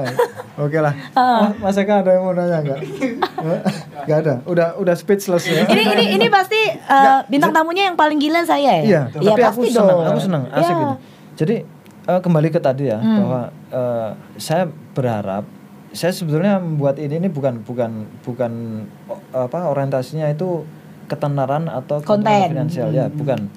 oke 0.57 0.79
lah. 0.79 0.95
Ah. 1.13 1.53
Mas, 1.57 1.77
Eka 1.77 2.01
ada 2.01 2.11
yang 2.13 2.23
mau 2.23 2.33
nanya 2.33 2.59
nggak? 2.61 2.79
Nggak 4.05 4.19
ada. 4.19 4.35
Udah 4.45 4.69
udah 4.77 4.95
speechless 4.95 5.45
ya. 5.45 5.65
ini 5.67 5.83
ini 5.89 6.05
ini 6.17 6.27
pasti 6.29 6.59
uh, 6.85 7.25
bintang 7.27 7.51
tamunya 7.51 7.89
yang 7.89 7.97
paling 7.97 8.19
gila 8.19 8.43
saya 8.43 8.81
ya. 8.81 8.85
Iya, 8.85 9.03
Iya, 9.15 9.31
tapi 9.31 9.43
aku 9.43 9.61
pasti 9.61 9.69
senang, 9.73 9.89
dong. 9.89 10.07
aku 10.07 10.21
senang, 10.21 10.43
asik 10.51 10.61
Iya. 10.69 10.77
gitu. 10.77 10.95
Jadi 11.33 11.57
eh, 12.03 12.21
kembali 12.21 12.49
ke 12.49 12.61
tadi 12.61 12.85
ya 12.87 12.99
Hmm. 12.99 13.19
bahwa 13.19 13.41
eh, 13.71 14.11
saya 14.37 14.65
berharap 14.93 15.45
saya 15.93 16.09
sebetulnya 16.11 16.57
membuat 16.57 16.97
ini 16.97 17.17
ini 17.17 17.29
bukan 17.29 17.61
bukan 17.61 17.91
bukan 18.21 18.53
apa 19.31 19.69
orientasinya 19.69 20.25
itu 20.27 20.65
ketenaran 21.13 21.69
atau 21.69 22.01
Konten. 22.01 22.49
finansial 22.49 22.89
ya, 22.89 23.07
bukan. 23.07 23.53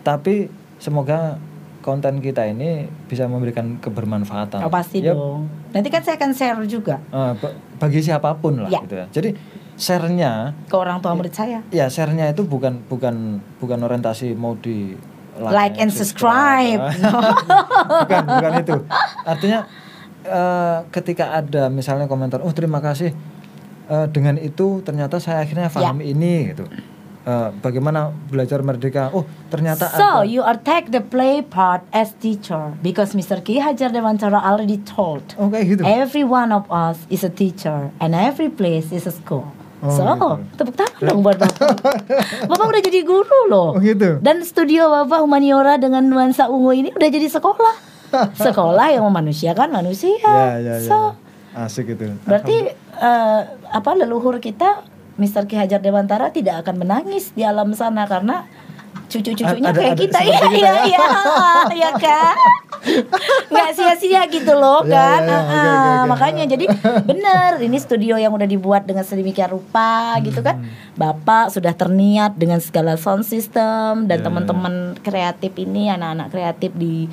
Tapi 0.00 0.48
semoga 0.76 1.36
konten 1.80 2.18
kita 2.18 2.44
ini 2.44 2.84
bisa 3.04 3.24
memberikan 3.24 3.76
kebermanfaatan. 3.76 4.64
Oh, 4.64 4.68
pasti 4.68 4.98
Ya, 4.98 5.12
dong. 5.12 5.52
Nanti 5.70 5.88
kan 5.88 6.00
saya 6.00 6.16
akan 6.16 6.32
share 6.32 6.64
juga 6.64 6.96
ba- 7.10 7.36
bagi 7.78 8.00
siapa 8.00 8.32
pun 8.34 8.56
lah 8.58 8.68
Ya. 8.68 8.80
gitu 8.80 8.94
ya. 8.94 9.06
Jadi 9.10 9.36
share-nya 9.74 10.54
ke 10.64 10.74
orang 10.74 10.98
tua 10.98 11.12
murid 11.12 11.30
saya. 11.30 11.58
ya 11.68 11.86
share-nya 11.86 12.30
itu 12.30 12.40
bukan 12.42 12.78
bukan 12.84 13.36
bukan 13.58 13.78
orientasi 13.80 14.32
mau 14.32 14.54
di 14.54 14.94
Like 15.34 15.76
and 15.76 15.90
subscribe. 15.90 16.78
bukan 18.00 18.22
bukan 18.24 18.52
itu 18.56 18.76
artinya 19.24 19.66
eh, 20.22 20.78
ketika 20.90 21.34
ada 21.34 21.66
misalnya 21.68 22.06
komentar 22.06 22.38
oh 22.38 22.50
terima 22.50 22.78
kasih 22.78 23.10
Eh, 23.84 24.08
dengan 24.08 24.38
itu 24.38 24.80
ternyata 24.80 25.18
saya 25.18 25.44
akhirnya 25.44 25.68
paham 25.68 26.00
Ya. 26.00 26.08
ini 26.08 26.48
gitu 26.48 26.64
eh, 27.24 27.48
bagaimana 27.58 28.08
belajar 28.28 28.60
merdeka. 28.60 29.08
Oh, 29.10 29.24
ternyata 29.48 29.88
So 29.90 30.22
ada. 30.22 30.24
you 30.24 30.40
are 30.40 30.56
take 30.56 30.88
the 30.88 31.00
play 31.00 31.40
part 31.40 31.80
as 31.90 32.12
teacher 32.16 32.72
because 32.80 33.12
Mr. 33.12 33.40
Ki 33.40 33.58
Hajar 33.58 33.88
Dewantara 33.88 34.40
already 34.40 34.80
told 34.80 35.24
Oh, 35.34 35.48
kayak 35.48 35.64
gitu. 35.68 35.82
every 35.82 36.22
one 36.22 36.50
of 36.50 36.68
us 36.68 37.00
is 37.08 37.20
a 37.20 37.32
teacher 37.32 37.88
and 37.98 38.12
every 38.12 38.48
place 38.48 38.92
is 38.92 39.04
a 39.04 39.12
school. 39.12 39.48
Oh, 39.80 39.92
so 39.92 40.00
gitu. 40.00 40.28
tepuk 40.56 40.76
tangan 40.76 41.00
dong 41.02 41.20
buat 41.20 41.36
bapak. 41.36 41.76
bapak 42.50 42.66
udah 42.66 42.82
jadi 42.82 43.04
guru 43.04 43.40
loh. 43.48 43.76
Oh, 43.76 43.80
gitu. 43.80 44.16
Dan 44.20 44.40
studio 44.40 44.88
bapak 44.88 45.20
humaniora 45.20 45.76
dengan 45.76 46.04
nuansa 46.04 46.48
ungu 46.48 46.72
ini 46.72 46.88
udah 46.88 47.08
jadi 47.08 47.28
sekolah. 47.28 47.92
sekolah 48.46 48.94
yang 48.94 49.04
memanusiakan 49.04 49.74
manusia. 49.74 50.16
Ya, 50.22 50.56
ya, 50.56 50.74
ya. 50.78 50.88
So 50.88 50.98
Asik 51.52 51.94
itu. 51.94 52.10
berarti 52.24 52.72
eh, 52.96 53.40
apa 53.68 53.90
leluhur 53.94 54.38
kita 54.38 54.82
Mr. 55.16 55.44
Ki 55.44 55.54
Hajar 55.54 55.78
Dewantara 55.78 56.28
tidak 56.28 56.62
akan 56.62 56.80
menangis 56.80 57.30
di 57.30 57.42
alam 57.42 57.70
sana 57.72 58.04
karena 58.04 58.46
cucu-cucunya 59.04 59.68
Ada- 59.68 59.78
kayak 59.78 59.92
ada 59.92 60.00
kita 60.00 60.18
iya 60.20 60.38
kita 60.40 60.48
iya 60.50 60.64
ya. 60.64 60.84
iya 60.84 61.04
iya 61.72 61.90
kan 61.94 62.34
nggak 63.46 63.68
sia-sia 63.72 64.22
gitu 64.26 64.52
loh 64.52 64.82
Ya, 64.82 64.92
kan 64.92 65.22
ya, 65.22 65.30
ya. 65.30 65.34
Ah, 65.34 65.40
Oke, 65.40 65.54
oke, 65.54 65.54
ah. 65.54 65.94
oke. 65.96 66.08
makanya 66.08 66.44
jadi 66.46 66.64
bener 67.04 67.50
ini 67.60 67.78
studio 67.78 68.14
yang 68.16 68.30
udah 68.30 68.44
dibuat 68.44 68.84
dengan 68.84 69.02
sedemikian 69.02 69.50
rupa 69.50 70.18
gitu 70.20 70.40
kan 70.40 70.56
Hmm. 70.56 70.68
bapak 70.94 71.48
sudah 71.48 71.72
terniat 71.72 72.34
dengan 72.34 72.58
segala 72.58 72.94
sound 72.96 73.22
system 73.24 74.04
dan 74.04 74.18
Ya, 74.18 74.24
teman-teman 74.24 74.74
kreatif 74.98 75.52
ini 75.54 75.88
anak-anak 75.88 76.28
kreatif 76.28 76.70
di 76.72 77.06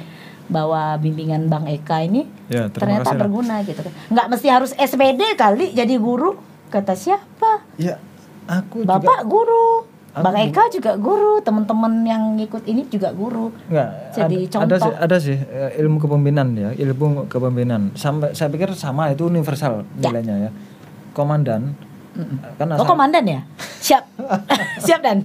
bawah 0.47 0.95
bimbingan 0.95 1.47
Bang 1.47 1.63
Eka 1.65 2.01
ini 2.01 2.27
Ya, 2.47 2.67
ternyata 2.67 3.05
kasih 3.05 3.13
lah. 3.13 3.21
berguna 3.21 3.55
gitu 3.61 3.79
kan 3.79 3.93
nggak 4.09 4.27
mesti 4.27 4.47
harus 4.47 4.71
SPD 4.73 5.35
kali 5.35 5.71
jadi 5.71 5.95
guru 5.95 6.35
kata 6.71 6.93
siapa 6.93 7.67
Ya, 7.75 7.99
aku 8.47 8.81
bapak 8.81 9.03
juga 9.21 9.27
guru 9.27 9.67
Aku 10.11 10.23
Bang 10.23 10.35
Eka 10.35 10.67
juga 10.67 10.91
guru 10.95 11.39
teman-teman 11.39 12.03
yang 12.03 12.35
ngikut 12.35 12.63
ini 12.65 12.83
juga 12.85 13.11
guru 13.11 13.47
Enggak, 13.67 13.89
Jadi 14.11 14.35
ada, 14.43 14.59
ada 14.59 14.75
contoh. 14.75 14.79
sih 14.81 14.93
ada 14.97 15.17
sih 15.21 15.37
eh, 15.39 15.71
ilmu 15.77 15.99
kepemimpinan 15.99 16.47
ya, 16.51 16.69
ilmu 16.73 17.27
kepemimpinan. 17.27 17.95
Sampai 17.95 18.31
saya 18.31 18.47
pikir 18.47 18.71
sama 18.73 19.07
itu 19.07 19.23
universal 19.25 19.87
Ya. 19.95 20.11
nilainya 20.11 20.35
ya. 20.37 20.51
Komandan 21.11 21.75
kan 22.57 22.67
oh 22.67 22.75
asal 22.75 22.85
komandan 22.85 23.23
ya 23.23 23.39
siap 23.79 24.03
siap 24.83 24.99
dan 24.99 25.23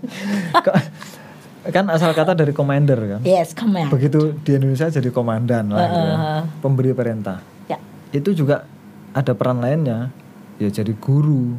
kan 1.67 1.83
asal 1.91 2.15
kata 2.15 2.33
dari 2.33 2.55
commander 2.55 3.19
kan. 3.19 3.21
yes 3.23 3.51
command 3.53 3.91
Begitu 3.91 4.39
di 4.39 4.55
Indonesia 4.55 4.87
jadi 4.87 5.11
komandan 5.11 5.67
lah 5.67 5.83
gitu 5.85 5.99
ya. 6.01 6.17
Pemberi 6.63 6.95
perintah. 6.95 7.43
ya 7.67 7.79
Itu 8.11 8.31
juga 8.33 8.63
ada 9.11 9.35
peran 9.35 9.59
lainnya 9.59 10.15
ya 10.57 10.69
jadi 10.69 10.93
guru, 10.97 11.57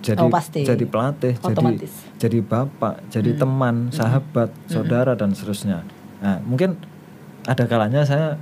jadi 0.00 0.18
Oh, 0.20 0.30
pasti. 0.30 0.62
jadi 0.62 0.84
pelatih, 0.84 1.34
jadi 1.36 1.54
Otomatis. 1.54 1.92
jadi 2.16 2.38
bapak, 2.40 3.06
jadi 3.08 3.30
Hmm. 3.34 3.40
teman, 3.40 3.76
sahabat, 3.90 4.50
saudara 4.66 5.14
dan 5.14 5.32
seterusnya. 5.32 5.82
Nah, 6.18 6.38
mungkin 6.42 6.76
ada 7.44 7.64
kalanya 7.64 8.02
saya 8.02 8.36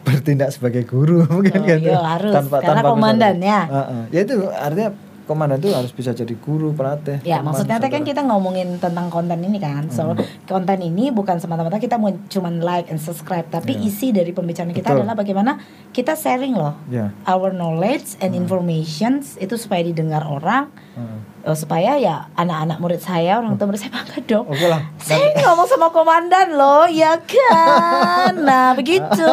bertindak 0.00 0.48
sebagai 0.52 0.84
guru 0.84 1.24
mungkin 1.34 1.52
Oh, 1.54 1.66
kan 1.66 1.78
iya, 1.78 1.98
harus. 1.98 2.34
Karena 2.48 2.82
komandan, 2.82 3.36
ya. 3.38 3.60
Heeh. 3.66 4.02
ya 4.10 4.20
itu 4.22 4.36
artinya 4.48 4.90
komandan 5.30 5.56
itu 5.56 5.70
harus 5.70 5.88
bisa 5.88 6.10
jadi 6.10 6.34
guru 6.34 6.70
pelatih 6.70 7.22
Ya, 7.22 7.38
teman, 7.38 7.54
maksudnya 7.54 7.78
teh 7.78 7.86
kan 7.86 8.02
saudara. 8.02 8.10
kita 8.10 8.22
ngomongin 8.24 8.68
tentang 8.76 9.06
konten 9.06 9.38
ini 9.38 9.56
kan. 9.56 9.86
So, 9.88 10.18
konten 10.44 10.78
ini 10.80 11.08
bukan 11.08 11.38
semata-mata 11.38 11.78
kita 11.78 11.94
mau 11.94 12.10
cuman 12.26 12.58
like 12.58 12.88
and 12.88 12.98
subscribe, 12.98 13.46
tapi 13.46 13.72
Ya. 13.72 13.86
isi 13.86 14.10
dari 14.10 14.30
pembicaraan 14.30 14.70
kita 14.70 14.90
Betul. 14.90 15.00
adalah 15.00 15.14
bagaimana 15.14 15.52
kita 15.88 16.12
sharing 16.12 16.52
loh 16.52 16.74
ya 16.88 17.14
our 17.24 17.50
knowledge 17.50 18.18
and 18.18 18.34
informations 18.34 19.36
itu 19.36 19.54
supaya 19.54 19.80
didengar 19.80 20.22
orang, 20.22 20.66
heeh. 20.92 21.18
eh, 21.44 21.54
supaya 21.54 21.94
ya 21.94 22.26
anak-anak 22.34 22.78
murid 22.78 22.98
saya, 22.98 23.38
orang 23.38 23.54
tua 23.54 23.66
murid 23.66 23.78
saya 23.78 23.92
bangga 23.92 24.18
dong. 24.24 24.44
oke 24.44 24.66
lah 24.66 24.82
Saya 24.98 25.22
ngomong 25.40 25.66
sama 25.66 25.88
komandan 25.88 26.52
loh, 26.52 26.84
ya 26.84 27.14
kan? 27.16 28.34
Nah, 28.36 28.74
begitu. 28.74 29.30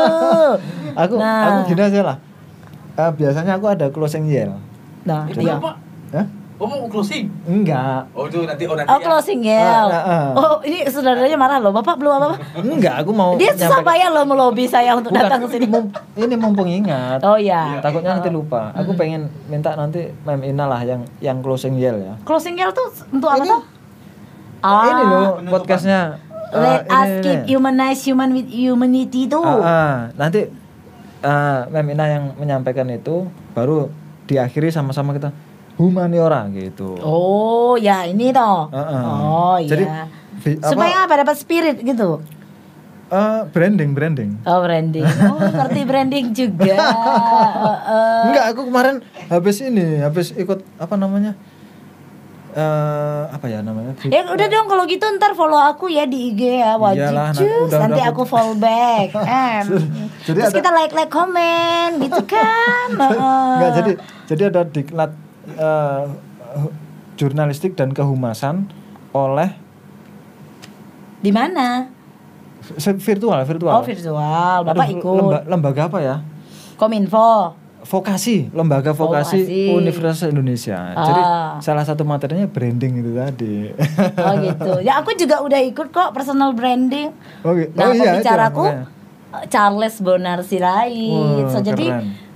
aku 0.95 1.16
Nah. 1.16 1.64
aku 1.64 1.72
gini 1.72 1.84
aja 1.84 2.02
lah 2.04 2.18
Eh, 2.95 3.12
biasanya 3.12 3.54
aku 3.54 3.66
ada 3.68 3.88
closing 3.88 4.26
yell 4.26 4.58
Nah, 5.04 5.24
Itu 5.24 5.39
iya. 5.39 5.56
apa? 5.56 5.78
Hah? 6.10 6.26
Oh 6.58 6.66
mau 6.66 6.89
closing? 6.89 7.30
enggak 7.45 8.10
Oh 8.12 8.26
itu 8.26 8.41
nanti 8.41 8.66
oh 8.66 8.74
nanti 8.74 8.89
Oh, 8.89 8.97
ya. 8.97 9.05
closing 9.05 9.45
yell. 9.45 9.88
Ah, 9.88 10.01
ah, 10.01 10.10
ah. 10.10 10.30
Oh, 10.34 10.55
ini 10.60 10.89
saudaranya 10.89 11.38
marah 11.38 11.58
loh. 11.58 11.70
Bapak 11.70 11.95
belum 11.95 12.18
apa-apa. 12.18 12.41
enggak 12.66 12.95
aku 12.97 13.14
mau 13.14 13.38
Dia 13.38 13.53
susah 13.53 13.86
payah 13.86 14.10
loh 14.10 14.26
melobi 14.26 14.66
saya 14.66 14.91
untuk 14.91 15.14
Bukan, 15.14 15.22
datang 15.22 15.45
ke 15.45 15.53
sini. 15.53 15.70
ini 16.18 16.34
mumpung 16.34 16.66
ingat 16.66 17.22
Oh 17.22 17.38
ya. 17.38 17.78
takutnya 17.78 18.18
nanti 18.18 18.28
lupa 18.28 18.74
aku 18.74 18.91
pengen 18.93 19.30
minta 19.45 19.74
nanti 19.74 20.10
Mem 20.24 20.41
Ina 20.43 20.66
lah 20.66 20.82
yang 20.82 21.05
yang 21.20 21.38
closing 21.39 21.78
yell 21.78 21.93
ya 21.95 22.18
Closing 22.24 22.55
yell 22.55 22.72
tuh 22.72 22.89
untuk 23.08 23.30
apa 23.30 23.43
tuh? 23.43 23.62
Ah, 24.60 24.84
ini 24.88 25.03
loh 25.05 25.26
podcastnya 25.47 26.18
eh, 26.49 26.58
Let 26.58 26.82
ini, 26.82 26.89
us 26.89 27.10
ini, 27.12 27.22
keep 27.22 27.39
ini. 27.39 27.49
humanize 27.53 28.01
human 28.01 28.30
with 28.32 28.49
humanity 28.49 29.30
tuh. 29.30 29.45
Ah, 29.45 29.62
ah. 29.62 29.95
nanti 30.16 30.49
ah, 31.22 31.70
Mem 31.70 31.86
Ina 31.88 32.05
yang 32.10 32.24
menyampaikan 32.34 32.89
itu 32.89 33.30
baru 33.53 33.93
diakhiri 34.26 34.68
sama-sama 34.68 35.14
kita 35.14 35.30
humaniora 35.78 36.50
gitu 36.52 36.98
Oh, 37.00 37.74
ya 37.76 38.04
ini 38.04 38.30
toh. 38.30 38.66
Ah, 38.68 38.78
ah. 38.78 39.04
Oh, 39.16 39.58
Jadi, 39.58 39.84
iya. 39.84 40.06
apa- 40.06 40.68
Supaya 40.68 40.96
apa 41.04 41.14
dapat 41.18 41.36
spirit 41.36 41.78
gitu. 41.80 42.22
Eh, 43.08 43.42
branding 43.48 43.92
branding 43.92 44.36
Oh, 44.44 44.60
branding. 44.60 45.06
Oh, 45.24 45.40
ngerti 45.40 45.82
branding 45.84 46.26
juga. 46.32 46.76
Heeh. 46.76 48.22
Enggak, 48.26 48.46
aku 48.52 48.62
kemarin 48.66 48.96
habis 49.28 49.58
ini, 49.60 50.00
habis 50.00 50.34
ikut 50.34 50.60
apa 50.76 50.96
namanya? 50.96 51.38
eh 52.50 53.24
apa 53.30 53.46
ya 53.46 53.62
namanya? 53.62 53.94
Ya 54.04 54.26
udah 54.26 54.48
dong 54.48 54.66
kalau 54.66 54.84
gitu 54.84 55.06
ntar 55.14 55.32
follow 55.32 55.62
aku 55.62 55.88
ya 55.88 56.04
di 56.04 56.34
IG 56.34 56.58
ya 56.58 56.74
wajib 56.74 57.06
Iyalah, 57.06 57.30
nanti- 57.30 57.46
udah- 57.46 57.80
nanti 57.80 58.02
udah 58.02 58.10
aku 58.10 58.24
follow 58.26 58.56
back 58.58 59.14
em 59.30 59.66
Jadi 60.26 60.42
terus 60.42 60.50
ada- 60.50 60.58
kita 60.58 60.70
like 60.74 60.90
like 60.92 61.12
komen 61.12 62.02
gitu 62.02 62.18
kan. 62.26 62.90
Enggak, 63.54 63.72
jadi 63.76 63.92
jadi 64.26 64.44
ada 64.50 64.62
diklat 64.66 65.12
eh, 65.50 66.04
jurnalistik 67.16 67.74
dan 67.74 67.89
kehumasan 67.89 68.68
oleh 69.12 69.56
di 71.18 71.32
mana 71.32 71.89
virtual, 73.00 73.39
virtual. 73.41 73.74
oh 73.74 73.82
virtual 73.82 74.58
bapak 74.64 74.86
Aduh, 74.86 74.95
ikut 74.95 75.16
lemba- 75.16 75.45
lembaga 75.45 75.82
apa 75.86 76.00
ya? 76.00 76.16
kominfo 76.76 77.56
Vokasi, 77.80 78.52
lembaga 78.52 78.91
vokasi, 78.91 79.48
Vokasi. 79.48 79.72
Universitas 79.72 80.28
Indonesia. 80.28 80.76
Jadi 80.91 81.22
Ah. 81.22 81.56
salah 81.58 81.88
satu 81.88 82.04
materinya 82.04 82.43
branding 82.43 83.00
itu 83.00 83.16
tadi. 83.16 83.72
oh 84.18 84.34
gitu 84.43 84.72
ya 84.82 85.00
aku 85.00 85.16
juga 85.16 85.39
udah 85.39 85.62
ikut 85.64 85.88
kok 85.88 86.12
personal 86.12 86.52
branding 86.52 87.16
Oke. 87.39 87.72
nah 87.72 87.88
Oh 87.88 87.95
iya, 87.95 88.12
pembicaraku 88.12 88.60
itu, 88.60 88.76
makanya. 88.76 88.86
eh, 89.32 89.45
Charles 89.48 89.95
Bonar 89.98 90.39
Sirait 90.41 90.91
Wah, 91.08 91.48
so 91.48 91.60
jadi 91.62 91.86
keren. 91.88 92.27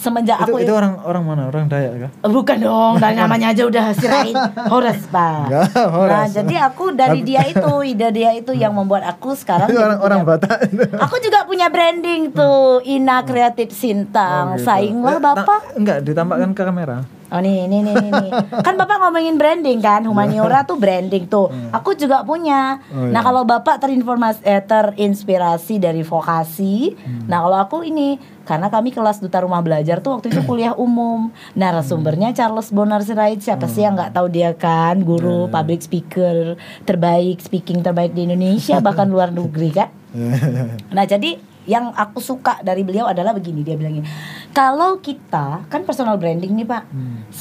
Semenjak 0.00 0.40
itu, 0.40 0.48
aku 0.48 0.56
itu 0.58 0.72
orang 0.72 0.96
orang 1.00 1.22
mana? 1.22 1.42
Orang 1.44 1.68
Dayak 1.68 1.92
kah? 2.00 2.10
Eh, 2.18 2.30
Bukan 2.30 2.56
dong, 2.58 2.94
dari 3.02 3.14
namanya 3.14 3.52
aja 3.52 3.62
udah 3.62 3.84
Sirait 3.92 4.32
Horas 4.66 5.04
pak. 5.06 5.46
Enggak, 5.46 5.64
Horas. 5.86 6.10
Nah 6.10 6.26
jadi 6.32 6.54
aku 6.64 6.84
dari 6.90 7.20
dia 7.20 7.44
itu, 7.44 7.72
ide 7.90 8.08
dia 8.10 8.30
itu 8.32 8.50
yang 8.52 8.72
membuat 8.72 9.04
aku 9.04 9.32
sekarang. 9.32 9.68
Itu 9.68 9.76
orang 9.76 10.00
orang 10.00 10.20
Batak. 10.22 10.72
Aku 10.98 11.16
juga 11.18 11.44
punya 11.44 11.68
branding 11.68 12.30
tuh, 12.30 12.80
Ina 12.82 13.20
Kreatif 13.22 13.70
Sintang. 13.70 14.54
Oh, 14.54 14.56
gitu. 14.56 14.64
Sainglah 14.64 15.12
Eh, 15.12 15.18
ta- 15.18 15.26
bapak. 15.36 15.60
enggak, 15.76 15.98
ditampakkan 16.00 16.50
ke 16.50 16.62
kamera. 16.62 16.98
Oh 17.28 17.38
nih, 17.38 17.62
nih, 17.64 17.80
nih, 17.80 17.94
nih, 17.94 18.10
nih. 18.10 18.30
Kan 18.58 18.74
bapak 18.74 18.98
ngomongin 18.98 19.38
branding 19.38 19.78
kan, 19.78 20.02
humaniora 20.02 20.66
tuh 20.66 20.74
branding 20.74 21.24
tuh. 21.24 21.46
Aku 21.70 21.94
juga 21.94 22.22
punya. 22.22 22.82
Oh, 22.90 23.06
Nah 23.06 23.14
iya. 23.14 23.22
kalau 23.22 23.46
bapak 23.46 23.78
terinformasi, 23.78 24.42
eh, 24.42 24.58
terinspirasi 24.60 25.78
dari 25.78 26.02
vokasi. 26.02 26.90
Hmm. 26.92 27.26
Nah 27.26 27.38
kalau 27.40 27.58
aku 27.60 27.76
ini, 27.82 28.18
karena 28.50 28.66
kami 28.66 28.90
kelas 28.90 29.22
duta 29.22 29.46
rumah 29.46 29.62
belajar 29.62 30.02
tuh 30.02 30.18
waktu 30.18 30.34
itu 30.34 30.42
kuliah 30.42 30.74
umum. 30.74 31.30
Narasumbernya 31.54 32.34
Charles 32.34 32.74
Bonar 32.74 33.06
Sirait. 33.06 33.38
Siapa 33.38 33.70
sih 33.70 33.86
yang 33.86 33.94
nggak 33.94 34.10
tahu 34.10 34.26
dia 34.26 34.50
kan, 34.58 34.98
guru 35.06 35.46
Iya. 35.46 35.54
public 35.54 35.80
speaker 35.86 36.58
terbaik, 36.82 37.38
speaking 37.38 37.86
terbaik 37.86 38.10
di 38.10 38.26
Indonesia 38.26 38.82
bahkan 38.82 39.06
luar 39.06 39.30
negeri 39.30 39.70
kan. 39.70 39.88
Nah 40.90 41.06
jadi 41.06 41.38
yang 41.70 41.94
aku 41.94 42.18
suka 42.18 42.58
dari 42.66 42.82
beliau 42.82 43.06
adalah 43.06 43.30
begini 43.30 43.62
dia 43.62 43.78
bilang 43.78 44.02
gini, 44.02 44.08
kalau 44.50 44.98
kita 44.98 45.62
kan 45.70 45.86
personal 45.86 46.18
branding 46.18 46.58
nih 46.58 46.66
pak, 46.66 46.82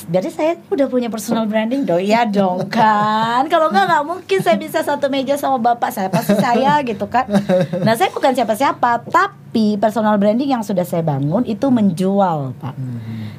jadi 0.06 0.30
saya 0.30 0.52
udah 0.70 0.86
punya 0.86 1.10
personal 1.10 1.50
branding 1.50 1.90
dong, 1.90 2.06
ya 2.06 2.30
dong 2.30 2.70
kan, 2.70 3.50
kalau 3.50 3.74
nggak 3.74 3.90
nggak 3.90 4.04
mungkin 4.06 4.40
saya 4.46 4.62
bisa 4.62 4.86
satu 4.86 5.10
meja 5.10 5.34
sama 5.34 5.58
bapak 5.58 5.90
saya. 5.90 6.14
Pasti 6.14 6.38
saya 6.38 6.78
gitu 6.86 7.10
kan. 7.10 7.26
Nah 7.82 7.98
saya 7.98 8.14
bukan 8.14 8.38
siapa-siapa, 8.38 9.10
tapi 9.10 9.80
personal 9.82 10.20
branding 10.22 10.54
yang 10.54 10.62
sudah 10.62 10.86
saya 10.86 11.02
bangun 11.02 11.42
itu 11.50 11.66
menjual 11.74 12.54
pak. 12.60 12.78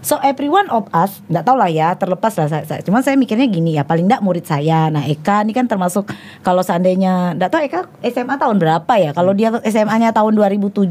So 0.00 0.16
every 0.20 0.48
one 0.48 0.64
of 0.68 0.88
us, 0.90 1.20
nggak 1.28 1.44
tahu 1.44 1.56
lah 1.60 1.68
ya, 1.68 1.92
terlepas 1.92 2.32
lah 2.32 2.48
saya, 2.48 2.64
saya. 2.64 2.80
Cuman 2.80 3.04
saya 3.04 3.20
mikirnya 3.20 3.44
gini 3.44 3.76
ya, 3.76 3.84
paling 3.84 4.08
nggak 4.08 4.24
murid 4.24 4.48
saya. 4.48 4.88
Nah 4.88 5.04
Eka 5.04 5.44
ini 5.44 5.52
kan 5.52 5.68
termasuk 5.68 6.08
kalau 6.40 6.64
seandainya, 6.64 7.36
nggak 7.36 7.50
tahu 7.52 7.60
Eka 7.60 7.80
SMA 8.08 8.40
tahun 8.40 8.56
berapa 8.56 8.92
ya? 8.96 9.12
Kalau 9.12 9.36
dia 9.36 9.52
SMA-nya 9.60 10.10
tahun 10.10 10.32
2007, 10.32 10.88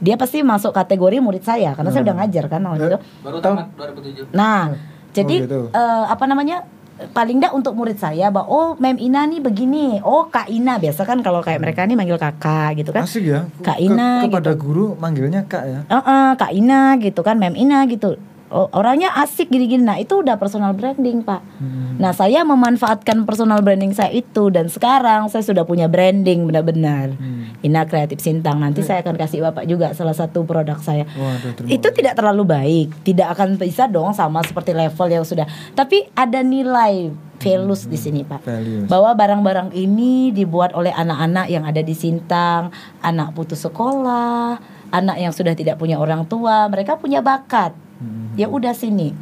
dia 0.00 0.16
pasti 0.16 0.40
masuk 0.40 0.72
kategori 0.72 1.20
murid 1.20 1.44
saya 1.44 1.76
karena 1.76 1.92
saya 1.92 2.02
udah 2.02 2.16
ngajar 2.16 2.44
kan 2.48 2.60
waktu 2.64 2.84
itu. 2.88 2.98
Baru 3.20 3.36
tamat 3.44 3.68
2007. 3.76 4.32
Nah, 4.32 4.72
jadi 5.12 5.36
gitu. 5.44 5.60
eh, 5.68 6.04
apa 6.08 6.24
namanya? 6.24 6.64
paling 7.00 7.40
enggak 7.40 7.56
untuk 7.56 7.72
murid 7.72 7.96
saya 7.96 8.28
bahwa 8.28 8.44
oh 8.46 8.68
Mem 8.76 9.00
Ina 9.00 9.24
nih 9.24 9.40
begini, 9.40 10.04
oh 10.04 10.28
Kak 10.28 10.52
Ina 10.52 10.76
biasa 10.76 11.08
kan 11.08 11.24
kalau 11.24 11.40
kayak 11.40 11.64
mereka 11.64 11.88
nih 11.88 11.96
manggil 11.96 12.20
kakak 12.20 12.76
gitu 12.76 12.92
kan. 12.92 13.08
Asik 13.08 13.24
ya. 13.24 13.48
Kak 13.64 13.80
Ke- 13.80 13.88
Ina 13.88 14.28
kepada 14.28 14.52
guru 14.52 14.92
manggilnya 15.00 15.48
Kak 15.48 15.64
ya. 15.64 15.80
Heeh, 15.88 16.28
Kak 16.36 16.52
Ina 16.52 17.00
gitu 17.00 17.24
kan, 17.24 17.40
Mem 17.40 17.56
Ina 17.56 17.88
gitu. 17.88 18.20
Oh, 18.50 18.66
orangnya 18.74 19.14
asik 19.14 19.46
gini-gini. 19.46 19.86
Nah, 19.86 19.96
itu 20.02 20.26
udah 20.26 20.34
personal 20.34 20.74
branding, 20.74 21.22
Pak. 21.22 21.38
Hmm. 21.62 22.02
Nah, 22.02 22.10
saya 22.10 22.42
memanfaatkan 22.42 23.22
personal 23.22 23.62
branding 23.62 23.94
saya 23.94 24.10
itu 24.10 24.50
dan 24.50 24.66
sekarang 24.66 25.30
saya 25.30 25.46
sudah 25.46 25.62
punya 25.62 25.86
branding 25.86 26.50
benar-benar. 26.50 27.14
Hmm. 27.14 27.54
Ina 27.62 27.86
Kreatif 27.86 28.18
Sintang. 28.18 28.58
Nanti 28.58 28.82
saya 28.82 29.06
akan 29.06 29.14
kasih 29.14 29.46
Bapak 29.46 29.70
juga 29.70 29.94
salah 29.94 30.18
satu 30.18 30.42
produk 30.42 30.82
saya. 30.82 31.06
Waduh, 31.06 31.70
Itu 31.70 31.94
tidak 31.94 32.18
terlalu 32.18 32.42
baik, 32.42 32.88
tidak 33.06 33.38
akan 33.38 33.54
bisa 33.54 33.86
dong 33.86 34.10
sama 34.18 34.42
seperti 34.42 34.74
level 34.74 35.06
yang 35.06 35.22
sudah. 35.22 35.46
Tapi 35.78 36.10
ada 36.18 36.42
nilai 36.42 37.12
values 37.40 37.86
di 37.86 37.96
sini, 37.96 38.20
Pak. 38.26 38.44
values. 38.44 38.88
Bahwa 38.90 39.14
barang-barang 39.14 39.72
ini 39.78 40.34
dibuat 40.34 40.74
oleh 40.74 40.92
anak-anak 40.92 41.46
yang 41.48 41.64
ada 41.64 41.80
di 41.80 41.94
Sintang, 41.96 42.74
anak 43.00 43.32
putus 43.32 43.64
sekolah, 43.64 44.60
anak 44.90 45.16
yang 45.22 45.32
sudah 45.32 45.54
tidak 45.56 45.78
punya 45.78 45.96
orang 45.96 46.26
tua, 46.26 46.68
mereka 46.68 46.98
punya 46.98 47.22
bakat. 47.24 47.72
Hmm. 48.00 48.32
Ya 48.34 48.48
udah 48.48 48.72
sini. 48.72 49.12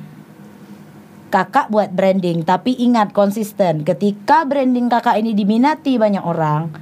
Kakak 1.28 1.68
buat 1.68 1.92
branding, 1.92 2.40
tapi 2.40 2.72
ingat 2.78 3.12
konsisten. 3.12 3.84
Ketika 3.84 4.48
branding 4.48 4.88
kakak 4.88 5.20
ini 5.20 5.36
diminati 5.36 6.00
banyak 6.00 6.24
orang, 6.24 6.72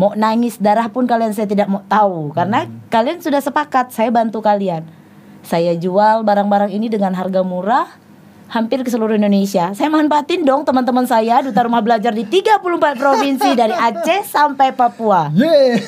mau 0.00 0.16
nangis 0.16 0.56
darah 0.56 0.88
pun 0.88 1.04
kalian 1.04 1.36
saya 1.36 1.44
tidak 1.44 1.68
mau 1.68 1.84
tahu 1.84 2.32
karena 2.32 2.64
kalian 2.88 3.20
sudah 3.20 3.44
sepakat 3.44 3.92
saya 3.92 4.08
bantu 4.08 4.40
kalian. 4.40 4.88
Saya 5.44 5.76
jual 5.76 6.24
barang-barang 6.24 6.72
ini 6.72 6.88
dengan 6.88 7.12
harga 7.12 7.44
murah 7.44 8.03
hampir 8.54 8.78
ke 8.80 8.88
seluruh 8.88 9.12
Indonesia. 9.12 9.74
Saya 9.74 9.90
manfaatin 9.90 10.42
dong 10.42 10.62
teman-teman 10.62 11.02
saya 11.04 11.42
duta 11.42 11.60
rumah 11.60 11.82
belajar 11.82 12.10
di 12.10 12.22
34 12.22 12.62
provinsi 12.94 13.50
dari 13.52 13.74
Aceh 13.74 14.22
sampai 14.24 14.70
Papua. 14.70 15.26
Yeay. 15.34 15.82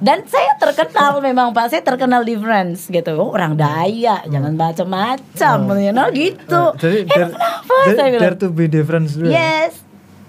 Dan 0.00 0.22
saya 0.24 0.54
terkenal 0.56 1.18
memang 1.18 1.50
Pak, 1.50 1.66
saya 1.68 1.82
terkenal 1.82 2.22
difference 2.22 2.86
gitu. 2.86 3.12
Oh, 3.16 3.30
orang 3.30 3.52
Daya, 3.54 4.22
jangan 4.24 4.54
macam-macam, 4.54 5.56
you 5.76 5.90
know, 5.90 6.08
gitu. 6.08 6.62
Eh, 6.78 6.78
Jadi 6.78 6.96
Eh, 6.96 7.04
dare, 7.04 7.28
kenapa 7.28 7.74
dare- 7.74 7.96
saya 7.96 8.08
bilang? 8.08 8.22
dare 8.22 8.36
to 8.38 8.48
be 8.48 8.64
different 8.64 9.10
dulu 9.10 9.28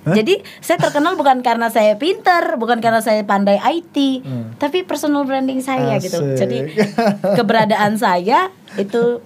Jadi 0.05 0.33
saya 0.59 0.77
terkenal 0.77 1.13
bukan 1.13 1.41
karena 1.41 1.65
saya 1.67 1.97
pinter, 1.97 2.55
bukan 2.55 2.77
karena 2.77 3.01
saya 3.01 3.25
pandai 3.25 3.57
IT, 3.57 4.21
Hmm. 4.21 4.53
tapi 4.55 4.81
personal 4.81 5.25
branding 5.25 5.57
saya 5.59 5.97
gitu. 5.97 6.21
Asik. 6.21 6.37
Jadi 6.37 6.57
keberadaan 7.33 7.97
saya 7.97 8.53
itu 8.75 9.23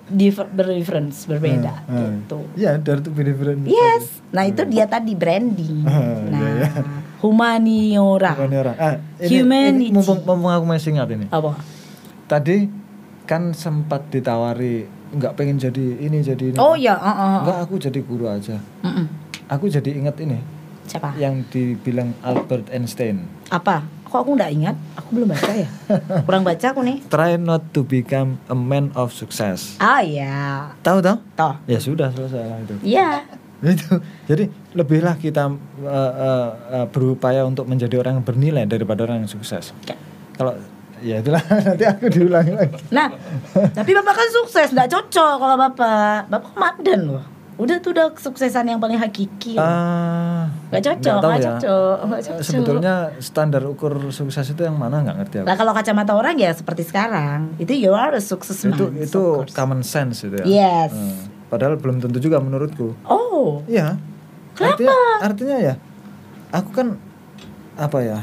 berdifference, 0.50 1.26
berbeda 1.26 1.84
Hmm. 1.84 2.24
gitu. 2.24 2.48
Iya, 2.56 2.78
dare 2.78 3.02
to 3.02 3.12
be 3.12 3.24
different. 3.24 3.66
Yes. 3.66 4.24
Nah, 4.30 4.46
itu 4.46 4.64
dia 4.66 4.86
tadi 4.86 5.14
branding. 5.14 5.84
Hmm, 5.84 6.16
Nah, 6.32 6.40
iya, 6.40 6.64
iya. 6.64 6.70
humaniora. 7.20 8.32
Bukan 8.34 8.54
orang. 8.54 8.76
Ah, 8.78 8.96
ini, 9.20 9.28
Humanity. 9.36 9.86
ini 9.86 9.92
mumpung, 9.92 10.24
mumpung 10.24 10.52
aku 10.54 10.66
masih 10.66 10.94
ingat 10.94 11.10
ini. 11.10 11.28
Apa? 11.28 11.60
Tadi 12.26 12.70
kan 13.26 13.52
sempat 13.52 14.08
ditawari 14.08 14.86
nggak 15.10 15.34
pengen 15.34 15.58
jadi 15.58 15.86
ini 16.00 16.22
jadi 16.22 16.54
ini. 16.54 16.58
Oh 16.58 16.78
ya, 16.78 16.94
heeh. 16.94 17.36
Enggak, 17.42 17.58
aku 17.60 17.76
jadi 17.76 18.00
guru 18.00 18.30
aja. 18.30 18.62
Mm-mm. 18.80 19.06
Aku 19.50 19.66
jadi 19.66 19.90
ingat 19.92 20.14
ini 20.22 20.38
Siapa? 20.90 21.14
yang 21.16 21.46
dibilang 21.48 22.18
Albert 22.20 22.74
Einstein. 22.74 23.30
Apa? 23.48 23.86
Kok 24.04 24.26
aku 24.26 24.32
nggak 24.34 24.52
ingat? 24.52 24.74
Aku 24.98 25.14
belum 25.14 25.30
baca 25.30 25.54
ya. 25.54 25.70
Kurang 26.26 26.42
baca 26.42 26.66
aku 26.66 26.82
nih. 26.82 26.98
Try 27.06 27.38
not 27.38 27.62
to 27.72 27.86
become 27.86 28.42
a 28.46 28.58
man 28.58 28.90
of 28.94 29.14
success. 29.14 29.78
Ah 29.78 30.02
ya, 30.02 30.74
Tahu 30.82 30.98
tahu? 30.98 31.22
toh. 31.34 31.54
Ya 31.64 31.78
sudah 31.78 32.10
selesai 32.10 32.42
lah 32.42 32.58
itu. 32.60 32.74
Iya. 32.82 33.22
itu 33.60 33.92
jadi 34.24 34.48
lebihlah 34.72 35.14
kita 35.16 35.52
uh, 35.52 35.54
uh, 35.86 36.50
uh, 36.72 36.86
berupaya 36.88 37.44
untuk 37.44 37.68
menjadi 37.68 38.00
orang 38.00 38.18
yang 38.18 38.26
bernilai 38.26 38.64
daripada 38.64 39.04
orang 39.04 39.20
yang 39.20 39.28
sukses 39.28 39.76
Ya. 39.84 40.00
kalau 40.32 40.56
ya 41.04 41.20
itulah 41.20 41.44
nanti 41.68 41.84
aku 41.84 42.08
diulangi 42.08 42.56
lagi 42.56 42.80
Nah, 42.88 43.12
tapi 43.76 43.92
bapak 43.92 44.16
kan 44.16 44.30
sukses, 44.34 44.72
nggak 44.72 44.88
cocok 44.88 45.34
kalau 45.38 45.56
bapak. 45.60 46.32
Bapak 46.32 46.54
madan 46.56 47.00
loh. 47.12 47.24
Udah 47.60 47.76
tuh 47.78 47.92
udah 47.92 48.16
kesuksesan 48.16 48.66
yang 48.66 48.80
paling 48.80 48.96
hakiki. 48.96 49.60
Ah, 49.60 50.48
Nggak 50.72 50.80
cocok, 50.82 51.20
nggak 51.20 51.36
ya. 51.36 51.44
cocok, 51.52 51.96
nggak 52.02 52.22
cocok. 52.24 52.40
sebetulnya 52.42 52.94
standar 53.20 53.64
ukur 53.64 53.94
sukses 54.10 54.48
itu 54.48 54.62
yang 54.62 54.74
mana 54.74 55.04
nggak 55.04 55.18
ngerti 55.20 55.36
aku 55.38 55.46
Lah 55.46 55.56
kalau 55.56 55.74
kacamata 55.74 56.14
orang 56.14 56.36
ya 56.36 56.50
seperti 56.50 56.82
sekarang, 56.82 57.52
itu 57.58 57.76
you 57.76 57.92
are 57.92 58.12
a 58.12 58.24
success 58.24 58.64
man. 58.64 58.74
itu 58.74 58.86
itu 58.98 59.24
common 59.52 59.84
sense 59.84 60.24
itu 60.24 60.40
ya 60.40 60.46
Yes. 60.48 60.92
Hmm. 60.92 61.20
padahal 61.48 61.76
belum 61.76 62.00
tentu 62.00 62.18
juga 62.18 62.40
menurutku 62.40 62.96
Oh, 63.04 63.60
Iya. 63.66 64.00
Artinya, 64.56 64.96
artinya 65.20 65.58
ya, 65.58 65.74
aku 66.50 66.70
kan 66.70 66.96
apa 67.76 68.00
ya? 68.00 68.20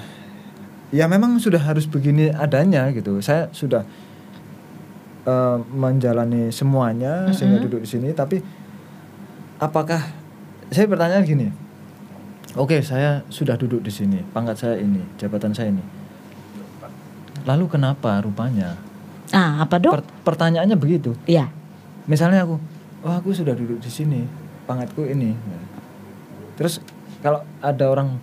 Ya 0.90 1.04
memang 1.06 1.36
sudah 1.36 1.58
harus 1.58 1.84
begini 1.84 2.28
adanya 2.28 2.88
gitu. 2.88 3.20
Saya 3.20 3.48
sudah 3.50 3.84
eh, 5.24 5.56
menjalani 5.66 6.48
semuanya 6.50 7.28
sehingga 7.32 7.58
duduk 7.58 7.82
di 7.82 7.88
sini. 7.88 8.08
Tapi 8.12 8.38
apakah 9.56 10.00
saya 10.68 10.86
bertanya 10.88 11.22
gini? 11.22 11.48
Oke, 12.56 12.80
saya 12.80 13.20
sudah 13.28 13.52
duduk 13.60 13.84
di 13.84 13.92
sini, 13.92 14.24
pangkat 14.32 14.56
saya 14.56 14.76
ini, 14.80 15.04
jabatan 15.20 15.52
saya 15.52 15.68
ini. 15.68 15.84
Lalu 17.44 17.68
kenapa 17.68 18.18
rupanya? 18.24 18.74
ah 19.34 19.58
apa 19.58 19.76
dong? 19.82 19.98
Per- 19.98 20.14
pertanyaannya 20.22 20.78
begitu. 20.78 21.12
Iya. 21.26 21.50
Misalnya 22.06 22.46
aku, 22.46 22.56
oh 23.02 23.12
aku 23.12 23.34
sudah 23.34 23.52
duduk 23.52 23.82
di 23.82 23.90
sini, 23.90 24.22
pangkatku 24.64 25.02
ini. 25.04 25.34
Terus 26.54 26.78
kalau 27.20 27.42
ada 27.58 27.84
orang, 27.90 28.16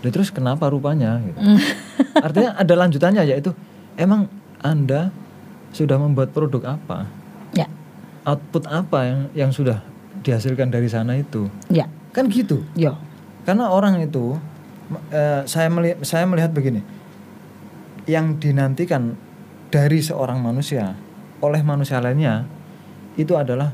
"Lah 0.00 0.10
terus 0.14 0.30
kenapa 0.30 0.70
rupanya? 0.70 1.18
Gitu. 1.20 1.38
Artinya 2.26 2.54
ada 2.54 2.74
lanjutannya 2.78 3.22
yaitu, 3.26 3.50
emang 3.98 4.30
anda 4.62 5.10
sudah 5.74 5.98
membuat 5.98 6.30
produk 6.30 6.78
apa? 6.78 7.10
Ya, 7.52 7.66
Output 8.24 8.64
apa 8.70 8.98
yang 9.04 9.20
yang 9.34 9.50
sudah 9.50 9.82
dihasilkan 10.24 10.72
dari 10.72 10.88
sana 10.88 11.14
itu? 11.14 11.46
ya, 11.68 11.84
Kan 12.10 12.26
gitu. 12.26 12.64
yo. 12.72 12.96
Karena 13.44 13.68
orang 13.68 14.00
itu, 14.00 14.40
eh, 15.12 15.44
saya 15.44 15.68
melihat 15.68 16.00
saya 16.00 16.24
melihat 16.24 16.48
begini, 16.50 16.80
yang 18.04 18.36
dinantikan 18.36 19.16
dari 19.68 20.00
seorang 20.00 20.40
manusia 20.40 20.96
oleh 21.38 21.60
manusia 21.60 22.00
lainnya 22.00 22.48
itu 23.14 23.36
adalah 23.36 23.72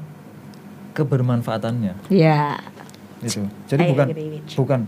kebermanfaatannya 0.92 1.94
Ya. 2.10 2.58
itu. 3.20 3.46
Jadi 3.68 3.82
I 3.84 3.88
bukan 3.92 4.06
bukan 4.56 4.80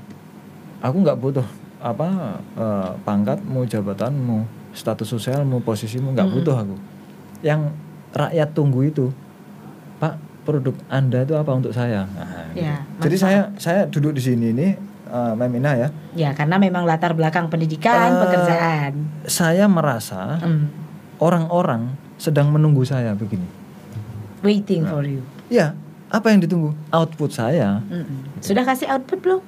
aku 0.81 0.97
nggak 0.99 1.19
butuh 1.21 1.47
apa 1.79 2.39
eh, 2.57 2.91
pangkatmu, 3.03 3.67
jabatanmu, 3.67 4.39
status 4.73 5.07
sosialmu, 5.09 5.61
posisimu 5.61 6.11
nggak 6.11 6.29
butuh 6.33 6.57
aku. 6.59 6.77
Yang 7.43 7.71
rakyat 8.11 8.49
tunggu 8.51 8.87
itu, 8.87 9.11
produk 10.43 10.75
Anda 10.87 11.23
itu 11.23 11.35
apa 11.35 11.51
untuk 11.51 11.71
saya? 11.71 12.07
Nah, 12.09 12.51
gitu. 12.51 12.63
Ya, 12.63 12.75
Jadi 12.99 13.17
saya 13.17 13.41
saya 13.57 13.81
duduk 13.87 14.13
di 14.13 14.23
sini 14.23 14.51
ini 14.51 14.69
eh, 15.07 15.33
Memina 15.35 15.75
ya. 15.75 15.89
Ya, 16.13 16.31
karena 16.33 16.57
memang 16.57 16.83
latar 16.83 17.13
belakang 17.13 17.47
pendidikan, 17.47 18.11
Eh, 18.11 18.21
pekerjaan. 18.21 18.93
Saya 19.25 19.65
merasa 19.67 20.39
Hmm. 20.39 20.73
orang-orang 21.19 21.95
sedang 22.17 22.49
menunggu 22.49 22.83
saya 22.83 23.13
begini. 23.13 23.47
Waiting 24.41 24.83
for 24.85 25.03
you. 25.03 25.23
Ya, 25.47 25.79
apa 26.09 26.29
yang 26.29 26.41
ditunggu? 26.41 26.75
Output 26.91 27.31
saya. 27.31 27.79
Mm-mm. 27.85 28.43
Sudah 28.43 28.63
kasih 28.63 28.91
output 28.91 29.23
belum? 29.23 29.41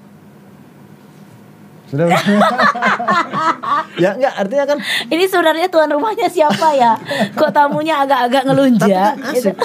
Sudah. 1.95 2.11
ya 4.03 4.11
enggak 4.19 4.35
artinya 4.35 4.65
kan 4.75 4.79
Ini 5.07 5.25
sebenarnya 5.31 5.67
tuan 5.71 5.87
rumahnya 5.95 6.27
siapa 6.27 6.75
ya? 6.75 6.99
Kok 7.39 7.55
tamunya 7.55 8.03
agak-agak 8.03 8.43
ngelunjak? 8.51 9.15
gitu. 9.31 9.55
asik. 9.55 9.57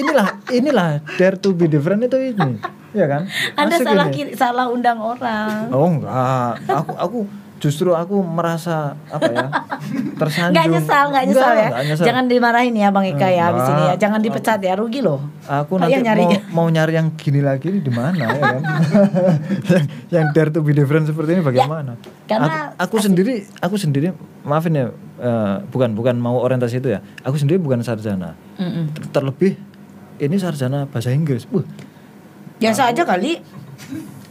inilah 0.00 0.28
inilah 0.48 0.88
dare 1.20 1.36
to 1.36 1.52
be 1.52 1.68
different 1.68 2.08
itu 2.08 2.32
ini. 2.32 2.56
Ya 2.94 3.04
kan? 3.10 3.28
Anda 3.58 3.76
Asik 3.76 3.86
salah 3.90 4.06
ini. 4.08 4.32
salah 4.32 4.66
undang 4.72 4.96
orang. 4.96 5.68
Oh 5.68 5.92
enggak. 5.92 6.64
Aku 6.64 6.92
aku 6.96 7.18
justru 7.64 7.96
aku 7.96 8.20
merasa 8.20 8.92
apa 9.08 9.24
ya? 9.32 9.46
Tersanjung. 10.20 10.52
Nggak 10.52 10.66
nyesal, 10.68 11.04
nggak 11.08 11.24
nyesal 11.24 11.48
Enggak, 11.48 11.56
ya. 11.56 11.68
nggak 11.72 11.84
nyesal. 11.88 12.04
Jangan 12.04 12.24
dimarahin 12.28 12.74
ya 12.76 12.88
Bang 12.92 13.06
Ika 13.08 13.28
ya 13.28 13.42
habis 13.48 13.64
ini 13.64 13.72
ya. 13.72 13.80
Enggak. 13.80 13.96
Jangan 14.04 14.20
dipecat 14.20 14.58
ya, 14.60 14.72
rugi 14.76 15.00
loh. 15.00 15.20
Aku 15.44 15.80
Payah 15.80 15.88
nanti 15.88 16.04
nyarinya. 16.04 16.38
mau, 16.52 16.64
mau 16.64 16.66
nyari 16.68 16.92
yang 16.94 17.08
gini 17.16 17.40
lagi 17.40 17.68
di 17.72 17.88
mana 17.88 18.20
ya 18.20 18.28
kan? 18.36 18.60
yang, 19.72 19.84
yang 20.10 20.24
dare 20.30 20.52
to 20.52 20.60
be 20.60 20.70
different 20.70 21.08
seperti 21.08 21.34
ini 21.34 21.42
bagaimana? 21.42 21.96
Ya, 21.96 22.08
karena 22.28 22.54
aku, 22.76 22.96
aku 22.96 22.96
sendiri 23.00 23.34
aku 23.58 23.76
sendiri 23.76 24.12
maafin 24.44 24.76
ya 24.76 24.86
eh, 25.18 25.56
bukan 25.68 25.96
bukan 25.96 26.20
mau 26.20 26.36
orientasi 26.38 26.78
itu 26.78 26.92
ya. 26.92 27.00
Aku 27.24 27.40
sendiri 27.40 27.56
bukan 27.56 27.80
sarjana. 27.80 28.36
Mm-mm. 28.60 28.92
Ter- 28.92 29.08
Terlebih 29.20 29.56
ini 30.18 30.36
sarjana 30.36 30.84
bahasa 30.84 31.10
Inggris. 31.10 31.48
Wah, 31.48 31.64
Biasa 32.60 32.92
aja 32.92 33.02
kali. 33.02 33.40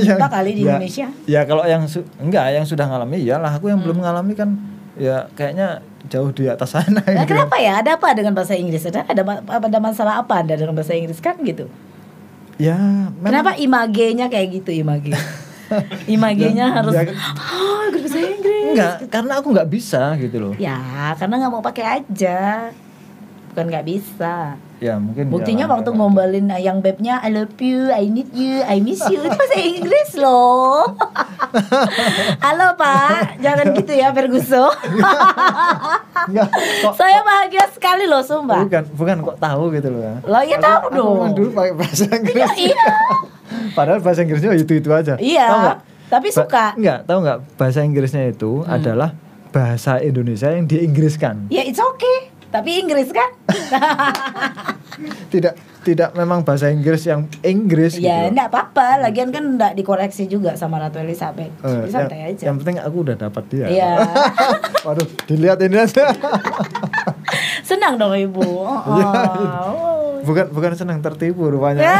Juta 0.00 0.26
kali 0.36 0.50
di 0.52 0.62
ya, 0.62 0.74
Indonesia. 0.74 1.06
Ya 1.24 1.40
kalau 1.42 1.62
yang 1.62 1.82
enggak 2.16 2.46
yang 2.50 2.64
sudah 2.64 2.84
ngalami 2.84 3.20
iyalah 3.20 3.52
aku 3.52 3.66
yang 3.66 3.78
Hmm. 3.78 3.86
belum 3.86 3.98
ngalami 4.00 4.32
kan 4.34 4.50
ya 4.94 5.24
kayaknya 5.32 5.80
jauh 6.06 6.28
di 6.28 6.44
atas 6.44 6.72
sana 6.72 6.98
Nah, 6.98 7.22
gitu. 7.22 7.30
kenapa 7.30 7.56
ya? 7.56 7.78
Ada 7.78 7.94
apa 7.94 8.12
dengan 8.12 8.32
bahasa 8.32 8.52
Inggris? 8.52 8.82
Ada 8.82 9.04
ada, 9.04 9.22
ada 9.40 9.78
masalah 9.78 10.14
apa 10.18 10.40
Anda 10.40 10.54
dengan 10.54 10.72
bahasa 10.72 10.92
Inggris 10.92 11.18
kan 11.18 11.36
gitu? 11.40 11.68
Ya, 12.56 12.76
memang- 13.14 13.32
Kenapa 13.32 13.50
imagenya 13.56 14.26
kayak 14.26 14.60
gitu 14.60 14.70
image? 14.74 15.12
imagenya 16.10 16.66
Ya, 16.66 16.74
harus 16.74 16.92
ya, 16.92 17.02
oh 17.06 17.82
guru 17.88 18.02
bahasa 18.02 18.18
Inggris. 18.18 18.64
enggak, 18.70 18.92
karena 19.08 19.32
aku 19.36 19.48
nggak 19.50 19.70
bisa 19.70 20.02
gitu 20.16 20.36
loh. 20.38 20.54
Ya, 20.56 20.76
karena 21.14 21.34
nggak 21.38 21.52
mau 21.52 21.62
pakai 21.62 21.84
aja. 21.98 22.68
Bukan 23.48 23.64
nggak 23.66 23.86
bisa. 23.86 24.60
Ya 24.80 24.96
mungkin. 24.96 25.28
Buktinya 25.28 25.68
ya, 25.68 25.70
waktu 25.70 25.92
ngombalin 25.92 26.48
yang 26.56 26.80
bebnya 26.80 27.20
I 27.20 27.28
love 27.28 27.52
you, 27.60 27.92
I 27.92 28.08
need 28.08 28.32
you, 28.32 28.64
I 28.64 28.80
miss 28.80 29.04
you 29.04 29.20
itu 29.20 29.28
bahasa 29.30 29.56
Inggris 29.56 30.16
loh. 30.16 30.96
Halo 32.44 32.72
Pak, 32.74 33.36
jangan 33.38 33.76
gitu 33.76 33.92
ya 33.92 34.08
Ferguson. 34.10 34.72
Kok 36.80 36.92
Saya 36.92 37.20
bahagia 37.20 37.68
sekali 37.70 38.04
loh 38.04 38.20
sumpah. 38.20 38.64
bukan 38.64 38.84
bukan 38.92 39.16
kok 39.22 39.36
tahu 39.36 39.62
gitu 39.70 39.88
loh 39.90 40.00
ya. 40.00 40.14
Loh 40.22 40.42
ya 40.42 40.56
tahu 40.56 40.76
Aku 40.82 40.88
dong. 40.90 41.12
memang 41.14 41.32
dulu 41.32 41.48
pakai 41.52 41.72
bahasa 41.74 42.04
Inggris. 42.08 42.50
Iya. 42.56 42.88
Padahal 43.76 44.00
bahasa 44.00 44.20
Inggrisnya 44.22 44.52
itu-itu 44.54 44.88
aja. 44.88 45.14
Iya, 45.16 45.44
Tahu 45.46 45.60
tapi 46.08 46.28
Ba- 46.28 46.36
suka. 46.36 46.64
Hmm. 46.72 46.78
Enggak, 46.78 46.98
tahu 47.04 47.18
nggak 47.20 47.38
bahasa 47.54 47.78
Inggrisnya 47.82 48.24
itu 48.26 48.52
adalah 48.64 49.10
bahasa 49.50 49.92
Indonesia 49.98 50.48
yang 50.48 50.64
diinggriskan. 50.64 51.48
Ya 51.48 51.62
it's 51.62 51.78
okay. 51.78 52.30
Tapi 52.50 52.70
Inggris 52.78 53.08
kan? 53.10 53.30
Tidak 55.30 55.54
tidak 55.80 56.12
memang 56.12 56.44
bahasa 56.44 56.68
Inggris 56.68 57.08
yang 57.08 57.24
Inggris 57.40 57.96
gitu. 57.96 58.04
ya 58.04 58.28
loh. 58.28 58.36
enggak 58.36 58.52
apa-apa. 58.52 59.00
Lagian 59.00 59.32
kan 59.32 59.44
enggak 59.46 59.72
dikoreksi 59.72 60.28
juga 60.28 60.52
sama 60.52 60.76
Ratu 60.76 61.00
Elizabeth. 61.00 61.48
Eh, 61.48 61.64
Jadi 61.64 61.72
yang, 61.80 61.88
santai 61.88 62.20
aja. 62.26 62.42
yang 62.52 62.56
penting 62.60 62.76
aku 62.76 62.96
udah 63.00 63.16
dapat 63.16 63.44
dia. 63.48 63.66
Iya. 63.66 63.90
Waduh, 64.86 65.08
dilihat 65.24 65.56
ini 65.62 65.80
aja. 65.80 66.12
Senang 67.68 67.96
dong 67.96 68.12
Ibu. 68.12 68.44
Oh, 68.60 68.76
Iya. 68.92 69.08
oh. 69.64 70.20
bukan 70.20 70.52
bukan 70.52 70.76
senang 70.76 71.00
tertipu 71.00 71.48
rupanya. 71.48 71.80
Ya. 71.80 71.96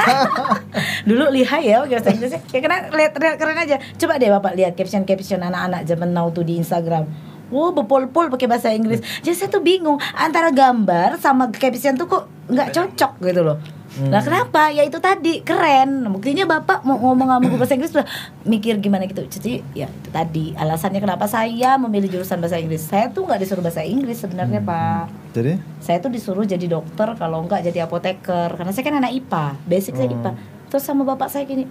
Dulu 1.03 1.33
lihai 1.33 1.65
ya 1.67 1.81
bahasa 1.81 2.13
Inggrisnya. 2.13 2.41
Ya 2.47 2.61
karena 2.61 2.79
lihat 2.91 3.13
lihat 3.17 3.37
keren 3.41 3.57
aja. 3.57 3.77
Coba 3.97 4.21
deh 4.21 4.29
Bapak 4.29 4.53
lihat 4.55 4.77
caption-caption 4.77 5.41
anak-anak 5.41 5.89
zaman 5.89 6.13
now 6.13 6.29
tuh 6.29 6.45
di 6.45 6.61
Instagram. 6.61 7.09
Wow, 7.51 7.75
bepol-pol 7.75 8.31
pakai 8.31 8.47
bahasa 8.47 8.71
Inggris. 8.71 9.03
Jadi 9.21 9.35
saya 9.35 9.51
tuh 9.51 9.63
bingung 9.63 9.99
antara 10.15 10.55
gambar 10.55 11.19
sama 11.19 11.51
caption 11.51 11.99
tuh 11.99 12.07
kok 12.07 12.25
nggak 12.51 12.71
cocok 12.71 13.13
gitu 13.23 13.43
loh. 13.43 13.59
Nah 13.91 14.23
kenapa? 14.23 14.71
Ya 14.71 14.87
itu 14.87 15.03
tadi 15.03 15.43
keren. 15.43 16.07
Buktinya 16.15 16.47
bapak 16.47 16.87
mau 16.87 16.95
ngomong 16.95 17.27
sama 17.27 17.45
gue 17.51 17.59
bahasa 17.59 17.75
Inggris 17.75 17.91
udah 17.91 18.07
mikir 18.47 18.79
gimana 18.79 19.11
gitu. 19.11 19.27
Jadi 19.27 19.67
ya 19.75 19.91
itu 19.91 20.09
tadi 20.15 20.55
alasannya 20.55 21.03
kenapa 21.03 21.27
saya 21.27 21.75
memilih 21.75 22.07
jurusan 22.07 22.39
bahasa 22.39 22.63
Inggris. 22.63 22.87
Saya 22.87 23.11
tuh 23.11 23.27
nggak 23.27 23.43
disuruh 23.43 23.67
bahasa 23.67 23.83
Inggris 23.83 24.23
sebenarnya 24.23 24.63
pak 24.63 25.11
Jadi 25.35 25.59
saya 25.83 25.99
tuh 25.99 26.11
disuruh 26.11 26.47
jadi 26.47 26.67
dokter 26.71 27.19
kalau 27.19 27.43
enggak 27.43 27.67
jadi 27.67 27.87
apoteker 27.87 28.55
karena 28.55 28.71
saya 28.71 28.85
kan 28.87 28.95
anak 28.99 29.11
IPA 29.15 29.47
basic 29.67 29.95
saya 29.99 30.09
Oh. 30.11 30.15
IPA 30.19 30.33
terus 30.71 30.83
sama 30.87 31.03
bapak 31.03 31.27
saya 31.31 31.47
gini 31.47 31.67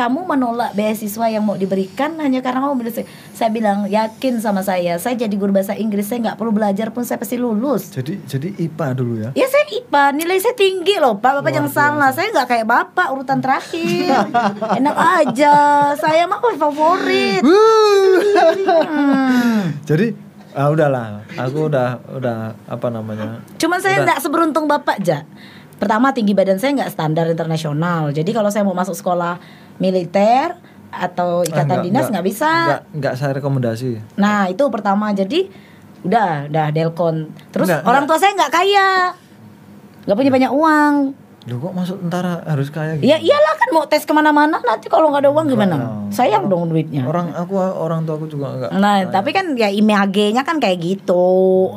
kamu 0.00 0.24
menolak 0.24 0.72
beasiswa 0.72 1.28
yang 1.28 1.44
mau 1.44 1.60
diberikan 1.60 2.16
hanya 2.24 2.40
karena 2.40 2.64
kamu 2.64 2.74
milih 2.80 2.94
saya. 3.36 3.50
Bilang 3.52 3.84
yakin 3.84 4.40
sama 4.40 4.64
saya, 4.64 4.96
saya 4.96 5.12
jadi 5.12 5.34
guru 5.36 5.52
bahasa 5.52 5.76
Inggris, 5.76 6.08
saya 6.08 6.24
nggak 6.24 6.40
perlu 6.40 6.56
belajar 6.56 6.88
pun 6.88 7.04
saya 7.04 7.20
pasti 7.20 7.36
lulus. 7.36 7.92
jadi 7.92 8.16
jadi 8.24 8.48
IPA 8.56 8.88
dulu 8.96 9.14
ya. 9.20 9.30
Ya 9.36 9.44
saya 9.44 9.68
IPA, 9.68 10.04
nilai 10.16 10.38
saya 10.40 10.56
tinggi 10.56 10.96
loh 10.96 11.20
Pak, 11.20 11.42
Bapak 11.42 11.50
jangan 11.52 11.72
salah 11.72 12.10
Saya 12.14 12.30
nggak 12.32 12.48
kayak 12.48 12.66
Bapak, 12.66 13.12
urutan 13.12 13.42
terakhir 13.42 14.24
Enak 14.80 14.96
aja, 14.96 15.54
saya 15.98 16.24
mah 16.24 16.40
favorit 16.56 17.42
Hmm. 17.44 18.22
Jadi 19.88 20.14
ah 20.54 20.68
udahlah, 20.70 21.26
aku 21.34 21.70
udah 21.70 22.00
udah 22.16 22.38
apa 22.66 22.86
namanya? 22.88 23.42
Cuman 23.58 23.78
saya 23.82 24.02
nggak 24.06 24.22
seberuntung 24.22 24.70
bapak 24.70 25.02
ja. 25.02 25.26
Pertama 25.80 26.12
tinggi 26.12 26.36
badan 26.36 26.60
saya 26.60 26.76
nggak 26.76 26.92
standar 26.92 27.24
internasional. 27.30 28.12
Jadi 28.12 28.30
kalau 28.36 28.52
saya 28.52 28.66
mau 28.68 28.76
masuk 28.76 28.92
sekolah 28.92 29.40
militer 29.80 30.54
atau 30.90 31.40
Ah, 31.40 31.48
ikatan 31.48 31.66
enggak, 31.66 31.86
dinas 31.86 32.00
enggak, 32.02 32.12
nggak 32.12 32.26
bisa. 32.26 32.50
Enggak, 32.52 32.82
enggak 32.92 33.14
saya 33.16 33.32
rekomendasi. 33.32 33.90
Nah 34.14 34.46
itu 34.46 34.62
pertama. 34.68 35.10
Jadi 35.10 35.48
udah 36.00 36.46
udah 36.46 36.66
delkon. 36.70 37.16
Terus 37.50 37.66
Enggak, 37.66 37.82
orang 37.82 38.04
enggak. 38.04 38.10
tua 38.10 38.22
saya 38.22 38.32
nggak 38.34 38.52
kaya, 38.52 38.88
nggak 40.04 40.16
punya 40.16 40.32
banyak 40.32 40.52
uang. 40.52 40.94
Loh 41.40 41.56
kok 41.56 41.72
masuk 41.72 41.96
tentara 41.98 42.44
harus 42.44 42.68
kaya 42.68 43.00
gitu? 43.00 43.06
Ya 43.06 43.16
iyalah 43.16 43.54
kan 43.56 43.68
mau 43.72 43.88
tes 43.88 44.04
ke 44.04 44.12
mana-mana 44.12 44.60
nanti 44.60 44.92
kalau 44.92 45.08
nggak 45.08 45.24
ada 45.24 45.32
uang 45.32 45.46
gimana? 45.48 45.74
Oh. 45.78 46.04
Sayang 46.12 46.46
dong 46.46 46.68
duitnya. 46.68 47.08
Orang 47.08 47.32
aku 47.32 47.56
orang 47.56 48.04
tua 48.04 48.20
aku 48.20 48.28
juga 48.28 48.52
enggak. 48.52 48.70
Nah 48.76 49.08
tapi 49.08 49.32
kan 49.32 49.56
ya 49.56 49.72
image-nya 49.72 50.44
kan 50.44 50.60
kayak 50.60 50.76
gitu. 50.78 51.24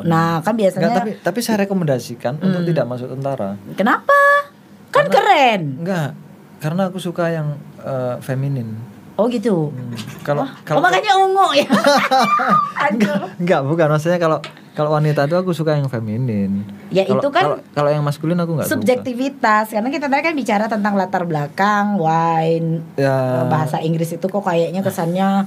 Nah 0.03 0.43
kan 0.43 0.51
Enggak, 0.51 0.75
biasanya 0.75 0.89
tapi 0.93 1.09
tapi 1.15 1.39
saya 1.39 1.63
rekomendasikan 1.63 2.43
untuk 2.43 2.65
tidak 2.65 2.85
masuk 2.85 3.07
tentara. 3.07 3.55
kenapa? 3.73 4.19
Kan 4.91 5.07
keren. 5.07 5.80
Enggak, 5.80 6.11
karena 6.64 6.88
aku 6.88 6.98
suka 6.98 7.27
yang 7.27 7.53
eh, 7.77 8.15
feminin. 8.18 8.72
Oh 9.14 9.27
gitu. 9.27 9.69
Hmm, 9.69 9.94
Kalau 10.23 10.41
Oh 10.41 10.49
kalau 10.64 10.81
makanya 10.81 11.14
ungu 11.14 11.53
ya. 11.53 11.68
Aduh. 12.90 13.30
enggak 13.38 13.61
bukan 13.61 13.88
maksudnya 13.88 14.18
kalau 14.18 14.41
kalau 14.73 14.90
wanita 14.90 15.30
itu 15.30 15.35
aku 15.35 15.53
suka 15.53 15.77
yang 15.77 15.85
feminin. 15.85 16.65
Ya, 16.90 17.06
Kalau- 17.06 17.22
itu 17.22 17.27
kan 17.30 17.44
kalau 17.45 17.57
kalau 17.73 17.90
yang 17.91 18.02
maskulin 18.02 18.34
aku 18.35 18.57
enggak 18.57 18.65
suka. 18.65 18.73
Subjektivitas 18.73 19.69
karena 19.69 19.90
kita 19.91 20.07
tadi 20.07 20.23
kan 20.23 20.34
bicara 20.34 20.65
tentang 20.65 20.94
latar 20.95 21.23
belakang 21.23 21.94
wine 21.95 22.81
Ya. 22.95 23.45
bahasa 23.45 23.77
Inggris 23.77 24.10
itu 24.10 24.23
kok 24.23 24.41
kayaknya 24.41 24.81
kesannya 24.81 25.45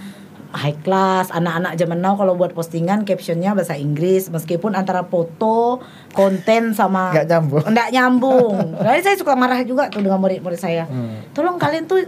high 0.52 0.78
class 0.78 1.28
anak-anak 1.28 1.74
zaman 1.74 1.98
now 1.98 2.14
kalau 2.14 2.34
buat 2.34 2.50
postingan 2.50 3.02
captionnya 3.02 3.52
bahasa 3.52 3.74
Inggris 3.74 4.26
meskipun 4.26 4.72
antara 4.72 5.02
foto 5.02 5.82
konten 6.10 6.70
sama 6.70 7.10
Nggak 7.10 7.26
nyambung. 7.28 7.64
nggak 7.66 7.88
nyambung 7.90 8.54
Jadi 8.84 9.00
saya 9.02 9.16
suka 9.16 9.32
marah 9.32 9.60
juga 9.60 9.86
tuh 9.86 10.00
dengan 10.00 10.18
murid-murid 10.18 10.56
saya 10.56 10.84
Hmm. 10.84 11.22
tolong 11.30 11.56
kalian 11.56 11.84
tuh 11.84 12.06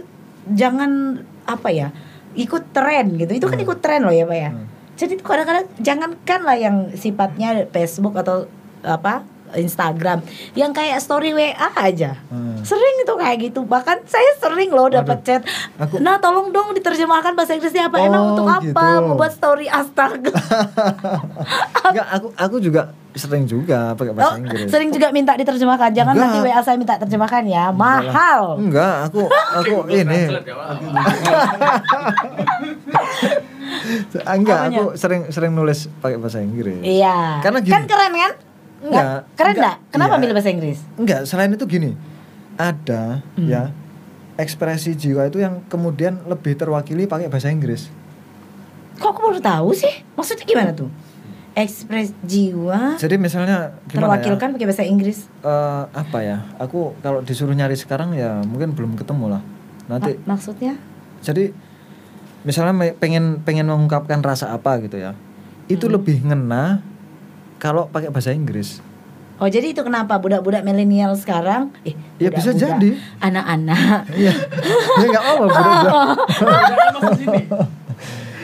jangan 0.49 1.21
apa 1.43 1.69
ya 1.69 1.87
ikut 2.31 2.69
tren 2.69 3.15
gitu 3.15 3.31
itu 3.33 3.45
kan 3.45 3.55
Hmm. 3.55 3.65
ikut 3.65 3.79
tren 3.79 4.01
loh 4.01 4.11
ya 4.11 4.23
pak 4.23 4.37
ya 4.37 4.49
Hmm. 4.49 4.65
jadi 4.95 5.13
kadang-kadang 5.17 5.65
jangankan 5.77 6.39
lah 6.41 6.55
yang 6.55 6.75
sifatnya 6.93 7.49
Facebook 7.67 8.13
atau 8.13 8.45
apa 8.79 9.21
Instagram. 9.53 10.21
Yang 10.53 10.71
kayak 10.73 10.97
story 10.99 11.31
WA 11.31 11.53
aja. 11.75 12.19
Hmm. 12.29 12.47
sering 12.59 12.95
itu 12.99 13.13
kayak 13.13 13.37
gitu. 13.41 13.63
Bahkan 13.63 14.03
saya 14.03 14.35
sering 14.37 14.69
loh 14.69 14.87
dapat 14.87 15.21
chat 15.21 15.41
Aku- 15.77 15.97
nah 15.97 16.17
tolong 16.17 16.49
dong 16.49 16.71
diterjemahkan 16.71 17.31
bahasa 17.31 17.53
Inggrisnya 17.53 17.87
apa 17.87 17.97
emang 17.97 18.19
Oh, 18.21 18.29
untuk 18.33 18.45
apa? 18.45 18.59
gitu. 18.61 18.75
mau 18.75 19.15
buat 19.15 19.31
story 19.31 19.65
astaga. 19.65 20.33
Enggak, 21.89 22.07
aku 22.11 22.27
aku 22.33 22.55
juga 22.59 22.81
sering 23.11 23.43
juga 23.43 23.91
pakai 23.93 24.11
Oh, 24.11 24.13
bahasa 24.13 24.37
Inggris. 24.37 24.67
sering 24.67 24.89
juga 24.89 25.09
minta 25.09 25.33
diterjemahkan. 25.33 25.89
Jangan 25.89 26.13
Enggak. 26.13 26.29
nanti 26.29 26.45
WA 26.45 26.61
saya 26.61 26.75
minta 26.75 26.95
terjemahkan 26.97 27.43
ya. 27.43 27.71
Mahal. 27.71 28.59
Enggak, 28.59 29.07
aku 29.07 29.21
aku 29.55 29.75
ini. 29.97 30.21
Ya, 34.09 34.21
enggak, 34.29 34.59
Apanya? 34.63 34.77
aku 34.77 34.83
sering 34.95 35.21
sering 35.29 35.51
nulis 35.53 35.87
pakai 35.97 36.17
bahasa 36.17 36.39
Inggris. 36.39 36.81
iya. 36.81 37.39
Karena 37.39 37.59
gini. 37.59 37.71
kan 37.71 37.83
keren 37.85 38.13
kan 38.13 38.33
Enggak, 38.81 39.27
keren 39.33 39.53
enggak. 39.53 39.75
kenapa 39.89 40.13
Iya. 40.13 40.21
milih 40.21 40.33
bahasa 40.33 40.49
Inggris 40.49 40.79
Enggak, 40.95 41.21
selain 41.23 41.51
itu 41.51 41.65
gini. 41.65 41.91
Ada 42.55 43.23
Hmm. 43.35 43.45
ya 43.45 43.71
ekspresi 44.35 44.93
jiwa 44.93 45.25
itu 45.25 45.37
yang 45.37 45.63
kemudian 45.65 46.23
lebih 46.25 46.55
terwakili 46.55 47.03
pakai 47.03 47.27
bahasa 47.27 47.47
Inggris. 47.47 47.91
kok 48.95 49.09
aku 49.09 49.19
baru 49.21 49.39
tahu 49.39 49.71
sih 49.73 50.03
maksudnya 50.11 50.43
gimana 50.43 50.71
tuh 50.71 50.91
ekspres 51.53 52.11
jiwa 52.21 52.95
Jadi 52.95 53.15
misalnya 53.15 53.71
gimana 53.85 54.15
terwakilkan 54.15 54.51
pakai 54.53 54.65
bahasa 54.65 54.83
Inggris 54.83 55.27
ya? 55.37 55.43
Eh, 55.45 55.83
apa 55.93 56.19
ya? 56.19 56.37
Aku 56.57 56.95
kalau 56.97 57.19
disuruh 57.19 57.51
nyari 57.51 57.73
sekarang 57.73 58.11
ya 58.11 58.39
mungkin 58.41 58.71
belum 58.71 58.95
ketemu 58.95 59.27
lah. 59.29 59.41
Nanti 59.87 60.19
Ma- 60.19 60.35
maksudnya 60.35 60.75
jadi 61.19 61.51
misalnya 62.41 62.71
pengen 62.93 63.39
pengen 63.41 63.67
mengungkapkan 63.67 64.19
rasa 64.19 64.51
apa 64.51 64.79
gitu 64.79 64.95
ya 64.95 65.11
itu 65.67 65.83
Hmm. 65.85 65.95
lebih 65.95 66.23
ngena 66.23 66.79
kalau 67.59 67.85
pakai 67.85 68.09
bahasa 68.09 68.31
Inggris 68.31 68.79
Oh 69.35 69.47
jadi 69.47 69.71
itu 69.71 69.79
kenapa 69.79 70.15
budak-budak 70.15 70.63
milenial 70.63 71.15
sekarang 71.15 71.71
eh 71.81 71.95
Ya, 72.17 72.27
bisa 72.27 72.51
budak-budak, 72.51 72.75
jadi. 72.75 72.89
anak-anak 73.21 73.99
iya 74.19 74.33
ya 74.97 75.05
nggak 75.05 75.23
apa 75.25 75.43
budak-budak 75.45 76.17
Jangan 76.69 76.87
masuk 76.91 77.13
sini. 77.15 77.41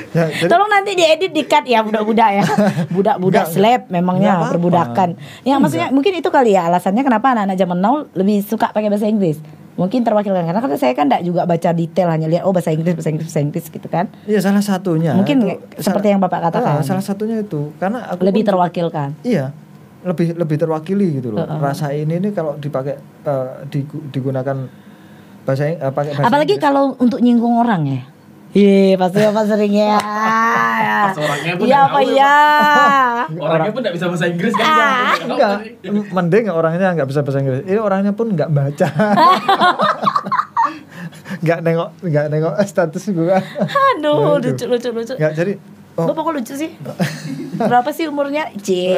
ya, 0.10 0.24
jadi 0.38 0.48
Tolong 0.48 0.70
nanti 0.70 0.92
diedit 0.94 1.32
di 1.32 1.44
cut 1.44 1.66
ya 1.66 1.80
budak-budak 1.82 2.30
ya. 2.34 2.44
Budak-budak 2.88 3.44
Enggak, 3.44 3.52
slap 3.54 3.82
memangnya 3.90 4.24
enggak 4.24 4.40
apa-apa. 4.40 4.54
perbudakan. 4.54 5.10
Ya 5.42 5.56
maksudnya 5.58 5.88
mungkin 5.90 6.14
itu 6.14 6.30
kali 6.30 6.52
ya 6.54 6.64
alasannya 6.66 7.04
kenapa 7.04 7.28
anak-anak 7.30 7.58
zaman 7.58 7.78
now 7.78 7.96
lebih 8.14 8.40
suka 8.42 8.70
pakai 8.70 8.88
bahasa 8.88 9.06
Inggris. 9.06 9.36
Mungkin 9.76 10.02
terwakilkan 10.02 10.44
karena 10.44 10.56
kan 10.58 10.72
saya 10.74 10.92
kan 10.92 11.06
enggak 11.06 11.22
juga 11.22 11.44
baca 11.44 11.70
detail 11.70 12.08
hanya 12.08 12.26
lihat 12.26 12.44
oh 12.44 12.52
bahasa 12.52 12.72
Inggris 12.72 12.96
bahasa 12.96 13.12
Inggris 13.12 13.28
bahasa 13.28 13.42
Inggris 13.42 13.66
gitu 13.68 13.88
kan. 13.88 14.08
iya 14.24 14.40
salah 14.40 14.64
satunya 14.64 15.12
Mungkin 15.12 15.44
itu- 15.44 15.60
seperti 15.78 16.08
yang 16.10 16.20
Bapak 16.20 16.48
katakan. 16.48 16.80
Ah, 16.80 16.82
salah 16.82 17.04
satunya 17.04 17.38
itu 17.38 17.76
karena 17.76 18.08
aku 18.08 18.24
Lebih 18.24 18.42
pun- 18.42 18.50
terwakilkan. 18.50 19.10
iya 19.22 19.52
lebih 20.02 20.32
lebih 20.34 20.56
terwakili 20.56 21.20
gitu 21.20 21.30
loh 21.30 21.42
Heeh. 21.42 21.60
rasa 21.60 21.90
ini 21.90 22.20
nih 22.20 22.32
kalau 22.32 22.56
dipakai 22.56 22.96
digu- 23.68 24.06
digunakan 24.10 24.58
bahasa 25.44 25.64
eh, 25.68 25.76
pakai 25.84 26.12
bahasa 26.14 26.24
Apalagi 26.24 26.56
Inggris. 26.56 26.64
kalau 26.64 26.84
untuk 26.96 27.20
nyinggung 27.20 27.58
orang 27.58 27.82
ya. 27.86 28.02
Iya, 28.56 28.96
pasti 28.96 29.20
Bapak 29.20 29.44
sering 29.52 29.74
ya. 29.76 30.00
Pas 30.00 31.18
orangnya 31.20 31.54
pun 31.60 31.66
Iya 31.68 31.78
apa 31.92 32.00
tahu, 32.00 32.16
ya? 32.16 32.36
Orangnya 33.36 33.72
pun 33.76 33.82
nggak 33.84 33.96
bisa 34.00 34.06
bahasa 34.08 34.26
Inggris 34.32 34.54
kan? 34.56 34.64
Ah. 34.64 35.12
Enggak, 35.20 35.56
mending 36.16 36.46
orangnya 36.48 36.96
nggak 36.96 37.10
bisa 37.12 37.20
bahasa 37.20 37.44
Inggris. 37.44 37.68
Ini 37.68 37.80
orangnya 37.84 38.16
pun 38.16 38.32
nggak 38.32 38.50
baca. 38.50 38.88
Nggak 41.46 41.60
nengok, 41.62 41.90
nggak 42.06 42.26
nengok 42.32 42.54
status 42.66 43.12
gue. 43.12 43.38
Aduh, 43.98 44.40
lucu 44.40 44.66
lucu 44.66 44.90
lucu. 44.94 45.14
Nggak 45.14 45.34
jadi. 45.36 45.54
Oh, 45.96 46.12
Bapak 46.12 46.22
kok 46.28 46.34
lucu 46.36 46.54
sih? 46.60 46.72
Berapa 47.56 47.90
sih 47.96 48.08
umurnya? 48.12 48.52
C. 48.60 48.92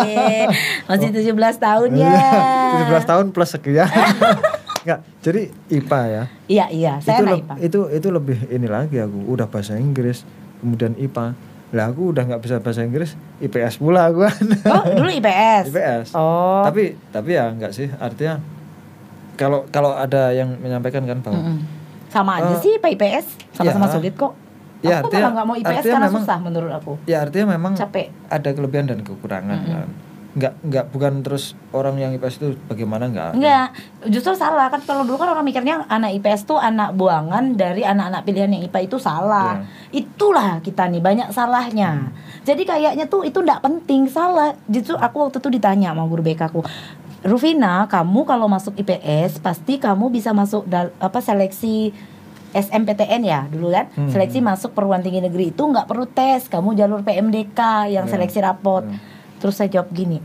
Masih 0.88 1.08
17 1.12 1.32
tahun 1.56 1.90
ya. 1.96 2.12
Iya, 2.76 2.92
17 2.92 3.08
tahun 3.08 3.24
plus 3.32 3.50
sekian. 3.56 3.88
Nggak, 4.86 4.98
jadi 5.18 5.42
IPA 5.68 6.00
ya. 6.06 6.24
Iya, 6.46 6.64
iya, 6.70 6.92
saya 7.00 7.18
itu, 7.18 7.34
IPA. 7.36 7.54
itu 7.60 7.80
itu 7.92 8.08
lebih 8.08 8.38
ini 8.46 8.66
lagi 8.66 8.96
aku 8.96 9.18
udah 9.28 9.44
bahasa 9.44 9.74
Inggris 9.74 10.22
kemudian 10.56 10.94
IPA 10.94 11.34
lah 11.68 11.90
aku 11.90 12.14
udah 12.14 12.22
nggak 12.24 12.38
bisa 12.40 12.56
bahasa 12.56 12.80
Inggris 12.80 13.12
IPS 13.38 13.76
pula 13.76 14.06
aku 14.06 14.22
kan 14.22 14.38
Oh, 14.70 14.82
dulu 14.94 15.10
IPS. 15.10 15.64
IPS 15.68 16.06
Oh. 16.14 16.62
tapi 16.62 16.94
tapi 17.08 17.34
ya 17.34 17.50
nggak 17.50 17.72
sih 17.72 17.90
artinya 17.92 18.38
kalau 19.34 19.66
kalau 19.66 19.92
ada 19.92 20.30
yang 20.30 20.54
menyampaikan 20.56 21.02
kan 21.02 21.18
bahwa 21.20 21.36
Mm-mm. 21.36 21.58
Sama 22.06 22.38
aja 22.38 22.48
Eh, 22.48 22.62
sih 22.62 22.70
IPA 22.72 22.88
IPS, 22.94 23.26
sama-sama 23.52 23.84
ya. 23.84 23.92
sulit 23.92 24.14
kok. 24.14 24.32
Ya, 24.78 25.02
aku 25.02 25.10
artinya- 25.10 25.20
malah 25.20 25.32
nggak 25.34 25.46
mau 25.46 25.56
IPS 25.58 25.82
karena 25.84 25.98
memang- 26.06 26.22
susah 26.22 26.38
menurut 26.38 26.72
aku. 26.72 26.92
ya 27.04 27.16
artinya 27.20 27.46
memang 27.50 27.72
Capek. 27.74 28.06
ada 28.28 28.48
kelebihan 28.48 28.86
dan 28.86 28.98
kekurangan 29.00 29.58
Mm-mm. 29.58 29.72
kan 29.74 29.88
nggak 30.36 30.52
nggak 30.62 30.84
bukan 30.92 31.24
terus 31.24 31.56
orang 31.72 31.96
yang 31.96 32.12
IPS 32.12 32.36
itu 32.36 32.48
bagaimana 32.64 33.08
nggak 33.08 33.26
ada. 33.26 33.34
Enggak, 33.34 33.68
justru 34.06 34.36
salah 34.36 34.68
kan 34.68 34.84
kalau 34.84 35.02
dulu 35.02 35.16
kan 35.16 35.32
orang 35.32 35.42
mikirnya 35.42 35.80
anak 35.86 36.12
IPS 36.14 36.44
tuh 36.44 36.60
anak 36.60 36.92
buangan 36.92 37.56
dari 37.56 37.82
anak-anak 37.82 38.20
pilihan 38.22 38.50
yang 38.50 38.62
IPA 38.62 38.80
itu 38.84 38.96
salah. 38.98 39.64
Itulah 39.90 40.60
kita 40.60 40.86
nih 40.86 41.00
banyak 41.00 41.28
salahnya. 41.30 42.12
Jadi 42.44 42.62
kayaknya 42.62 43.04
tuh 43.06 43.24
itu 43.24 43.40
enggak 43.40 43.58
penting, 43.58 44.06
salah. 44.06 44.52
Justru 44.66 44.94
aku 44.94 45.24
waktu 45.24 45.40
itu 45.40 45.48
ditanya 45.50 45.90
sama 45.90 46.04
guru 46.04 46.20
BK 46.22 46.42
aku, 46.46 46.60
Rufina, 47.22 47.88
kamu 47.88 48.22
kalau 48.22 48.46
masuk 48.46 48.76
IPS 48.76 49.40
pasti 49.40 49.76
kamu 49.76 50.12
bisa 50.12 50.30
masuk 50.30 50.62
dal- 50.64 50.92
apa 50.98 51.18
seleksi 51.18 51.90
SMPTN 52.52 53.20
ya 53.20 53.40
dulu 53.44 53.68
kan 53.68 53.90
Hmm. 53.90 54.08
seleksi 54.08 54.40
masuk 54.40 54.72
perguruan 54.72 55.00
tinggi 55.00 55.18
negeri 55.18 55.50
itu 55.50 55.60
nggak 55.60 55.84
perlu 55.84 56.06
tes 56.06 56.46
kamu 56.46 56.72
jalur 56.72 57.00
PMDK 57.02 57.60
yang 57.90 58.06
Ya. 58.06 58.10
seleksi 58.10 58.38
rapot 58.38 58.80
Ya. 58.82 58.96
Terus 59.36 59.54
saya 59.56 59.68
jawab 59.68 59.92
gini, 59.92 60.18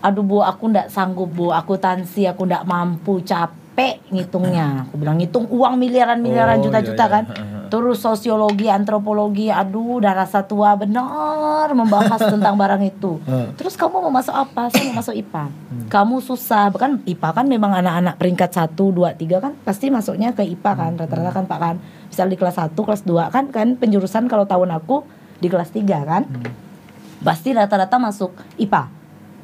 aduh 0.00 0.24
bu 0.24 0.40
aku 0.40 0.72
ndak 0.72 0.88
sanggup 0.88 1.28
bu, 1.32 1.52
aku 1.52 1.76
tansi, 1.76 2.24
aku 2.24 2.48
ndak 2.48 2.64
mampu, 2.64 3.20
capek 3.20 4.00
ngitungnya. 4.08 4.88
Aku 4.88 4.96
bilang 4.96 5.20
ngitung 5.20 5.46
uang 5.52 5.76
miliaran-miliaran 5.76 6.58
Oh, 6.58 6.64
juta-juta 6.66 7.04
iya, 7.04 7.10
iya. 7.10 7.14
kan. 7.14 7.24
Terus 7.68 8.00
sosiologi, 8.00 8.72
antropologi, 8.72 9.52
aduh 9.52 10.00
udah 10.00 10.16
rasa 10.16 10.40
tua 10.40 10.72
benar 10.80 11.68
membahas 11.76 12.16
tentang 12.32 12.56
barang 12.56 12.80
itu. 12.80 13.20
Hmm. 13.28 13.52
Terus 13.60 13.76
kamu 13.76 14.08
mau 14.08 14.12
masuk 14.12 14.32
apa? 14.32 14.72
Saya 14.72 14.88
mau 14.88 15.04
masuk 15.04 15.12
IPA. 15.12 15.44
Kamu 15.92 16.16
susah, 16.24 16.72
bahkan 16.72 17.04
IPA 17.04 17.28
kan 17.36 17.44
memang 17.44 17.76
anak-anak 17.76 18.16
peringkat 18.16 18.50
1, 18.56 18.72
2, 18.72 19.12
3 19.12 19.44
kan 19.44 19.52
pasti 19.60 19.92
masuknya 19.92 20.32
ke 20.32 20.40
IPA 20.40 20.72
kan, 20.72 20.92
rata-rata 20.96 21.30
kan 21.36 21.44
Pak 21.44 21.58
kan. 21.60 21.76
Misal 22.08 22.32
di 22.32 22.40
kelas 22.40 22.56
1, 22.56 22.72
kelas 22.72 23.04
2 23.04 23.28
kan 23.28 23.44
kan 23.52 23.76
penjurusan 23.76 24.32
kalau 24.32 24.48
tahun 24.48 24.72
aku 24.72 25.04
di 25.38 25.46
kelas 25.52 25.70
3 25.70 25.84
kan 26.08 26.24
pasti 27.20 27.50
rata-rata 27.50 27.96
masuk 27.96 28.30
IPA. 28.56 28.88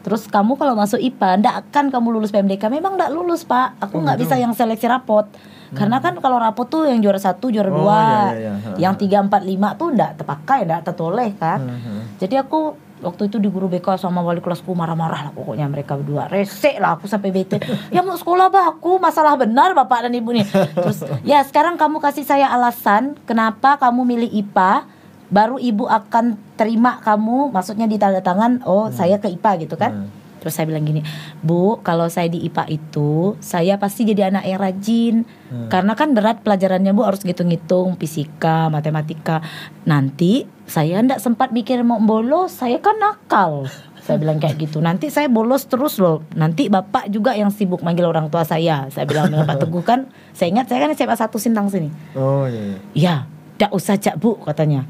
Terus 0.04 0.28
kamu 0.28 0.60
kalau 0.60 0.76
masuk 0.76 1.00
IPA, 1.00 1.40
ndak 1.40 1.54
akan 1.64 1.88
kamu 1.88 2.08
lulus 2.12 2.28
PMDK. 2.28 2.68
Memang 2.68 3.00
ndak 3.00 3.08
lulus 3.08 3.40
pak. 3.42 3.80
Aku 3.80 3.98
Oh, 3.98 4.04
nggak 4.04 4.20
gitu. 4.20 4.28
bisa 4.28 4.34
yang 4.36 4.52
seleksi 4.52 4.84
rapot. 4.84 5.24
Karena 5.72 5.98
kan 5.98 6.14
kalau 6.20 6.36
rapot 6.36 6.68
tuh 6.68 6.84
yang 6.86 7.00
juara 7.00 7.16
satu, 7.16 7.48
juara 7.48 7.66
Oh, 7.66 7.82
dua, 7.82 8.30
iya, 8.36 8.36
iya, 8.36 8.52
iya. 8.52 8.76
yang 8.78 8.94
tiga, 8.94 9.18
empat, 9.18 9.42
lima 9.42 9.74
tuh 9.74 9.90
ndak 9.90 10.20
terpakai, 10.20 10.68
ndak 10.68 10.86
tertoleh 10.86 11.32
kan. 11.34 11.58
Hmm, 11.58 11.80
hmm. 11.80 12.00
Jadi 12.20 12.36
aku 12.36 12.76
waktu 13.00 13.26
itu 13.26 13.36
di 13.36 13.48
guru 13.48 13.66
BK 13.66 13.96
sama 13.96 14.20
wali 14.20 14.40
kelasku 14.40 14.72
marah-marah 14.72 15.28
lah 15.28 15.32
pokoknya 15.34 15.68
mereka 15.68 15.92
berdua 15.92 16.24
resek 16.24 16.80
lah 16.80 16.96
aku 16.96 17.04
sampai 17.04 17.28
bete 17.28 17.60
ya 17.92 18.00
mau 18.00 18.16
sekolah 18.16 18.48
bah 18.48 18.72
aku 18.72 18.96
masalah 18.96 19.36
benar 19.36 19.76
bapak 19.76 20.08
dan 20.08 20.14
ibu 20.16 20.32
nih 20.32 20.46
terus 20.72 21.04
ya 21.20 21.44
sekarang 21.44 21.76
kamu 21.76 22.00
kasih 22.00 22.24
saya 22.24 22.48
alasan 22.48 23.12
kenapa 23.28 23.76
kamu 23.76 24.08
milih 24.08 24.30
IPA 24.40 24.88
baru 25.32 25.56
ibu 25.56 25.88
akan 25.88 26.36
terima 26.58 27.00
kamu 27.00 27.52
maksudnya 27.52 27.88
di 27.88 27.96
tanda 27.96 28.20
tangan 28.20 28.64
oh 28.68 28.92
saya 28.92 29.20
ke 29.20 29.28
IPA 29.32 29.68
gitu 29.68 29.76
kan? 29.80 29.92
Hmm. 30.04 30.08
terus 30.44 30.60
saya 30.60 30.68
bilang 30.68 30.84
gini 30.84 31.00
bu 31.40 31.80
kalau 31.80 32.04
saya 32.12 32.28
di 32.28 32.44
IPA 32.44 32.68
itu 32.68 33.32
saya 33.40 33.80
pasti 33.80 34.04
jadi 34.04 34.28
anak 34.28 34.44
yang 34.44 34.60
rajin. 34.60 35.14
Hmm. 35.24 35.68
karena 35.72 35.96
kan 35.96 36.12
berat 36.12 36.44
pelajarannya 36.44 36.92
bu 36.92 37.02
harus 37.06 37.24
ngitung-ngitung 37.24 37.96
fisika 37.96 38.68
matematika. 38.68 39.40
Nanti 39.88 40.44
saya 40.68 41.00
ndak 41.00 41.20
sempat 41.20 41.52
mikir 41.52 41.80
mau 41.84 42.00
bolos 42.00 42.52
saya 42.52 42.80
kan 42.80 42.96
nakal. 43.00 43.68
Saya 44.04 44.20
bilang 44.20 44.36
kayak 44.36 44.60
gitu. 44.60 44.84
Nanti 44.84 45.08
saya 45.08 45.32
bolos 45.32 45.64
terus 45.64 45.96
loh. 45.96 46.20
Nanti 46.36 46.68
bapak 46.68 47.08
juga 47.08 47.32
yang 47.32 47.48
sibuk 47.48 47.80
manggil 47.80 48.04
orang 48.04 48.28
tua 48.28 48.44
saya. 48.44 48.84
Saya 48.92 49.08
bilang 49.08 49.32
dengan 49.32 49.48
Pak 49.48 49.64
Teguh 49.64 49.80
kan. 49.80 50.12
Saya 50.36 50.52
ingat 50.52 50.68
saya 50.68 50.84
kan 50.84 50.92
SMA 50.92 51.16
satu 51.16 51.40
Sintang 51.40 51.72
sini. 51.72 51.88
Oh 52.12 52.44
iya, 52.44 52.76
iya. 52.76 52.76
Ya, 52.92 53.14
tidak 53.56 53.72
usah 53.72 53.96
cak 53.96 54.20
bu 54.20 54.36
katanya. 54.44 54.84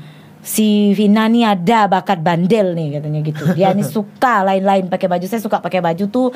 Si 0.45 0.93
Vina 0.93 1.25
nih 1.25 1.49
ada 1.49 1.89
bakat 1.89 2.21
bandel 2.21 2.77
nih 2.77 3.01
katanya 3.01 3.21
gitu. 3.25 3.45
Dia 3.51 3.73
nih 3.73 3.89
suka 3.97 4.45
lain-lain 4.45 4.87
pakai 4.87 5.09
baju. 5.09 5.25
Saya 5.25 5.41
suka 5.41 5.59
pakai 5.59 5.81
baju 5.81 6.05
tuh. 6.07 6.29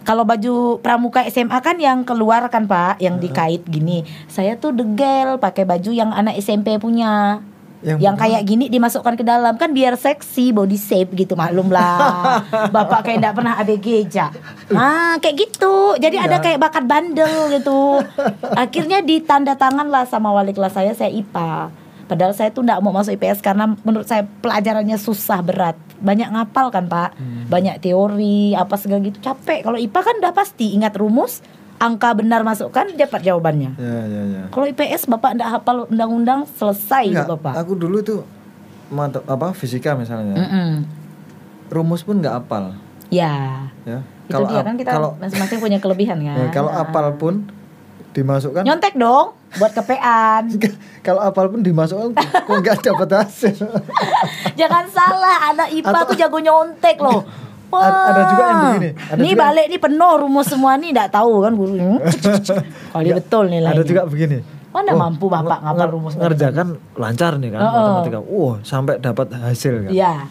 Kalau 0.00 0.24
baju 0.24 0.80
pramuka 0.80 1.26
SMA 1.28 1.60
kan 1.60 1.76
yang 1.76 2.00
keluar 2.02 2.48
kan 2.48 2.64
pak, 2.64 2.96
yang 2.98 3.18
dikait 3.18 3.60
gini. 3.66 4.00
Saya 4.26 4.54
tuh 4.54 4.72
degel 4.72 5.36
pakai 5.36 5.66
baju 5.66 5.90
yang 5.90 6.08
anak 6.08 6.38
SMP 6.38 6.78
punya. 6.78 7.42
Yang 7.80 7.96
Yang, 7.98 8.12
bener. 8.12 8.20
kayak 8.20 8.42
gini 8.44 8.64
dimasukkan 8.68 9.14
ke 9.16 9.24
dalam 9.24 9.56
kan 9.56 9.72
biar 9.72 9.96
seksi 9.96 10.52
body 10.52 10.76
shape 10.76 11.16
gitu 11.16 11.32
maklum 11.32 11.72
lah 11.72 12.36
bapak 12.76 13.08
kayak 13.08 13.24
tidak 13.24 13.32
pernah 13.32 13.56
ABG 13.56 13.86
ja 14.12 14.28
ah 14.68 15.16
kayak 15.16 15.48
gitu 15.48 15.96
jadi 15.96 16.20
ada 16.20 16.36
Iya. 16.36 16.44
kayak 16.44 16.60
bakat 16.60 16.84
bandel 16.84 17.32
gitu 17.48 18.04
akhirnya 18.52 19.00
ditanda 19.00 19.56
tangan 19.56 19.88
lah 19.88 20.04
sama 20.04 20.28
wali 20.28 20.52
kelas 20.52 20.76
saya 20.76 20.92
saya 20.92 21.08
IPA 21.08 21.72
padahal 22.10 22.32
saya 22.32 22.50
tuh 22.50 22.60
tidak 22.60 22.80
mau 22.80 22.90
masuk 22.90 23.14
IPS 23.14 23.38
karena 23.40 23.78
menurut 23.78 24.04
saya 24.04 24.26
pelajarannya 24.36 24.96
susah 24.96 25.38
berat. 25.40 25.78
Banyak 25.96 26.26
ngapal 26.28 26.68
kan 26.68 26.84
pak? 26.84 27.14
Banyak 27.46 27.78
teori 27.78 28.52
apa 28.52 28.74
segala 28.74 28.98
gitu. 29.00 29.16
Capek. 29.18 29.62
Kalau 29.62 29.78
IPA 29.78 30.00
kan 30.00 30.14
udah 30.18 30.32
pasti 30.32 30.72
ingat 30.72 30.92
rumus 30.92 31.38
angka 31.76 32.12
benar 32.12 32.42
masukkan 32.42 32.90
dapat 32.90 33.20
jawabannya. 33.22 33.72
Ya 33.74 33.98
ya 34.04 34.22
ya. 34.26 34.42
Kalau 34.48 34.66
IPS 34.66 35.06
bapak 35.06 35.30
tidak 35.32 35.48
hafal 35.50 35.86
undang-undang 35.86 36.44
selesai 36.50 37.06
Enggak, 37.06 37.30
bapak 37.30 37.54
aku 37.56 37.72
dulu 37.72 37.96
itu 37.98 38.16
mata 38.88 39.22
apa 39.24 39.52
fisika 39.52 39.94
misalnya. 39.94 40.34
Mm-mm. 40.36 40.70
rumus 41.68 42.02
pun 42.02 42.18
nggak 42.18 42.34
apal. 42.36 42.74
Ya, 43.08 43.66
ya. 43.82 44.02
Itu 44.26 44.42
dia 44.44 44.58
ap- 44.58 44.66
kan 44.66 44.74
kita 44.74 44.90
kalau 44.90 45.14
masing-masing 45.16 45.58
punya 45.58 45.78
kelebihan 45.78 46.18
kan. 46.26 46.36
ya, 46.36 46.46
kalau 46.50 46.68
Nah. 46.68 46.82
apal 46.82 47.14
pun 47.14 47.46
dimasukkan 48.12 48.62
nyontek 48.62 48.94
dong 48.94 49.32
buat 49.52 49.72
kepean. 49.72 50.46
kalau 51.06 51.20
apal 51.20 51.46
pun 51.46 51.60
dimasukkan 51.60 52.14
kok 52.14 52.56
nggak 52.56 52.78
dapat 52.82 53.08
hasil 53.16 53.56
Jangan 54.60 54.84
salah, 54.86 55.48
anak 55.48 55.70
IPA 55.70 55.90
Atau- 55.92 56.06
tuh 56.06 56.16
jago 56.16 56.38
nyontek 56.38 56.96
loh. 56.98 57.22
Ada- 57.70 58.02
ada 58.04 58.22
juga 58.26 58.42
yang 58.42 58.58
begini, 58.64 58.90
ada 58.98 59.14
nih 59.16 59.30
juga- 59.30 59.42
balik 59.46 59.66
nih 59.68 59.78
penuh 59.80 60.12
rumus 60.18 60.42
semua 60.44 60.74
nih 60.74 60.90
enggak 60.90 61.10
tahu 61.12 61.38
kan 61.38 61.52
guru. 61.54 62.02
Kali 62.90 63.06
Nggak, 63.06 63.16
betul 63.16 63.44
nilainya. 63.46 63.70
ada 63.70 63.82
juga 63.84 64.02
begini 64.04 64.38
Mana 64.70 64.90
mampu 64.92 65.26
bapak 65.26 65.58
ngapal 65.60 65.88
rumus 65.88 66.14
ngerjakan 66.14 66.66
lancar 66.94 67.38
nih 67.38 67.50
kan 67.50 67.60
Oh, 67.60 67.66
oh. 67.66 67.74
matematika 67.76 68.18
wah 68.20 68.56
sampai 68.60 68.98
dapat 68.98 69.30
hasil 69.32 69.86
kan 69.86 69.90
Iya. 69.90 70.26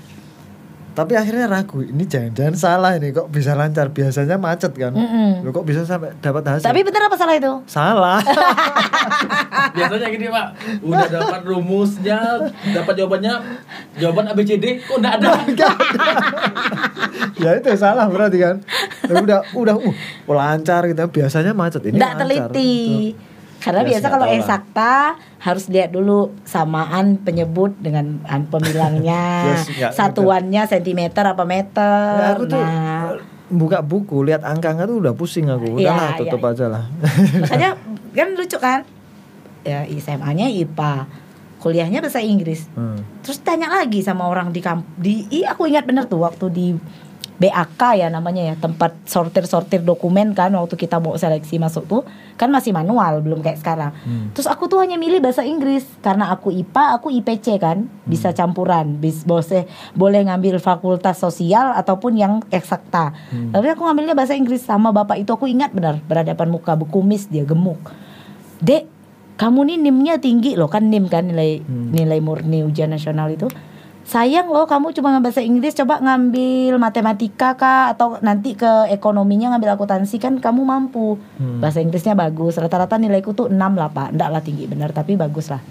Tapi 0.90 1.14
akhirnya 1.16 1.46
ragu 1.46 1.80
ini 1.80 2.04
jangan-jangan 2.04 2.56
salah 2.56 2.92
ini 2.98 3.10
kok 3.10 3.30
bisa 3.30 3.54
lancar 3.54 3.90
biasanya 3.90 4.36
macet 4.36 4.74
kan 4.74 4.92
Mm-mm. 4.92 5.46
Loh, 5.46 5.52
kok 5.52 5.64
bisa 5.64 5.86
sampai 5.86 6.12
dapat 6.20 6.44
hasil 6.44 6.66
Tapi 6.66 6.82
bener 6.82 7.02
apa 7.08 7.16
salah 7.16 7.36
itu? 7.38 7.54
salah 7.66 8.20
Biasanya 9.76 10.08
gini 10.10 10.28
pak, 10.28 10.48
udah 10.82 11.08
dapat 11.08 11.42
rumusnya, 11.46 12.20
dapat 12.74 12.94
jawabannya, 12.98 13.34
jawaban 14.02 14.26
ABCD, 14.34 14.82
kok 14.82 14.98
nggak 14.98 15.14
ada? 15.22 15.30
ya 17.44 17.50
itu 17.56 17.70
salah 17.76 18.10
berarti 18.10 18.38
kan 18.40 18.56
udah 19.08 19.40
udah 19.54 19.76
uh 19.78 19.94
oh, 20.28 20.36
lancar 20.36 20.90
gitu 20.90 21.06
biasanya 21.08 21.54
macet 21.54 21.86
ini 21.86 21.96
Enggak 21.98 22.14
lancar. 22.18 22.50
teliti. 22.52 22.74
Gitu. 23.14 23.29
Karena 23.60 23.82
Ya, 23.82 23.88
biasa 23.90 24.08
kalau 24.08 24.24
lah. 24.24 24.34
eksakta 24.34 24.92
harus 25.38 25.68
lihat 25.68 25.92
dulu 25.92 26.32
samaan 26.42 27.16
penyebut 27.18 27.76
dengan 27.76 28.24
an- 28.24 28.48
pemilangnya, 28.48 29.52
Yes, 29.70 29.92
satuannya 29.92 30.64
sentimeter 30.64 31.24
apa 31.24 31.44
meter. 31.44 32.08
Ya, 32.18 32.28
aku 32.34 32.44
tuh 32.46 32.56
nah, 32.56 33.20
buka 33.50 33.80
buku 33.80 34.24
lihat 34.24 34.42
angka-angka 34.42 34.86
tuh 34.86 35.00
udah 35.00 35.12
pusing 35.12 35.48
aku 35.48 35.76
Iya, 35.76 35.90
udahlah 35.90 36.08
iya, 36.08 36.18
tutup 36.18 36.40
iya. 36.40 36.50
aja 36.50 36.66
lah 36.70 36.84
makanya 37.42 37.70
kan 38.18 38.28
lucu 38.32 38.58
kan? 38.58 38.80
Ya 39.62 39.84
SMA-nya 39.86 40.48
IPA, 40.48 40.94
kuliahnya 41.58 42.00
bahasa 42.00 42.22
Inggris. 42.22 42.72
Hmm. 42.72 43.04
Terus 43.20 43.42
tanya 43.42 43.68
lagi 43.70 44.00
sama 44.00 44.24
orang 44.24 44.50
di 44.50 44.62
kamp 44.62 44.88
di 44.96 45.28
i 45.30 45.44
aku 45.44 45.66
ingat 45.66 45.84
bener 45.84 46.06
tuh 46.06 46.22
waktu 46.22 46.46
di 46.48 46.68
BAK 47.40 47.82
ya 47.96 48.12
namanya 48.12 48.44
ya 48.44 48.56
tempat 48.60 48.92
sortir-sortir 49.08 49.88
dokumen 49.88 50.36
kan 50.36 50.52
waktu 50.52 50.76
kita 50.76 51.00
mau 51.00 51.16
seleksi 51.16 51.56
masuk 51.56 51.88
tuh 51.88 52.02
kan 52.36 52.52
masih 52.52 52.76
manual 52.76 53.24
belum 53.24 53.40
kayak 53.40 53.64
sekarang. 53.64 53.96
Hmm. 54.04 54.36
Terus 54.36 54.48
aku 54.48 54.68
tuh 54.68 54.84
hanya 54.84 55.00
milih 55.00 55.24
bahasa 55.24 55.48
Inggris 55.48 55.88
karena 56.04 56.36
aku 56.36 56.52
IPA, 56.52 57.00
aku 57.00 57.08
IPC 57.16 57.60
kan 57.64 57.88
bisa 58.04 58.36
campuran, 58.36 59.00
bis 59.00 59.24
boleh 59.24 59.64
boleh 59.96 60.28
ngambil 60.28 60.60
fakultas 60.60 61.22
sosial 61.22 61.72
ataupun 61.80 62.20
yang 62.20 62.34
eksakta. 62.52 63.16
Tapi 63.56 63.68
aku 63.72 63.88
ngambilnya 63.88 64.16
bahasa 64.18 64.36
Inggris 64.36 64.66
sama 64.66 64.92
bapak 64.92 65.24
itu 65.24 65.32
aku 65.32 65.48
ingat 65.48 65.72
benar 65.72 66.04
berhadapan 66.06 66.52
muka 66.52 66.76
bekumis 66.76 67.32
dia 67.32 67.48
gemuk. 67.48 67.80
Dek, 68.60 68.84
kamu 69.40 69.72
nih 69.72 69.78
NIM-nya 69.80 70.16
tinggi 70.20 70.60
loh 70.60 70.68
kan 70.68 70.92
NIM 70.92 71.08
kan 71.08 71.24
nilai 71.24 71.64
nilai 71.70 72.20
murni 72.20 72.68
ujian 72.68 72.92
nasional 72.92 73.32
itu. 73.32 73.48
Sayang 74.10 74.50
loh 74.50 74.66
kamu 74.66 74.90
cuma 74.98 75.14
bahasa 75.22 75.38
Inggris 75.38 75.78
coba 75.78 76.02
ngambil 76.02 76.82
matematika 76.82 77.54
kah 77.54 77.94
atau 77.94 78.18
nanti 78.26 78.58
ke 78.58 78.90
ekonominya 78.90 79.54
ngambil 79.54 79.78
akuntansi 79.78 80.18
kan 80.18 80.42
kamu 80.42 80.66
mampu. 80.66 81.22
Bahasa 81.62 81.78
Inggrisnya 81.78 82.18
bagus. 82.18 82.58
Rata-rata 82.58 82.98
nilaiku 82.98 83.38
tuh 83.38 83.54
6 83.54 83.54
lah, 83.54 83.94
Pak. 83.94 84.18
Enggak 84.18 84.30
lah 84.34 84.42
tinggi 84.42 84.66
benar 84.66 84.90
tapi 84.98 85.14
bagus 85.14 85.54
lah. 85.54 85.62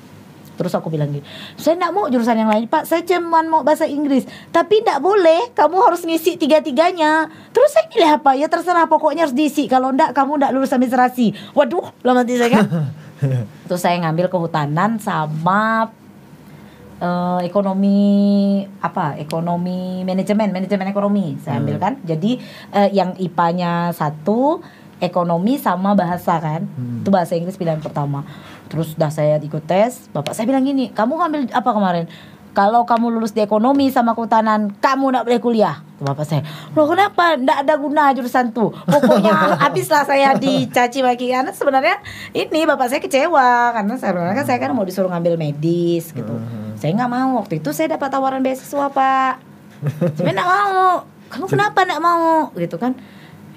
Terus 0.54 0.74
aku 0.74 0.90
bilang 0.90 1.14
gini, 1.14 1.22
saya 1.54 1.78
enggak 1.78 1.92
mau 1.94 2.10
jurusan 2.10 2.34
yang 2.34 2.50
lain, 2.50 2.66
Pak. 2.66 2.82
Saya 2.86 3.06
cuma 3.06 3.42
mau 3.46 3.62
bahasa 3.66 3.86
Inggris. 3.86 4.26
Tapi 4.54 4.86
enggak 4.86 4.98
boleh, 5.02 5.54
kamu 5.54 5.76
harus 5.86 6.02
ngisi 6.02 6.34
tiga-tiganya. 6.34 7.30
Terus 7.50 7.70
saya 7.74 7.86
pilih 7.90 8.10
apa? 8.22 8.34
Ya 8.34 8.50
terserah, 8.50 8.90
pokoknya 8.90 9.26
harus 9.26 9.38
diisi. 9.38 9.70
Kalau 9.70 9.94
enggak, 9.94 10.14
kamu 10.14 10.38
enggak 10.38 10.52
lulus 10.54 10.74
administrasi. 10.74 11.54
Waduh, 11.54 11.90
lama 12.02 12.26
mati 12.26 12.34
saya 12.34 12.50
kan. 12.58 12.66
Terus 13.70 13.82
saya 13.82 13.98
ngambil 14.02 14.30
kehutanan 14.30 14.98
sama 15.02 15.90
eh, 16.98 17.40
ekonomi 17.46 17.98
apa? 18.82 19.18
Ekonomi 19.18 20.02
manajemen, 20.02 20.50
manajemen 20.50 20.86
ekonomi. 20.90 21.38
Saya 21.42 21.62
ambil 21.62 21.78
kan. 21.78 21.94
Jadi 22.04 22.38
eh, 22.74 22.90
yang 22.92 23.14
IPA-nya 23.16 23.94
satu, 23.94 24.60
ekonomi 24.98 25.56
sama 25.58 25.94
bahasa 25.94 26.38
kan. 26.38 26.66
Itu 27.02 27.10
bahasa 27.10 27.38
Inggris 27.38 27.58
pilihan 27.58 27.78
pertama. 27.78 28.26
Terus 28.68 28.92
dah 28.98 29.08
saya 29.08 29.40
ikut 29.40 29.64
tes, 29.64 30.12
bapak 30.12 30.36
saya 30.36 30.44
bilang 30.44 30.60
gini, 30.60 30.92
kamu 30.92 31.16
ngambil 31.16 31.40
apa 31.56 31.70
kemarin? 31.72 32.04
Kalau 32.58 32.82
kamu 32.82 33.14
lulus 33.14 33.30
di 33.30 33.38
ekonomi 33.38 33.86
sama 33.86 34.18
kehutanan, 34.18 34.74
kamu 34.82 35.14
nggak 35.14 35.24
boleh 35.30 35.38
kuliah. 35.38 35.78
Bapak 36.02 36.26
saya, 36.26 36.42
loh 36.74 36.90
kenapa? 36.90 37.38
Nggak 37.38 37.58
ada 37.62 37.74
guna 37.78 38.10
jurusan 38.10 38.50
tuh. 38.50 38.74
Pokoknya 38.82 39.30
habislah 39.62 40.02
saya 40.02 40.34
dicaci 40.34 41.06
maki 41.06 41.30
karena 41.30 41.54
sebenarnya 41.54 42.02
ini 42.34 42.66
bapak 42.66 42.90
saya 42.90 42.98
kecewa 42.98 43.78
karena 43.78 43.94
sebenarnya 43.94 44.34
kan 44.42 44.46
saya 44.50 44.58
kan 44.58 44.74
mau 44.74 44.82
disuruh 44.82 45.06
ngambil 45.06 45.38
medis 45.38 46.10
gitu. 46.10 46.34
Saya 46.74 46.98
nggak 46.98 47.06
mau 47.06 47.38
waktu 47.38 47.62
itu 47.62 47.70
saya 47.70 47.94
dapat 47.94 48.10
tawaran 48.10 48.42
beasiswa 48.42 48.90
pak. 48.90 49.38
Cuma 50.18 50.34
nggak 50.34 50.50
mau. 50.50 51.06
Kamu 51.30 51.46
kenapa 51.46 51.78
nggak 51.86 52.02
mau? 52.02 52.50
Gitu 52.58 52.74
kan? 52.74 52.98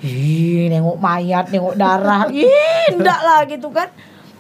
Ih, 0.06 0.70
nengok 0.70 1.02
mayat, 1.02 1.50
nengok 1.50 1.74
darah. 1.74 2.30
Ih, 2.30 2.86
enggak 2.94 3.18
lah 3.26 3.50
gitu 3.50 3.74
kan. 3.74 3.90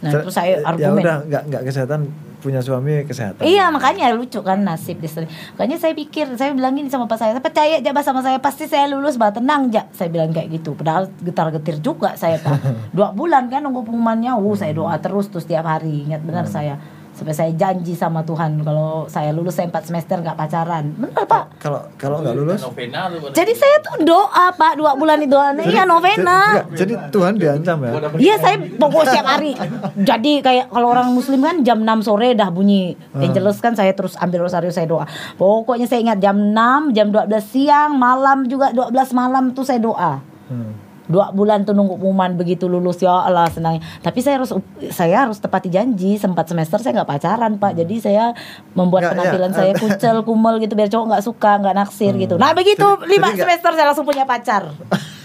Nah, 0.06 0.22
terus 0.22 0.34
saya 0.38 0.62
ya 0.62 0.70
argumen. 0.70 1.02
udah 1.02 1.18
nggak 1.26 1.44
nggak 1.50 1.64
kesehatan 1.66 2.10
punya 2.42 2.60
suami 2.60 3.06
kesehatan. 3.06 3.46
Iya 3.46 3.70
makanya 3.70 4.10
lucu 4.12 4.42
kan 4.42 4.66
nasib 4.66 4.98
di 4.98 5.06
sini. 5.06 5.30
Makanya 5.56 5.78
saya 5.78 5.94
pikir 5.94 6.34
saya 6.36 6.52
bilang 6.58 6.74
gini 6.74 6.90
sama 6.90 7.06
pas 7.06 7.22
saya, 7.22 7.38
"Saya 7.38 7.44
percaya 7.46 7.78
aja 7.78 7.94
sama 8.02 8.26
saya 8.26 8.42
pasti 8.42 8.66
saya 8.66 8.90
lulus 8.90 9.16
bah 9.22 9.30
tenang 9.30 9.70
aja. 9.70 9.86
Saya 9.94 10.10
bilang 10.10 10.34
kayak 10.34 10.50
gitu. 10.58 10.74
Padahal 10.74 11.08
getar 11.22 11.54
getir 11.54 11.78
juga 11.78 12.18
saya 12.18 12.42
pak. 12.42 12.58
Dua 12.98 13.14
bulan 13.14 13.48
kan 13.48 13.62
nunggu 13.62 13.86
pengumumannya. 13.86 14.34
Uh 14.36 14.58
saya 14.58 14.74
doa 14.74 14.98
terus 14.98 15.30
terus 15.30 15.46
tiap 15.46 15.64
hari. 15.70 16.10
Ingat 16.10 16.22
benar 16.26 16.50
saya. 16.50 16.82
Sampai 17.22 17.38
saya 17.38 17.54
janji 17.54 17.94
sama 17.94 18.26
Tuhan 18.26 18.66
kalau 18.66 19.06
saya 19.06 19.30
lulus 19.30 19.54
saya 19.54 19.70
empat 19.70 19.86
semester 19.86 20.18
nggak 20.26 20.34
pacaran. 20.34 20.90
Benar 20.98 21.30
pak. 21.30 21.62
Kalau 21.62 21.86
kalau 22.02 22.18
nggak 22.26 22.34
lulus, 22.34 22.66
Novena. 22.66 23.14
Jadi 23.30 23.54
saya 23.54 23.76
tuh 23.86 24.02
doa 24.02 24.50
pak 24.58 24.74
dua 24.74 24.98
bulan 24.98 25.22
itu. 25.22 25.38
Iya 25.70 25.86
novena. 25.86 26.66
Jadi 26.74 26.98
Tuhan 27.14 27.38
diancam 27.38 27.78
ya. 27.86 27.92
Iya 28.18 28.36
saya 28.42 28.58
pokok 28.58 29.06
setiap 29.06 29.38
hari. 29.38 29.54
Jadi 30.02 30.42
kayak 30.42 30.74
kalau 30.74 30.90
orang 30.90 31.14
muslim 31.14 31.46
kan 31.46 31.62
jam 31.62 31.86
6 31.86 32.10
sore 32.10 32.34
dah 32.34 32.50
bunyi 32.50 32.98
Angelus 33.14 33.62
kan 33.62 33.78
saya 33.78 33.94
terus 33.94 34.18
ambil 34.18 34.50
rosario 34.50 34.74
saya 34.74 34.90
doa. 34.90 35.06
Pokoknya 35.38 35.86
saya 35.86 36.02
ingat 36.02 36.18
jam 36.18 36.34
6, 36.34 36.98
jam 36.98 37.14
12 37.14 37.30
siang, 37.46 37.94
malam 38.02 38.50
juga 38.50 38.74
12 38.74 38.90
malam 39.14 39.54
tuh 39.54 39.62
saya 39.62 39.78
doa. 39.78 40.26
Hmm. 40.50 40.91
Dua 41.12 41.30
bulan 41.30 41.62
tuh 41.62 41.76
nunggu 41.76 42.00
pengumuman 42.00 42.34
begitu 42.34 42.66
lulus 42.66 42.98
ya 42.98 43.12
Allah 43.22 43.46
senangnya. 43.46 43.84
Tapi 44.00 44.20
saya 44.20 44.40
harus 44.40 44.56
saya 44.90 45.28
harus 45.28 45.38
tepati 45.38 45.68
janji 45.68 46.16
sempat 46.16 46.48
semester 46.48 46.80
saya 46.80 46.96
nggak 46.98 47.10
pacaran 47.10 47.52
pak. 47.56 47.76
Jadi 47.76 48.00
saya 48.00 48.32
membuat 48.72 49.06
Nggak, 49.06 49.14
penampilan 49.14 49.52
ya. 49.52 49.56
saya 49.56 49.72
kucel 49.76 50.16
kumel 50.24 50.56
gitu 50.58 50.74
biar 50.74 50.88
cowok 50.88 51.06
nggak 51.12 51.24
suka 51.24 51.52
nggak 51.60 51.76
naksir 51.76 52.16
gitu. 52.16 52.40
Nah 52.40 52.56
begitu 52.56 52.80
Jadi- 52.82 53.12
lima 53.12 53.28
jadi 53.30 53.44
semester 53.44 53.72
saya 53.74 53.86
langsung 53.86 54.08
punya 54.08 54.24
pacar. 54.24 54.72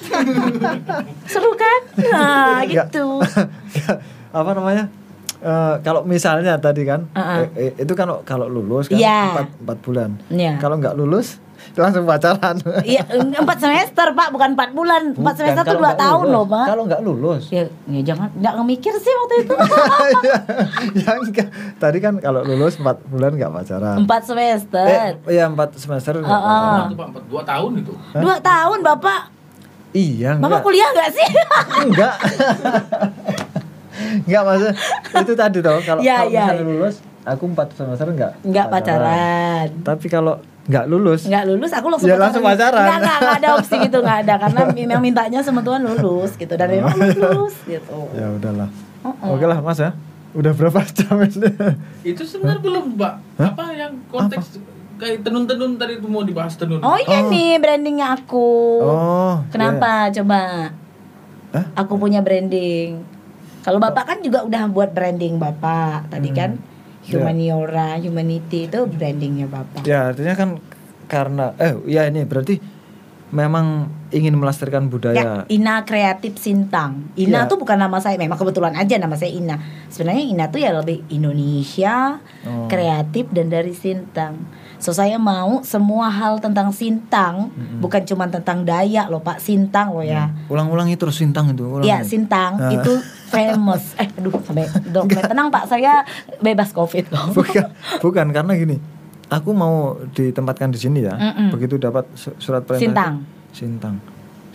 Seru 1.31 1.53
kan? 1.55 1.81
Nah 2.05 2.61
gitu. 2.65 3.23
apa 4.31 4.51
namanya? 4.53 4.91
Eh, 5.37 5.75
kalau 5.81 6.03
misalnya 6.03 6.57
tadi 6.57 6.83
kan, 6.83 7.07
Uh-uh. 7.13 7.45
eh, 7.55 7.71
eh, 7.71 7.85
itu 7.85 7.93
kan 7.93 8.09
kalau 8.25 8.49
lulus 8.49 8.89
kan 8.89 8.97
Iya. 8.97 9.21
empat, 9.31 9.49
empat 9.61 9.79
bulan. 9.85 10.11
Iya. 10.27 10.57
Kalau 10.57 10.81
nggak 10.81 10.97
lulus 10.97 11.39
langsung 11.77 12.05
pacaran. 12.05 12.57
Iya, 12.83 13.03
empat 13.35 13.59
semester 13.59 14.07
pak, 14.11 14.29
bukan 14.29 14.53
empat 14.53 14.71
bulan. 14.73 15.03
Empat 15.13 15.35
semester 15.37 15.63
tuh 15.63 15.77
dua 15.77 15.93
tahun 15.95 16.23
lulus. 16.23 16.33
loh 16.33 16.45
pak. 16.47 16.67
Kalau 16.67 16.83
nggak 16.85 17.01
lulus, 17.01 17.43
Ya, 17.49 17.63
ya 17.87 18.01
jangan, 18.05 18.29
nggak 18.33 18.55
mikir 18.65 18.95
sih 18.95 19.13
waktu 19.13 19.35
itu. 19.43 19.55
ya 21.01 21.11
enggak. 21.17 21.49
Tadi 21.77 21.99
kan 21.99 22.15
kalau 22.17 22.41
lulus 22.43 22.77
empat 22.77 22.97
bulan 23.05 23.33
nggak 23.33 23.51
pacaran. 23.53 23.97
empat 23.99 24.23
semester, 24.25 24.85
Eh, 24.85 25.11
iya 25.29 25.45
empat 25.45 25.75
semester 25.75 26.19
pacaran. 26.19 26.91
Pak, 26.91 27.07
empat 27.11 27.25
dua 27.27 27.43
tahun 27.43 27.71
itu. 27.81 27.93
dua 28.15 28.37
tahun 28.39 28.79
bapak. 28.83 29.21
Iya, 29.93 30.37
Bapak 30.37 30.45
enggak. 30.51 30.63
kuliah 30.63 30.89
nggak 30.91 31.11
sih? 31.11 31.29
Enggak. 31.83 32.15
enggak 34.23 34.43
maksud 34.47 34.73
itu 35.17 35.33
tadi 35.35 35.59
toh 35.59 35.81
kalau 35.81 36.01
Ya, 36.01 36.21
kalau 36.21 36.31
ya. 36.31 36.45
misalnya 36.45 36.65
lulus 36.65 36.95
aku 37.25 37.45
empat 37.47 37.69
semester 37.73 38.07
enggak 38.07 38.33
Nggak 38.43 38.67
pacaran. 38.69 39.69
Tapi 39.83 40.07
kalau 40.07 40.35
enggak 40.67 40.85
lulus 40.87 41.23
Nggak 41.25 41.45
lulus, 41.47 41.71
aku 41.71 41.87
langsung 41.89 42.09
Ya, 42.09 42.17
langsung 42.17 42.43
pacaran. 42.43 42.83
Nggak, 42.83 42.99
nggak, 42.99 43.19
nggak 43.19 43.37
ada 43.39 43.49
opsi 43.55 43.75
gitu, 43.79 43.99
nggak 44.01 44.19
ada. 44.23 44.35
Karena 44.37 44.61
memang 44.77 45.01
mintanya 45.01 45.41
sama 45.41 45.61
Tuhan 45.63 45.81
lulus 45.83 46.35
gitu. 46.35 46.55
Dan 46.55 46.69
memang 46.69 46.95
lulus 46.97 47.57
gitu. 47.63 47.99
ya 48.13 48.27
udahlah. 48.31 48.69
Uh-uh. 49.01 49.33
Oke 49.33 49.45
lah 49.45 49.59
Mas 49.59 49.79
ya. 49.79 49.95
Udah 50.33 50.53
berapa 50.53 50.83
jam 50.99 51.17
ini? 51.19 51.49
Itu 52.05 52.23
sebenarnya 52.23 52.61
belum, 52.61 52.85
Mbak. 52.95 53.15
Apa 53.39 53.65
yang 53.73 53.93
konteks 54.07 54.59
kayak 54.97 55.23
tenun-tenun 55.23 55.77
tadi 55.77 55.97
itu 55.97 56.09
mau 56.09 56.21
dibahas 56.21 56.57
tenun. 56.57 56.81
Oh 56.81 56.97
iya 56.97 57.21
nih 57.23 57.57
brandingnya 57.57 58.17
aku. 58.17 58.49
Oh. 58.81 59.35
Kenapa? 59.49 60.09
Coba. 60.11 60.73
Hah? 61.53 61.65
Aku 61.77 61.97
punya 61.97 62.21
branding. 62.21 63.01
Kalau 63.61 63.79
bapak 63.79 64.05
kan 64.07 64.19
juga 64.21 64.43
udah 64.43 64.67
buat 64.67 64.91
branding 64.91 65.37
bapak 65.37 66.11
tadi 66.11 66.31
Hmm. 66.31 66.37
kan. 66.37 66.51
Ya. 67.07 67.23
Humaniora, 67.23 67.97
humanity 68.03 68.67
itu 68.67 68.83
brandingnya 68.87 69.47
bapak. 69.47 69.87
Ya 69.87 70.11
artinya 70.11 70.35
kan 70.35 70.49
karena 71.07 71.55
eh 71.57 71.79
ya 71.87 72.03
ini 72.11 72.27
berarti 72.27 72.59
memang 73.31 73.91
ingin 74.15 74.39
melestarikan 74.39 74.87
Ya, 74.87 74.91
budaya. 74.91 75.31
Ina 75.51 75.83
Kreatif 75.83 76.39
Sintang. 76.39 77.11
Ina 77.19 77.45
Ya. 77.45 77.51
tuh 77.51 77.59
bukan 77.59 77.75
nama 77.75 77.99
saya, 77.99 78.15
memang 78.15 78.39
kebetulan 78.39 78.75
aja 78.75 78.95
nama 78.99 79.15
saya 79.15 79.35
Ina. 79.35 79.59
Sebenarnya 79.91 80.25
Ina 80.27 80.45
tuh 80.51 80.63
ya 80.63 80.71
lebih 80.71 81.03
Indonesia, 81.11 82.23
Oh. 82.47 82.71
kreatif 82.71 83.27
dan 83.35 83.51
dari 83.51 83.75
Sintang. 83.75 84.47
So 84.79 84.91
saya 84.91 85.17
mau 85.17 85.61
semua 85.63 86.07
hal 86.07 86.37
tentang 86.37 86.69
Sintang, 86.69 87.49
bukan 87.79 88.03
cuma 88.03 88.27
tentang 88.27 88.63
Dayak 88.63 89.07
loh 89.07 89.19
Pak, 89.19 89.39
Sintang 89.39 89.91
loh 89.91 90.01
ya. 90.01 90.29
Ulang-ulangi 90.47 90.95
terus 90.95 91.17
sintang 91.17 91.51
itu. 91.51 91.65
Iya 91.81 92.01
Sintang 92.01 92.57
Ah. 92.57 92.71
itu 92.71 92.93
famous. 93.27 93.83
Eh 93.97 94.09
aduh 94.11 94.33
sampai 94.39 94.65
dokter 94.87 95.23
tenang 95.25 95.49
Pak 95.49 95.67
saya 95.67 96.05
bebas 96.39 96.71
covid 96.71 97.07
kok. 97.07 97.33
bukan 97.39 97.65
bukan 97.99 98.27
karena 98.31 98.53
gini 98.55 98.77
aku 99.27 99.51
mau 99.51 99.75
ditempatkan 100.11 100.71
di 100.71 100.79
sini 100.79 101.03
ya 101.03 101.13
Mm-mm. 101.13 101.51
begitu 101.51 101.77
dapat 101.77 102.07
su- 102.13 102.37
surat 102.37 102.63
perintah 102.63 103.11
Sintang. 103.11 103.15
itu, 103.17 103.57
Sintang 103.57 103.95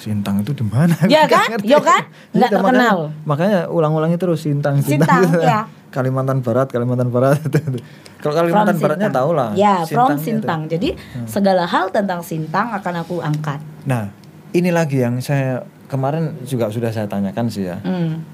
Sintang 0.02 0.42
itu 0.42 0.52
di 0.52 0.66
mana 0.66 0.98
Ya 1.06 1.24
kan? 1.26 1.46
ngerti. 1.48 1.68
Yo 1.68 1.78
kan? 1.80 2.02
Nggak 2.32 2.50
Iya, 2.50 2.58
makanya- 2.58 2.82
terkenal. 2.82 2.98
makanya 3.24 3.60
ulang-ulangi 3.68 4.18
terus 4.18 4.42
Sintang 4.42 4.82
Sintang, 4.82 5.30
ya. 5.44 5.70
Kalimantan 5.88 6.42
Barat 6.42 6.68
Kalimantan 6.68 7.08
Barat 7.08 7.38
kalau 8.22 8.34
Kalimantan 8.34 8.74
From 8.74 8.82
Baratnya 8.82 9.08
Sintang. 9.08 9.22
tahu 9.22 9.30
lah 9.32 9.50
Ya, 9.54 9.76
from 9.84 10.10
Sintangnya 10.10 10.18
itu. 10.18 10.26
Sintang. 10.26 10.62
Jadi 10.68 10.90
segala 11.26 11.64
hal 11.64 11.86
tentang 11.90 12.20
Sintang 12.20 12.74
akan 12.74 12.94
aku 12.98 13.22
angkat. 13.22 13.62
nah 13.84 14.10
ini 14.52 14.70
lagi 14.70 15.00
yang 15.00 15.18
saya 15.18 15.62
kemarin 15.86 16.34
juga 16.42 16.68
sudah 16.68 16.90
saya 16.90 17.06
tanyakan 17.06 17.46
sih 17.46 17.66
ya 17.66 17.78
Hmm. 17.80 18.26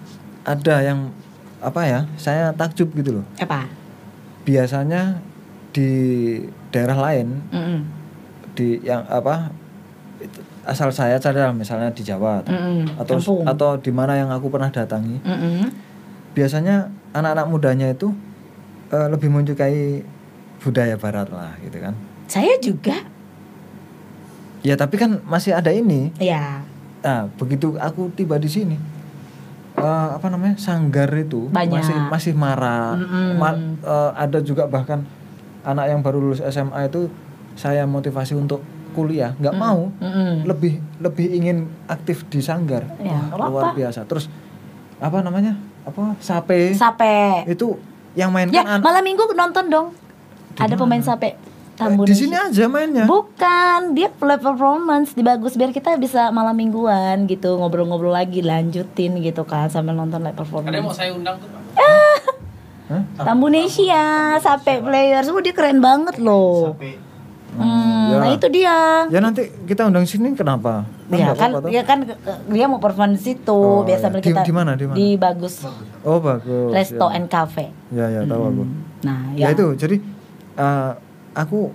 ada 0.43 0.79
yang 0.79 1.11
apa 1.57 1.81
ya 1.83 1.99
saya 2.15 2.51
takjub 2.51 2.93
gitu 2.93 3.17
loh 3.17 3.25
Apa? 3.35 3.65
biasanya 4.43 5.19
di 5.69 5.89
daerah 6.69 6.95
lain 6.95 7.41
Mm-mm. 7.49 7.79
di 8.53 8.77
yang 8.81 9.03
apa 9.05 9.49
itu, 10.17 10.39
asal 10.67 10.91
saya 10.91 11.15
cadar 11.15 11.49
misalnya 11.49 11.87
di 11.89 12.03
Jawa 12.03 12.43
atau 12.43 12.51
Mm-mm. 12.51 12.99
atau, 12.99 13.15
Kampung. 13.15 13.43
atau 13.47 13.69
di 13.77 13.89
mana 13.89 14.13
yang 14.13 14.27
aku 14.27 14.47
pernah 14.47 14.67
datangi 14.67 15.15
Mm-mm. 15.17 15.71
biasanya 16.31 16.85
anak-anak 17.11 17.47
mudanya 17.47 17.87
itu 17.87 18.11
eh, 18.89 19.07
lebih 19.07 19.27
menyukai 19.27 20.03
budaya 20.59 20.93
barat 20.93 21.27
lah 21.29 21.55
gitu 21.61 21.79
kan 21.79 21.95
Saya 22.27 22.59
juga. 22.59 23.07
Ya 24.59 24.75
tapi 24.75 24.95
kan 24.95 25.23
masih 25.23 25.55
ada 25.55 25.71
ini. 25.71 26.11
Ya, 26.17 26.59
Nah, 26.97 27.31
begitu 27.31 27.79
aku 27.79 28.11
tiba 28.11 28.35
di 28.35 28.51
sini, 28.51 28.75
eh, 29.73 30.07
apa 30.11 30.27
namanya 30.27 30.59
sanggar 30.59 31.07
itu 31.13 31.47
Banyak. 31.47 31.71
masih 31.79 31.95
masih 32.11 32.33
marah. 32.35 32.99
Mm-mm. 32.99 33.39
Ma- 33.39 33.55
eh, 33.79 34.11
ada 34.17 34.43
juga 34.43 34.67
bahkan 34.67 35.07
anak 35.63 35.87
yang 35.87 36.01
baru 36.01 36.19
lulus 36.19 36.43
SMA 36.43 36.83
itu 36.85 37.07
saya 37.55 37.87
motivasi 37.87 38.35
untuk 38.35 38.59
kuliah, 38.97 39.37
nggak 39.37 39.53
mau, 39.53 39.93
Mm-mm. 39.95 40.41
lebih 40.43 40.73
lebih 40.97 41.27
ingin 41.31 41.57
aktif 41.85 42.25
di 42.25 42.41
sanggar. 42.41 42.81
Ya, 42.97 43.29
Wah, 43.29 43.45
luar 43.45 43.65
biasa. 43.71 44.01
Terus 44.03 44.25
apa 44.97 45.21
namanya? 45.21 45.53
Apa 45.85 46.17
sape? 46.17 46.73
Sape. 46.73 47.45
itu 47.45 47.77
yang 48.11 48.33
main 48.33 48.49
Ya, 48.49 48.65
kan 48.65 48.81
an- 48.81 48.83
malam 48.83 49.05
minggu 49.05 49.29
nonton 49.29 49.69
dong. 49.69 49.87
Ada 50.57 50.73
pemain 50.73 50.99
sape 50.99 51.37
Tambun. 51.77 52.03
Eh, 52.03 52.09
di 52.09 52.17
sini 52.17 52.33
aja 52.33 52.65
mainnya. 52.65 53.05
Bukan, 53.05 53.93
dia 53.93 54.09
play 54.09 54.35
performance 54.35 55.13
di 55.13 55.21
bagus 55.21 55.53
biar 55.53 55.69
kita 55.69 55.93
bisa 55.95 56.33
malam 56.33 56.57
mingguan 56.57 57.29
gitu 57.29 57.53
ngobrol-ngobrol 57.53 58.09
lagi 58.09 58.41
lanjutin 58.41 59.21
gitu 59.21 59.45
kan 59.45 59.69
sambil 59.69 59.93
nonton 59.93 60.19
live 60.19 60.33
Ada 60.33 60.41
yang 60.41 60.49
mau 60.81 60.89
performance. 60.89 60.97
saya 60.97 61.13
undang 61.13 61.37
tuh 61.37 61.45
Pak. 61.47 61.61
Hah? 62.87 63.03
Tambunesia, 63.21 64.03
Sape 64.39 64.81
Players, 64.81 65.27
oh 65.27 65.37
dia 65.37 65.51
keren 65.51 65.77
banget 65.77 66.17
loh. 66.17 66.73
Hmm, 67.53 67.86
ya. 68.17 68.21
nah 68.21 68.29
itu 68.31 68.47
dia. 68.47 68.75
Ya 69.07 69.19
nanti 69.19 69.41
kita 69.63 69.85
undang 69.85 70.03
sini 70.03 70.33
kenapa? 70.33 70.83
Ya 71.07 71.29
nggak 71.29 71.37
kan, 71.37 71.49
toh. 71.53 71.69
ya 71.69 71.81
kan 71.81 71.97
dia 72.47 72.65
mau 72.65 72.77
performance 72.77 73.23
situ 73.23 73.53
Oh, 73.53 73.81
biasa 73.81 74.09
iya. 74.09 74.17
Di- 74.17 74.25
kita 74.25 74.41
di 74.41 74.51
mana, 74.51 74.71
di 74.73 74.85
mana? 74.85 74.97
bagus 75.17 75.63
Oh 76.01 76.17
bagus. 76.17 76.69
resto 76.69 77.05
ya. 77.05 77.15
and 77.15 77.27
cafe. 77.27 77.69
Ya 77.89 78.09
ya 78.09 78.21
tahu 78.23 78.41
aku. 78.43 78.63
Nah, 78.99 79.31
Ya, 79.33 79.47
ya, 79.47 79.55
itu 79.55 79.65
jadi 79.75 79.95
eh, 80.55 80.91
aku 81.31 81.69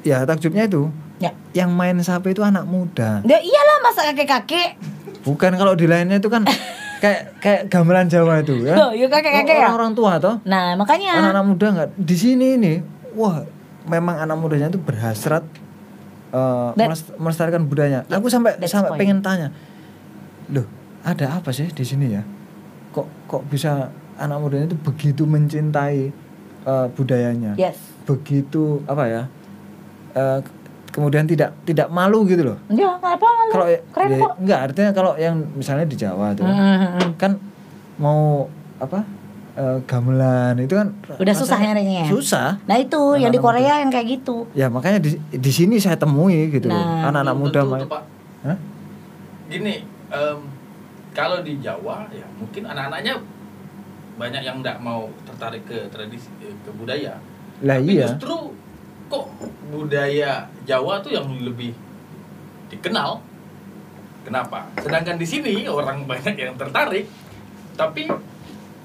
ya 0.00 0.24
takjubnya 0.24 0.64
itu 0.64 0.88
Ya. 1.16 1.36
yang 1.52 1.68
main 1.70 2.00
sapi 2.00 2.32
itu 2.32 2.40
anak 2.40 2.64
muda. 2.64 3.20
Ya 3.22 3.36
iyalah 3.36 3.76
masa 3.80 4.08
kakek-kakek. 4.08 4.80
Bukan 5.20 5.52
kalau 5.54 5.76
di 5.76 5.84
lainnya 5.84 6.16
itu 6.16 6.26
kan 6.26 6.48
kayak 7.02 7.36
kayak 7.38 7.60
gamelan 7.68 8.08
Jawa 8.08 8.40
itu 8.40 8.64
ya. 8.64 8.72
Oh, 8.74 8.90
ya 8.90 9.04
kakek-kakek 9.06 9.52
ya? 9.52 9.68
Orang-orang 9.68 9.92
tua 9.92 10.12
toh. 10.16 10.36
Nah, 10.42 10.72
makanya 10.74 11.20
Anak-anak 11.20 11.44
muda 11.44 11.66
nggak 11.70 11.88
di 11.94 12.16
sini 12.16 12.46
ini. 12.56 12.72
Wah, 13.12 13.44
memang 13.82 14.18
anak 14.18 14.36
mudanya 14.36 14.68
itu 14.68 14.76
berhasrat 14.76 15.44
That- 16.30 16.76
melest- 16.78 17.14
melestarikan 17.16 17.64
budayanya. 17.64 18.06
Aku 18.08 18.26
sampai 18.26 18.54
sampai 18.62 18.92
point. 18.92 19.00
pengen 19.00 19.18
tanya. 19.18 19.50
Loh, 20.48 20.66
ada 21.00 21.36
apa 21.36 21.50
sih 21.50 21.66
di 21.66 21.82
sini 21.82 22.06
ya? 22.10 22.22
Kok 22.90 23.06
kok 23.26 23.42
bisa 23.46 23.88
anak 24.14 24.38
mudanya 24.38 24.66
itu 24.66 24.76
begitu 24.76 25.22
mencintai 25.24 26.10
eh, 26.60 26.86
budayanya? 26.92 27.54
yes. 27.56 27.78
Begitu 28.04 28.82
apa 28.84 29.04
ya? 29.04 29.22
eh, 30.10 30.38
kemudian 30.90 31.22
tidak 31.24 31.54
tidak 31.62 31.86
malu 31.88 32.22
gitu 32.24 32.42
loh. 32.44 32.58
Ya, 32.68 32.90
nggak 32.92 33.14
apa 33.14 33.26
malu. 33.28 33.50
Kalau 33.50 33.66
Keren 33.90 34.08
ya, 34.08 34.18
kok. 34.20 34.32
enggak 34.38 34.60
artinya 34.60 34.90
kalau 34.92 35.12
yang 35.16 35.34
misalnya 35.52 35.86
di 35.86 35.94
Jawa 35.94 36.30
tuh 36.32 36.42
Mm-mm. 36.42 37.14
kan 37.14 37.38
mau 37.96 38.46
apa? 38.76 39.02
Eh, 39.60 39.78
gamelan 39.84 40.56
itu 40.56 40.72
kan 40.72 40.88
Udah 41.20 41.34
susah 41.36 41.60
nyarinya 41.60 42.08
ya? 42.08 42.08
Susah. 42.08 42.48
Nah 42.64 42.76
itu 42.80 43.00
yang 43.20 43.28
di 43.28 43.36
Korea 43.36 43.84
yang 43.84 43.92
kayak 43.92 44.20
gitu. 44.20 44.48
Ya 44.56 44.72
makanya 44.72 45.04
di 45.04 45.20
di 45.20 45.50
sini 45.52 45.76
saya 45.76 46.00
temui 46.00 46.48
gitu. 46.48 46.72
Nah, 46.72 47.12
Anak-anak 47.12 47.34
Belum 47.36 47.44
muda 47.44 47.60
tentu 47.60 47.72
main. 47.76 47.82
tuh, 47.84 47.90
Pak. 47.92 48.02
Hah? 48.48 48.58
Gini, 49.50 49.74
em, 50.08 50.38
kalau 51.12 51.38
di 51.44 51.60
Jawa 51.60 52.08
ya 52.08 52.24
mungkin 52.40 52.62
anak-anaknya 52.64 53.14
banyak 54.16 54.42
yang 54.44 54.56
nggak 54.60 54.78
mau 54.80 55.08
tertarik 55.28 55.64
ke 55.68 55.88
tradisi 55.92 56.28
ke 56.40 56.70
budaya. 56.76 57.16
Lah 57.60 57.76
Tapi 57.76 57.92
iya. 57.92 58.08
justru 58.08 58.56
kok 59.10 59.26
budaya 59.68 60.48
Jawa 60.64 61.04
tuh 61.04 61.12
yang 61.12 61.26
lebih 61.40 61.72
dikenal. 62.70 63.20
Kenapa? 64.20 64.68
Sedangkan 64.78 65.16
di 65.16 65.26
sini 65.26 65.64
orang 65.66 66.04
banyak 66.10 66.36
yang 66.36 66.54
tertarik, 66.54 67.08
tapi 67.74 68.06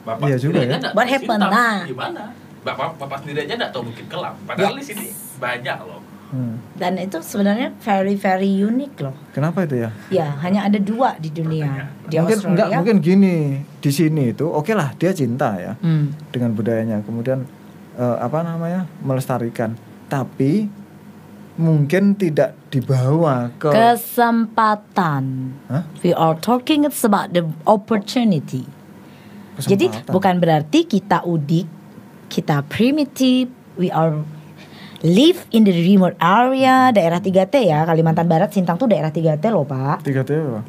bapak 0.06 0.26
Iya 0.26 0.38
juga 0.38 0.54
sendiri 0.54 0.62
ya. 0.62 0.70
aja 0.70 0.78
nggak 0.80 0.94
What 0.94 1.04
tahu 1.04 1.14
happened? 1.14 1.44
Nah. 1.44 1.78
Gimana? 1.84 2.22
Bapak 2.62 2.88
bapak 2.98 3.18
sendiri 3.20 3.40
aja 3.42 3.54
nggak 3.56 3.72
tahu 3.72 3.82
Bukit 3.90 4.06
Kelam. 4.06 4.34
Padahal 4.44 4.74
di 4.74 4.84
sini 4.84 5.06
banyak 5.36 5.78
loh. 5.82 6.02
Hmm. 6.26 6.58
Dan 6.74 6.98
itu 6.98 7.18
sebenarnya 7.20 7.70
very 7.80 8.14
very 8.14 8.50
unik 8.60 8.94
loh. 9.00 9.14
Kenapa 9.32 9.62
itu 9.62 9.78
ya? 9.78 9.90
Ya, 10.10 10.28
hanya 10.42 10.66
ada 10.66 10.78
dua 10.78 11.14
di 11.16 11.30
dunia. 11.30 11.86
Di 12.04 12.18
mungkin 12.18 12.34
Australia. 12.36 12.50
enggak 12.52 12.68
mungkin 12.76 12.98
gini 13.00 13.36
di 13.78 13.90
sini 13.90 14.24
itu 14.30 14.44
oke 14.44 14.72
lah 14.72 14.90
dia 14.94 15.10
cinta 15.12 15.54
ya 15.56 15.78
Hmm. 15.78 16.10
dengan 16.30 16.52
budayanya 16.52 17.02
kemudian 17.02 17.46
eh, 17.94 18.18
apa 18.20 18.42
namanya 18.42 18.90
melestarikan 19.00 19.78
tapi 20.06 20.68
mungkin 21.56 22.14
tidak 22.14 22.52
dibawa 22.68 23.48
ke 23.56 23.72
Kesempatan. 23.72 25.24
Hah? 25.68 25.84
We 26.02 26.12
are 26.12 26.36
talking 26.36 26.84
it's 26.84 27.02
about 27.02 27.32
the 27.32 27.48
opportunity. 27.64 28.68
Jadi 29.60 29.88
Kesempatan. 29.88 30.12
bukan 30.12 30.36
berarti 30.44 30.80
kita 30.84 31.24
udik, 31.24 31.68
kita 32.28 32.66
primitive, 32.68 33.48
we 33.80 33.88
are 33.88 34.20
live 35.06 35.40
in 35.54 35.64
the 35.64 35.72
remote 35.72 36.18
area, 36.20 36.92
daerah 36.92 37.22
3T 37.22 37.56
ya, 37.64 37.86
Kalimantan 37.86 38.26
Barat, 38.26 38.52
Sintang 38.52 38.76
tuh 38.76 38.90
daerah 38.90 39.14
3T 39.14 39.44
loh 39.54 39.64
Pak. 39.64 40.04
tiga 40.04 40.26
T 40.26 40.34
apa? 40.36 40.62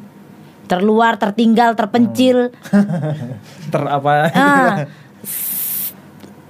Terluar, 0.67 1.15
tertinggal, 1.15 1.79
terpencil. 1.79 2.51
ter 3.71 3.83
apa 3.87 4.11
Ah, 4.35 4.83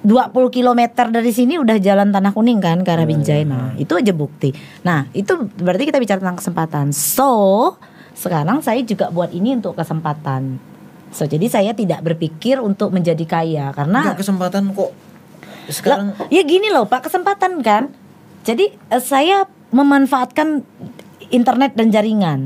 20 0.08 0.34
km 0.50 0.82
dari 1.12 1.32
sini 1.36 1.60
udah 1.60 1.78
jalan 1.84 2.10
tanah 2.16 2.32
kuning 2.32 2.64
kan 2.64 2.80
ke 2.82 2.90
arah 2.96 3.04
Binjai. 3.04 3.44
Nah, 3.44 3.76
itu 3.76 3.92
aja 3.92 4.16
bukti. 4.16 4.56
Nah, 4.88 5.06
itu 5.12 5.36
berarti 5.60 5.84
kita 5.84 6.00
bicara 6.00 6.24
tentang 6.24 6.40
kesempatan. 6.40 6.96
So, 6.96 7.76
sekarang 8.16 8.64
saya 8.64 8.80
juga 8.88 9.12
buat 9.12 9.36
ini 9.36 9.60
untuk 9.60 9.76
kesempatan. 9.76 10.58
So, 11.10 11.24
jadi 11.26 11.48
saya 11.48 11.72
tidak 11.72 12.04
berpikir 12.04 12.60
untuk 12.60 12.92
menjadi 12.92 13.24
kaya 13.24 13.72
karena 13.72 14.04
Enggak 14.04 14.20
kesempatan 14.22 14.72
kok 14.72 14.92
sekarang 15.68 16.16
Lah, 16.16 16.28
ya 16.30 16.42
gini 16.44 16.72
loh 16.72 16.88
Pak, 16.88 17.08
kesempatan 17.08 17.60
kan. 17.60 17.92
Jadi 18.44 18.72
eh, 18.72 19.04
saya 19.04 19.44
memanfaatkan 19.70 20.64
internet 21.30 21.76
dan 21.76 21.92
jaringan. 21.92 22.40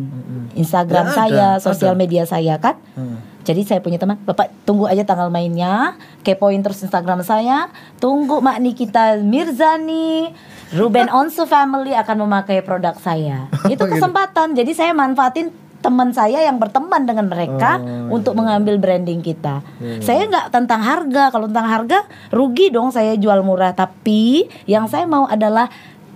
Instagram 0.52 1.06
Ya, 1.06 1.12
ada, 1.12 1.16
saya, 1.16 1.48
sosial 1.58 1.94
ada. 1.96 2.02
media 2.02 2.24
saya 2.26 2.58
kan. 2.58 2.76
Hmm. 2.94 3.22
Jadi 3.42 3.66
saya 3.66 3.82
punya 3.82 3.98
teman, 3.98 4.22
Bapak 4.22 4.54
tunggu 4.64 4.86
aja 4.86 5.02
tanggal 5.02 5.34
mainnya, 5.34 5.98
kepoin 6.22 6.62
terus 6.62 6.86
Instagram 6.86 7.26
saya, 7.26 7.74
tunggu 7.98 8.38
Mak 8.38 8.62
Nikita 8.62 9.18
Mirzani, 9.18 10.30
Ruben 10.72 11.10
Onsu 11.18 11.50
Family 11.50 11.98
akan 11.98 12.26
memakai 12.26 12.62
produk 12.62 12.94
saya. 12.98 13.50
Itu 13.66 13.82
Gitu. 13.82 13.98
kesempatan. 13.98 14.54
Jadi 14.54 14.72
saya 14.78 14.94
manfaatin 14.94 15.50
teman 15.82 16.14
saya 16.14 16.46
yang 16.46 16.62
berteman 16.62 17.04
dengan 17.04 17.28
mereka 17.28 17.82
Oh, 17.82 18.16
untuk 18.16 18.38
mengambil 18.38 18.78
branding 18.78 19.26
kita. 19.26 19.66
Iya, 19.82 19.98
iya. 19.98 20.04
Saya 20.06 20.22
nggak 20.30 20.46
tentang 20.54 20.82
harga. 20.86 21.34
Kalau 21.34 21.50
tentang 21.50 21.68
harga 21.68 22.00
rugi 22.30 22.70
dong 22.70 22.94
saya 22.94 23.18
jual 23.18 23.42
murah. 23.42 23.74
Tapi 23.74 24.46
yang 24.70 24.86
saya 24.86 25.10
mau 25.10 25.26
adalah 25.26 25.68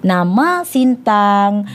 nama 0.06 0.62
Sintang, 0.62 1.66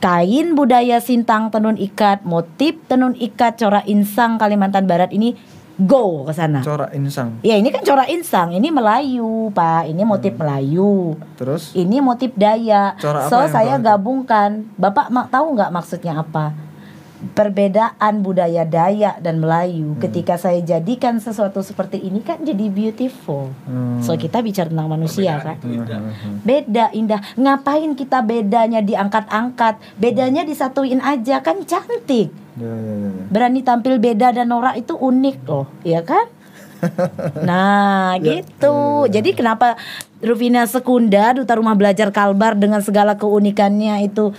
kain 0.00 0.56
budaya 0.56 0.96
Sintang 0.98 1.52
tenun 1.52 1.76
ikat, 1.76 2.24
motif 2.24 2.80
tenun 2.88 3.12
ikat 3.16 3.60
corak 3.60 3.84
insang 3.84 4.40
Kalimantan 4.40 4.88
Barat 4.88 5.12
ini 5.12 5.36
go 5.76 6.24
ke 6.24 6.32
sana. 6.32 6.64
corak 6.64 6.88
insang 6.96 7.36
Ya 7.44 7.60
ini 7.60 7.68
kan 7.68 7.84
corak 7.84 8.08
insang, 8.08 8.56
ini 8.56 8.72
Melayu 8.72 9.52
pak, 9.52 9.84
ini 9.84 10.08
motif 10.08 10.32
Melayu, 10.40 11.20
terus 11.36 11.76
ini 11.76 12.00
motif 12.00 12.32
Dayak. 12.32 12.96
Corak 12.96 13.28
apa 13.28 13.30
so 13.30 13.36
yang 13.44 13.52
saya 13.52 13.74
itu? 13.76 13.84
gabungkan, 13.84 14.64
bapak 14.80 15.12
mak 15.12 15.28
tahu 15.28 15.52
nggak 15.52 15.68
maksudnya 15.68 16.24
apa? 16.24 16.56
Perbedaan 17.16 18.20
budaya 18.20 18.68
Dayak 18.68 19.24
dan 19.24 19.40
Melayu. 19.40 19.96
Hmm. 19.96 20.00
Ketika 20.04 20.36
saya 20.36 20.60
jadikan 20.60 21.16
sesuatu 21.16 21.64
seperti 21.64 21.96
ini 21.96 22.20
kan 22.20 22.44
jadi 22.44 22.68
beautiful. 22.68 23.48
Hmm. 23.64 24.04
So 24.04 24.20
kita 24.20 24.44
bicara 24.44 24.68
tentang 24.68 24.92
manusia 24.92 25.40
kan. 25.40 25.56
Perbedaan 25.56 26.12
itu 26.12 26.26
indah. 26.28 26.44
Beda 26.44 26.84
indah. 26.92 27.20
Ngapain 27.40 27.96
kita 27.96 28.20
bedanya 28.20 28.84
diangkat-angkat? 28.84 29.80
Bedanya 29.96 30.44
disatuin 30.44 31.00
aja 31.00 31.40
kan 31.40 31.64
cantik. 31.64 32.28
ya, 32.56 32.68
ya, 32.68 32.94
ya, 33.00 33.08
ya. 33.08 33.24
Berani 33.32 33.60
tampil 33.64 33.96
beda 33.96 34.36
dan 34.36 34.52
norak 34.52 34.76
itu 34.76 34.92
unik 34.92 35.36
loh, 35.48 35.66
ya 35.84 36.04
kan? 36.04 36.28
Nah, 37.48 38.20
Ya, 38.20 38.40
gitu. 38.40 39.08
Jadi 39.08 39.32
kenapa 39.32 39.80
Rufina 40.20 40.68
Sekunda 40.68 41.32
duta 41.32 41.56
rumah 41.56 41.72
belajar 41.72 42.12
Kalbar 42.12 42.56
dengan 42.56 42.84
segala 42.84 43.16
keunikannya 43.16 44.04
itu 44.04 44.32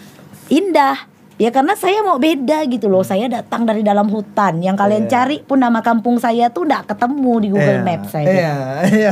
indah? 0.50 1.17
Ya 1.38 1.54
karena 1.54 1.78
saya 1.78 2.02
mau 2.02 2.18
beda 2.18 2.66
gitu 2.66 2.90
loh. 2.90 3.06
Saya 3.06 3.30
datang 3.30 3.62
dari 3.62 3.86
dalam 3.86 4.10
hutan. 4.10 4.58
Yang 4.58 4.76
kalian 4.82 5.04
Iya. 5.06 5.12
cari 5.14 5.38
pun 5.46 5.62
nama 5.62 5.86
kampung 5.86 6.18
saya 6.18 6.50
tuh 6.50 6.66
nggak 6.66 6.90
ketemu 6.90 7.34
di 7.38 7.48
Google 7.54 7.78
Iya, 7.78 7.86
Maps 7.86 8.10
saya. 8.10 8.26
Iya, 8.26 8.56
iya. 8.90 9.12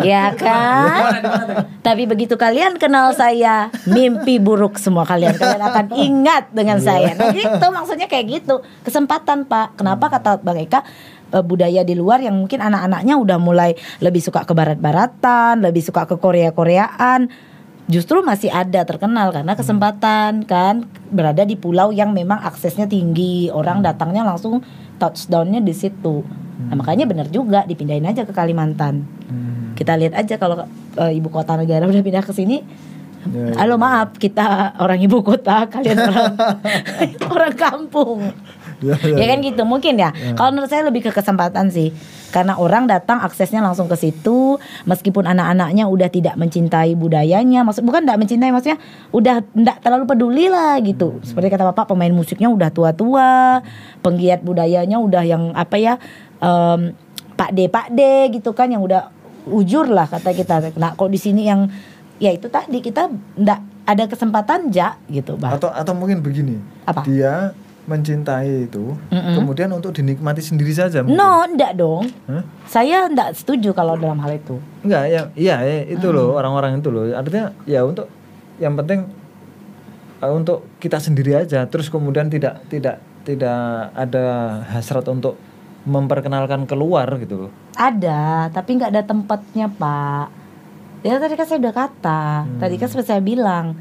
Ya 0.00 0.24
kan? 0.32 1.20
Tapi 1.84 2.08
begitu 2.08 2.40
kalian 2.40 2.80
kenal 2.80 3.12
saya, 3.12 3.68
mimpi 3.84 4.40
buruk 4.40 4.80
semua 4.80 5.04
kalian. 5.04 5.36
Kalian 5.36 5.60
akan 5.60 5.86
ingat 5.92 6.48
dengan 6.56 6.80
saya. 6.80 7.12
Nah, 7.12 7.28
gitu 7.36 7.66
maksudnya 7.68 8.08
kayak 8.08 8.40
gitu. 8.40 8.64
Kesempatan, 8.80 9.44
Pak. 9.44 9.76
Kenapa 9.76 10.08
kata 10.08 10.40
Bang 10.40 10.56
Eka 10.56 10.80
eh, 11.36 11.44
budaya 11.44 11.84
di 11.84 11.92
luar 11.92 12.24
yang 12.24 12.32
mungkin 12.32 12.64
anak-anaknya 12.64 13.12
udah 13.12 13.36
mulai 13.36 13.76
lebih 14.00 14.24
suka 14.24 14.48
ke 14.48 14.56
barat-baratan, 14.56 15.60
lebih 15.60 15.84
suka 15.84 16.08
ke 16.08 16.16
Korea-Koreaan. 16.16 17.28
Justru 17.86 18.18
masih 18.22 18.50
ada 18.50 18.82
terkenal 18.82 19.30
karena 19.30 19.54
kesempatan 19.54 20.42
kan 20.42 20.90
berada 21.10 21.46
di 21.46 21.54
pulau 21.54 21.94
yang 21.94 22.10
memang 22.10 22.42
aksesnya 22.42 22.90
tinggi. 22.90 23.50
Orang 23.50 23.82
datangnya 23.82 24.26
langsung 24.26 24.62
touchdownnya 24.98 25.62
di 25.62 25.74
situ. 25.74 26.26
Nah, 26.66 26.74
makanya 26.74 27.06
benar 27.06 27.30
juga 27.30 27.62
dipindahin 27.62 28.06
aja 28.06 28.26
ke 28.26 28.32
Kalimantan. 28.34 29.06
Hmm. 29.26 29.74
kita 29.76 29.92
lihat 29.98 30.16
aja 30.16 30.40
kalau 30.40 30.64
eh, 30.96 31.12
ibu 31.18 31.28
kota 31.28 31.58
negara 31.58 31.84
udah 31.90 32.02
pindah 32.02 32.24
ke 32.24 32.32
sini. 32.34 32.62
Ya, 33.26 33.42
ya. 33.50 33.54
halo 33.58 33.74
maaf 33.74 34.14
kita 34.22 34.78
orang 34.78 35.02
ibu 35.02 35.18
kota 35.18 35.66
kalian 35.66 35.98
orang 35.98 36.38
orang 37.34 37.54
kampung 37.58 38.30
Ya, 38.82 38.96
ya, 39.00 39.16
ya 39.20 39.26
kan 39.30 39.38
gitu 39.40 39.62
mungkin 39.64 39.96
ya. 39.96 40.10
Kalau 40.34 40.50
menurut 40.52 40.70
saya 40.70 40.84
lebih 40.86 41.08
ke 41.08 41.10
kesempatan 41.14 41.72
sih. 41.72 41.90
Karena 42.34 42.58
orang 42.58 42.84
datang 42.84 43.22
aksesnya 43.24 43.64
langsung 43.64 43.88
ke 43.88 43.96
situ, 43.96 44.60
meskipun 44.84 45.24
anak-anaknya 45.24 45.88
udah 45.88 46.10
tidak 46.12 46.36
mencintai 46.36 46.92
budayanya, 46.92 47.64
maksud 47.64 47.86
bukan 47.86 48.04
tidak 48.04 48.18
mencintai 48.20 48.50
maksudnya 48.52 48.78
udah 49.14 49.40
tidak 49.40 49.76
terlalu 49.80 50.04
peduli 50.04 50.46
lah 50.52 50.76
gitu. 50.84 51.16
Seperti 51.24 51.48
kata 51.48 51.72
bapak 51.72 51.88
pemain 51.88 52.12
musiknya 52.12 52.52
udah 52.52 52.68
tua-tua, 52.68 53.64
penggiat 54.04 54.44
budayanya 54.44 55.00
udah 55.00 55.22
yang 55.24 55.54
apa 55.56 55.76
ya, 55.80 55.94
em, 56.42 56.92
Pak 57.36 57.50
D 57.56 57.72
Pak 57.72 57.88
D 57.94 58.00
gitu 58.36 58.52
kan 58.52 58.68
yang 58.68 58.84
udah 58.84 59.08
ujur 59.48 59.88
lah 59.88 60.04
kata 60.04 60.36
kita. 60.36 60.76
Nah 60.76 60.92
kok 60.92 61.08
di 61.08 61.16
sini 61.16 61.48
yang 61.48 61.70
ya 62.16 62.32
itu 62.32 62.48
tadi 62.48 62.80
kita 62.80 63.12
ndak 63.36 63.60
ada 63.86 64.04
kesempatan 64.10 64.72
ja 64.74 64.98
gitu 65.06 65.38
bah. 65.38 65.54
atau 65.54 65.70
atau 65.70 65.94
mungkin 65.94 66.24
begini 66.24 66.58
Apa? 66.88 67.06
dia 67.06 67.52
mencintai 67.86 68.66
itu 68.66 68.98
Mm-mm. 69.08 69.34
kemudian 69.38 69.70
untuk 69.70 69.94
dinikmati 69.94 70.42
sendiri 70.42 70.74
saja 70.74 71.06
mungkin. 71.06 71.18
No, 71.18 71.46
ndak 71.46 71.72
dong. 71.78 72.10
Hah? 72.26 72.42
Saya 72.66 73.06
ndak 73.06 73.38
setuju 73.38 73.70
kalau 73.72 73.94
dalam 73.94 74.18
hal 74.18 74.34
itu. 74.34 74.58
enggak 74.82 75.04
ya 75.06 75.20
iya 75.38 75.56
ya, 75.62 75.78
itu 75.86 76.06
loh 76.10 76.34
orang-orang 76.34 76.78
itu 76.78 76.90
loh 76.90 77.06
artinya 77.10 77.54
ya 77.62 77.86
untuk 77.86 78.10
yang 78.58 78.74
penting 78.74 79.06
uh, 80.18 80.32
untuk 80.32 80.66
kita 80.78 80.98
sendiri 80.98 81.36
aja 81.36 81.66
terus 81.66 81.86
kemudian 81.86 82.26
tidak 82.26 82.62
tidak 82.66 82.98
tidak 83.22 83.90
ada 83.92 84.24
hasrat 84.70 85.06
untuk 85.06 85.34
memperkenalkan 85.82 86.66
keluar 86.66 87.06
gitu 87.18 87.46
loh 87.46 87.52
Ada, 87.76 88.50
tapi 88.50 88.80
nggak 88.80 88.90
ada 88.90 89.04
tempatnya, 89.04 89.68
Pak. 89.68 90.26
Ya 91.04 91.20
tadi 91.20 91.36
kan 91.36 91.44
saya 91.44 91.60
udah 91.60 91.74
kata, 91.76 92.22
tadi 92.56 92.74
kan 92.80 92.88
seperti 92.88 93.08
saya 93.12 93.22
bilang, 93.22 93.76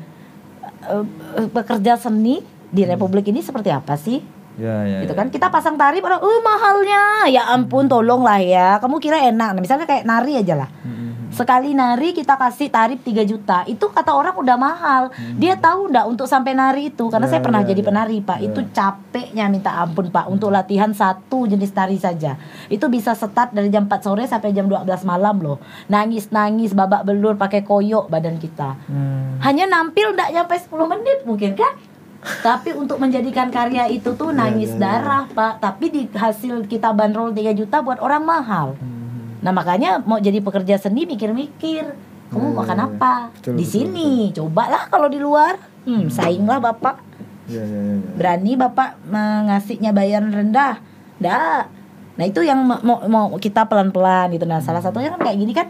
eh, 0.83 1.05
eh, 1.39 1.47
pekerja 1.47 1.95
seni 1.95 2.43
di 2.75 2.83
Republik 2.83 3.31
ini 3.31 3.39
seperti 3.39 3.71
apa 3.71 3.95
sih? 3.95 4.19
ya 4.55 4.87
ya 4.87 4.97
gitu 5.03 5.13
ya. 5.13 5.19
kan 5.19 5.27
kita 5.27 5.47
pasang 5.51 5.75
tarif 5.75 5.99
orang, 5.99 6.23
oh 6.23 6.39
mahalnya, 6.39 7.27
ya 7.27 7.51
ampun, 7.51 7.91
tolonglah 7.91 8.39
ya. 8.39 8.79
Kamu 8.79 9.03
kira 9.03 9.19
enak? 9.27 9.55
Nah, 9.55 9.61
misalnya 9.61 9.83
kayak 9.83 10.07
nari 10.07 10.39
aja 10.39 10.55
lah. 10.55 10.69
Mm-mm. 10.83 11.27
Sekali 11.35 11.75
nari 11.75 12.15
kita 12.15 12.39
kasih 12.39 12.71
tarif 12.71 13.03
3 13.03 13.27
juta. 13.27 13.67
Itu 13.67 13.91
kata 13.91 14.15
orang 14.15 14.39
udah 14.39 14.55
mahal. 14.55 15.11
Dia 15.35 15.59
tahu 15.59 15.91
ndak 15.91 16.07
untuk 16.07 16.31
sampai 16.31 16.55
nari 16.55 16.95
itu 16.95 17.11
karena 17.11 17.27
Ya, 17.27 17.35
saya 17.35 17.41
pernah 17.43 17.67
ya, 17.67 17.75
jadi 17.75 17.81
ya. 17.83 17.87
penari, 17.91 18.17
Pak. 18.23 18.39
Ya. 18.39 18.45
Itu 18.47 18.59
capeknya 18.71 19.45
minta 19.51 19.75
ampun, 19.75 20.07
Pak, 20.07 20.31
untuk 20.31 20.55
latihan 20.55 20.95
satu 20.95 21.43
jenis 21.43 21.75
tari 21.75 21.99
saja. 21.99 22.39
Itu 22.71 22.87
bisa 22.87 23.11
start 23.11 23.51
dari 23.51 23.67
jam 23.67 23.91
4 23.91 23.99
sore 23.99 24.23
sampai 24.23 24.55
jam 24.55 24.71
12 24.71 24.87
malam 25.03 25.43
loh. 25.43 25.59
Nangis-nangis 25.91 26.71
babak 26.71 27.03
belur 27.03 27.35
pakai 27.35 27.67
koyok 27.67 28.07
badan 28.07 28.39
kita. 28.39 28.79
Hmm. 28.87 29.35
Hanya 29.43 29.67
nampil 29.67 30.15
ndak 30.15 30.31
nyampe 30.31 30.55
10 30.55 30.71
menit 30.87 31.19
mungkin 31.27 31.51
kan? 31.59 31.94
Tapi 32.41 32.73
untuk 32.73 32.97
menjadikan 32.97 33.47
karya 33.47 33.85
itu 33.87 34.13
tuh 34.13 34.31
nangis 34.31 34.71
ya, 34.71 34.75
ya. 34.75 34.81
darah, 34.81 35.23
Pak. 35.27 35.61
Tapi 35.61 35.85
di 35.87 36.01
hasil 36.09 36.65
kita 36.65 36.89
bandrol 36.89 37.29
3 37.29 37.53
juta 37.53 37.79
buat 37.79 37.97
orang 37.97 38.21
mahal. 38.21 38.67
Hmm. 38.75 39.39
Nah 39.39 39.51
makanya 39.51 39.99
mau 39.99 40.17
jadi 40.17 40.41
pekerja 40.41 40.75
seni 40.75 41.05
mikir-mikir 41.05 41.93
kamu 42.25 42.47
Iya, 42.47 42.57
makan 42.57 42.77
iya, 42.77 42.87
apa 42.87 43.13
Betul, 43.31 43.53
di 43.53 43.61
betul, 43.61 43.71
sini 43.71 44.09
cobalah 44.33 44.83
kalau 44.89 45.07
di 45.07 45.19
luar 45.21 45.55
hmm, 45.85 46.09
sainglah 46.09 46.57
bapak 46.57 46.97
ya 47.45 47.61
ya, 47.61 47.79
ya. 47.85 47.97
berani 48.17 48.57
bapak 48.57 48.97
mengasihnya 49.05 49.93
bayaran 49.93 50.33
rendah 50.33 50.81
dah 51.15 51.69
nah 52.15 52.25
itu 52.25 52.41
yang 52.41 52.65
mau, 52.65 52.81
mau- 53.05 53.37
kita 53.37 53.69
pelan-pelan 53.69 54.33
gitu 54.33 54.43
nah 54.43 54.57
salah 54.57 54.81
satunya 54.81 55.13
kan 55.13 55.21
kayak 55.21 55.37
gini 55.37 55.53
kan 55.53 55.67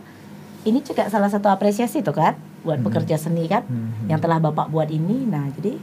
ini 0.63 0.79
juga 0.79 1.05
salah 1.05 1.27
satu 1.27 1.51
apresiasi 1.51 1.99
tuh 1.99 2.15
kan 2.15 2.33
buat 2.63 2.79
pekerja 2.81 3.19
seni 3.19 3.45
kan 3.45 3.67
Hmm. 3.67 4.07
yang 4.07 4.17
telah 4.17 4.39
bapak 4.39 4.71
buat 4.71 4.87
ini 4.87 5.27
nah 5.27 5.45
jadi 5.51 5.75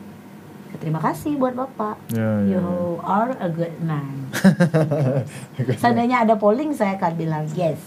terima 0.74 0.98
kasih 0.98 1.34
buat 1.34 1.52
bapak 1.52 1.96
Ya, 2.08 2.40
ya, 2.42 2.56
you 2.56 2.64
are 3.00 3.32
a 3.34 3.48
good 3.48 3.74
man 3.80 4.30
seandainya 5.80 6.22
ada 6.22 6.34
polling 6.34 6.72
saya 6.72 6.96
akan 6.96 7.12
bilang 7.14 7.44
yes 7.52 7.78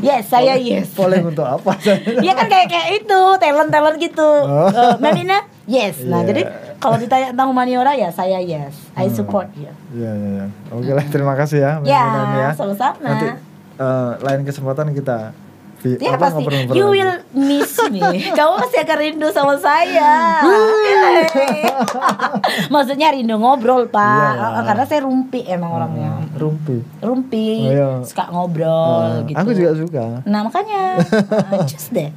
yes 0.00 0.24
saya 0.26 0.56
yes 0.56 0.92
polling 0.92 1.24
untuk 1.24 1.42
apa 1.42 1.72
Iya 2.24 2.32
kan 2.34 2.46
kayak 2.46 2.66
kayak 2.66 2.88
itu 2.98 3.20
talent 3.38 3.70
talent 3.70 3.96
gitu. 3.96 4.30
Oh. 4.42 4.68
Eh, 4.68 4.96
Melina 4.98 5.40
yes. 5.64 6.00
Nah 6.02 6.20
Iya. 6.20 6.28
jadi 6.28 6.42
kalau 6.76 6.96
ditanya 6.96 7.32
tentang 7.32 7.48
humaniora 7.48 7.92
ya 7.92 8.08
saya 8.08 8.36
yes. 8.38 8.76
I 8.92 9.08
support 9.08 9.48
you. 9.54 9.72
ya 9.94 10.10
ya 10.10 10.28
ya 10.42 10.46
oke 10.68 10.90
lah 10.90 11.04
terima 11.06 11.32
kasih 11.34 11.58
ya 11.60 11.72
Mbak 11.78 11.86
Ya, 11.86 12.02
Nani 12.04 12.36
ya 12.38 12.50
sama-sama. 12.52 12.98
nanti 13.00 13.26
eh, 13.74 14.10
lain 14.20 14.40
kesempatan 14.42 14.92
kita 14.92 15.32
vi- 15.84 16.00
Ya 16.00 16.10
apa, 16.10 16.24
pasti 16.24 16.40
ngobrol-ngobrol 16.40 16.74
you 16.74 16.86
lagi. 16.86 16.96
will 16.96 17.12
miss 17.38 17.72
me. 17.86 18.00
Kamu 18.36 18.52
pasti 18.58 18.76
akan 18.78 18.96
rindu 18.98 19.28
sama 19.28 19.54
saya. 19.56 20.40
Maksudnya 22.70 23.08
rindu 23.10 23.36
ngobrol 23.36 23.86
pak. 23.86 24.32
Eh, 24.32 24.62
Karena 24.64 24.84
saya 24.84 25.00
rumpi 25.02 25.44
emang 25.44 25.70
orangnya. 25.72 26.10
rumpi 26.34 26.82
Rumpi, 26.98 27.46
Oh, 27.62 27.70
iya. 27.70 27.88
suka 28.02 28.26
ngobrol 28.26 29.22
Eh, 29.22 29.28
gitu. 29.28 29.38
aku 29.38 29.50
juga 29.52 29.70
suka 29.72 30.04
Nah 30.24 30.40
makanya, 30.42 30.98
uh, 30.98 31.62
just 31.70 31.92
deh. 31.92 32.10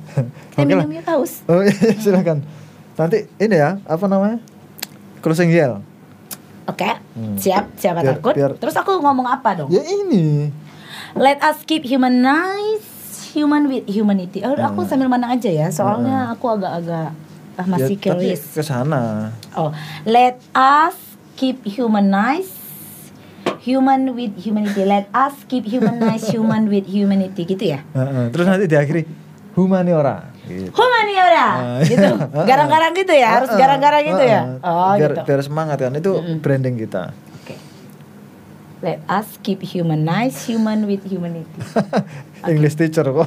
Kita 0.50 0.58
Oke 0.58 0.74
lah. 0.74 0.82
minum 0.82 0.92
yuk 0.92 1.06
haus. 1.06 1.46
oh 1.46 1.62
iya 1.62 1.94
silakan 1.96 2.42
nanti 2.96 3.30
ini 3.36 3.56
ya 3.56 3.78
apa 3.80 4.06
namanya 4.06 4.42
closing 5.20 5.52
yell 5.52 5.86
Oke, 6.66 6.90
Hmm. 7.14 7.38
siap, 7.38 7.72
siapa 7.76 8.02
Biar- 8.02 8.18
takut? 8.18 8.34
biar- 8.34 8.58
Terus 8.58 8.74
aku 8.76 8.98
ngomong 8.98 9.24
apa 9.26 9.54
dong? 9.56 9.70
ya 9.70 9.80
ini 9.80 10.50
Let 11.14 11.40
us 11.40 11.62
keep 11.62 11.86
humanize 11.86 12.84
human 13.34 13.68
with 13.68 13.86
humanity. 13.88 14.44
Oh, 14.44 14.56
aku 14.56 14.84
sambil 14.86 15.08
mana 15.08 15.34
aja 15.34 15.50
ya, 15.50 15.68
soalnya 15.70 16.32
aku 16.32 16.46
agak-agak 16.56 17.12
ah, 17.58 17.68
masih 17.68 17.96
ya, 17.98 18.04
curious. 18.14 18.44
ke 18.54 18.62
sana 18.62 19.34
Oh, 19.58 19.74
let 20.06 20.38
us 20.54 20.96
keep 21.36 21.62
humanize 21.66 22.50
human 23.62 24.16
with 24.16 24.34
humanity. 24.40 24.88
Let 24.88 25.12
us 25.12 25.36
keep 25.46 25.68
humanize 25.68 26.26
human 26.34 26.72
with 26.72 26.88
humanity 26.88 27.44
gitu 27.44 27.76
ya. 27.76 27.84
Heeh, 27.94 28.32
terus 28.32 28.46
nanti 28.48 28.66
diakhiri 28.66 29.04
humaniora 29.58 30.32
gitu. 30.48 30.72
Humaniora, 30.72 31.48
Ah, 31.52 31.80
gitu. 31.84 32.12
Garang-garang 32.50 32.94
gitu 32.96 33.14
ya, 33.14 33.30
harus 33.42 33.52
garang-garang 33.52 34.04
gitu 34.06 34.24
ya. 34.24 34.42
Oh, 34.64 34.96
biar, 34.96 35.12
gitu. 35.12 35.22
biar 35.28 35.40
semangat 35.44 35.78
kan 35.84 35.94
itu 35.98 36.12
branding 36.40 36.80
kita. 36.80 37.12
Let 38.78 39.02
us 39.10 39.42
keep 39.42 39.66
humanize 39.66 40.46
human 40.46 40.86
with 40.86 41.02
humanity. 41.02 41.50
English 42.46 42.78
teacher 42.78 43.02
kok 43.02 43.26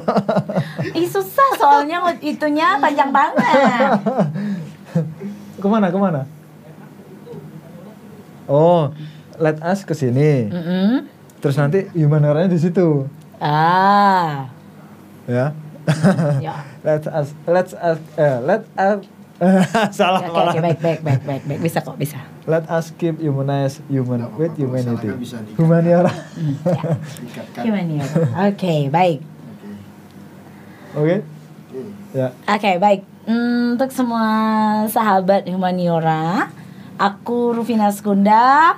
Ih 0.99 1.03
susah 1.05 1.49
soalnya 1.59 1.99
itunya 2.23 2.79
panjang 2.79 3.11
banget. 3.11 3.91
ke 5.61 5.67
mana 5.67 5.93
ke 5.93 5.99
mana 5.99 6.21
oh 8.49 8.89
let 9.37 9.61
us 9.61 9.85
ke 9.85 9.93
sini 9.93 10.49
Mm-mm. 10.49 11.05
terus 11.37 11.55
nanti 11.55 11.85
humanioranya 11.93 12.49
di 12.49 12.57
situ 12.57 13.05
Ah, 13.37 14.49
ya 15.25 15.53
ya. 16.37 16.61
let 16.81 17.05
us 17.05 17.33
let 17.45 17.69
us 17.73 17.97
eh, 18.15 18.37
let 18.41 18.65
us 18.75 19.01
salah 19.91 20.21
Oke, 20.21 20.29
oke, 20.29 20.37
malah 20.37 20.53
baik, 20.61 20.79
baik, 20.79 20.99
baik, 21.01 21.21
baik, 21.25 21.43
baik, 21.49 21.59
bisa 21.59 21.81
kok, 21.81 21.97
bisa. 21.97 22.21
let 22.45 22.61
us 22.69 22.93
keep 22.93 23.17
humanize 23.17 23.81
human 23.87 24.21
Nggak 24.21 24.37
with 24.37 24.53
humanity 24.55 25.07
humaniora 25.57 26.13
Hmm, 26.37 26.55
ya. 27.57 27.65
Ya? 27.65 28.05
Oke, 28.47 28.75
baik. 28.87 29.19
Oke. 30.93 30.93
oke 30.93 31.15
Oke. 31.15 31.15
ya 32.13 32.27
Oke, 32.45 32.71
baik. 32.77 33.01
Hmm, 33.23 33.73
untuk 33.73 33.89
semua 33.89 34.25
sahabat 34.85 35.45
humaniora, 35.45 36.49
aku 36.97 37.53
Rufina 37.53 37.89
Skunda. 37.89 38.77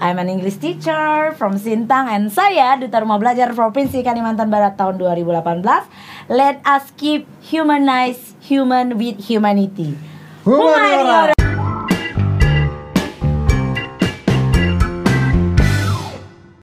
I'm 0.00 0.16
an 0.16 0.32
English 0.32 0.56
teacher 0.56 1.36
from 1.36 1.60
Sintang 1.60 2.08
and 2.08 2.32
saya 2.32 2.72
Duta 2.74 3.04
Rumah 3.04 3.20
Belajar 3.20 3.52
Provinsi 3.52 4.00
Kalimantan 4.00 4.48
Barat 4.48 4.72
tahun 4.72 4.96
2018. 4.96 5.60
Let 6.30 6.62
us 6.62 6.94
keep 6.94 7.26
humanize 7.42 8.38
human 8.38 8.94
with 8.94 9.18
humanity. 9.18 9.98
Humaniora. 10.46 11.39